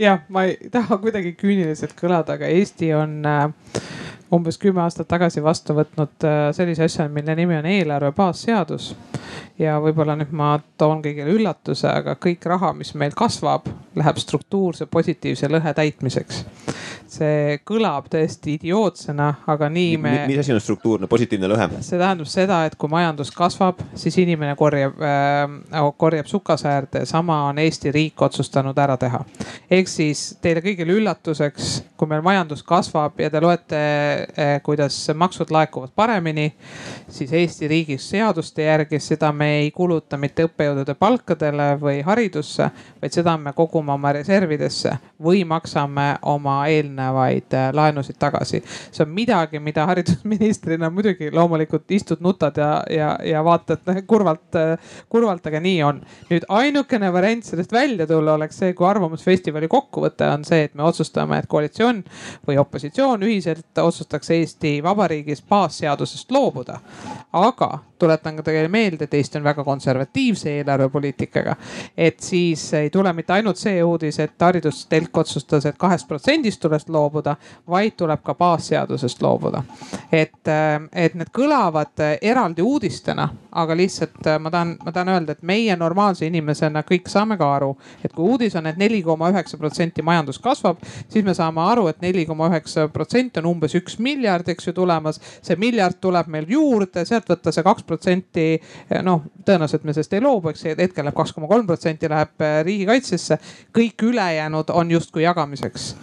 jah, 0.00 0.22
ma 0.32 0.46
ei 0.48 0.70
taha 0.72 1.00
kuidagi 1.02 1.34
küüniliselt 1.38 1.96
kõlada, 1.98 2.38
aga 2.38 2.48
Eesti 2.50 2.92
on 2.96 3.20
äh, 3.28 3.48
umbes 4.32 4.58
kümme 4.58 4.82
aastat 4.84 5.08
tagasi 5.10 5.42
vastu 5.42 5.74
võtnud 5.76 6.26
äh, 6.26 6.40
sellise 6.56 6.86
asja, 6.86 7.08
mille 7.08 7.34
nimi 7.38 7.56
on 7.58 7.66
eelarve 7.66 8.12
baasseadus. 8.16 8.94
ja 9.58 9.76
võib-olla 9.82 10.16
nüüd 10.16 10.32
ma 10.32 10.54
toon 10.78 11.02
kõigile 11.04 11.34
üllatuse, 11.34 11.88
aga 11.88 12.16
kõik 12.16 12.46
raha, 12.48 12.72
mis 12.72 12.94
meil 12.94 13.14
kasvab, 13.16 13.68
läheb 13.94 14.18
struktuurse 14.22 14.86
positiivse 14.86 15.50
lõhe 15.50 15.74
täitmiseks 15.74 16.44
see 17.10 17.58
kõlab 17.66 18.06
tõesti 18.10 18.54
idiootsena, 18.56 19.28
aga 19.50 19.68
nii 19.72 19.96
me. 20.00 20.12
mis 20.30 20.40
asi 20.42 20.54
on 20.54 20.60
struktuurne 20.62 21.08
positiivne 21.10 21.48
lõhe? 21.50 21.66
see 21.82 21.98
tähendab 21.98 22.28
seda, 22.30 22.60
et 22.68 22.76
kui 22.78 22.90
majandus 22.92 23.32
kasvab, 23.34 23.82
siis 23.98 24.18
inimene 24.22 24.54
korjab 24.58 25.00
äh,, 25.02 25.88
korjab 25.98 26.30
sukasäärde, 26.30 27.04
sama 27.10 27.42
on 27.48 27.58
Eesti 27.58 27.92
riik 27.94 28.22
otsustanud 28.22 28.78
ära 28.78 28.96
teha. 29.00 29.24
ehk 29.70 29.90
siis 29.90 30.24
teile 30.42 30.62
kõigile 30.64 30.94
üllatuseks, 31.00 31.72
kui 31.98 32.10
meil 32.10 32.22
majandus 32.26 32.62
kasvab 32.66 33.18
ja 33.20 33.30
te 33.30 33.42
loete 33.42 33.82
kuidas 34.62 34.96
maksud 35.14 35.50
laekuvad 35.50 35.90
paremini, 35.96 36.52
siis 37.08 37.32
Eesti 37.32 37.68
riigis 37.68 38.10
seaduste 38.10 38.62
järgi 38.62 39.00
seda 39.00 39.32
me 39.32 39.50
ei 39.60 39.70
kuluta 39.70 40.16
mitte 40.20 40.44
õppejõudude 40.48 40.94
palkadele 40.98 41.72
või 41.80 42.00
haridusse, 42.06 42.70
vaid 43.02 43.14
seda 43.14 43.36
me 43.38 43.52
kogume 43.56 43.92
oma 43.92 44.12
reservidesse 44.12 44.92
või 45.22 45.42
maksame 45.48 46.14
oma 46.22 46.56
eelnevaid 46.68 47.54
äh, 47.54 47.68
laenusid 47.76 48.18
tagasi. 48.18 48.62
see 48.92 49.04
on 49.04 49.10
midagi, 49.14 49.60
mida 49.60 49.86
haridusministrina 49.86 50.90
muidugi 50.90 51.30
loomulikult 51.32 51.90
istud, 51.90 52.20
nutad 52.20 52.56
ja, 52.56 52.70
ja, 52.90 53.10
ja 53.24 53.44
vaatad 53.44 53.84
kurvalt, 54.10 54.54
äh, 54.54 54.92
kurvalt, 55.08 55.46
aga 55.46 55.60
nii 55.60 55.82
on. 55.82 56.00
nüüd 56.30 56.46
ainukene 56.48 57.12
variant 57.12 57.44
sellest 57.44 57.72
välja 57.72 58.06
tulla 58.06 58.34
oleks 58.34 58.58
see, 58.62 58.74
kui 58.74 58.86
Arvamusfestivali 58.86 59.68
kokkuvõte 59.68 60.28
on 60.30 60.44
see, 60.44 60.64
et 60.68 60.74
me 60.74 60.86
otsustame, 60.88 61.38
et 61.38 61.50
koalitsioon 61.50 62.02
või 62.48 62.58
opositsioon 62.60 63.22
ühiselt 63.28 63.78
otsustaks 64.10 64.30
Eesti 64.30 64.82
Vabariigis 64.82 65.42
baasseadusest 65.42 66.30
loobuda. 66.30 66.80
aga 67.32 67.78
tuletan 67.98 68.36
ka 68.36 68.42
teile 68.42 68.68
meelde, 68.68 69.04
et 69.04 69.14
Eesti 69.14 69.38
on 69.38 69.44
väga 69.44 69.64
konservatiivse 69.64 70.50
eelarvepoliitikaga. 70.50 71.56
et 71.96 72.20
siis 72.20 72.74
ei 72.74 72.90
tule 72.90 73.12
mitte 73.12 73.32
ainult 73.32 73.56
see 73.56 73.84
uudis, 73.84 74.18
et 74.18 74.32
haridustelk 74.40 75.16
otsustas, 75.16 75.66
et 75.66 75.78
kahest 75.78 76.08
protsendist 76.08 76.60
tuleb 76.60 76.88
loobuda, 76.88 77.36
vaid 77.68 77.92
tuleb 77.96 78.22
ka 78.22 78.34
baasseadusest 78.34 79.22
loobuda. 79.22 79.62
et, 80.12 80.48
et 80.92 81.14
need 81.14 81.30
kõlavad 81.32 82.18
eraldi 82.22 82.62
uudistena, 82.62 83.28
aga 83.52 83.76
lihtsalt 83.76 84.26
ma 84.40 84.50
tahan, 84.50 84.76
ma 84.84 84.92
tahan 84.92 85.08
öelda, 85.14 85.32
et 85.32 85.42
meie 85.46 85.76
normaalse 85.76 86.26
inimesena 86.26 86.82
kõik 86.86 87.08
saame 87.10 87.38
ka 87.40 87.48
aru, 87.56 87.72
et 88.04 88.12
kui 88.14 88.28
uudis 88.34 88.56
on 88.58 88.66
et, 88.66 88.76
et 88.76 88.80
neli 88.80 89.02
koma 89.02 89.30
üheksa 89.32 89.58
protsenti 89.58 90.02
majandus 90.06 90.38
kasvab, 90.42 90.80
siis 91.08 91.24
me 91.26 91.34
saame 91.34 91.62
aru 91.64 91.88
et, 91.90 91.98
et 92.00 92.06
neli 92.08 92.24
koma 92.26 92.48
üheksa 92.50 92.86
protsenti 92.92 93.42
on 93.42 93.50
umbes 93.52 93.74
üks 93.78 93.98
miljard, 94.02 94.48
eks 94.48 94.70
ju, 94.70 94.74
tulemas. 94.76 95.20
see 95.42 95.58
miljard 95.60 95.98
tuleb 96.00 96.30
meil 96.32 96.48
juurde, 96.48 97.04
sealt 97.08 97.28
võtta 97.30 97.52
see 97.52 97.66
kaks 97.66 97.86
protsenti, 97.88 98.46
noh 99.02 99.26
tõenäoliselt 99.44 99.84
me 99.84 99.94
sellest 99.94 100.16
ei 100.16 100.24
loobu, 100.24 100.52
eks 100.52 100.66
hetkel 100.70 101.06
läheb 101.06 101.16
kaks 101.16 101.34
koma 101.36 101.50
kolm 101.50 101.66
protsenti 101.68 102.08
läheb 102.10 102.48
riigikaitsesse, 102.64 103.38
kõik 103.76 104.08
ülejäänud 104.10 104.72
on 104.74 104.90
justkui 104.96 105.26
jagamiseks 105.26 105.94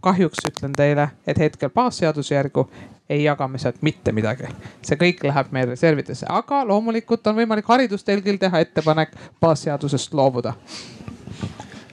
kahjuks 0.00 0.46
ütlen 0.50 0.72
teile, 0.76 1.08
et 1.26 1.38
hetkel 1.38 1.70
baasseaduse 1.74 2.34
järgu 2.34 2.68
ei 3.08 3.24
jaga 3.24 3.48
me 3.48 3.58
sealt 3.58 3.82
mitte 3.82 4.12
midagi. 4.12 4.48
see 4.82 4.96
kõik 5.00 5.24
läheb 5.24 5.52
meie 5.52 5.66
reservidesse, 5.72 6.26
aga 6.28 6.62
loomulikult 6.68 7.26
on 7.26 7.36
võimalik 7.40 7.68
haridustelgil 7.68 8.38
teha 8.38 8.60
ettepanek 8.60 9.14
baasseadusest 9.40 10.14
loobuda. 10.14 10.54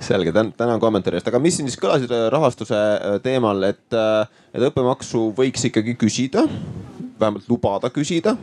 Selge, 0.05 0.33
tänan 0.57 0.79
kommentaari 0.79 1.17
eest, 1.17 1.27
aga 1.31 1.39
mis 1.39 1.55
siin 1.57 1.69
siis 1.69 1.79
kõlasid 1.81 2.11
äh, 2.13 2.27
rahastuse 2.29 2.77
äh, 2.77 3.15
teemal, 3.23 3.63
et, 3.63 3.87
äh, 3.95 4.27
et 4.53 4.65
õppemaksu 4.67 5.31
võiks 5.37 5.65
ikkagi 5.71 5.95
küsida 5.97 6.43
vähemalt 7.19 7.49
lubada 7.49 7.89
küsida 7.93 8.35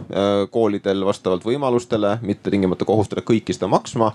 koolidel 0.50 1.04
vastavalt 1.06 1.44
võimalustele, 1.46 2.16
mitte 2.26 2.50
tingimata 2.50 2.86
kohustada 2.88 3.24
kõiki 3.26 3.54
seda 3.54 3.68
maksma. 3.68 4.12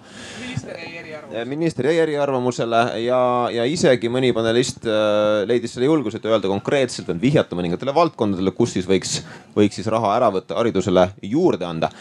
minister 1.46 1.86
jäi 1.86 1.98
eriarvamusele 1.98 2.82
ja, 3.04 3.20
ja 3.54 3.66
isegi 3.66 4.10
mõni 4.10 4.34
panelist 4.34 4.88
leidis 5.46 5.74
selle 5.76 5.90
julguse, 5.90 6.18
et 6.18 6.26
öelda 6.26 6.48
konkreetselt, 6.48 7.10
et 7.10 7.22
vihjata 7.22 7.56
mõningatele 7.58 7.94
valdkondadele, 7.96 8.52
kus 8.52 8.78
siis 8.78 8.88
võiks, 8.90 9.20
võiks 9.56 9.80
siis 9.80 9.90
raha 9.92 10.16
ära 10.16 10.32
võtta, 10.34 10.58
haridusele 10.58 11.10
juurde 11.22 11.66
anda. 11.66 11.92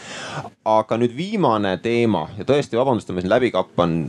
aga 0.67 0.97
nüüd 0.99 1.13
viimane 1.15 1.77
teema 1.83 2.27
ja 2.37 2.43
tõesti, 2.47 2.77
vabandust, 2.77 3.09
et 3.09 3.15
ma 3.15 3.21
siin 3.23 3.31
läbi 3.31 3.51
kappan 3.51 4.01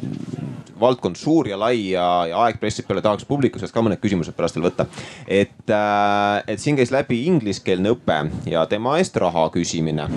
valdkond 0.81 1.19
suur 1.19 1.49
ja 1.49 1.59
lai 1.61 1.91
ja, 1.93 2.07
ja 2.31 2.45
aeg 2.45 2.61
pressib 2.61 2.89
peale, 2.89 3.03
tahaks 3.05 3.27
publiku 3.29 3.61
seast 3.61 3.75
ka 3.75 3.83
mõned 3.85 4.01
küsimused 4.03 4.37
pärast 4.37 4.59
veel 4.59 4.69
võtta. 4.69 4.89
et, 5.27 5.67
äh, 5.71 6.45
et 6.47 6.63
siin 6.63 6.79
käis 6.79 6.95
läbi 6.95 7.25
ingliskeelne 7.27 7.97
õpe 7.97 8.23
ja 8.51 8.67
tema 8.67 8.99
eest 8.99 9.17
raha 9.17 9.49
küsimine. 9.55 10.09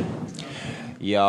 ja 1.01 1.27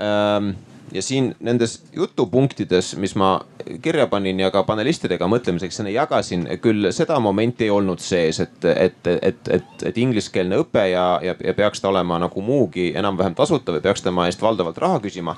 ähm, 0.00 0.54
ja 0.94 1.02
siin 1.02 1.36
nendes 1.40 1.82
jutupunktides, 1.92 2.96
mis 2.96 3.14
ma 3.16 3.40
kirja 3.82 4.06
panin 4.06 4.40
ja 4.40 4.50
ka 4.54 4.62
panelistidega 4.66 5.26
mõtlemiseks 5.30 5.80
jagasin, 5.90 6.46
küll 6.62 6.90
seda 6.94 7.18
momenti 7.20 7.66
ei 7.66 7.70
olnud 7.74 8.02
sees, 8.02 8.40
et, 8.40 8.64
et, 8.64 9.06
et, 9.06 9.48
et, 9.58 9.86
et 9.90 9.98
ingliskeelne 9.98 10.60
õpe 10.62 10.86
ja, 10.90 11.06
ja, 11.22 11.34
ja 11.44 11.54
peaks 11.54 11.82
ta 11.82 11.90
olema 11.90 12.18
nagu 12.22 12.42
muugi 12.42 12.92
enam-vähem 12.94 13.34
tasuta 13.34 13.74
või 13.74 13.82
peaks 13.82 14.04
tema 14.06 14.28
eest 14.28 14.42
valdavalt 14.42 14.78
raha 14.78 15.00
küsima. 15.02 15.36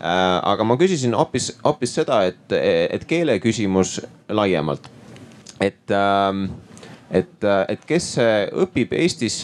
Aga 0.00 0.64
ma 0.64 0.76
küsisin 0.78 1.16
hoopis, 1.18 1.50
hoopis 1.64 1.96
seda, 2.00 2.22
et, 2.30 2.54
et 2.54 3.04
keele 3.08 3.38
küsimus 3.42 3.98
laiemalt, 4.30 4.86
et 5.60 5.94
ähm, 5.94 6.46
et, 7.10 7.44
et 7.68 7.84
kes 7.88 8.06
õpib 8.64 8.92
Eestis 8.96 9.40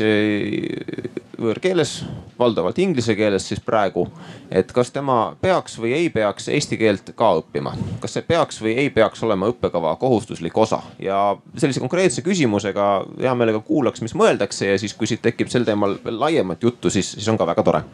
võõrkeeles, 1.41 1.95
valdavalt 2.39 2.79
inglise 2.83 3.15
keeles 3.19 3.47
siis 3.49 3.61
praegu. 3.65 4.07
et 4.51 4.71
kas 4.73 4.91
tema 4.95 5.37
peaks 5.41 5.79
või 5.81 5.93
ei 5.97 6.09
peaks 6.11 6.49
eesti 6.49 6.79
keelt 6.79 7.13
ka 7.17 7.33
õppima, 7.41 7.75
kas 8.01 8.15
see 8.15 8.23
peaks 8.23 8.61
või 8.63 8.77
ei 8.79 8.91
peaks 8.91 9.23
olema 9.23 9.49
õppekava 9.51 9.97
kohustuslik 9.97 10.57
osa? 10.59 10.83
Ja 10.99 11.37
sellise 11.57 11.81
konkreetse 11.81 12.23
küsimusega 12.23 12.89
hea 13.21 13.35
meelega 13.35 13.61
kuulaks, 13.61 14.03
mis 14.03 14.15
mõeldakse 14.15 14.73
ja 14.73 14.79
siis, 14.79 14.95
kui 14.95 15.11
siit 15.11 15.23
tekib 15.23 15.51
sel 15.51 15.65
teemal 15.65 15.99
veel 16.05 16.21
laiemat 16.21 16.63
juttu, 16.63 16.91
siis, 16.91 17.17
siis 17.17 17.29
on 17.29 17.41
ka 17.41 17.47
väga 17.47 17.67
tore 17.67 17.85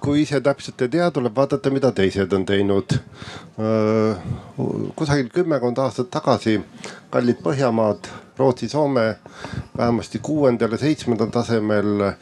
kui 0.00 0.22
ise 0.22 0.40
täpselt 0.40 0.82
ei 0.82 0.90
tea, 0.90 1.10
tuleb 1.14 1.36
vaadata, 1.36 1.70
mida 1.70 1.92
teised 1.94 2.32
on 2.32 2.44
teinud. 2.46 2.96
kusagil 4.96 5.28
kümmekond 5.34 5.78
aastat 5.78 6.10
tagasi 6.10 6.58
kallid 7.10 7.42
Põhjamaad 7.44 8.08
Rootsi, 8.38 8.68
Soome 8.68 9.18
vähemasti 9.76 10.18
kuuendal 10.18 10.72
ja 10.72 10.78
seitsmendal 10.78 11.30
tasemel 11.30 12.00
äh, 12.08 12.16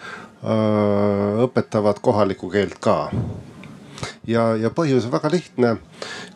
õpetavad 1.44 2.02
kohalikku 2.02 2.50
keelt 2.50 2.76
ka. 2.80 3.10
ja, 4.26 4.56
ja 4.56 4.70
põhjus 4.70 5.06
on 5.06 5.12
väga 5.12 5.30
lihtne. 5.30 5.76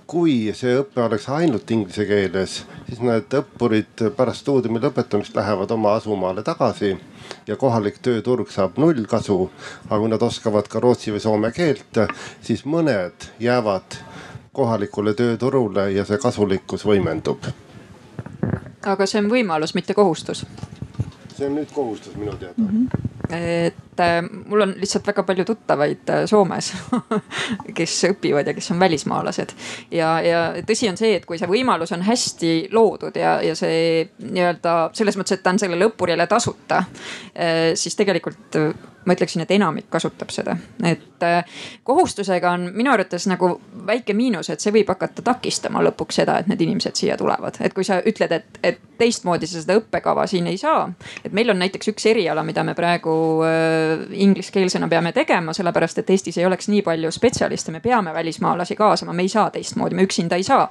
kui 0.07 0.53
see 0.55 0.77
õpe 0.79 1.01
oleks 1.01 1.29
ainult 1.29 1.71
inglise 1.71 2.05
keeles, 2.07 2.63
siis 2.89 3.01
need 3.01 3.35
õppurid 3.35 4.09
pärast 4.17 4.45
stuudiumi 4.45 4.81
lõpetamist 4.81 5.37
lähevad 5.37 5.71
oma 5.71 5.95
asumaale 5.99 6.43
tagasi 6.43 6.95
ja 7.47 7.57
kohalik 7.57 7.99
tööturg 8.03 8.51
saab 8.51 8.79
null 8.79 9.07
kasu. 9.07 9.51
aga 9.89 9.99
kui 9.99 10.09
nad 10.09 10.23
oskavad 10.23 10.69
ka 10.69 10.81
rootsi 10.81 11.13
või 11.13 11.21
soome 11.21 11.53
keelt, 11.53 12.01
siis 12.41 12.65
mõned 12.65 13.31
jäävad 13.41 14.01
kohalikule 14.53 15.15
tööturule 15.15 15.91
ja 15.93 16.05
see 16.05 16.19
kasulikkus 16.19 16.87
võimendub 16.87 17.53
aga 18.87 19.07
see 19.09 19.21
on 19.23 19.31
võimalus, 19.33 19.75
mitte 19.75 19.95
kohustus. 19.97 20.45
See 21.35 21.51
on 21.51 21.59
nüüd 21.59 21.75
kohustus 21.75 22.17
minu 22.21 22.37
teada 22.39 22.55
mm. 22.57 22.71
-hmm 22.71 23.11
et 23.31 24.01
äh, 24.01 24.23
mul 24.47 24.61
on 24.61 24.75
lihtsalt 24.81 25.07
väga 25.07 25.23
palju 25.23 25.45
tuttavaid 25.45 26.11
äh, 26.11 26.27
Soomes 26.27 26.73
kes 27.79 27.95
õpivad 28.11 28.47
ja 28.47 28.55
kes 28.55 28.71
on 28.71 28.81
välismaalased. 28.81 29.55
ja, 29.91 30.21
ja 30.21 30.41
tõsi 30.67 30.89
on 30.91 30.99
see, 31.01 31.15
et 31.17 31.27
kui 31.27 31.39
see 31.41 31.49
võimalus 31.49 31.95
on 31.97 32.05
hästi 32.05 32.53
loodud 32.73 33.17
ja, 33.17 33.39
ja 33.43 33.55
see 33.59 34.05
nii-öelda 34.19 34.75
selles 34.93 35.17
mõttes, 35.17 35.39
et 35.39 35.45
ta 35.45 35.55
on 35.55 35.63
sellele 35.63 35.89
õppurile 35.89 36.27
tasuta, 36.31 36.85
äh, 37.33 37.73
siis 37.79 37.97
tegelikult 37.97 38.61
ma 39.05 39.17
ütleksin, 39.17 39.43
et 39.45 39.51
enamik 39.55 39.87
kasutab 39.93 40.33
seda, 40.35 40.57
et 40.85 41.23
äh, 41.27 41.45
kohustusega 41.85 42.51
on 42.57 42.69
minu 42.75 42.93
arvates 42.93 43.27
nagu 43.31 43.51
väike 43.87 44.15
miinus, 44.17 44.51
et 44.51 44.65
see 44.65 44.73
võib 44.75 44.91
hakata 44.93 45.23
takistama 45.25 45.83
lõpuks 45.85 46.21
seda, 46.23 46.39
et 46.41 46.51
need 46.51 46.65
inimesed 46.65 46.97
siia 46.99 47.17
tulevad. 47.21 47.61
et 47.61 47.75
kui 47.75 47.85
sa 47.85 48.01
ütled, 48.07 48.33
et, 48.33 48.61
et 48.63 48.81
teistmoodi 48.99 49.49
sa 49.51 49.63
seda 49.63 49.79
õppekava 49.81 50.27
siin 50.31 50.47
ei 50.51 50.59
saa. 50.61 50.89
et 51.25 51.33
meil 51.33 51.51
on 51.51 51.59
näiteks 51.59 51.93
üks 51.95 52.07
eriala, 52.11 52.45
mida 52.47 52.65
me 52.65 52.75
praegu 52.75 53.17
äh, 53.47 54.07
ingliskeelsena 54.11 54.89
peame 54.89 55.13
tegema, 55.13 55.53
sellepärast 55.53 56.03
et 56.03 56.11
Eestis 56.11 56.39
ei 56.39 56.47
oleks 56.47 56.69
nii 56.69 56.83
palju 56.83 57.11
spetsialiste, 57.15 57.73
me 57.73 57.81
peame 57.81 58.15
välismaalasi 58.15 58.77
kaasama, 58.77 59.13
me 59.13 59.27
ei 59.27 59.33
saa 59.33 59.51
teistmoodi, 59.51 59.95
me 59.95 60.07
üksinda 60.09 60.37
ei 60.37 60.43
saa. 60.47 60.71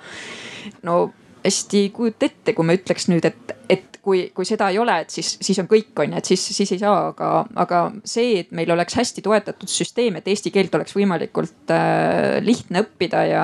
no 0.84 1.12
hästi 1.44 1.90
kujuta 1.96 2.30
ette, 2.30 2.54
kui 2.54 2.66
me 2.66 2.78
ütleks 2.78 3.10
nüüd, 3.12 3.26
et, 3.28 3.56
et 3.70 3.94
kui, 4.04 4.24
kui 4.36 4.46
seda 4.48 4.68
ei 4.72 4.80
ole, 4.80 4.96
et 5.04 5.14
siis, 5.14 5.30
siis 5.44 5.60
on 5.62 5.68
kõik, 5.72 5.94
on 6.04 6.12
ju, 6.12 6.20
et 6.20 6.30
siis, 6.34 6.44
siis 6.58 6.74
ei 6.76 6.82
saa, 6.82 7.10
aga, 7.14 7.30
aga 7.64 7.82
see, 8.08 8.42
et 8.42 8.52
meil 8.56 8.72
oleks 8.76 8.98
hästi 9.00 9.24
toetatud 9.24 9.72
süsteem, 9.72 10.20
et 10.20 10.28
eesti 10.28 10.52
keelt 10.54 10.76
oleks 10.76 10.96
võimalikult 10.98 11.72
äh, 11.74 12.40
lihtne 12.44 12.84
õppida 12.84 13.24
ja 13.30 13.44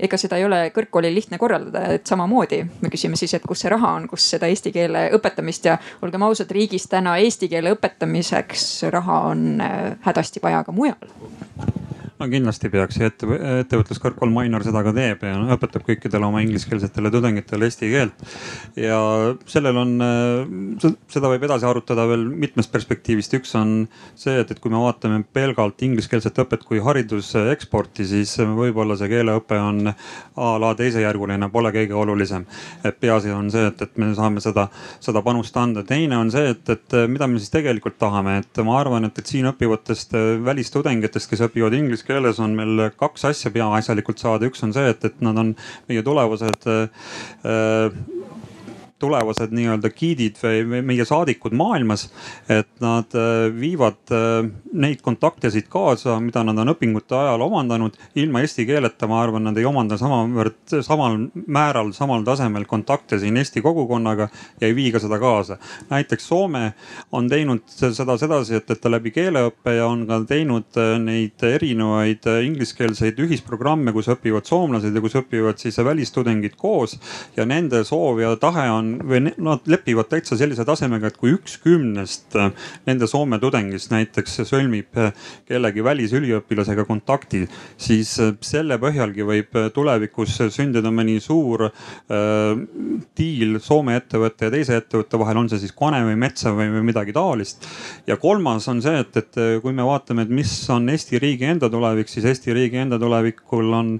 ega 0.00 0.20
seda 0.20 0.40
ei 0.40 0.46
ole 0.48 0.62
kõrgkoolil 0.76 1.12
lihtne 1.14 1.40
korraldada, 1.40 1.84
et 1.98 2.08
samamoodi 2.08 2.62
me 2.80 2.92
küsime 2.92 3.20
siis, 3.20 3.36
et 3.36 3.44
kus 3.48 3.64
see 3.64 3.72
raha 3.72 3.94
on, 4.00 4.08
kus 4.08 4.30
seda 4.36 4.48
eesti 4.48 4.72
keele 4.74 5.08
õpetamist 5.18 5.68
ja 5.68 5.76
olgem 6.02 6.24
ausad, 6.24 6.52
riigis 6.56 6.88
täna 6.88 7.18
eesti 7.20 7.50
keele 7.52 7.76
õpetamiseks 7.76 8.68
raha 8.94 9.20
on 9.34 9.48
äh, 9.64 9.92
hädasti 10.08 10.44
vaja 10.44 10.64
ka 10.64 10.72
mujal 10.72 10.96
no 12.18 12.26
kindlasti 12.30 12.70
peaks 12.72 12.98
ja 12.98 13.08
ette, 13.10 13.26
ettevõtluskõrgkool 13.62 14.30
Mainor 14.34 14.64
seda 14.66 14.82
ka 14.82 14.92
teeb 14.96 15.22
ja 15.26 15.36
õpetab 15.54 15.84
kõikidele 15.86 16.26
oma 16.26 16.42
ingliskeelsetele 16.42 17.12
tudengitele 17.14 17.68
eesti 17.68 17.90
keelt. 17.92 18.24
ja 18.78 18.98
sellel 19.46 19.78
on, 19.78 19.94
äh, 20.02 20.88
seda 21.10 21.30
võib 21.30 21.46
edasi 21.46 21.68
arutada 21.68 22.06
veel 22.10 22.24
mitmest 22.28 22.72
perspektiivist. 22.74 23.36
üks 23.38 23.54
on 23.58 23.76
see, 24.14 24.34
et, 24.40 24.50
et 24.50 24.58
kui 24.58 24.72
me 24.72 24.80
vaatame 24.82 25.22
pelgalt 25.32 25.82
ingliskeelset 25.86 26.42
õpet 26.42 26.66
kui 26.66 26.82
hariduseksporti, 26.82 28.06
siis 28.06 28.34
võib-olla 28.38 28.98
see 28.98 29.10
keeleõpe 29.12 29.60
on 29.62 29.92
a 29.92 30.50
la 30.58 30.72
teisejärguline, 30.78 31.50
pole 31.54 31.72
kõige 31.74 31.94
olulisem. 31.94 32.46
et 32.84 32.98
peaasi 32.98 33.30
on 33.30 33.50
see, 33.50 33.68
et, 33.70 33.82
et 33.82 33.96
me 33.98 34.10
saame 34.18 34.42
seda, 34.42 34.68
seda 35.00 35.22
panust 35.22 35.56
anda. 35.56 35.86
teine 35.86 36.18
on 36.18 36.34
see, 36.34 36.50
et, 36.56 36.74
et 36.74 36.98
mida 37.06 37.30
me 37.30 37.38
siis 37.38 37.54
tegelikult 37.54 37.98
tahame, 37.98 38.40
et 38.42 38.64
ma 38.66 38.80
arvan, 38.80 39.06
et, 39.06 39.18
et 39.18 39.34
siin 39.36 39.46
õppivatest 39.52 40.18
välistudengitest, 40.44 41.30
kes 41.30 41.46
õpivad 41.46 41.78
inglise 41.78 42.07
keeles 42.08 42.40
on 42.42 42.56
meil 42.56 42.88
kaks 42.98 43.28
asja 43.28 43.52
peaasjalikult 43.54 44.20
saada, 44.22 44.48
üks 44.48 44.64
on 44.66 44.74
see, 44.76 44.88
et, 44.94 45.04
et 45.04 45.20
nad 45.24 45.38
on 45.40 45.54
meie 45.90 46.04
tulevased 46.06 46.68
äh, 46.72 47.08
tulevased 48.98 49.52
nii-öelda 49.54 49.90
giidid 49.94 50.38
või 50.42 50.82
meie 50.86 51.04
saadikud 51.06 51.54
maailmas. 51.56 52.08
et 52.48 52.68
nad 52.82 53.14
äh, 53.14 53.46
viivad 53.54 54.10
äh, 54.14 54.48
neid 54.72 55.02
kontaktesid 55.02 55.68
kaasa, 55.70 56.18
mida 56.20 56.42
nad 56.46 56.58
on 56.58 56.72
õpingute 56.74 57.14
ajal 57.14 57.42
omandanud. 57.46 57.96
ilma 58.14 58.42
eesti 58.42 58.66
keeleta, 58.66 59.06
ma 59.06 59.22
arvan, 59.22 59.44
nad 59.44 59.58
ei 59.58 59.64
omanda 59.64 59.98
samavõrd, 59.98 60.80
samal 60.82 61.18
määral, 61.46 61.92
samal 61.92 62.24
tasemel 62.26 62.66
kontakte 62.66 63.18
siin 63.18 63.36
Eesti 63.38 63.62
kogukonnaga 63.62 64.28
ja 64.60 64.66
ei 64.66 64.74
vii 64.74 64.92
ka 64.92 64.98
seda 64.98 65.18
kaasa. 65.18 65.58
näiteks 65.90 66.28
Soome 66.28 66.72
on 67.12 67.28
teinud 67.28 67.62
seda 67.66 68.18
sedasi, 68.18 68.58
et, 68.58 68.70
et 68.70 68.80
ta 68.80 68.90
läbi 68.90 69.10
keeleõppe 69.14 69.76
ja 69.78 69.86
on 69.86 70.06
ka 70.10 70.20
teinud 70.28 70.80
äh, 70.80 70.96
neid 70.98 71.42
erinevaid 71.42 72.26
ingliskeelseid 72.44 73.18
ühisprogramme, 73.22 73.92
kus 73.92 74.10
õpivad 74.10 74.48
soomlased 74.48 74.94
ja 74.94 75.00
kus 75.00 75.16
õpivad 75.22 75.62
siis 75.62 75.78
välistudengid 75.78 76.58
koos 76.58 76.98
ja 77.36 77.46
nende 77.46 77.84
soov 77.86 78.18
ja 78.22 78.34
tahe 78.40 78.66
on 78.70 78.87
on 78.88 78.96
või 79.08 79.20
nad 79.24 79.66
lepivad 79.68 80.08
täitsa 80.10 80.36
sellise 80.38 80.64
tasemega, 80.66 81.10
et 81.10 81.18
kui 81.20 81.32
üks 81.36 81.58
kümnest 81.62 82.36
äh, 82.38 82.50
nende 82.88 83.08
Soome 83.10 83.38
tudengist 83.42 83.92
näiteks 83.92 84.40
sõlmib 84.48 84.98
äh, 84.98 85.12
kellegi 85.48 85.84
välisüliõpilasega 85.84 86.84
kontakti, 86.88 87.44
siis 87.80 88.14
selle 88.44 88.78
põhjalgi 88.80 89.26
võib 89.26 89.58
tulevikus 89.74 90.38
sündida 90.54 90.92
mõni 90.94 91.18
suur 91.24 91.68
äh, 91.68 91.72
diil 93.18 93.58
Soome 93.64 93.98
ettevõtte 93.98 94.48
ja 94.48 94.54
teise 94.54 94.78
ettevõtte 94.80 95.20
vahel, 95.20 95.42
on 95.42 95.50
see 95.52 95.62
siis 95.62 95.74
Kone 95.76 96.00
või 96.06 96.18
Metsa 96.20 96.52
või, 96.56 96.70
või 96.72 96.86
midagi 96.90 97.14
taolist. 97.16 97.66
ja 98.06 98.16
kolmas 98.20 98.68
on 98.70 98.82
see, 98.84 99.02
et, 99.04 99.16
et 99.16 99.40
kui 99.62 99.74
me 99.74 99.86
vaatame, 99.86 100.24
et 100.24 100.32
mis 100.32 100.52
on 100.72 100.88
Eesti 100.88 101.20
riigi 101.22 101.48
enda 101.48 101.68
tulevik, 101.70 102.08
siis 102.10 102.26
Eesti 102.28 102.54
riigi 102.56 102.80
enda 102.80 102.98
tulevikul 103.00 103.72
on 103.74 103.94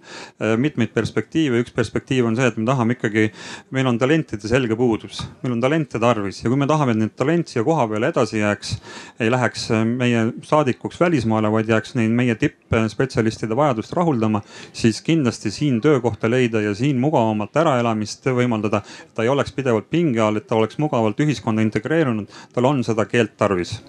mitmeid 0.58 0.92
perspektiive. 0.94 1.62
üks 1.62 1.74
perspektiiv 1.74 2.28
on 2.28 2.36
see, 2.38 2.46
et 2.48 2.56
me 2.58 2.66
tahame 2.68 2.96
ikkagi, 2.96 3.28
meil 3.74 3.88
on 3.90 3.98
talentide 4.00 4.48
selge 4.48 4.77
puudus, 4.78 5.20
meil 5.42 5.56
on 5.56 5.62
talente 5.62 6.00
tarvis 6.02 6.40
ja 6.42 6.50
kui 6.50 6.58
me 6.60 6.68
tahame, 6.70 6.94
et 6.94 7.00
need 7.02 7.14
talent 7.18 7.50
siia 7.50 7.64
koha 7.66 7.86
peale 7.90 8.10
edasi 8.12 8.40
jääks, 8.40 8.74
ei 9.20 9.30
läheks 9.32 9.68
meie 9.90 10.24
saadikuks 10.46 11.00
välismaale, 11.02 11.50
vaid 11.52 11.70
jääks 11.72 11.96
neid 11.98 12.14
meie 12.16 12.36
tippspetsialistide 12.38 13.56
vajadust 13.58 13.92
rahuldama, 13.98 14.42
siis 14.72 15.02
kindlasti 15.04 15.52
siin 15.54 15.80
töökohta 15.84 16.30
leida 16.30 16.62
ja 16.64 16.74
siin 16.78 17.00
mugavamalt 17.02 17.56
äraelamist 17.64 18.30
võimaldada. 18.38 18.82
ta 19.14 19.26
ei 19.26 19.28
oleks 19.28 19.52
pidevalt 19.52 19.90
pinge 19.90 20.22
all, 20.22 20.36
et 20.38 20.46
ta 20.46 20.56
oleks 20.56 20.78
mugavalt 20.78 21.20
ühiskonda 21.20 21.62
integreerunud, 21.66 22.30
tal 22.54 22.70
on 22.70 22.84
seda 22.84 23.04
keelt 23.10 23.36
tarvis 23.36 23.80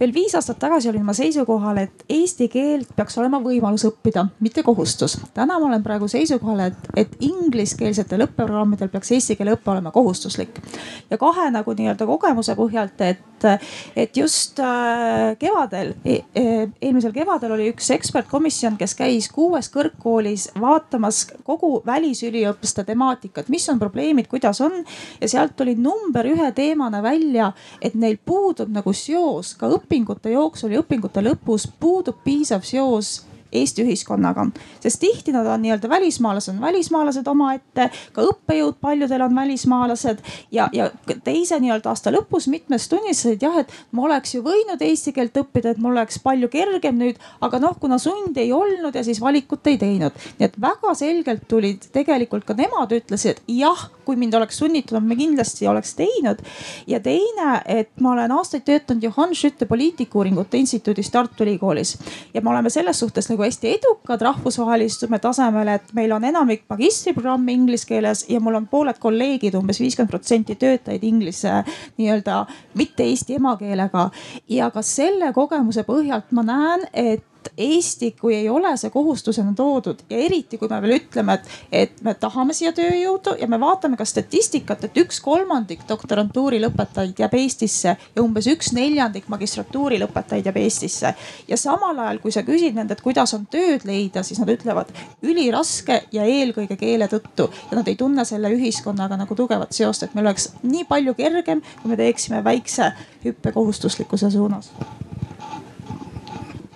veel 0.00 0.12
viis 0.14 0.34
aastat 0.34 0.58
tagasi 0.60 0.88
olin 0.90 1.04
ma 1.04 1.14
seisukohal, 1.16 1.82
et 1.84 2.04
eesti 2.10 2.48
keelt 2.52 2.90
peaks 2.96 3.18
olema 3.20 3.40
võimalus 3.42 3.84
õppida, 3.88 4.26
mitte 4.44 4.62
kohustus. 4.66 5.18
täna 5.34 5.58
ma 5.58 5.68
olen 5.68 5.82
praegu 5.82 6.08
seisukohal, 6.08 6.66
et, 6.70 6.90
et 6.96 7.16
ingliskeelsetel 7.24 8.26
õppeprogrammidel 8.26 8.90
peaks 8.92 9.12
eesti 9.16 9.36
keele 9.38 9.56
õpe 9.56 9.72
olema 9.72 9.92
kohustuslik. 9.94 10.60
ja 11.10 11.18
kahe 11.18 11.50
nagu 11.50 11.74
nii-öelda 11.76 12.06
kogemuse 12.06 12.56
põhjalt, 12.58 13.00
et, 13.06 13.46
et 13.96 14.16
just 14.16 14.60
äh, 14.60 15.36
kevadel 15.40 15.94
e, 16.04 16.20
e, 16.34 16.44
eelmisel 16.80 17.12
kevadel 17.16 17.56
oli 17.56 17.70
üks 17.72 17.90
ekspertkomisjon, 17.94 18.76
kes 18.80 18.94
käis 18.98 19.30
kuues 19.32 19.70
kõrgkoolis 19.72 20.50
vaatamas 20.60 21.26
kogu 21.44 21.80
välisüliõpilaste 21.86 22.84
temaatikat, 22.88 23.48
mis 23.52 23.68
on 23.72 23.78
probleemid, 23.80 24.28
kuidas 24.30 24.60
on. 24.60 24.80
ja 25.20 25.28
sealt 25.28 25.56
tuli 25.56 25.74
number 25.76 26.26
ühe 26.26 26.52
teemana 26.56 27.02
välja, 27.02 27.52
et 27.82 27.94
neil 27.94 28.18
puudub 28.24 28.70
nagu 28.72 28.89
seos 28.96 29.54
ka 29.58 29.70
õpingute 29.76 30.32
jooksul 30.32 30.74
ja 30.74 30.82
õpingute 30.82 31.22
lõpus 31.24 31.66
puudub 31.80 32.22
piisav 32.24 32.64
seos 32.66 33.20
Eesti 33.52 33.82
ühiskonnaga. 33.84 34.46
sest 34.80 35.00
tihti 35.00 35.32
nad 35.32 35.46
on 35.46 35.62
nii-öelda 35.62 35.88
välismaalased, 35.88 36.60
välismaalased 36.60 37.26
omaette, 37.26 37.90
ka 38.12 38.22
õppejõud 38.22 38.78
paljudel 38.80 39.22
on 39.26 39.34
välismaalased 39.34 40.18
ja, 40.52 40.68
ja 40.72 40.90
teise 41.24 41.60
nii-öelda 41.60 41.90
aasta 41.90 42.12
lõpus 42.14 42.48
mitmes 42.48 42.88
tunnistasid 42.88 43.42
jah, 43.42 43.58
et 43.62 43.72
ma 43.92 44.06
oleks 44.08 44.34
ju 44.34 44.42
võinud 44.46 44.82
eesti 44.82 45.12
keelt 45.16 45.36
õppida, 45.42 45.74
et 45.74 45.82
mul 45.82 45.96
oleks 45.96 46.20
palju 46.22 46.48
kergem 46.52 46.98
nüüd, 47.00 47.20
aga 47.40 47.60
noh, 47.62 47.76
kuna 47.80 47.98
sundi 47.98 48.44
ei 48.44 48.52
olnud 48.52 48.94
ja 48.94 49.04
siis 49.06 49.20
valikut 49.20 49.66
ei 49.66 49.78
teinud. 49.78 50.16
nii 50.38 50.48
et 50.48 50.60
väga 50.60 50.94
selgelt 50.94 51.46
tulid 51.48 51.90
tegelikult 51.92 52.46
ka 52.46 52.54
nemad 52.58 52.92
ütlesid, 52.94 53.42
jah, 53.50 53.88
kui 54.04 54.18
mind 54.18 54.34
oleks 54.34 54.58
sunnitud, 54.58 54.98
ma 55.02 55.16
kindlasti 55.18 55.68
oleks 55.70 55.94
teinud. 55.98 56.42
ja 56.86 57.00
teine, 57.00 57.60
et 57.66 57.90
ma 58.00 58.14
olen 58.14 58.32
aastaid 58.32 58.64
töötanud 58.66 59.02
Johann 59.02 59.34
Schütte 59.34 59.66
poliitikauuringute 59.66 60.58
instituudis 60.58 61.10
Tartu 61.10 61.44
Ülikoolis 61.44 61.96
ja 62.34 62.42
me 62.42 62.50
oleme 62.50 62.70
selles 62.70 62.98
suhtes 62.98 63.28
nagu 63.30 63.39
nagu 63.40 63.48
hästi 63.48 63.70
edukad 63.78 64.20
rahvusvahelistume 64.20 65.18
tasemel, 65.18 65.68
et 65.68 65.92
meil 65.96 66.12
on 66.12 66.24
enamik 66.24 66.66
magistriprogramme 66.68 67.52
inglise 67.52 67.86
keeles 67.88 68.26
ja 68.28 68.40
mul 68.40 68.58
on 68.58 68.66
pooled 68.68 68.98
kolleegid 69.00 69.54
umbes, 69.54 69.60
umbes 69.60 69.80
viiskümmend 69.80 70.10
protsenti 70.10 70.56
töötajaid 70.60 71.04
inglise 71.04 71.62
nii-öelda 71.96 72.44
mitte 72.74 73.06
eesti 73.08 73.38
emakeelega. 73.40 74.10
ja 74.48 74.70
ka 74.70 74.82
selle 74.82 75.32
kogemuse 75.32 75.84
põhjalt 75.88 76.32
ma 76.36 76.42
näen, 76.42 76.86
et 76.92 77.24
et 77.29 77.29
Eesti, 77.56 78.10
kui 78.20 78.34
ei 78.34 78.48
ole 78.48 78.72
see 78.76 78.90
kohustusena 78.90 79.52
toodud 79.56 80.02
ja 80.10 80.18
eriti 80.18 80.58
kui 80.58 80.68
me 80.70 80.78
veel 80.82 80.96
ütleme, 80.96 81.34
et, 81.34 81.48
et 81.72 82.02
me 82.04 82.14
tahame 82.14 82.54
siia 82.56 82.72
tööjõudu 82.76 83.34
ja 83.40 83.48
me 83.50 83.58
vaatame 83.60 83.98
ka 84.00 84.06
statistikat, 84.08 84.84
et 84.86 85.00
üks 85.02 85.20
kolmandik 85.24 85.82
doktorantuuri 85.88 86.60
lõpetajaid 86.64 87.20
jääb 87.20 87.36
Eestisse 87.40 87.94
ja 87.96 88.22
umbes 88.22 88.48
üks 88.50 88.72
neljandik 88.76 89.28
magistratuuri 89.32 89.98
lõpetajaid 90.02 90.48
jääb 90.48 90.60
Eestisse. 90.62 91.14
ja 91.48 91.58
samal 91.60 91.98
ajal, 91.98 92.22
kui 92.22 92.32
sa 92.32 92.44
küsid 92.46 92.78
nendelt, 92.78 93.02
kuidas 93.04 93.34
on 93.36 93.46
tööd 93.50 93.84
leida, 93.88 94.22
siis 94.26 94.40
nad 94.40 94.48
ütlevad 94.52 94.92
üliraske 95.22 96.02
ja 96.12 96.24
eelkõige 96.24 96.76
keele 96.80 97.10
tõttu 97.12 97.50
ja 97.70 97.76
nad 97.76 97.88
ei 97.88 97.96
tunne 97.96 98.24
selle 98.24 98.52
ühiskonnaga 98.54 99.18
nagu 99.20 99.36
tugevat 99.36 99.76
seost, 99.76 100.04
et 100.04 100.14
meil 100.14 100.30
oleks 100.30 100.52
nii 100.62 100.86
palju 100.88 101.14
kergem, 101.18 101.62
kui 101.82 101.92
me 101.92 102.00
teeksime 102.00 102.44
väikse 102.44 102.92
hüppe 103.24 103.52
kohustuslikkuse 103.52 104.30
suunas. 104.30 104.72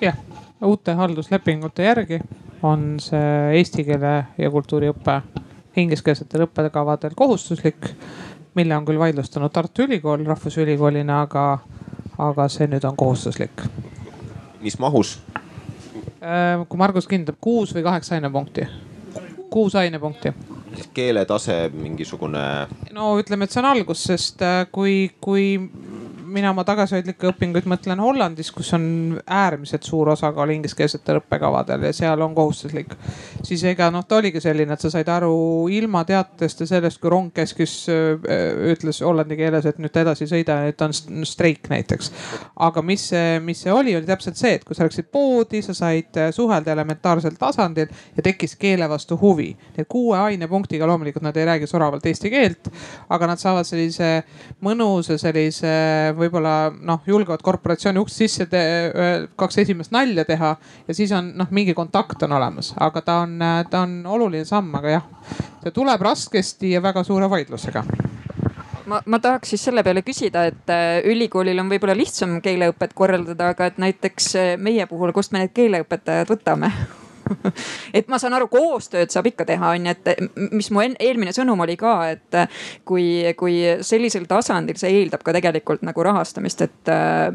jah 0.00 0.33
uute 0.64 0.92
halduslepingute 0.92 1.84
järgi 1.84 2.20
on 2.62 2.94
see 3.00 3.56
eesti 3.58 3.84
keele 3.84 4.14
ja 4.38 4.50
kultuuriõpe 4.50 5.20
ingliskeelsetel 5.76 6.46
õppekavadel 6.46 7.16
kohustuslik, 7.18 7.90
mille 8.54 8.76
on 8.76 8.86
küll 8.86 8.98
vaidlustanud 8.98 9.52
Tartu 9.52 9.84
Ülikool 9.88 10.24
Rahvusülikoolina, 10.26 11.20
aga, 11.26 11.44
aga 12.18 12.48
see 12.48 12.68
nüüd 12.70 12.86
on 12.88 12.96
kohustuslik. 12.96 13.66
mis 14.60 14.78
mahus? 14.78 15.18
Äh, 16.24 16.64
kui 16.68 16.78
Margus 16.80 17.06
kindlab, 17.10 17.36
kuus 17.40 17.74
või 17.74 17.82
kaheksa 17.84 18.14
ainepunkti, 18.16 18.66
kuus 19.50 19.74
ainepunkti 19.74 20.32
siis 20.74 20.88
keeletase 20.94 21.70
mingisugune? 21.72 22.66
no 22.92 23.18
ütleme, 23.20 23.44
et 23.44 23.54
see 23.54 23.60
on 23.62 23.70
algus, 23.70 24.04
sest 24.08 24.42
äh, 24.42 24.64
kui, 24.72 25.10
kui 25.20 25.58
mina 26.34 26.50
oma 26.50 26.64
tagasihoidlikke 26.66 27.28
õpinguid 27.30 27.66
mõtlen 27.70 28.00
Hollandis, 28.02 28.50
kus 28.54 28.72
on 28.74 28.84
äärmiselt 29.22 29.86
suur 29.86 30.10
osakaal 30.14 30.50
ingliskeelsetel 30.54 31.20
õppekavadel 31.20 31.86
ja 31.86 31.92
seal 31.94 32.22
on 32.24 32.34
kohustuslik. 32.34 32.94
siis 33.42 33.62
ega 33.70 33.90
noh, 33.94 34.04
ta 34.08 34.18
oligi 34.18 34.42
selline, 34.42 34.74
et 34.74 34.82
sa 34.82 34.90
said 34.90 35.08
aru 35.12 35.68
ilma 35.72 36.04
teatest 36.08 36.64
ja 36.64 36.66
sellest, 36.66 37.00
kui 37.00 37.12
rong 37.12 37.30
käskis, 37.34 37.74
ütles 38.72 39.00
hollandi 39.04 39.38
keeles, 39.38 39.66
et 39.68 39.78
nüüd 39.82 39.96
edasi 40.02 40.26
sõida, 40.30 40.58
et 40.68 40.82
on 40.82 40.94
streik 40.94 41.70
näiteks. 41.70 42.10
aga 42.66 42.82
mis 42.82 43.08
see, 43.12 43.38
mis 43.44 43.62
see 43.62 43.72
oli, 43.72 43.94
oli 43.96 44.08
täpselt 44.08 44.40
see, 44.40 44.56
et 44.58 44.64
kui 44.64 44.74
sa 44.74 44.88
läksid 44.88 45.10
poodi, 45.14 45.62
sa 45.62 45.76
said 45.76 46.18
suhelda 46.34 46.74
elementaarsel 46.74 47.38
tasandil 47.38 47.88
ja 48.16 48.26
tekkis 48.26 48.56
keele 48.58 48.88
vastu 48.90 49.18
huvi. 49.20 49.52
et 49.78 49.88
kuue 49.88 50.18
ainepunktiga 50.18 50.86
loomulikult 50.86 51.24
nad 51.24 51.36
ei 51.36 51.46
räägi 51.46 51.70
soravalt 51.70 52.06
eesti 52.06 52.30
keelt, 52.30 52.72
aga 53.08 53.30
nad 53.30 53.38
saavad 53.38 53.66
sellise 53.68 54.24
mõnusa 54.64 55.18
sellise 55.20 55.74
võib-olla 56.24 56.54
noh, 56.74 57.02
julgevad 57.06 57.42
korporatsiooni 57.44 58.02
uks 58.02 58.18
sisse, 58.22 58.48
kaks 59.36 59.60
esimest 59.64 59.94
nalja 59.94 60.24
teha 60.28 60.54
ja 60.88 60.96
siis 60.96 61.12
on 61.16 61.32
noh, 61.38 61.50
mingi 61.54 61.74
kontakt 61.76 62.22
on 62.26 62.36
olemas, 62.36 62.72
aga 62.80 63.04
ta 63.04 63.20
on, 63.26 63.38
ta 63.70 63.84
on 63.84 64.00
oluline 64.16 64.44
samm, 64.48 64.74
aga 64.80 64.96
jah, 64.98 65.06
see 65.62 65.74
tuleb 65.74 66.02
raskesti 66.04 66.74
ja 66.74 66.82
väga 66.84 67.04
suure 67.06 67.30
vaidlusega. 67.30 67.84
Ma, 68.86 68.98
ma 69.06 69.18
tahaks 69.18 69.54
siis 69.54 69.62
selle 69.64 69.82
peale 69.84 70.02
küsida, 70.04 70.42
et 70.50 70.72
äh, 70.72 70.98
ülikoolil 71.08 71.62
on 71.62 71.70
võib-olla 71.72 71.94
lihtsam 71.96 72.36
keeleõpet 72.44 72.92
korraldada, 72.96 73.54
aga 73.54 73.70
et 73.70 73.80
näiteks 73.80 74.28
äh, 74.36 74.50
meie 74.60 74.84
puhul, 74.90 75.14
kust 75.16 75.32
me 75.32 75.40
need 75.40 75.54
keeleõpetajad 75.56 76.28
võtame 76.28 76.68
et 77.96 78.08
ma 78.12 78.18
saan 78.22 78.36
aru, 78.36 78.48
koostööd 78.52 79.12
saab 79.12 79.28
ikka 79.30 79.46
teha, 79.48 79.74
on 79.76 79.88
ju, 79.88 79.94
et 79.94 80.50
mis 80.54 80.70
mu 80.74 80.84
eelmine 80.84 81.34
sõnum 81.36 81.64
oli 81.64 81.76
ka, 81.80 81.94
et 82.14 82.38
kui, 82.88 83.06
kui 83.38 83.60
sellisel 83.84 84.28
tasandil 84.30 84.78
see 84.80 85.00
eeldab 85.00 85.24
ka 85.26 85.34
tegelikult 85.36 85.84
nagu 85.86 86.06
rahastamist, 86.06 86.66
et, 86.66 86.94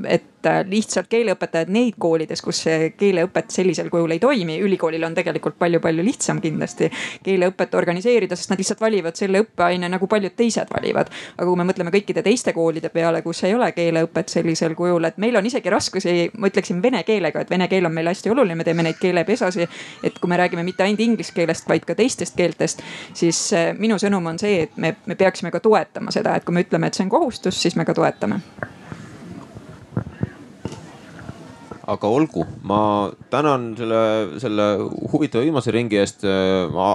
et 0.09 0.38
lihtsalt 0.45 1.09
keeleõpetajad 1.11 1.71
neid 1.73 1.97
koolides, 1.99 2.41
kus 2.41 2.63
see 2.65 2.91
keeleõpet 2.99 3.51
sellisel 3.53 3.89
kujul 3.89 4.15
ei 4.15 4.19
toimi, 4.19 4.59
ülikoolil 4.63 5.03
on 5.03 5.15
tegelikult 5.17 5.57
palju-palju 5.59 6.05
lihtsam 6.05 6.41
kindlasti 6.41 6.89
keeleõpet 7.23 7.75
organiseerida, 7.75 8.35
sest 8.35 8.53
nad 8.53 8.61
lihtsalt 8.61 8.81
valivad 8.81 9.19
selle 9.19 9.43
õppeaine 9.43 9.89
nagu 9.91 10.07
paljud 10.07 10.35
teised 10.35 10.71
valivad. 10.75 11.11
aga 11.37 11.47
kui 11.47 11.57
me 11.57 11.67
mõtleme 11.67 11.93
kõikide 11.93 12.23
teiste 12.23 12.53
koolide 12.53 12.89
peale, 12.89 13.21
kus 13.21 13.43
ei 13.43 13.55
ole 13.55 13.71
keeleõpet 13.71 14.29
sellisel 14.29 14.75
kujul, 14.75 15.03
et 15.05 15.17
meil 15.17 15.35
on 15.35 15.45
isegi 15.45 15.69
raskusi, 15.69 16.31
ma 16.37 16.47
ütleksin 16.47 16.81
vene 16.83 17.03
keelega, 17.03 17.41
et 17.41 17.49
vene 17.49 17.67
keel 17.67 17.85
on 17.85 17.93
meile 17.93 18.13
hästi 18.13 18.31
oluline, 18.31 18.55
me 18.55 18.67
teeme 18.67 18.83
neid 18.83 18.99
keelepesasi 19.01 19.67
et 20.03 20.19
kui 20.19 20.29
me 20.29 20.37
räägime 20.37 20.63
mitte 20.63 20.83
ainult 20.83 20.99
inglise 20.99 21.33
keelest, 21.35 21.67
vaid 21.69 21.85
ka 21.87 21.95
teistest 21.95 22.35
keeltest, 22.35 22.83
siis 23.13 23.41
äh, 23.53 23.71
minu 23.77 23.99
sõnum 24.01 24.25
on 24.31 24.39
see, 24.41 24.63
et 24.67 24.77
me, 24.77 24.95
me 25.05 25.19
peaksime 25.19 25.51
ka 25.51 25.61
toetama 25.63 26.13
seda, 26.15 26.35
et 26.35 26.47
kui 26.47 26.55
me 26.55 26.65
ütleme, 26.65 26.89
et 26.89 26.97
see 26.97 27.05
on 27.07 27.13
kohustus, 27.13 27.61
siis 27.61 27.77
me 27.79 27.87
ka 27.87 27.97
toetame 27.97 28.41
aga 31.89 32.09
olgu, 32.11 32.43
ma 32.67 32.79
tänan 33.31 33.71
selle, 33.77 34.01
selle 34.41 34.65
huvitava 35.11 35.45
viimase 35.45 35.73
ringi 35.73 35.99
eest. 35.99 36.25
ma 36.73 36.89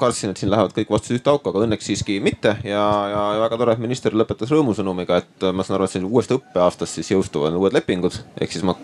kartsin, 0.00 0.32
et 0.32 0.40
siin 0.40 0.50
lähevad 0.50 0.74
kõik 0.76 0.90
vastused 0.90 1.18
ühte 1.18 1.30
auku, 1.30 1.50
aga 1.50 1.64
õnneks 1.66 1.86
siiski 1.90 2.18
mitte 2.24 2.56
ja, 2.66 2.84
ja, 3.12 3.22
väga 3.42 3.58
tore, 3.60 3.76
et 3.76 3.82
minister 3.82 4.16
lõpetas 4.16 4.52
rõõmusõnumiga, 4.54 5.20
et 5.22 5.46
ma 5.52 5.66
saan 5.66 5.78
aru, 5.78 5.88
et 5.88 6.08
uuest 6.08 6.34
õppeaastast 6.36 6.98
siis 6.98 7.12
jõustuvad 7.12 7.56
uued 7.58 7.76
lepingud. 7.76 8.18
ehk 8.40 8.56
siis 8.56 8.66
ma 8.66 8.76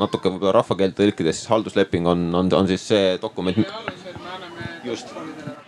natuke 0.00 0.28
võib-olla 0.28 0.58
rahvakeelde 0.60 0.98
tõlkides, 0.98 1.40
siis 1.40 1.52
haldusleping 1.52 2.08
on, 2.10 2.28
on, 2.34 2.52
on 2.60 2.70
siis 2.70 2.86
see 2.92 3.16
dokument. 3.22 3.56
just, 4.84 5.14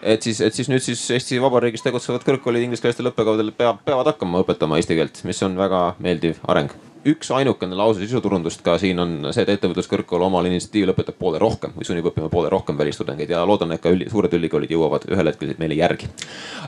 et 0.02 0.22
siis, 0.22 0.40
et 0.40 0.54
siis 0.54 0.68
nüüd 0.72 0.84
siis 0.84 1.02
Eesti 1.16 1.40
Vabariigis 1.40 1.84
tegutsevad 1.84 2.24
kõrgkoolid 2.26 2.66
ingliskeelstel 2.66 3.12
õppekavadel 3.12 3.52
peab, 3.56 3.84
peavad 3.86 4.12
hakkama 4.12 4.44
õpetama 4.44 4.80
eesti 4.80 4.98
keelt, 4.98 5.24
mis 5.28 5.42
on 5.46 5.56
väga 5.60 5.92
meeldiv 6.02 6.42
areng 6.48 6.91
üks 7.08 7.30
ainukene 7.34 7.76
lause 7.78 8.02
sisuturundust 8.02 8.62
ka 8.64 8.76
siin 8.80 9.00
on 9.02 9.14
see, 9.34 9.42
et 9.42 9.52
ettevõtluskõrgkool 9.56 10.22
omal 10.28 10.46
initsiatiivil 10.48 10.92
õpetab 10.92 11.18
poole 11.18 11.40
rohkem 11.42 11.74
või 11.76 11.86
sunnib 11.86 12.06
õppima 12.10 12.30
poole 12.32 12.50
rohkem 12.52 12.78
välistudengeid 12.78 13.32
ja 13.34 13.42
loodan, 13.48 13.74
et 13.74 13.82
ka 13.82 13.90
üli, 13.94 14.06
suured 14.10 14.32
ülikoolid 14.38 14.70
jõuavad 14.72 15.06
ühel 15.10 15.30
hetkel 15.30 15.54
meile 15.58 15.78
järgi. 15.78 16.10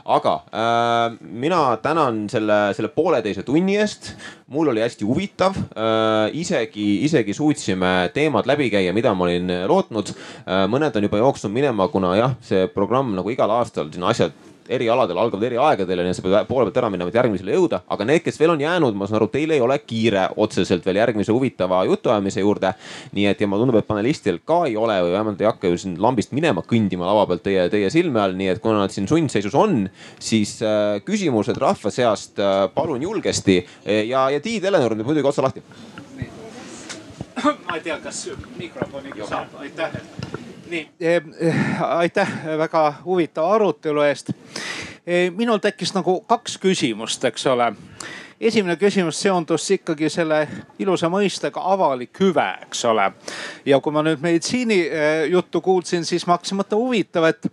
aga 0.05 0.33
äh, 0.51 1.17
mina 1.21 1.61
tänan 1.83 2.25
selle, 2.31 2.59
selle 2.77 2.91
pooleteise 2.95 3.45
tunni 3.47 3.77
eest. 3.79 4.13
mul 4.47 4.73
oli 4.73 4.83
hästi 4.83 5.05
huvitav 5.07 5.55
äh,, 5.55 6.33
isegi, 6.33 7.05
isegi 7.07 7.33
suutsime 7.33 8.11
teemad 8.13 8.45
läbi 8.45 8.69
käia, 8.69 8.93
mida 8.93 9.13
ma 9.13 9.29
olin 9.29 9.53
lootnud 9.67 10.11
äh,. 10.11 10.65
mõned 10.71 10.95
on 10.95 11.07
juba 11.07 11.23
jooksnud 11.23 11.55
minema, 11.55 11.87
kuna 11.87 12.15
jah, 12.19 12.35
see 12.41 12.67
programm 12.67 13.15
nagu 13.15 13.31
igal 13.31 13.51
aastal 13.55 13.91
siin 13.93 14.03
asjad 14.03 14.35
eri 14.69 14.87
aladel 14.89 15.17
algavad 15.19 15.45
eri 15.47 15.57
aegadel 15.61 16.01
ja 16.05 16.13
sa 16.15 16.23
pead 16.25 16.47
poole 16.49 16.67
pealt 16.67 16.79
ära 16.81 16.89
minema, 16.93 17.11
et 17.11 17.17
järgmisele 17.17 17.55
jõuda. 17.55 17.81
aga 17.87 18.07
need, 18.07 18.23
kes 18.25 18.39
veel 18.39 18.53
on 18.55 18.61
jäänud, 18.61 18.95
ma 18.97 19.07
saan 19.07 19.19
aru, 19.19 19.27
teil 19.33 19.51
ei 19.51 19.61
ole 19.61 19.77
kiire 19.79 20.27
otseselt 20.35 20.85
veel 20.85 20.99
järgmise 21.01 21.33
huvitava 21.35 21.83
jutuajamise 21.85 22.41
juurde. 22.41 22.73
nii 23.13 23.25
et 23.31 23.41
ja 23.41 23.47
mulle 23.47 23.65
tundub, 23.65 23.79
et 23.79 23.87
panelistil 23.87 24.39
ka 24.45 24.63
ei 24.69 24.77
ole 24.77 24.97
või 25.05 25.11
vähemalt 25.13 25.41
ei 25.41 25.49
hakka 25.49 25.71
ju 25.71 25.77
siin 25.81 25.97
lambist 26.01 26.31
minema 26.31 26.63
kõndima 26.65 27.05
lava 27.09 27.25
pealt 27.27 27.43
teie, 27.43 27.67
teie 27.69 27.89
silme 27.89 28.21
all. 28.21 28.35
nii 28.35 28.53
et 28.55 28.61
kuna 28.63 28.81
nad 28.83 28.93
siin 28.93 29.07
sundseisus 29.07 29.55
on, 29.55 29.89
siis 30.19 30.57
äh, 30.65 31.01
küsimused 31.05 31.57
rahva 31.61 31.91
seast 31.91 32.39
äh, 32.39 32.65
palun 32.73 33.01
julgesti 33.01 33.61
ja, 33.85 34.29
ja 34.29 34.39
Tiit 34.39 34.63
Eleonor 34.65 34.95
nüüd 34.95 35.07
muidugi 35.07 35.29
otsa 35.29 35.45
lahti. 35.45 35.63
ma 37.45 37.77
ei 37.77 37.83
tea, 37.83 37.99
kas 38.03 38.25
mikrofoniga 38.57 39.27
saab, 39.29 39.59
aitäh 39.61 40.34
nii, 40.69 40.89
eh, 40.99 41.21
aitäh 41.81 42.29
väga 42.57 42.93
huvitava 43.05 43.55
arutelu 43.55 44.01
eest. 44.01 44.29
Eh, 45.07 45.31
minul 45.31 45.57
tekkis 45.57 45.93
nagu 45.93 46.19
kaks 46.21 46.57
küsimust, 46.57 47.25
eks 47.25 47.47
ole 47.47 47.73
esimene 48.41 48.75
küsimus 48.75 49.21
seondus 49.21 49.69
ikkagi 49.71 50.09
selle 50.11 50.41
ilusa 50.79 51.07
mõistega 51.09 51.61
avalik 51.71 52.19
hüve, 52.19 52.47
eks 52.65 52.85
ole. 52.85 53.11
ja 53.65 53.79
kui 53.79 53.93
ma 53.93 54.03
nüüd 54.03 54.21
meditsiini 54.21 54.79
eh, 54.87 55.25
juttu 55.31 55.61
kuulsin, 55.61 56.05
siis 56.05 56.27
ma 56.27 56.35
hakkasin 56.35 56.59
mõtlema, 56.59 56.81
huvitav, 56.81 57.29
et 57.29 57.47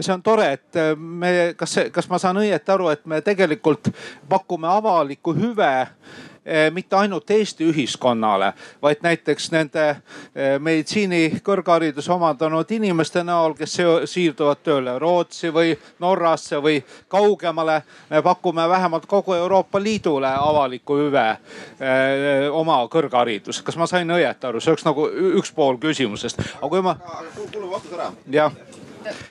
see 0.00 0.14
on 0.14 0.22
tore, 0.22 0.52
et 0.52 0.80
me, 0.96 1.54
kas, 1.56 1.78
kas 1.92 2.08
ma 2.08 2.18
saan 2.18 2.40
õieti 2.40 2.72
aru, 2.72 2.88
et 2.88 3.04
me 3.06 3.20
tegelikult 3.20 3.90
pakume 4.28 4.68
avalikku 4.68 5.34
hüve 5.36 5.74
Eh, 5.74 6.32
mitte 6.70 6.96
ainult 6.96 7.30
Eesti 7.30 7.64
ühiskonnale, 7.70 8.52
vaid 8.82 9.02
näiteks 9.02 9.50
nende 9.52 9.84
eh, 9.88 10.58
meditsiini 10.58 11.40
kõrghariduse 11.44 12.12
omandanud 12.12 12.70
inimeste 12.76 13.24
näol, 13.24 13.54
kes 13.58 13.78
siirduvad 14.10 14.60
tööle 14.64 14.98
Rootsi 14.98 15.52
või 15.54 15.74
Norrasse 16.04 16.60
või 16.62 16.82
kaugemale. 17.08 17.82
me 18.10 18.22
pakume 18.22 18.68
vähemalt 18.68 19.06
kogu 19.06 19.34
Euroopa 19.34 19.82
Liidule 19.82 20.34
avalikku 20.38 20.96
hüve 20.96 21.26
eh, 21.30 22.50
oma 22.50 22.82
kõrgharidus. 22.92 23.62
kas 23.62 23.76
ma 23.76 23.86
sain 23.86 24.10
õieti 24.10 24.46
aru, 24.46 24.60
see 24.60 24.72
oleks 24.72 24.84
nagu 24.84 25.08
üks 25.40 25.52
pool 25.52 25.78
küsimusest, 25.78 26.40
aga 26.60 26.68
kui 26.68 26.82
ma. 26.82 26.96
kuulame 27.34 27.70
vastuse 27.70 27.94
ära. 27.94 28.12
jah 28.30 28.73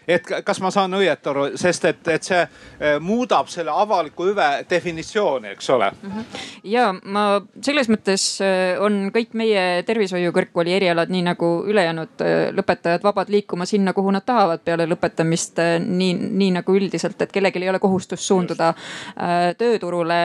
et 0.08 0.30
kas 0.46 0.62
ma 0.64 0.72
saan 0.72 0.94
õieti 0.94 1.30
aru, 1.30 1.48
sest 1.60 1.86
et, 1.90 2.08
et 2.08 2.24
see 2.24 2.42
eh, 2.44 3.00
muudab 3.02 3.50
selle 3.52 3.74
avaliku 3.74 4.30
hüve 4.32 4.50
definitsiooni, 4.70 5.54
eks 5.56 5.70
ole 5.70 5.92
mm. 5.92 6.12
-hmm. 6.12 6.46
ja 6.64 6.90
ma 7.04 7.26
selles 7.62 7.90
mõttes 7.90 8.28
eh, 8.44 8.80
on 8.80 9.12
kõik 9.16 9.34
meie 9.34 9.84
tervishoiu 9.88 10.32
kõrgkooli 10.36 10.76
erialad, 10.76 11.10
nii 11.10 11.26
nagu 11.30 11.52
ülejäänud 11.68 12.26
eh, 12.26 12.52
lõpetajad, 12.56 13.04
vabad 13.04 13.30
liikuma 13.30 13.66
sinna, 13.66 13.94
kuhu 13.94 14.12
nad 14.12 14.26
tahavad 14.26 14.64
peale 14.66 14.88
lõpetamist. 14.90 15.60
nii, 15.80 16.14
nii 16.14 16.52
nagu 16.52 16.76
üldiselt, 16.76 17.22
et 17.22 17.32
kellelgi 17.32 17.64
ei 17.64 17.70
ole 17.70 17.80
kohustust 17.80 18.24
suunduda 18.24 18.74
äh, 18.74 19.56
tööturule. 19.58 20.20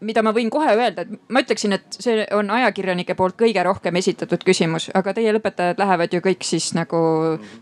mida 0.00 0.22
ma 0.22 0.32
võin 0.32 0.50
kohe 0.50 0.74
öelda, 0.76 1.02
et 1.02 1.28
ma 1.28 1.42
ütleksin, 1.42 1.74
et 1.76 1.98
see 1.98 2.24
on 2.36 2.50
ajakirjanike 2.50 3.14
poolt 3.18 3.36
kõige 3.40 3.62
rohkem 3.64 3.96
esitatud 3.96 4.44
küsimus, 4.46 4.90
aga 4.94 5.14
teie 5.16 5.32
lõpetajad 5.36 5.80
lähevad 5.82 6.14
ju 6.14 6.22
kõik 6.24 6.46
siis 6.46 6.72
nagu 6.74 7.00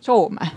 Soome 0.01 0.51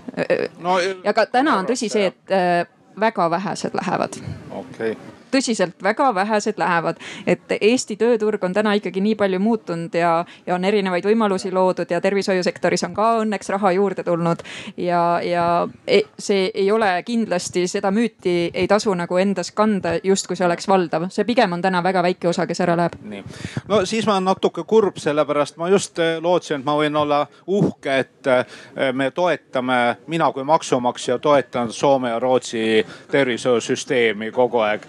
no,. 0.60 0.80
ja 0.80 1.14
ka 1.14 1.26
täna 1.26 1.58
on 1.60 1.66
tõsi 1.70 1.90
see, 1.90 2.12
et 2.12 2.36
äh, 2.36 2.68
väga 3.00 3.30
vähesed 3.30 3.76
lähevad. 3.78 4.20
okei 4.52 4.92
okay 4.92 5.21
tõsiselt 5.32 5.84
väga 5.84 6.14
vähesed 6.16 6.58
lähevad. 6.58 6.98
et 7.28 7.42
Eesti 7.62 7.96
tööturg 7.96 8.44
on 8.44 8.54
täna 8.54 8.74
ikkagi 8.74 9.02
nii 9.02 9.16
palju 9.16 9.40
muutunud 9.40 9.96
ja, 9.96 10.26
ja 10.46 10.56
on 10.56 10.66
erinevaid 10.66 11.06
võimalusi 11.06 11.52
loodud 11.54 11.92
ja 11.92 12.02
tervishoiusektoris 12.02 12.84
on 12.84 12.94
ka 12.94 13.08
õnneks 13.22 13.50
raha 13.50 13.72
juurde 13.72 14.04
tulnud. 14.04 14.44
ja, 14.78 15.22
ja 15.24 15.68
e, 15.88 16.02
see 16.20 16.52
ei 16.54 16.72
ole 16.72 17.04
kindlasti, 17.06 17.68
seda 17.68 17.92
müüti 17.92 18.52
ei 18.54 18.68
tasu 18.68 18.94
nagu 18.94 19.18
endas 19.18 19.52
kanda, 19.52 19.98
justkui 20.04 20.36
see 20.36 20.46
oleks 20.46 20.68
valdav, 20.68 21.08
see 21.10 21.26
pigem 21.26 21.54
on 21.54 21.62
täna 21.62 21.84
väga 21.84 22.04
väike 22.04 22.28
osa, 22.28 22.48
kes 22.48 22.62
ära 22.62 22.78
läheb. 22.78 22.98
nii, 23.04 23.24
no 23.68 23.86
siis 23.86 24.08
ma 24.08 24.18
olen 24.18 24.30
natuke 24.32 24.64
kurb, 24.68 24.98
sellepärast 25.02 25.58
ma 25.58 25.70
just 25.70 26.00
eh, 26.00 26.18
lootsin, 26.22 26.60
et 26.60 26.66
ma 26.66 26.76
võin 26.80 26.98
olla 26.98 27.26
uhke, 27.48 28.00
et 28.06 28.28
eh, 28.28 28.92
me 28.94 29.12
toetame, 29.12 29.80
mina 30.08 30.32
kui 30.32 30.44
maksumaksja 30.44 31.20
toetan 31.20 31.72
Soome 31.72 32.10
ja 32.10 32.20
Rootsi 32.20 32.86
tervishoiusüsteemi 33.12 34.32
kogu 34.32 34.60
aeg 34.66 34.86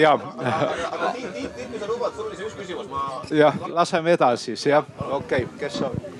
ja. 0.00 0.12
aga 0.12 1.12
Tiit, 1.14 1.32
Tiit, 1.34 1.54
Tiit, 1.56 1.68
kui 1.70 1.80
sa 1.80 1.88
lubad, 1.90 2.14
sul 2.16 2.28
oli 2.28 2.38
see 2.38 2.48
üks 2.48 2.56
küsimus, 2.60 2.88
ma. 2.90 3.04
jah, 3.34 3.56
laseme 3.68 4.14
edasi 4.16 4.54
siis 4.54 4.66
jah, 4.72 4.86
okei 5.10 5.44
okay., 5.44 5.58
kes 5.60 5.80
soovib? 5.80 6.10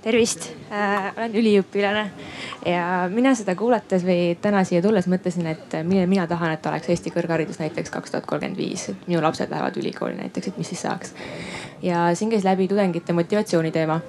tervist 0.00 0.46
äh,, 0.72 1.10
olen 1.16 1.34
üliõpilane 1.36 2.06
ja 2.66 2.84
mina 3.12 3.34
seda 3.36 3.54
kuulates 3.58 4.04
või 4.06 4.34
täna 4.40 4.62
siia 4.64 4.80
tulles 4.84 5.08
mõtlesin, 5.12 5.50
et 5.52 5.76
milline 5.84 6.08
mina 6.08 6.26
tahan, 6.30 6.56
et 6.56 6.66
oleks 6.72 6.88
Eesti 6.92 7.12
kõrgharidus 7.12 7.60
näiteks 7.60 7.92
kaks 7.92 8.14
tuhat 8.14 8.28
kolmkümmend 8.28 8.60
viis, 8.60 8.88
et 8.92 9.08
minu 9.10 9.20
lapsed 9.24 9.52
lähevad 9.52 9.76
ülikooli 9.80 10.16
näiteks, 10.22 10.52
et 10.52 10.60
mis 10.60 10.72
siis 10.72 10.84
saaks. 10.86 11.14
ja 11.82 12.08
siin 12.14 12.32
käis 12.32 12.44
läbi 12.48 12.68
tudengite 12.68 13.12
motivatsiooni 13.16 13.72
teema 13.76 14.00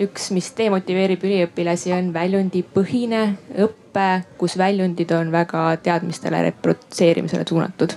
üks, 0.00 0.30
mis 0.34 0.50
demotiveerib 0.58 1.24
üliõpilasi, 1.26 1.92
on 1.96 2.10
väljundipõhine 2.14 3.22
õpe, 3.66 4.08
kus 4.40 4.56
väljundid 4.58 5.12
on 5.14 5.30
väga 5.34 5.66
teadmistele 5.84 6.42
reprodutseerimisele 6.50 7.46
suunatud. 7.48 7.94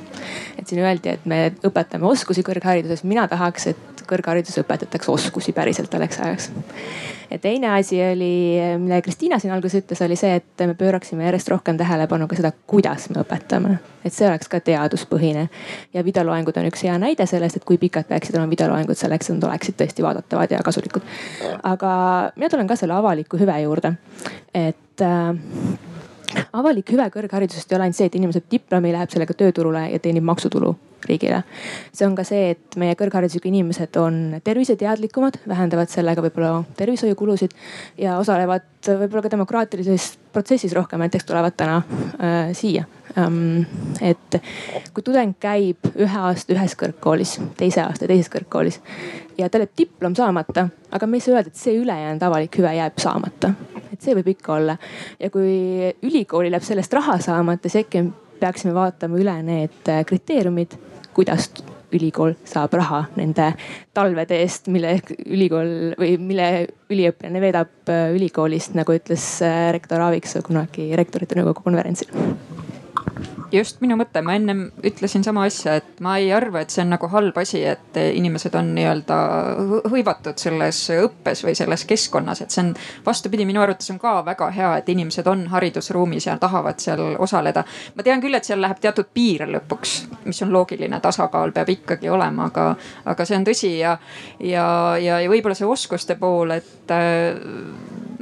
et 0.57 0.67
siin 0.67 0.81
öeldi, 0.83 1.09
et 1.09 1.25
me 1.25 1.51
õpetame 1.65 2.05
oskusi 2.05 2.43
kõrghariduses, 2.43 3.03
mina 3.03 3.27
tahaks, 3.27 3.67
et 3.67 4.03
kõrghariduses 4.07 4.63
õpetatakse 4.63 5.11
oskusi 5.11 5.53
päriselt 5.53 5.91
selleks 5.91 6.19
ajaks 6.19 6.51
ja 7.31 7.39
teine 7.39 7.69
asi 7.75 7.99
oli, 8.03 8.59
mille 8.77 9.01
Kristiina 9.01 9.39
siin 9.39 9.53
alguses 9.53 9.83
ütles, 9.83 10.01
oli 10.05 10.15
see, 10.19 10.35
et 10.39 10.65
me 10.67 10.75
pööraksime 10.77 11.25
järjest 11.27 11.51
rohkem 11.51 11.77
tähelepanu 11.77 12.27
ka 12.27 12.37
seda, 12.39 12.51
kuidas 12.67 13.09
me 13.09 13.21
õpetame. 13.23 13.77
et 14.05 14.13
see 14.13 14.27
oleks 14.27 14.47
ka 14.47 14.59
teaduspõhine. 14.63 15.47
ja 15.93 16.03
videoloengud 16.03 16.57
on 16.57 16.69
üks 16.69 16.83
hea 16.87 16.97
näide 17.01 17.25
sellest, 17.25 17.57
et 17.57 17.65
kui 17.65 17.77
pikad 17.77 18.07
peaksid 18.07 18.35
olema 18.35 18.51
videoloengud 18.51 18.97
selleks, 18.97 19.29
et 19.29 19.39
nad 19.39 19.49
oleksid 19.49 19.79
tõesti 19.79 20.05
vaadatavad 20.05 20.51
ja 20.51 20.63
kasulikud. 20.63 21.01
aga 21.63 21.91
mina 22.35 22.49
tulen 22.49 22.67
ka 22.67 22.75
selle 22.75 22.93
avaliku 22.93 23.39
hüve 23.41 23.59
juurde, 23.63 23.93
et 24.53 25.01
äh, 25.01 25.86
avalik 26.57 26.91
hüve 26.91 27.07
kõrgharidusest 27.13 27.71
ei 27.71 27.77
ole 27.77 27.87
ainult 27.87 27.99
see, 27.99 28.09
et 28.09 28.17
inimene 28.19 28.35
saab 28.35 28.51
diplomi, 28.51 28.91
läheb 28.95 29.13
sellega 29.13 29.35
tööturule 29.37 29.87
ja 29.91 29.99
teenib 30.03 30.25
maksutulu 30.27 30.73
riigile. 31.07 31.43
see 31.93 32.07
on 32.07 32.15
ka 32.17 32.25
see, 32.27 32.51
et 32.55 32.77
meie 32.79 32.95
kõrgharidusega 32.99 33.47
inimesed 33.49 33.99
on 34.01 34.19
terviseteadlikumad, 34.43 35.39
vähendavad 35.47 35.91
sellega 35.93 36.23
võib-olla 36.25 36.63
tervishoiukulusid 36.79 37.55
ja 38.01 38.17
osalevad 38.19 38.65
võib-olla 38.87 39.23
ka 39.25 39.33
demokraatilises 39.35 40.15
protsessis 40.33 40.75
rohkem, 40.75 41.05
näiteks 41.05 41.27
tulevad 41.27 41.55
täna 41.57 41.81
äh, 41.81 42.51
siia. 42.57 42.87
Et 43.17 44.37
kui 44.93 45.03
tudeng 45.05 45.33
käib 45.41 45.89
ühe 45.95 46.19
aasta 46.21 46.53
ühes 46.53 46.75
kõrgkoolis, 46.77 47.37
teise 47.57 47.81
aasta 47.81 48.09
teises 48.09 48.29
kõrgkoolis 48.33 48.79
ja 49.39 49.49
tal 49.49 49.65
jääb 49.65 49.73
diplom 49.77 50.15
saamata, 50.17 50.67
aga 50.91 51.09
me 51.09 51.17
ei 51.17 51.25
saa 51.25 51.37
öelda, 51.37 51.53
et 51.53 51.59
see 51.59 51.79
ülejäänud 51.81 52.27
avalik 52.27 52.59
hüve 52.59 52.75
jääb 52.77 53.01
saamata. 53.01 53.53
et 53.91 54.01
see 54.01 54.13
võib 54.17 54.29
ikka 54.35 54.53
olla 54.53 54.77
ja 55.19 55.31
kui 55.33 55.93
ülikoolil 56.05 56.53
jääb 56.53 56.67
sellest 56.67 56.93
raha 56.93 57.17
saamata, 57.23 57.69
siis 57.69 57.85
äkki 57.85 58.05
peaksime 58.39 58.75
vaatama 58.77 59.17
üle 59.17 59.39
need 59.43 59.89
kriteeriumid 60.05 60.77
kuidas 61.17 61.49
ülikool 61.93 62.35
saab 62.45 62.75
raha 62.77 63.05
nende 63.17 63.51
talvede 63.95 64.41
eest, 64.43 64.67
mille 64.73 64.97
ülikool 65.25 65.95
või 65.99 66.17
mille 66.21 66.49
üliõpilane 66.91 67.41
veedab 67.41 67.91
äh, 67.93 68.09
ülikoolist, 68.15 68.75
nagu 68.77 68.95
ütles 68.95 69.25
äh, 69.45 69.69
rektor 69.75 70.03
Aaviksoo 70.05 70.43
kunagi 70.45 70.91
rektorite 70.99 71.39
nõukogu 71.39 71.65
konverentsil 71.69 72.11
just 73.51 73.81
minu 73.81 73.95
mõte, 73.99 74.21
ma 74.25 74.35
ennem 74.37 74.63
ütlesin 74.85 75.23
sama 75.25 75.45
asja, 75.47 75.77
et 75.79 76.01
ma 76.03 76.17
ei 76.19 76.29
arva, 76.35 76.61
et 76.61 76.73
see 76.73 76.83
on 76.83 76.91
nagu 76.93 77.09
halb 77.11 77.37
asi, 77.39 77.61
et 77.67 77.97
inimesed 77.97 78.55
on 78.59 78.73
nii-öelda 78.75 79.17
hõivatud 79.91 80.39
selles 80.41 80.79
õppes 80.97 81.43
või 81.45 81.55
selles 81.57 81.85
keskkonnas, 81.87 82.41
et 82.43 82.53
see 82.53 82.63
on 82.65 82.73
vastupidi, 83.05 83.45
minu 83.47 83.61
arvates 83.63 83.89
on 83.93 83.99
ka 84.01 84.17
väga 84.27 84.49
hea, 84.55 84.71
et 84.81 84.89
inimesed 84.93 85.27
on 85.31 85.45
haridusruumis 85.53 86.27
ja 86.29 86.37
tahavad 86.41 86.81
seal 86.83 87.03
osaleda. 87.23 87.63
ma 87.95 88.03
tean 88.03 88.23
küll, 88.23 88.35
et 88.35 88.47
seal 88.47 88.61
läheb 88.61 88.81
teatud 88.83 89.11
piir 89.13 89.47
lõpuks, 89.47 89.97
mis 90.25 90.41
on 90.43 90.51
loogiline, 90.53 90.99
tasakaal 91.03 91.55
peab 91.55 91.71
ikkagi 91.71 92.09
olema, 92.09 92.49
aga, 92.51 92.67
aga 93.05 93.25
see 93.25 93.39
on 93.39 93.47
tõsi 93.47 93.73
ja, 93.77 93.97
ja, 94.39 94.67
ja, 95.01 95.21
ja 95.23 95.31
võib-olla 95.31 95.55
see 95.55 95.67
oskuste 95.67 96.17
pool, 96.19 96.51
et 96.57 96.91
äh, 96.91 97.39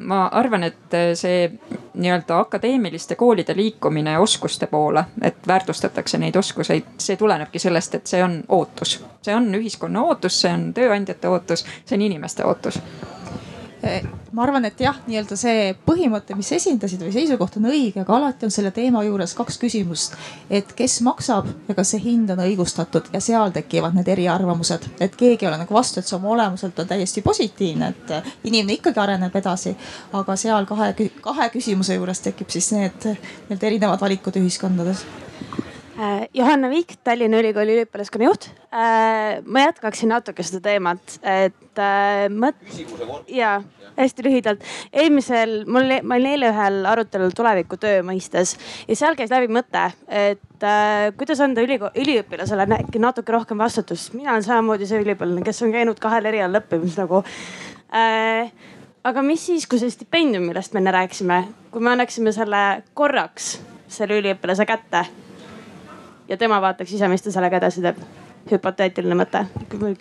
ma 0.06 0.26
arvan, 0.34 0.70
et 0.70 0.98
see 1.18 1.50
nii-öelda 1.96 2.40
akadeemiliste 2.40 3.16
koolide 3.16 3.56
liikumine 3.56 4.20
oskuste 4.20 4.68
poole, 4.68 5.06
et 5.22 5.48
väärtustatakse 5.48 6.18
neid 6.18 6.36
oskuseid, 6.36 6.96
see 6.98 7.18
tulenebki 7.18 7.60
sellest, 7.60 7.96
et 7.96 8.08
see 8.08 8.24
on 8.24 8.44
ootus. 8.50 9.04
see 9.22 9.36
on 9.36 9.56
ühiskonna 9.56 10.02
ootus, 10.02 10.42
see 10.42 10.54
on 10.54 10.74
tööandjate 10.74 11.30
ootus, 11.30 11.66
see 11.86 11.98
on 11.98 12.02
inimeste 12.02 12.46
ootus 12.46 12.82
ma 14.32 14.44
arvan, 14.44 14.66
et 14.66 14.80
jah, 14.82 14.98
nii-öelda 15.08 15.38
see 15.40 15.70
põhimõte, 15.86 16.36
mis 16.38 16.50
esindasid 16.58 17.02
või 17.06 17.14
seisukoht 17.14 17.58
on 17.60 17.68
õige, 17.70 18.02
aga 18.02 18.16
alati 18.18 18.48
on 18.48 18.54
selle 18.54 18.72
teema 18.76 19.04
juures 19.06 19.36
kaks 19.38 19.60
küsimust. 19.62 20.16
et 20.50 20.74
kes 20.76 21.00
maksab 21.06 21.48
ja 21.68 21.76
kas 21.78 21.94
see 21.94 22.02
hind 22.04 22.30
on 22.34 22.42
õigustatud 22.46 23.12
ja 23.14 23.22
seal 23.22 23.54
tekivad 23.56 23.96
need 23.96 24.10
eriarvamused, 24.16 24.90
et 25.00 25.16
keegi 25.16 25.46
ei 25.46 25.52
ole 25.52 25.60
nagu 25.62 25.74
vastu, 25.74 26.00
et 26.00 26.08
see 26.08 26.18
oma 26.18 26.34
olemuselt 26.34 26.80
on 26.80 26.88
täiesti 26.88 27.22
positiivne, 27.22 27.94
et 27.94 28.34
inimene 28.44 28.80
ikkagi 28.80 29.00
areneb 29.00 29.36
edasi. 29.36 29.76
aga 30.14 30.36
seal 30.36 30.66
kahe, 30.66 30.94
kahe 31.22 31.50
küsimuse 31.54 31.96
juures 31.96 32.20
tekib 32.26 32.50
siis 32.50 32.72
need 32.74 33.06
nii-öelda 33.06 33.72
erinevad 33.72 34.02
valikud 34.02 34.42
ühiskondades 34.42 35.06
Johanna 36.34 36.68
Viik, 36.68 36.98
Tallinna 37.08 37.40
Ülikooli 37.40 37.78
üliõpilaskonna 37.78 38.28
juht. 38.28 38.50
Äh, 38.76 39.40
ma 39.48 39.64
jätkaksin 39.64 40.12
natuke 40.12 40.44
seda 40.44 40.60
teemat, 40.66 41.16
et 41.24 41.80
äh, 41.80 42.26
mõt-. 42.28 42.60
ja 43.32 43.62
hästi 43.96 44.26
lühidalt. 44.26 44.66
eelmisel, 44.92 45.62
mul, 45.72 45.88
ma 46.04 46.18
olin 46.20 46.34
eile 46.34 46.52
ühel 46.52 46.82
arutelul 46.92 47.32
tuleviku 47.36 47.80
töö 47.80 48.04
mõistes 48.04 48.58
ja 48.90 49.00
seal 49.00 49.16
käis 49.16 49.32
läbi 49.32 49.48
mõte, 49.48 49.88
et 50.12 50.68
kuidas 51.16 51.40
anda 51.40 51.64
ülikool, 51.64 51.96
üliõpilasele 51.96 52.68
äkki 52.82 53.00
natuke 53.00 53.32
rohkem 53.32 53.64
vastutust. 53.64 54.14
mina 54.14 54.34
olen 54.34 54.44
samamoodi 54.44 54.88
see 54.90 55.00
üliõpilane, 55.00 55.46
kes 55.48 55.64
on 55.64 55.72
käinud 55.72 56.00
kahel 56.04 56.28
erialal 56.28 56.60
õppimas 56.60 57.00
nagu 57.00 57.24
aga 59.06 59.24
mis 59.24 59.46
siis, 59.48 59.68
kui 59.68 59.80
see 59.80 59.94
stipendium, 59.94 60.50
millest 60.50 60.76
me 60.76 60.84
enne 60.84 60.92
rääkisime, 60.92 61.46
kui 61.72 61.84
me 61.84 61.96
annaksime 61.96 62.36
selle 62.36 62.66
korraks 62.94 63.54
selle 63.88 64.20
üliõpilase 64.20 64.68
kätte 64.68 65.06
ja 66.30 66.38
tema 66.38 66.62
vaataks 66.62 66.96
ise, 66.98 67.10
mis 67.12 67.26
ta 67.26 67.34
sellega 67.34 67.60
edasi 67.62 67.84
teeb 67.86 68.00
hüpoteetiline 68.52 69.18
mõte 69.18 69.46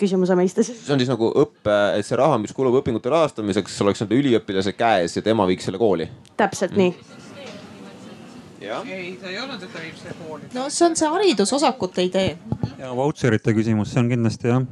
küsimuse 0.00 0.36
mõistes. 0.36 0.68
see 0.68 0.92
on 0.92 1.00
siis 1.00 1.10
nagu 1.12 1.30
õppe, 1.44 1.76
et 1.98 2.06
see 2.06 2.18
raha, 2.20 2.38
mis 2.42 2.52
kulub 2.56 2.76
õpingute 2.82 3.12
rahastamiseks, 3.12 3.80
oleks 3.84 4.04
nii-öelda 4.04 4.20
üliõpilase 4.20 4.76
käes 4.76 5.16
ja 5.16 5.24
tema 5.24 5.48
viiks 5.48 5.68
selle 5.68 5.80
kooli. 5.80 6.08
täpselt 6.36 6.76
mm. 6.76 6.82
nii 6.82 7.22
ei, 8.70 9.18
ta 9.22 9.28
ei 9.28 9.38
olnud, 9.38 9.62
et 9.62 9.72
ta 9.72 9.80
viib 9.82 9.96
selle 9.98 10.14
kooli. 10.20 10.48
no 10.54 10.66
see 10.72 10.86
on 10.86 10.96
see 10.96 11.08
haridusosakute 11.10 12.04
idee. 12.08 12.36
ja 12.78 12.92
vautšerite 12.96 13.52
küsimus, 13.56 13.92
see 13.92 14.00
on 14.00 14.08
kindlasti 14.12 14.48
jah. 14.48 14.62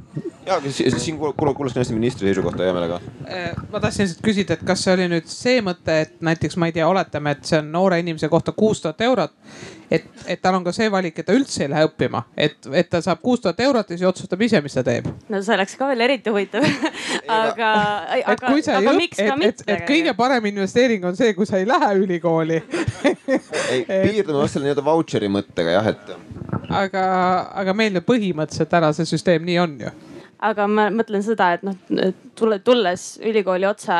ja, 0.46 0.56
aga 0.56 0.72
siin 0.72 1.18
kuulasin 1.18 1.80
hästi 1.82 1.96
ministri 1.96 2.28
seisukohta 2.28 2.64
hea 2.64 2.72
meelega. 2.76 3.00
Äh, 3.26 3.52
ma 3.72 3.80
tahtsin 3.80 4.06
lihtsalt 4.06 4.24
küsida, 4.24 4.56
et 4.56 4.64
kas 4.66 4.84
see 4.86 4.96
oli 4.96 5.08
nüüd 5.12 5.28
see 5.30 5.60
mõte, 5.64 5.98
et 6.06 6.16
näiteks 6.24 6.56
ma 6.60 6.70
ei 6.70 6.76
tea, 6.78 6.88
oletame, 6.88 7.36
et 7.36 7.44
see 7.48 7.60
on 7.60 7.70
noore 7.74 8.00
inimese 8.02 8.30
kohta 8.32 8.56
kuus 8.56 8.82
tuhat 8.84 9.00
eurot. 9.08 9.34
Et, 9.92 10.04
et 10.26 10.40
tal 10.42 10.56
on 10.56 10.64
ka 10.64 10.72
see 10.74 10.88
valik, 10.92 11.18
et 11.20 11.26
ta 11.28 11.34
üldse 11.36 11.64
ei 11.64 11.70
lähe 11.72 11.86
õppima, 11.88 12.22
et, 12.36 12.56
et 12.78 12.88
ta 12.90 13.02
saab 13.04 13.20
kuus 13.24 13.42
tuhat 13.44 13.60
eurot 13.64 13.90
ja 13.92 13.98
siis 13.98 14.08
otsustab 14.08 14.42
ise, 14.46 14.60
mis 14.64 14.76
ta 14.76 14.84
teeb. 14.86 15.08
no 15.32 15.42
see 15.44 15.56
oleks 15.56 15.76
ka 15.78 15.88
veel 15.90 16.04
eriti 16.06 16.32
huvitav 16.32 16.66
aga, 17.42 17.72
aga, 18.18 18.52
aga 18.78 18.94
miks 18.96 19.20
ka 19.20 19.36
mitte. 19.40 19.66
et 19.66 19.84
kõige 19.88 20.14
parem 20.18 20.48
investeering 20.52 21.04
on 21.08 21.18
see, 21.18 21.34
kui 21.38 21.48
sa 21.48 21.60
ei 21.60 21.68
lähe 21.68 21.92
ülikooli 22.02 22.62
ei, 23.02 23.84
piirdume 23.88 24.40
vast 24.40 24.56
selle 24.56 24.68
nii-öelda 24.68 24.86
vautšeri 24.86 25.30
mõttega 25.32 25.76
jah, 25.76 25.92
et. 25.92 26.14
aga, 26.82 27.04
aga 27.64 27.76
meil 27.76 28.00
ju 28.00 28.06
põhimõtteliselt 28.06 28.72
täna 28.72 28.92
see 28.96 29.08
süsteem 29.08 29.46
nii 29.48 29.60
on 29.62 29.78
ju 29.86 29.94
aga 30.42 30.66
ma 30.70 30.88
mõtlen 30.94 31.22
seda, 31.24 31.52
et 31.56 31.64
noh, 31.66 31.76
tule, 32.38 32.58
tulles 32.64 33.06
ülikooli 33.22 33.66
otse, 33.68 33.96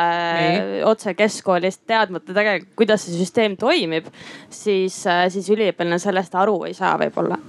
otse 0.89 1.15
keskkoolist, 1.17 1.83
teadmata 1.89 2.35
tegelikult, 2.35 2.73
kuidas 2.79 3.05
see 3.05 3.17
süsteem 3.19 3.57
toimib, 3.59 4.09
siis, 4.51 4.99
siis 5.03 5.49
üliõpilane 5.53 5.99
sellest 6.03 6.35
aru 6.39 6.63
ei 6.69 6.77
saa 6.77 6.97
võib-olla. 7.01 7.39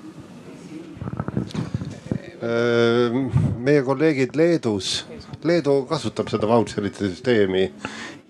meie 3.65 3.81
kolleegid 3.83 4.35
Leedus, 4.37 5.07
Leedu 5.45 5.79
kasutab 5.89 6.29
seda 6.33 6.49
vautšerite 6.49 7.09
süsteemi 7.09 7.71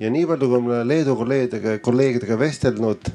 ja 0.01 0.11
nii 0.11 0.27
palju, 0.27 0.49
kui 0.49 0.59
olen 0.59 0.89
Leedu 0.89 1.17
kolleegidega, 1.17 1.79
kolleegidega 1.85 2.39
vestelnud, 2.39 3.11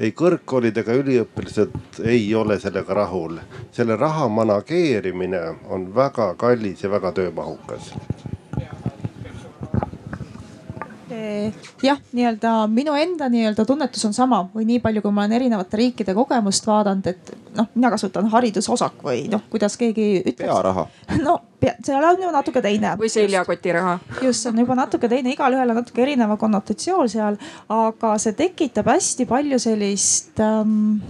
ei 0.00 0.12
kõrgkoolid 0.16 0.76
ega 0.82 0.96
üliõpilased 1.00 2.02
ei 2.04 2.28
ole 2.34 2.58
sellega 2.60 2.94
rahul. 2.94 3.38
selle 3.72 3.96
raha 3.96 4.28
manageerimine 4.28 5.42
on 5.68 5.94
väga 5.94 6.34
kallis 6.34 6.82
ja 6.84 6.90
väga 6.90 7.12
töömahukas 7.12 7.92
jah, 11.82 12.00
nii-öelda 12.12 12.52
minu 12.72 12.94
enda 12.98 13.28
nii-öelda 13.32 13.64
tunnetus 13.68 14.04
on 14.08 14.14
sama 14.16 14.42
või 14.54 14.66
nii 14.68 14.80
palju, 14.84 15.02
kui 15.04 15.14
ma 15.14 15.24
olen 15.24 15.36
erinevate 15.38 15.80
riikide 15.80 16.14
kogemust 16.16 16.66
vaadanud, 16.66 17.06
et 17.06 17.32
noh, 17.56 17.68
mina 17.74 17.90
kasutan 17.94 18.28
haridusosak 18.32 19.02
või 19.04 19.26
noh, 19.32 19.44
kuidas 19.50 19.76
keegi 19.80 20.08
ütleks. 20.24 20.42
pearaha. 20.44 20.86
no 21.26 21.38
pea, 21.60 21.76
seal 21.84 22.04
on 22.04 22.22
ju 22.22 22.32
natuke 22.34 22.62
teine. 22.64 22.94
või 23.00 23.10
seljakoti 23.12 23.74
raha. 23.78 23.98
just, 24.22 24.42
see 24.42 24.52
on 24.52 24.62
juba 24.64 24.78
natuke 24.78 25.10
teine, 25.10 25.32
igalühel 25.34 25.74
on 25.74 25.82
natuke 25.82 26.04
erineva 26.04 26.36
konnotatsioon 26.40 27.10
seal, 27.12 27.40
aga 27.72 28.14
see 28.22 28.36
tekitab 28.38 28.90
hästi 28.94 29.28
palju 29.28 29.58
sellist 29.62 30.42
ähm, 30.44 31.00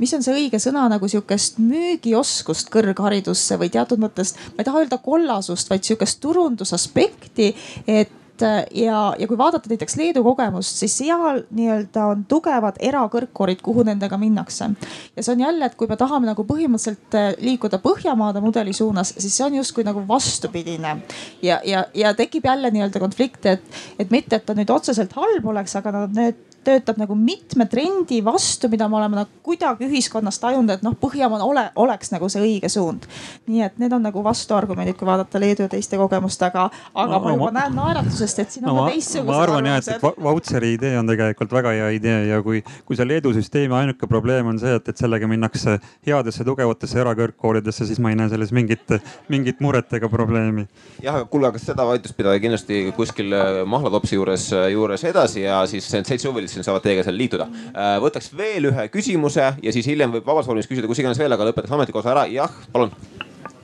mis 0.00 0.12
on 0.16 0.24
see 0.24 0.36
õige 0.36 0.60
sõna 0.62 0.86
nagu 0.90 1.08
sihukest 1.10 1.60
müügioskust 1.62 2.70
kõrgharidusse 2.72 3.58
või 3.60 3.70
teatud 3.72 4.00
mõttes, 4.02 4.34
ma 4.54 4.62
ei 4.62 4.68
taha 4.68 4.84
öelda 4.84 5.00
kollasust, 5.02 5.70
vaid 5.72 5.84
sihukest 5.86 6.20
turundusaspekti, 6.24 7.52
et 7.86 8.16
ja, 8.42 8.98
ja 9.18 9.28
kui 9.28 9.38
vaadata 9.38 9.70
näiteks 9.70 9.96
Leedu 9.96 10.22
kogemust, 10.24 10.80
siis 10.80 10.96
seal 10.98 11.42
nii-öelda 11.56 12.06
on 12.12 12.24
tugevad 12.28 12.80
erakõrgkoorid, 12.80 13.62
kuhu 13.64 13.84
nendega 13.86 14.18
minnakse. 14.20 14.70
ja 15.16 15.22
see 15.22 15.34
on 15.34 15.44
jälle, 15.46 15.70
et 15.70 15.74
kui 15.78 15.88
me 15.90 15.96
tahame 16.00 16.30
nagu 16.30 16.44
põhimõtteliselt 16.48 17.18
äh, 17.18 17.30
liikuda 17.38 17.80
Põhjamaade 17.80 18.42
mudeli 18.44 18.72
suunas, 18.76 19.14
siis 19.18 19.36
see 19.36 19.46
on 19.46 19.58
justkui 19.60 19.84
nagu 19.84 20.04
vastupidine. 20.08 20.96
ja, 21.42 21.60
ja, 21.64 21.84
ja 21.94 22.14
tekib 22.14 22.44
jälle 22.44 22.70
nii-öelda 22.70 23.00
konflikt, 23.00 23.46
et, 23.46 23.82
et 23.98 24.10
mitte, 24.10 24.36
et 24.36 24.46
ta 24.46 24.54
nüüd 24.54 24.70
otseselt 24.70 25.12
halb 25.18 25.46
oleks, 25.46 25.76
aga 25.76 25.92
nad 26.00 26.16
need 26.16 26.49
töötab 26.64 26.98
nagu 27.00 27.14
mitme 27.16 27.66
trendi 27.70 28.20
vastu, 28.24 28.68
mida 28.68 28.88
me 28.88 28.98
oleme 28.98 29.20
nagu 29.22 29.40
kuidagi 29.44 29.86
ühiskonnas 29.88 30.38
tajunud, 30.42 30.70
et 30.74 30.82
noh, 30.84 30.96
Põhjamaa 31.00 31.44
ole, 31.46 31.62
oleks 31.80 32.12
nagu 32.12 32.28
see 32.28 32.42
õige 32.44 32.68
suund. 32.68 33.06
nii 33.50 33.62
et 33.64 33.78
need 33.80 33.92
on 33.96 34.02
nagu 34.04 34.22
vastuargumendid, 34.24 34.96
kui 34.98 35.08
vaadata 35.08 35.40
Leedu 35.40 35.64
ja 35.64 35.70
teiste 35.72 35.96
kogemust, 35.96 36.42
aga, 36.44 36.68
aga 36.94 37.16
no, 37.16 37.20
ma 37.24 37.32
juba 37.32 37.46
ma... 37.48 37.54
näen 37.60 37.76
naeratusest, 37.78 38.42
et 38.42 38.56
siin 38.56 38.66
no, 38.66 38.74
on 38.74 38.80
ka 38.82 38.94
teistsugused. 38.94 39.30
ma 39.30 39.38
arvan 39.42 39.70
jah, 39.70 39.80
et, 39.80 39.88
et 39.96 40.20
vautšeri 40.26 40.72
idee 40.76 40.92
on 41.00 41.08
tegelikult 41.08 41.54
väga 41.56 41.72
hea 41.78 41.88
idee 41.96 42.18
ja 42.28 42.42
kui, 42.44 42.60
kui 42.86 42.98
see 42.98 43.08
Leedu 43.08 43.32
süsteemi 43.36 43.76
ainuke 43.80 44.10
probleem 44.10 44.52
on 44.52 44.60
see, 44.60 44.74
et, 44.76 44.92
et 44.92 45.00
sellega 45.00 45.30
minnakse 45.30 45.78
headesse 46.06 46.46
tugevatesse 46.46 47.00
erakõrgkoolidesse, 47.00 47.88
siis 47.88 48.02
ma 48.02 48.12
ei 48.12 48.20
näe 48.20 48.30
selles 48.32 48.52
mingit, 48.56 48.94
mingit 49.32 49.64
muret 49.64 49.92
ega 49.96 50.12
probleemi. 50.12 50.66
jah, 51.00 51.16
aga 51.16 51.26
kuule, 51.32 51.48
aga 51.50 51.62
seda 51.62 51.88
vaidlust 51.88 52.18
pidada 52.18 52.36
kindlasti 52.42 52.82
kuskil 52.96 53.32
äh, 53.32 53.62
mahlatopsi 53.66 54.20
juures, 54.20 54.50
äh, 54.52 54.68
juures 54.74 55.04
edasi 55.08 55.46
ja 55.46 55.62
siis 55.70 55.88
seitse 55.90 56.28
huvilist 56.28 56.49
siin 56.52 56.66
saavad 56.66 56.82
teiega 56.84 57.04
seal 57.06 57.18
liituda. 57.18 57.46
Äh, 57.70 57.96
võtaks 58.02 58.30
veel 58.36 58.70
ühe 58.70 58.86
küsimuse 58.92 59.46
ja 59.62 59.74
siis 59.74 59.88
hiljem 59.90 60.12
võib 60.16 60.26
vabas 60.26 60.48
vormis 60.50 60.68
küsida 60.70 60.90
kus 60.90 61.00
iganes 61.02 61.20
veel, 61.20 61.32
aga 61.36 61.48
lõpetaks 61.50 61.74
ametikosa 61.76 62.12
ära. 62.14 62.26
jah, 62.30 62.52
palun. 62.72 62.92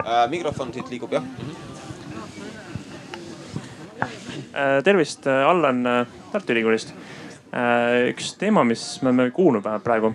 Äh, 0.05 0.25
mikrofon 0.33 0.73
siit 0.75 0.91
liigub 0.93 1.13
jah 1.17 1.25
mm. 1.25 1.51
-hmm. 1.51 1.75
tervist, 4.85 5.27
Allan 5.27 5.85
Tartu 6.33 6.53
Ülikoolist. 6.53 6.95
üks 8.11 8.35
teema, 8.39 8.65
mis 8.65 9.03
me 9.03 9.09
oleme 9.09 9.31
kuulnud 9.31 9.65
vähemalt 9.65 9.85
praegu, 9.85 10.15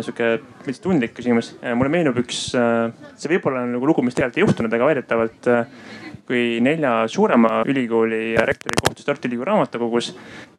sihuke 0.00 0.40
veits 0.66 0.80
tundlik 0.80 1.14
küsimus. 1.14 1.54
mulle 1.74 1.90
meenub 1.90 2.16
üks, 2.22 2.38
see 2.50 3.32
võib-olla 3.32 3.62
on 3.62 3.72
nagu 3.76 3.86
lugu, 3.86 4.02
mis 4.02 4.14
tegelikult 4.14 4.38
ei 4.38 4.44
juhtunud, 4.46 4.72
aga 4.72 4.84
väidetavalt 4.86 5.50
kui 6.26 6.60
nelja 6.64 7.04
suurema 7.10 7.62
ülikooli 7.68 8.34
rektori 8.48 8.78
kohtus 8.80 9.04
Tartu 9.04 9.28
Ülikooli 9.28 9.50
raamatukogus 9.50 10.14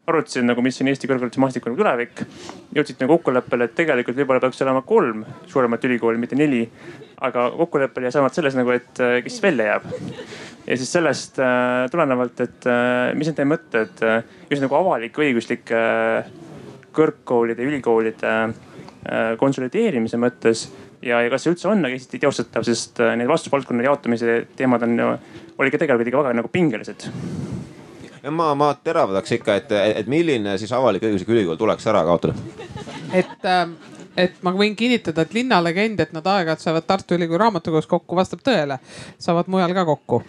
arutasid 0.06 0.46
nagu, 0.46 0.62
mis 0.62 0.78
on 0.82 0.92
Eesti 0.92 1.10
kõrghariduse 1.10 1.42
maastikul 1.42 1.74
nagu 1.74 1.82
tulevik. 1.82 2.22
jõudsid 2.76 3.02
nagu 3.02 3.18
kokkuleppele, 3.18 3.66
et 3.66 3.76
tegelikult 3.78 4.18
võib-olla 4.20 4.44
peaks 4.44 4.62
olema 4.62 4.84
kolm 4.86 5.24
suuremat 5.50 5.88
ülikooli, 5.90 6.22
mitte 6.22 6.38
neli. 6.38 6.68
aga 7.22 7.50
kokkuleppele 7.58 8.10
jäi 8.10 8.18
samas 8.18 8.36
selles 8.36 8.56
nagu, 8.56 8.70
et 8.76 9.02
äh, 9.02 9.22
kes 9.24 9.42
välja 9.42 9.66
jääb. 9.66 9.90
ja 10.68 10.78
siis 10.78 10.92
sellest 10.92 11.40
äh, 11.40 11.90
tulenevalt, 11.92 12.40
et 12.42 12.70
äh, 12.70 13.16
mis 13.18 13.32
on 13.32 13.36
teie 13.36 13.50
mõtted 13.50 14.06
äh, 14.06 14.24
just 14.50 14.62
nagu 14.62 14.78
avalik-õiguslike 14.78 15.82
äh, 15.82 16.32
kõrgkoolide, 16.94 17.66
ülikoolide 17.66 18.34
äh, 18.44 18.75
konsolideerimise 19.40 20.18
mõttes 20.18 20.66
ja, 21.06 21.22
ja 21.22 21.30
kas 21.32 21.46
see 21.46 21.54
üldse 21.54 21.70
on 21.70 21.84
nagu 21.86 21.96
Eestis 21.96 22.22
teostatav, 22.22 22.66
sest 22.68 23.02
äh, 23.04 23.16
need 23.20 23.30
vastutusvaldkonna 23.30 23.86
jaotamise 23.86 24.38
teemad 24.58 24.86
on, 24.88 25.02
oli 25.58 25.74
ka 25.74 25.82
tegelikult 25.82 26.12
ikka 26.12 26.24
väga 26.24 26.40
nagu 26.42 26.52
pingelised 26.54 27.10
ma, 28.34 28.54
ma 28.58 28.72
teravdaks 28.82 29.36
ikka, 29.38 29.60
et, 29.62 29.76
et 30.02 30.08
milline 30.12 30.58
siis 30.62 30.74
avalik-õiguslik 30.76 31.36
ülikool 31.36 31.60
tuleks 31.60 31.92
ära 31.92 32.06
kaotada? 32.08 32.38
et 33.14 33.52
äh, 33.52 33.68
et 34.16 34.38
ma 34.48 34.54
võin 34.56 34.76
kinnitada, 34.80 35.26
et 35.26 35.34
linnalegend, 35.36 36.00
et 36.00 36.14
nad 36.16 36.24
aeg-ajalt 36.32 36.62
saavad 36.64 36.86
Tartu 36.88 37.18
Ülikooli 37.18 37.42
raamatukogus 37.42 37.88
kokku, 37.92 38.16
vastab 38.16 38.40
tõele. 38.46 38.78
saavad 39.20 39.50
mujal 39.52 39.74
ka 39.76 39.84
kokku. 39.90 40.22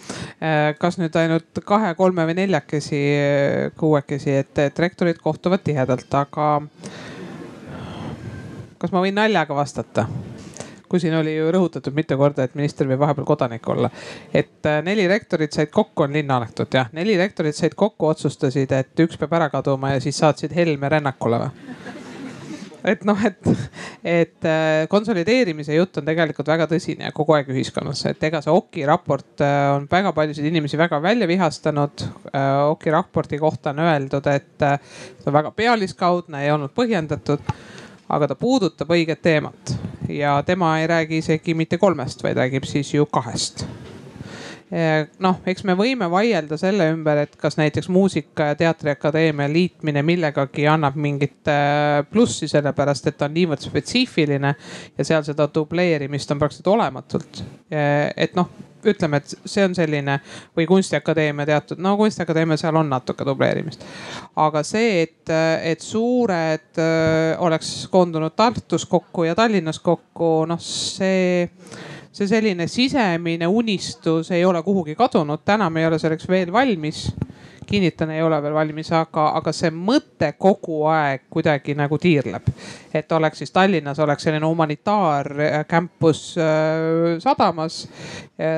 kas 0.78 0.98
nüüd 0.98 1.15
ainult 1.16 1.61
kahe, 1.65 1.94
kolme 1.94 2.27
või 2.27 2.35
neljakesi, 2.40 3.03
kuuekesi, 3.78 4.40
et, 4.43 4.59
et 4.59 4.78
rektorid 4.82 5.23
kohtuvad 5.23 5.62
tihedalt, 5.62 6.11
aga. 6.19 6.48
Kas 8.78 8.93
ma 8.93 9.03
võin 9.05 9.16
naljaga 9.16 9.57
vastata? 9.57 10.07
kui 10.86 11.01
siin 11.03 11.16
oli 11.19 11.32
ju 11.35 11.48
rõhutatud 11.51 11.94
mitu 11.97 12.15
korda, 12.19 12.44
et 12.47 12.55
minister 12.55 12.86
võib 12.86 13.01
vahepeal 13.03 13.27
kodanik 13.27 13.69
olla. 13.69 13.90
et 14.35 14.70
neli 14.86 15.09
rektorit 15.11 15.53
said 15.53 15.73
kokku, 15.74 16.07
on 16.07 16.15
linna 16.15 16.36
anekdoot 16.39 16.74
jah, 16.74 16.93
neli 16.93 17.16
rektorit 17.19 17.57
said 17.59 17.74
kokku, 17.74 18.07
otsustasid, 18.07 18.73
et 18.73 19.07
üks 19.07 19.19
peab 19.19 19.35
ära 19.40 19.51
kaduma 19.51 19.97
ja 19.97 20.01
siis 20.01 20.19
saatsid 20.23 20.55
Helme 20.55 20.89
rännakule 20.89 21.43
või? 21.43 21.94
et 22.86 23.05
noh, 23.07 23.19
et, 23.27 23.48
et 24.07 24.47
äh, 24.47 24.86
konsolideerimise 24.90 25.74
jutt 25.74 25.98
on 26.01 26.07
tegelikult 26.07 26.48
väga 26.53 26.69
tõsine 26.70 27.11
kogu 27.15 27.35
aeg 27.36 27.51
ühiskonnas, 27.51 28.05
et 28.11 28.23
ega 28.28 28.40
see 28.44 28.55
Oki 28.55 28.86
raport 28.89 29.43
äh, 29.44 29.57
on 29.74 29.89
väga 29.90 30.12
paljusid 30.16 30.47
inimesi 30.47 30.78
väga 30.78 31.01
välja 31.03 31.27
vihastanud. 31.28 32.07
Äh, 32.31 32.51
Oki 32.70 32.94
raporti 32.94 33.40
kohta 33.43 33.74
on 33.74 33.82
öeldud, 33.86 34.31
et 34.31 34.66
see 34.66 35.27
on 35.27 35.35
väga 35.35 35.51
pealiskaudne, 35.57 36.44
ei 36.44 36.55
olnud 36.55 36.74
põhjendatud. 36.77 37.43
Aga 38.09 38.28
ta 38.28 38.35
puudutab 38.35 38.91
õiget 38.91 39.23
teemat. 39.23 39.74
Ja 40.09 40.43
tema 40.47 40.78
ei 40.81 40.87
räägi 40.87 41.19
isegi 41.19 41.55
mitte 41.55 41.78
kolmest, 41.78 42.23
vaid 42.23 42.39
räägib 42.39 42.65
siis 42.69 42.95
ju 42.95 43.07
kahest 43.07 43.66
noh, 45.22 45.38
eks 45.47 45.62
me 45.66 45.76
võime 45.78 46.09
vaielda 46.10 46.59
selle 46.59 46.88
ümber, 46.90 47.22
et 47.22 47.36
kas 47.38 47.59
näiteks 47.59 47.88
Muusika- 47.93 48.51
ja 48.51 48.59
Teatriakadeemia 48.59 49.47
liitmine 49.52 50.02
millegagi 50.02 50.66
annab 50.66 50.97
mingit 50.98 51.47
äh, 51.51 52.02
plussi, 52.10 52.48
sellepärast 52.51 53.06
et 53.06 53.18
ta 53.18 53.28
on 53.28 53.36
niivõrd 53.36 53.62
spetsiifiline 53.62 54.55
ja 54.98 55.06
seal 55.06 55.22
seda 55.26 55.47
dubleerimist 55.55 56.30
on 56.34 56.43
praktiliselt 56.43 56.72
olematult. 56.74 57.44
et 57.70 58.34
noh, 58.34 58.51
ütleme, 58.86 59.18
et 59.18 59.34
see 59.44 59.64
on 59.66 59.74
selline 59.74 60.18
või 60.56 60.66
Kunstiakadeemia 60.68 61.47
teatud, 61.47 61.80
no 61.82 61.97
Kunstiakadeemia, 61.98 62.59
seal 62.60 62.76
on 62.78 62.90
natuke 62.90 63.26
dubleerimist. 63.26 63.82
aga 64.36 64.62
see, 64.66 65.02
et, 65.02 65.34
et 65.62 65.82
suured 65.82 66.82
oleks 67.38 67.88
koondunud 67.90 68.34
Tartus 68.36 68.86
kokku 68.86 69.26
ja 69.26 69.34
Tallinnas 69.34 69.78
kokku, 69.82 70.44
noh 70.47 70.62
see 70.62 71.47
see 72.16 72.28
selline 72.30 72.64
sisemine 72.70 73.47
unistus 73.47 74.30
ei 74.32 74.44
ole 74.44 74.62
kuhugi 74.64 74.94
kadunud, 74.97 75.43
täna 75.44 75.68
me 75.70 75.82
ei 75.82 75.86
ole 75.90 75.98
selleks 76.01 76.28
veel 76.28 76.52
valmis 76.52 77.10
kinnitan, 77.66 78.10
ei 78.10 78.22
ole 78.22 78.40
veel 78.43 78.55
valmis, 78.55 78.90
aga, 78.93 79.28
aga 79.38 79.52
see 79.52 79.70
mõte 79.74 80.32
kogu 80.38 80.84
aeg 80.90 81.26
kuidagi 81.30 81.74
nagu 81.78 81.98
tiirleb. 81.98 82.51
et 82.94 83.12
oleks 83.12 83.38
siis 83.38 83.51
Tallinnas 83.52 83.98
oleks 83.98 84.24
selline 84.24 84.47
humanitaarcampus 84.47 86.20
äh, 86.38 87.18
sadamas, 87.20 87.88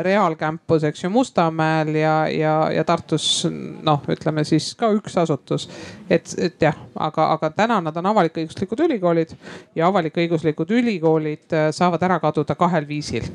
reaalcampus, 0.02 0.84
eks 0.84 1.04
ju, 1.04 1.10
Mustamäel 1.10 1.94
ja, 1.94 2.28
ja, 2.28 2.54
ja 2.74 2.84
Tartus 2.84 3.46
noh, 3.82 4.02
ütleme 4.08 4.44
siis 4.44 4.72
ka 4.78 4.90
üks 4.94 5.16
asutus. 5.18 5.68
et, 6.10 6.34
et 6.38 6.62
jah, 6.62 6.76
aga, 6.94 7.32
aga 7.32 7.50
täna 7.50 7.80
nad 7.80 7.96
on 7.96 8.10
avalik-õiguslikud 8.12 8.84
ülikoolid 8.86 9.34
ja 9.76 9.88
avalik-õiguslikud 9.88 10.70
ülikoolid 10.78 11.54
äh, 11.54 11.68
saavad 11.74 12.02
ära 12.02 12.18
kaduda 12.20 12.54
kahel 12.54 12.88
viisil. 12.88 13.26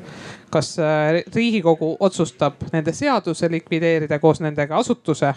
kas 0.50 0.76
äh, 0.78 1.22
riigikogu 1.34 1.96
otsustab 2.00 2.60
nende 2.72 2.92
seaduse 2.92 3.50
likvideerida 3.50 4.18
koos 4.18 4.40
nendega 4.40 4.76
asutuse 4.76 5.34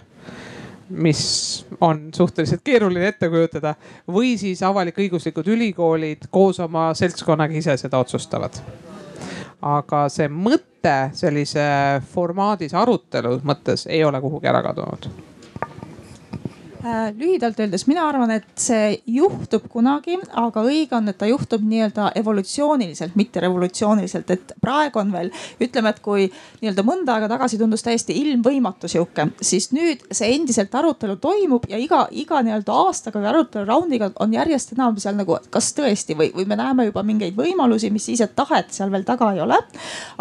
mis 0.89 1.65
on 1.81 2.09
suhteliselt 2.15 2.61
keeruline 2.63 3.07
ette 3.07 3.29
kujutada 3.29 3.75
või 4.07 4.37
siis 4.39 4.61
avalik-õiguslikud 4.63 5.47
ülikoolid 5.51 6.29
koos 6.31 6.59
oma 6.63 6.93
seltskonnaga 6.95 7.53
ise 7.59 7.77
seda 7.77 7.99
otsustavad. 7.99 8.61
aga 9.61 10.05
see 10.09 10.29
mõte 10.29 11.09
sellise 11.17 11.65
formaadis 12.13 12.73
arutelu 12.73 13.39
mõttes 13.43 13.87
ei 13.89 14.03
ole 14.03 14.21
kuhugi 14.21 14.47
ära 14.47 14.61
kadunud 14.63 15.09
lühidalt 17.17 17.59
öeldes 17.59 17.87
mina 17.87 18.05
arvan, 18.07 18.31
et 18.37 18.47
see 18.59 18.97
juhtub 19.11 19.67
kunagi, 19.71 20.17
aga 20.37 20.63
õige 20.65 20.95
on, 20.97 21.07
et 21.11 21.17
ta 21.19 21.27
juhtub 21.29 21.63
nii-öelda 21.67 22.11
evolutsiooniliselt, 22.19 23.15
mitte 23.19 23.41
revolutsiooniliselt, 23.43 24.31
et 24.33 24.53
praegu 24.61 25.01
on 25.01 25.11
veel, 25.13 25.31
ütleme, 25.63 25.93
et 25.93 26.01
kui 26.03 26.27
nii-öelda 26.61 26.85
mõnda 26.87 27.17
aega 27.17 27.29
tagasi 27.31 27.59
tundus 27.59 27.83
täiesti 27.85 28.15
ilmvõimatu 28.21 28.89
sihuke, 28.91 29.29
siis 29.41 29.69
nüüd 29.75 30.05
see 30.11 30.31
endiselt 30.35 30.75
arutelu 30.75 31.17
toimub 31.21 31.67
ja 31.71 31.79
iga, 31.81 32.05
iga 32.11 32.41
nii-öelda 32.45 32.77
aastaga 32.85 33.21
või 33.21 33.31
arutelu 33.31 33.67
raundiga 33.67 34.11
on 34.23 34.33
järjest 34.35 34.73
enam 34.75 34.97
seal 35.01 35.17
nagu, 35.17 35.37
kas 35.53 35.71
tõesti 35.77 36.17
või, 36.17 36.31
või 36.35 36.47
me 36.49 36.59
näeme 36.59 36.87
juba 36.89 37.03
mingeid 37.07 37.37
võimalusi, 37.37 37.91
mis 37.93 38.07
siis, 38.09 38.21
et 38.23 38.35
tahet 38.37 38.73
seal 38.75 38.91
veel 38.93 39.05
taga 39.07 39.31
ei 39.35 39.41
ole. 39.43 39.57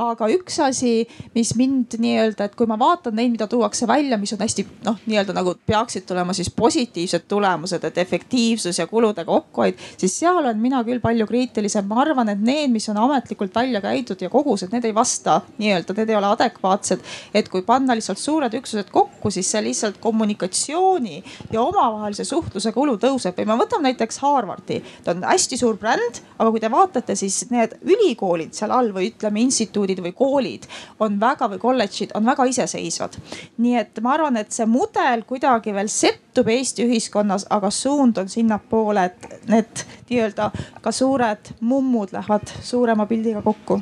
aga 0.00 0.28
üks 0.32 0.58
asi, 0.64 1.06
mis 1.34 1.54
mind 1.58 1.98
nii-öelda, 2.00 2.48
et 2.48 2.56
kui 2.58 2.68
ma 2.68 2.78
vaatan 2.80 3.16
neid, 3.16 3.32
mida 3.34 3.48
tuuakse 3.50 3.88
välja, 3.88 4.18
mis 4.20 4.32
on 4.36 4.42
hästi 4.44 4.66
noh, 4.86 4.98
nii-öelda 5.06 5.36
nagu 5.36 5.56
peaksid 5.66 6.06
tulema 6.08 6.34
siis 6.36 6.50
positiivsed 6.56 7.26
tulemused, 7.28 7.84
et 7.84 7.98
efektiivsus 7.98 8.78
ja 8.78 8.86
kulude 8.86 9.24
kokkuhoid, 9.24 9.78
siis 9.98 10.18
seal 10.18 10.36
olen 10.40 10.58
mina 10.58 10.82
küll 10.84 11.00
palju 11.00 11.26
kriitilisem. 11.26 11.86
ma 11.86 12.00
arvan, 12.02 12.28
et 12.32 12.40
need, 12.40 12.70
mis 12.72 12.88
on 12.88 12.96
ametlikult 12.96 13.54
välja 13.54 13.80
käidud 13.80 14.22
ja 14.22 14.30
kogused, 14.30 14.72
need 14.72 14.84
ei 14.84 14.94
vasta 14.94 15.40
nii-öelda, 15.58 15.94
need 15.96 16.10
ei 16.10 16.16
ole 16.16 16.30
adekvaatsed. 16.32 17.00
et 17.34 17.48
kui 17.48 17.62
panna 17.62 17.94
lihtsalt 17.94 18.18
suured 18.18 18.54
üksused 18.54 18.90
kokku, 18.92 19.30
siis 19.30 19.50
see 19.50 19.62
lihtsalt 19.62 20.00
kommunikatsiooni 20.00 21.22
ja 21.52 21.62
omavahelise 21.62 22.24
suhtluse 22.24 22.72
kulu 22.72 22.96
tõuseb 23.02 23.36
või 23.36 23.50
me 23.52 23.58
võtame 23.62 23.90
näiteks 23.90 24.18
Harvardi, 24.24 24.80
ta 25.04 25.14
on 25.14 25.24
hästi 25.26 25.58
suur 25.60 25.76
bränd, 25.80 26.22
aga 26.38 26.50
kui 26.50 26.60
te 26.60 26.70
vaatate, 26.72 27.16
siis 27.18 27.44
need 27.50 27.76
ülikoolid 27.84 28.56
seal 28.56 28.72
all 28.74 28.92
või 28.94 29.10
ütleme 29.12 29.42
instituudid 29.44 30.00
või 30.04 30.14
koolid 30.16 30.66
on 31.00 31.20
väga 31.20 31.50
või 31.52 31.60
kolledžid 31.62 32.14
on 32.14 32.26
väga 32.26 32.48
iseseisvad. 32.50 33.16
nii 33.58 33.76
et 33.76 34.00
ma 34.02 34.16
arvan, 34.16 34.36
et 34.36 34.52
see 34.52 34.66
mudel 34.66 35.24
kuidagi 35.28 35.74
veel 35.74 35.90
settub 36.36 36.50
Eesti 36.52 36.84
ühiskonnas, 36.84 37.46
aga 37.50 37.70
suund 37.72 38.18
on 38.20 38.28
sinnapoole, 38.28 39.06
et 39.08 39.46
need 39.48 39.84
nii-öelda 40.10 40.50
ka 40.84 40.92
suured 40.92 41.54
mummud 41.64 42.12
lähevad 42.12 42.52
suurema 42.60 43.06
pildiga 43.08 43.40
kokku. 43.42 43.80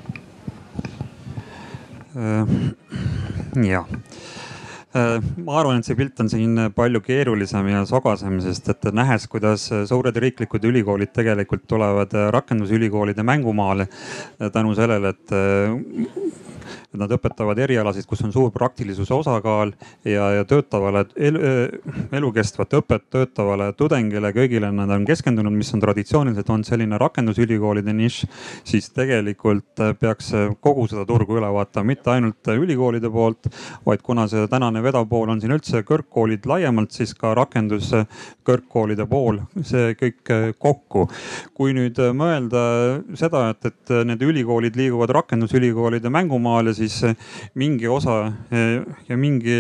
Äh, 2.14 2.52
jah 3.66 3.89
äh, 4.94 5.18
ma 5.43 5.59
arvan, 5.59 5.81
et 5.81 5.89
see 5.89 5.98
pilt 5.98 6.20
on 6.22 6.31
siin 6.31 6.68
palju 6.76 7.02
keerulisem 7.02 7.72
ja 7.72 7.82
sogasem, 7.90 8.39
sest 8.44 8.70
et 8.70 8.86
nähes, 8.94 9.26
kuidas 9.26 9.66
suured 9.90 10.22
riiklikud 10.22 10.70
ülikoolid 10.70 11.10
tegelikult 11.16 11.66
tulevad 11.66 12.14
rakendusülikoolide 12.39 13.26
mängumaale 13.26 13.89
tänu 14.55 14.78
sellele, 14.78 15.10
et 15.10 15.35
Nad 16.95 17.11
õpetavad 17.11 17.59
erialasid, 17.59 18.07
kus 18.07 18.23
on 18.23 18.33
suur 18.33 18.53
praktilisuse 18.55 19.15
osakaal 19.15 19.73
ja, 20.07 20.29
ja 20.39 20.45
töötavale 20.49 21.05
elu, 21.16 21.41
elukestvat 22.15 22.77
õpet 22.79 23.09
töötavale 23.11 23.73
tudengile, 23.79 24.31
kõigile 24.37 24.71
nad 24.75 24.91
on 24.95 25.07
keskendunud, 25.09 25.55
mis 25.55 25.73
on 25.75 25.83
traditsiooniliselt 25.83 26.51
olnud 26.55 26.69
selline 26.69 26.99
rakendusülikoolide 27.01 27.95
nišš. 27.95 28.27
siis 28.65 28.91
tegelikult 28.95 29.83
peaks 30.01 30.33
kogu 30.61 30.87
seda 30.91 31.05
turgu 31.09 31.39
üle 31.39 31.51
vaatama, 31.55 31.91
mitte 31.93 32.12
ainult 32.15 32.53
ülikoolide 32.55 33.11
poolt, 33.11 33.49
vaid 33.87 34.03
kuna 34.03 34.27
see 34.31 34.47
tänane 34.51 34.83
vedav 34.83 35.09
pool 35.09 35.33
on 35.33 35.41
siin 35.43 35.55
üldse 35.57 35.83
kõrgkoolid 35.87 36.47
laiemalt, 36.47 36.93
siis 36.95 37.15
ka 37.19 37.35
rakenduskõrgkoolide 37.39 39.07
pool, 39.11 39.41
see 39.62 39.95
kõik 39.99 40.35
kokku. 40.59 41.09
kui 41.55 41.75
nüüd 41.75 41.99
mõelda 42.16 42.62
seda, 43.19 43.49
et, 43.53 43.66
et 43.71 43.93
need 44.07 44.23
ülikoolid 44.23 44.77
liiguvad 44.79 45.12
rakendusülikoolide 45.15 46.11
mängumaale, 46.12 46.75
siis 46.75 46.84
siis 46.85 47.02
eh, 47.05 47.16
mingi 47.55 47.89
osa 47.89 48.28
eh, 48.51 48.82
ja 49.09 49.19
mingi 49.19 49.56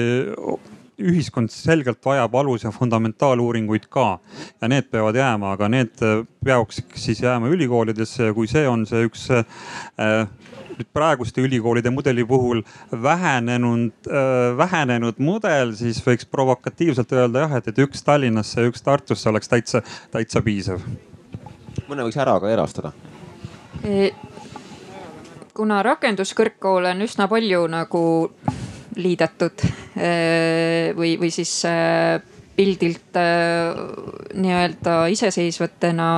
ühiskond 0.94 1.50
selgelt 1.50 1.98
vajab 2.06 2.34
alus- 2.38 2.64
ja 2.64 2.70
fundamentaaluuringuid 2.70 3.88
ka. 3.90 4.18
Ja 4.62 4.70
need 4.70 4.90
peavad 4.92 5.16
jääma, 5.18 5.54
aga 5.56 5.68
need 5.72 6.02
eh, 6.02 6.22
peaks 6.44 6.82
siis 6.94 7.22
jääma 7.22 7.50
ülikoolidesse. 7.52 8.30
Ja 8.30 8.34
kui 8.36 8.50
see 8.50 8.66
on 8.68 8.86
see 8.86 9.06
üks 9.08 9.28
nüüd 10.74 10.88
praeguste 10.90 11.42
ülikoolide 11.44 11.90
mudeli 11.94 12.24
puhul 12.26 12.64
vähenenud, 12.90 14.08
vähenenud 14.58 15.20
mudel, 15.22 15.70
siis 15.78 16.00
võiks 16.02 16.26
provokatiivselt 16.26 17.14
öelda 17.14 17.44
jah, 17.44 17.54
et, 17.60 17.68
et 17.70 17.78
üks 17.84 18.02
Tallinnasse 18.02 18.64
ja 18.64 18.72
üks 18.72 18.82
Tartusse 18.82 19.30
oleks 19.30 19.52
täitsa, 19.52 19.84
täitsa 20.10 20.42
piisav. 20.42 20.82
mõne 21.86 22.08
võiks 22.08 22.18
ära 22.18 22.34
ka 22.42 22.50
erastada. 22.50 22.90
E 23.86 24.10
kuna 25.54 25.82
rakenduskõrgkoole 25.86 26.92
on 26.94 27.04
üsna 27.06 27.28
palju 27.30 27.64
nagu 27.70 28.04
liidetud 28.98 29.64
eh, 29.96 30.92
või, 30.96 31.14
või 31.20 31.30
siis 31.34 31.52
eh, 31.68 32.20
pildilt 32.54 33.18
eh, 33.18 33.82
nii-öelda 34.34 34.98
iseseisvatena 35.14 36.08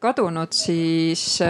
kadunud, 0.00 0.52
siis 0.52 1.40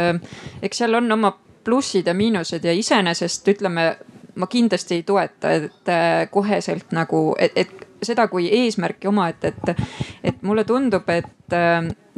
eks 0.62 0.84
seal 0.84 0.98
on 0.98 1.18
oma 1.18 1.32
plussid 1.64 2.06
ja 2.06 2.14
miinused 2.14 2.64
ja 2.64 2.74
iseenesest 2.74 3.50
ütleme, 3.54 3.90
ma 4.38 4.46
kindlasti 4.50 5.00
ei 5.00 5.04
toeta, 5.06 5.52
et 5.52 5.90
koheselt 6.30 6.94
nagu, 6.94 7.32
et, 7.38 7.74
seda 8.02 8.28
kui 8.30 8.46
eesmärki 8.54 9.10
omaette, 9.10 9.50
et, 9.50 9.88
et 10.30 10.42
mulle 10.46 10.62
tundub, 10.64 11.08
et 11.10 11.56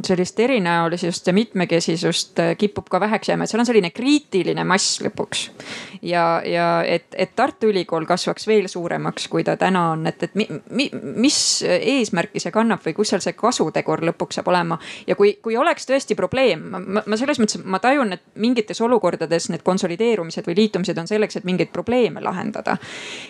sellist 0.05 0.39
erinäolisust 0.39 1.27
ja 1.27 1.33
mitmekesisust 1.33 2.39
äh, 2.39 2.57
kipub 2.57 2.89
ka 2.89 2.99
väheks 2.99 3.29
jääma, 3.29 3.43
et 3.43 3.51
seal 3.51 3.61
on 3.63 3.67
selline 3.69 3.91
kriitiline 3.95 4.63
mass 4.67 5.01
lõpuks. 5.03 5.43
ja, 6.01 6.41
ja 6.45 6.67
et, 6.87 7.07
et 7.15 7.35
Tartu 7.35 7.71
Ülikool 7.71 8.05
kasvaks 8.09 8.47
veel 8.47 8.67
suuremaks, 8.71 9.27
kui 9.31 9.43
ta 9.43 9.57
täna 9.57 9.87
on, 9.91 10.07
et, 10.07 10.23
et 10.23 10.35
mi, 10.35 10.47
mi, 10.69 10.89
mis 10.93 11.39
eesmärki 11.67 12.39
see 12.43 12.51
kannab 12.51 12.83
või 12.85 12.95
kus 12.97 13.13
seal 13.13 13.23
see 13.23 13.37
kasutegur 13.37 14.05
lõpuks 14.11 14.39
saab 14.39 14.51
olema. 14.53 14.79
ja 15.07 15.15
kui, 15.15 15.33
kui 15.41 15.57
oleks 15.57 15.89
tõesti 15.89 16.17
probleem, 16.19 16.67
ma, 16.71 17.03
ma 17.05 17.19
selles 17.19 17.41
mõttes, 17.41 17.61
ma 17.63 17.79
tajun, 17.79 18.13
et 18.17 18.23
mingites 18.35 18.81
olukordades 18.81 19.49
need 19.49 19.65
konsolideerumised 19.67 20.47
või 20.47 20.57
liitumised 20.63 20.97
on 20.97 21.09
selleks, 21.09 21.39
et 21.39 21.47
mingeid 21.47 21.73
probleeme 21.73 22.21
lahendada. 22.21 22.77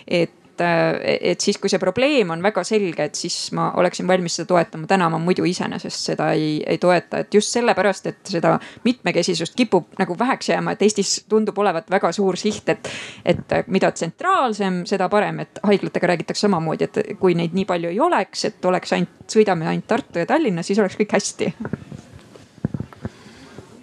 et 0.07 0.40
et, 0.63 1.19
et 1.33 1.43
siis, 1.43 1.57
kui 1.61 1.69
see 1.71 1.79
probleem 1.81 2.31
on 2.33 2.43
väga 2.43 2.63
selge, 2.67 3.05
et 3.07 3.17
siis 3.17 3.35
ma 3.57 3.71
oleksin 3.79 4.07
valmis 4.07 4.37
seda 4.39 4.49
toetama. 4.53 4.87
täna 4.87 5.09
ma 5.09 5.19
muidu 5.21 5.45
iseenesest 5.47 6.11
seda 6.11 6.31
ei, 6.37 6.61
ei 6.67 6.77
toeta, 6.81 7.23
et 7.23 7.33
just 7.33 7.53
sellepärast, 7.55 8.07
et 8.11 8.33
seda 8.35 8.57
mitmekesisust 8.85 9.55
kipub 9.57 9.97
nagu 9.99 10.17
väheks 10.19 10.51
jääma, 10.53 10.75
et 10.75 10.85
Eestis 10.85 11.25
tundub 11.29 11.57
olevat 11.57 11.89
väga 11.91 12.11
suur 12.15 12.37
siht, 12.39 12.69
et, 12.69 12.89
et 13.25 13.57
mida 13.67 13.91
tsentraalsem, 13.91 14.83
seda 14.89 15.09
parem, 15.09 15.43
et 15.45 15.61
haiglatega 15.63 16.13
räägitakse 16.13 16.47
samamoodi, 16.47 16.89
et 16.89 17.17
kui 17.19 17.35
neid 17.37 17.55
nii 17.57 17.67
palju 17.69 17.91
ei 17.91 17.99
oleks, 17.99 18.45
et 18.49 18.65
oleks 18.65 18.97
ainult, 18.97 19.27
sõidame 19.31 19.67
ainult 19.69 19.87
Tartu 19.91 20.21
ja 20.21 20.29
Tallinna, 20.29 20.63
siis 20.63 20.79
oleks 20.79 20.97
kõik 20.99 21.17
hästi. 21.17 21.53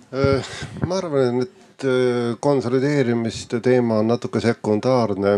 Äh, 0.09 0.53
ma 0.89 0.99
arvan, 1.03 1.43
et 1.45 1.85
äh, 1.85 2.37
konsolideerimiste 2.41 3.61
teema 3.61 3.99
on 4.01 4.09
natuke 4.09 4.41
sekundaarne 4.41 5.35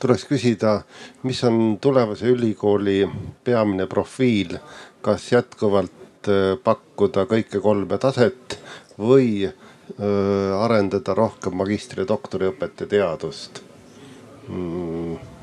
tuleks 0.00 0.24
küsida, 0.28 0.80
mis 1.22 1.42
on 1.44 1.78
tulevase 1.80 2.30
ülikooli 2.32 3.04
peamine 3.44 3.86
profiil, 3.86 4.56
kas 5.04 5.30
jätkuvalt 5.32 6.28
äh, 6.28 6.54
pakkuda 6.64 7.26
kõike 7.30 7.60
kolme 7.60 7.98
taset 8.00 8.58
või 8.98 9.44
äh, 9.48 9.52
arendada 10.60 11.14
rohkem 11.16 11.58
magistri- 11.60 12.04
ja 12.04 12.12
doktoriõpet 12.14 12.86
ja 12.86 12.94
teadust? 12.96 13.62
Mm 14.48 15.39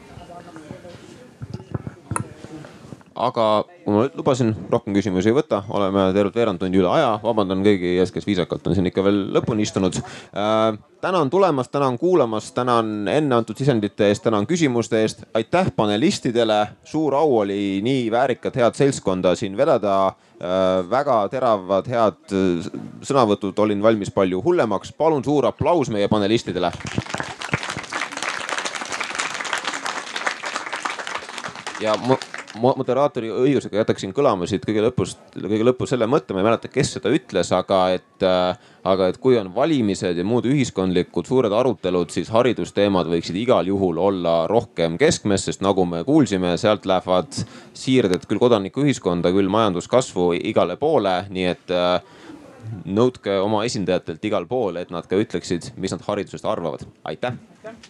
aga 3.17 3.45
kui 3.83 3.93
ma 3.93 4.03
lubasin, 4.13 4.51
rohkem 4.71 4.95
küsimusi 4.95 5.31
ei 5.31 5.35
võta, 5.37 5.61
oleme 5.73 6.09
tervelt 6.15 6.35
veerand 6.37 6.61
tundi 6.61 6.79
üle 6.79 6.89
aja, 6.91 7.15
vabandan 7.23 7.63
kõigi 7.65 7.95
ees, 7.97 8.11
kes 8.13 8.27
viisakalt 8.27 8.67
on 8.67 8.77
siin 8.77 8.89
ikka 8.89 9.03
veel 9.05 9.23
lõpuni 9.35 9.65
istunud 9.65 9.97
äh,. 9.97 10.77
tänan 11.01 11.29
tulemast, 11.29 11.71
tänan 11.71 11.97
kuulamast, 11.97 12.53
tänan 12.55 13.07
enne 13.07 13.35
antud 13.37 13.57
sisendite 13.57 14.09
eest, 14.09 14.23
tänan 14.25 14.47
küsimuste 14.49 15.01
eest. 15.01 15.25
aitäh 15.33 15.71
panelistidele, 15.75 16.59
suur 16.83 17.15
au 17.15 17.37
oli 17.41 17.79
nii 17.85 18.11
väärikat, 18.11 18.55
head 18.55 18.77
seltskonda 18.77 19.35
siin 19.35 19.57
vedada 19.57 19.97
äh,. 20.07 20.83
väga 20.89 21.19
teravad, 21.33 21.89
head 21.89 22.37
äh, 22.37 22.71
sõnavõtud, 23.01 23.57
olin 23.65 23.83
valmis 23.83 24.13
palju 24.13 24.43
hullemaks. 24.45 24.93
palun 24.93 25.23
suur 25.23 25.49
aplaus 25.49 25.89
meie 25.89 26.07
panelistidele. 26.07 26.71
ja 31.81 31.93
ma 32.07 32.17
moderaatori 32.61 33.29
õigusega 33.31 33.81
jätaksin 33.81 34.13
kõlama 34.15 34.47
siit 34.49 34.65
kõige 34.65 34.83
lõpust, 34.85 35.19
kõige 35.35 35.65
lõpus 35.67 35.93
selle 35.93 36.07
mõtte, 36.09 36.33
ma 36.33 36.41
ei 36.41 36.47
mäleta, 36.47 36.71
kes 36.71 36.95
seda 36.97 37.11
ütles, 37.13 37.51
aga 37.55 37.79
et, 37.95 38.25
äh, 38.25 38.57
aga 38.87 39.09
et 39.11 39.19
kui 39.21 39.37
on 39.39 39.53
valimised 39.55 40.17
ja 40.17 40.25
muud 40.27 40.47
ühiskondlikud 40.49 41.27
suured 41.29 41.53
arutelud, 41.53 42.11
siis 42.13 42.31
haridusteemad 42.33 43.09
võiksid 43.11 43.39
igal 43.39 43.67
juhul 43.67 43.99
olla 44.01 44.37
rohkem 44.47 44.97
keskmes, 44.97 45.47
sest 45.49 45.65
nagu 45.65 45.85
me 45.85 46.03
kuulsime, 46.07 46.55
sealt 46.57 46.85
lähevad 46.89 47.41
siirded 47.77 48.27
küll 48.27 48.41
kodanikuühiskonda, 48.41 49.31
küll 49.35 49.51
majanduskasvu 49.53 50.33
igale 50.41 50.77
poole, 50.81 51.19
nii 51.29 51.49
et 51.53 51.75
äh, 51.75 52.01
nõudke 52.85 53.39
oma 53.43 53.63
esindajatelt 53.67 54.25
igal 54.27 54.47
pool, 54.49 54.81
et 54.81 54.91
nad 54.93 55.07
ka 55.07 55.19
ütleksid, 55.19 55.73
mis 55.77 55.93
nad 55.95 56.03
haridusest 56.07 56.45
arvavad. 56.45 56.87
aitäh, 57.03 57.33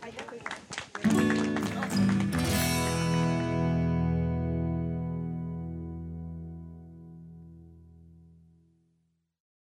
aitäh.. 0.04 1.37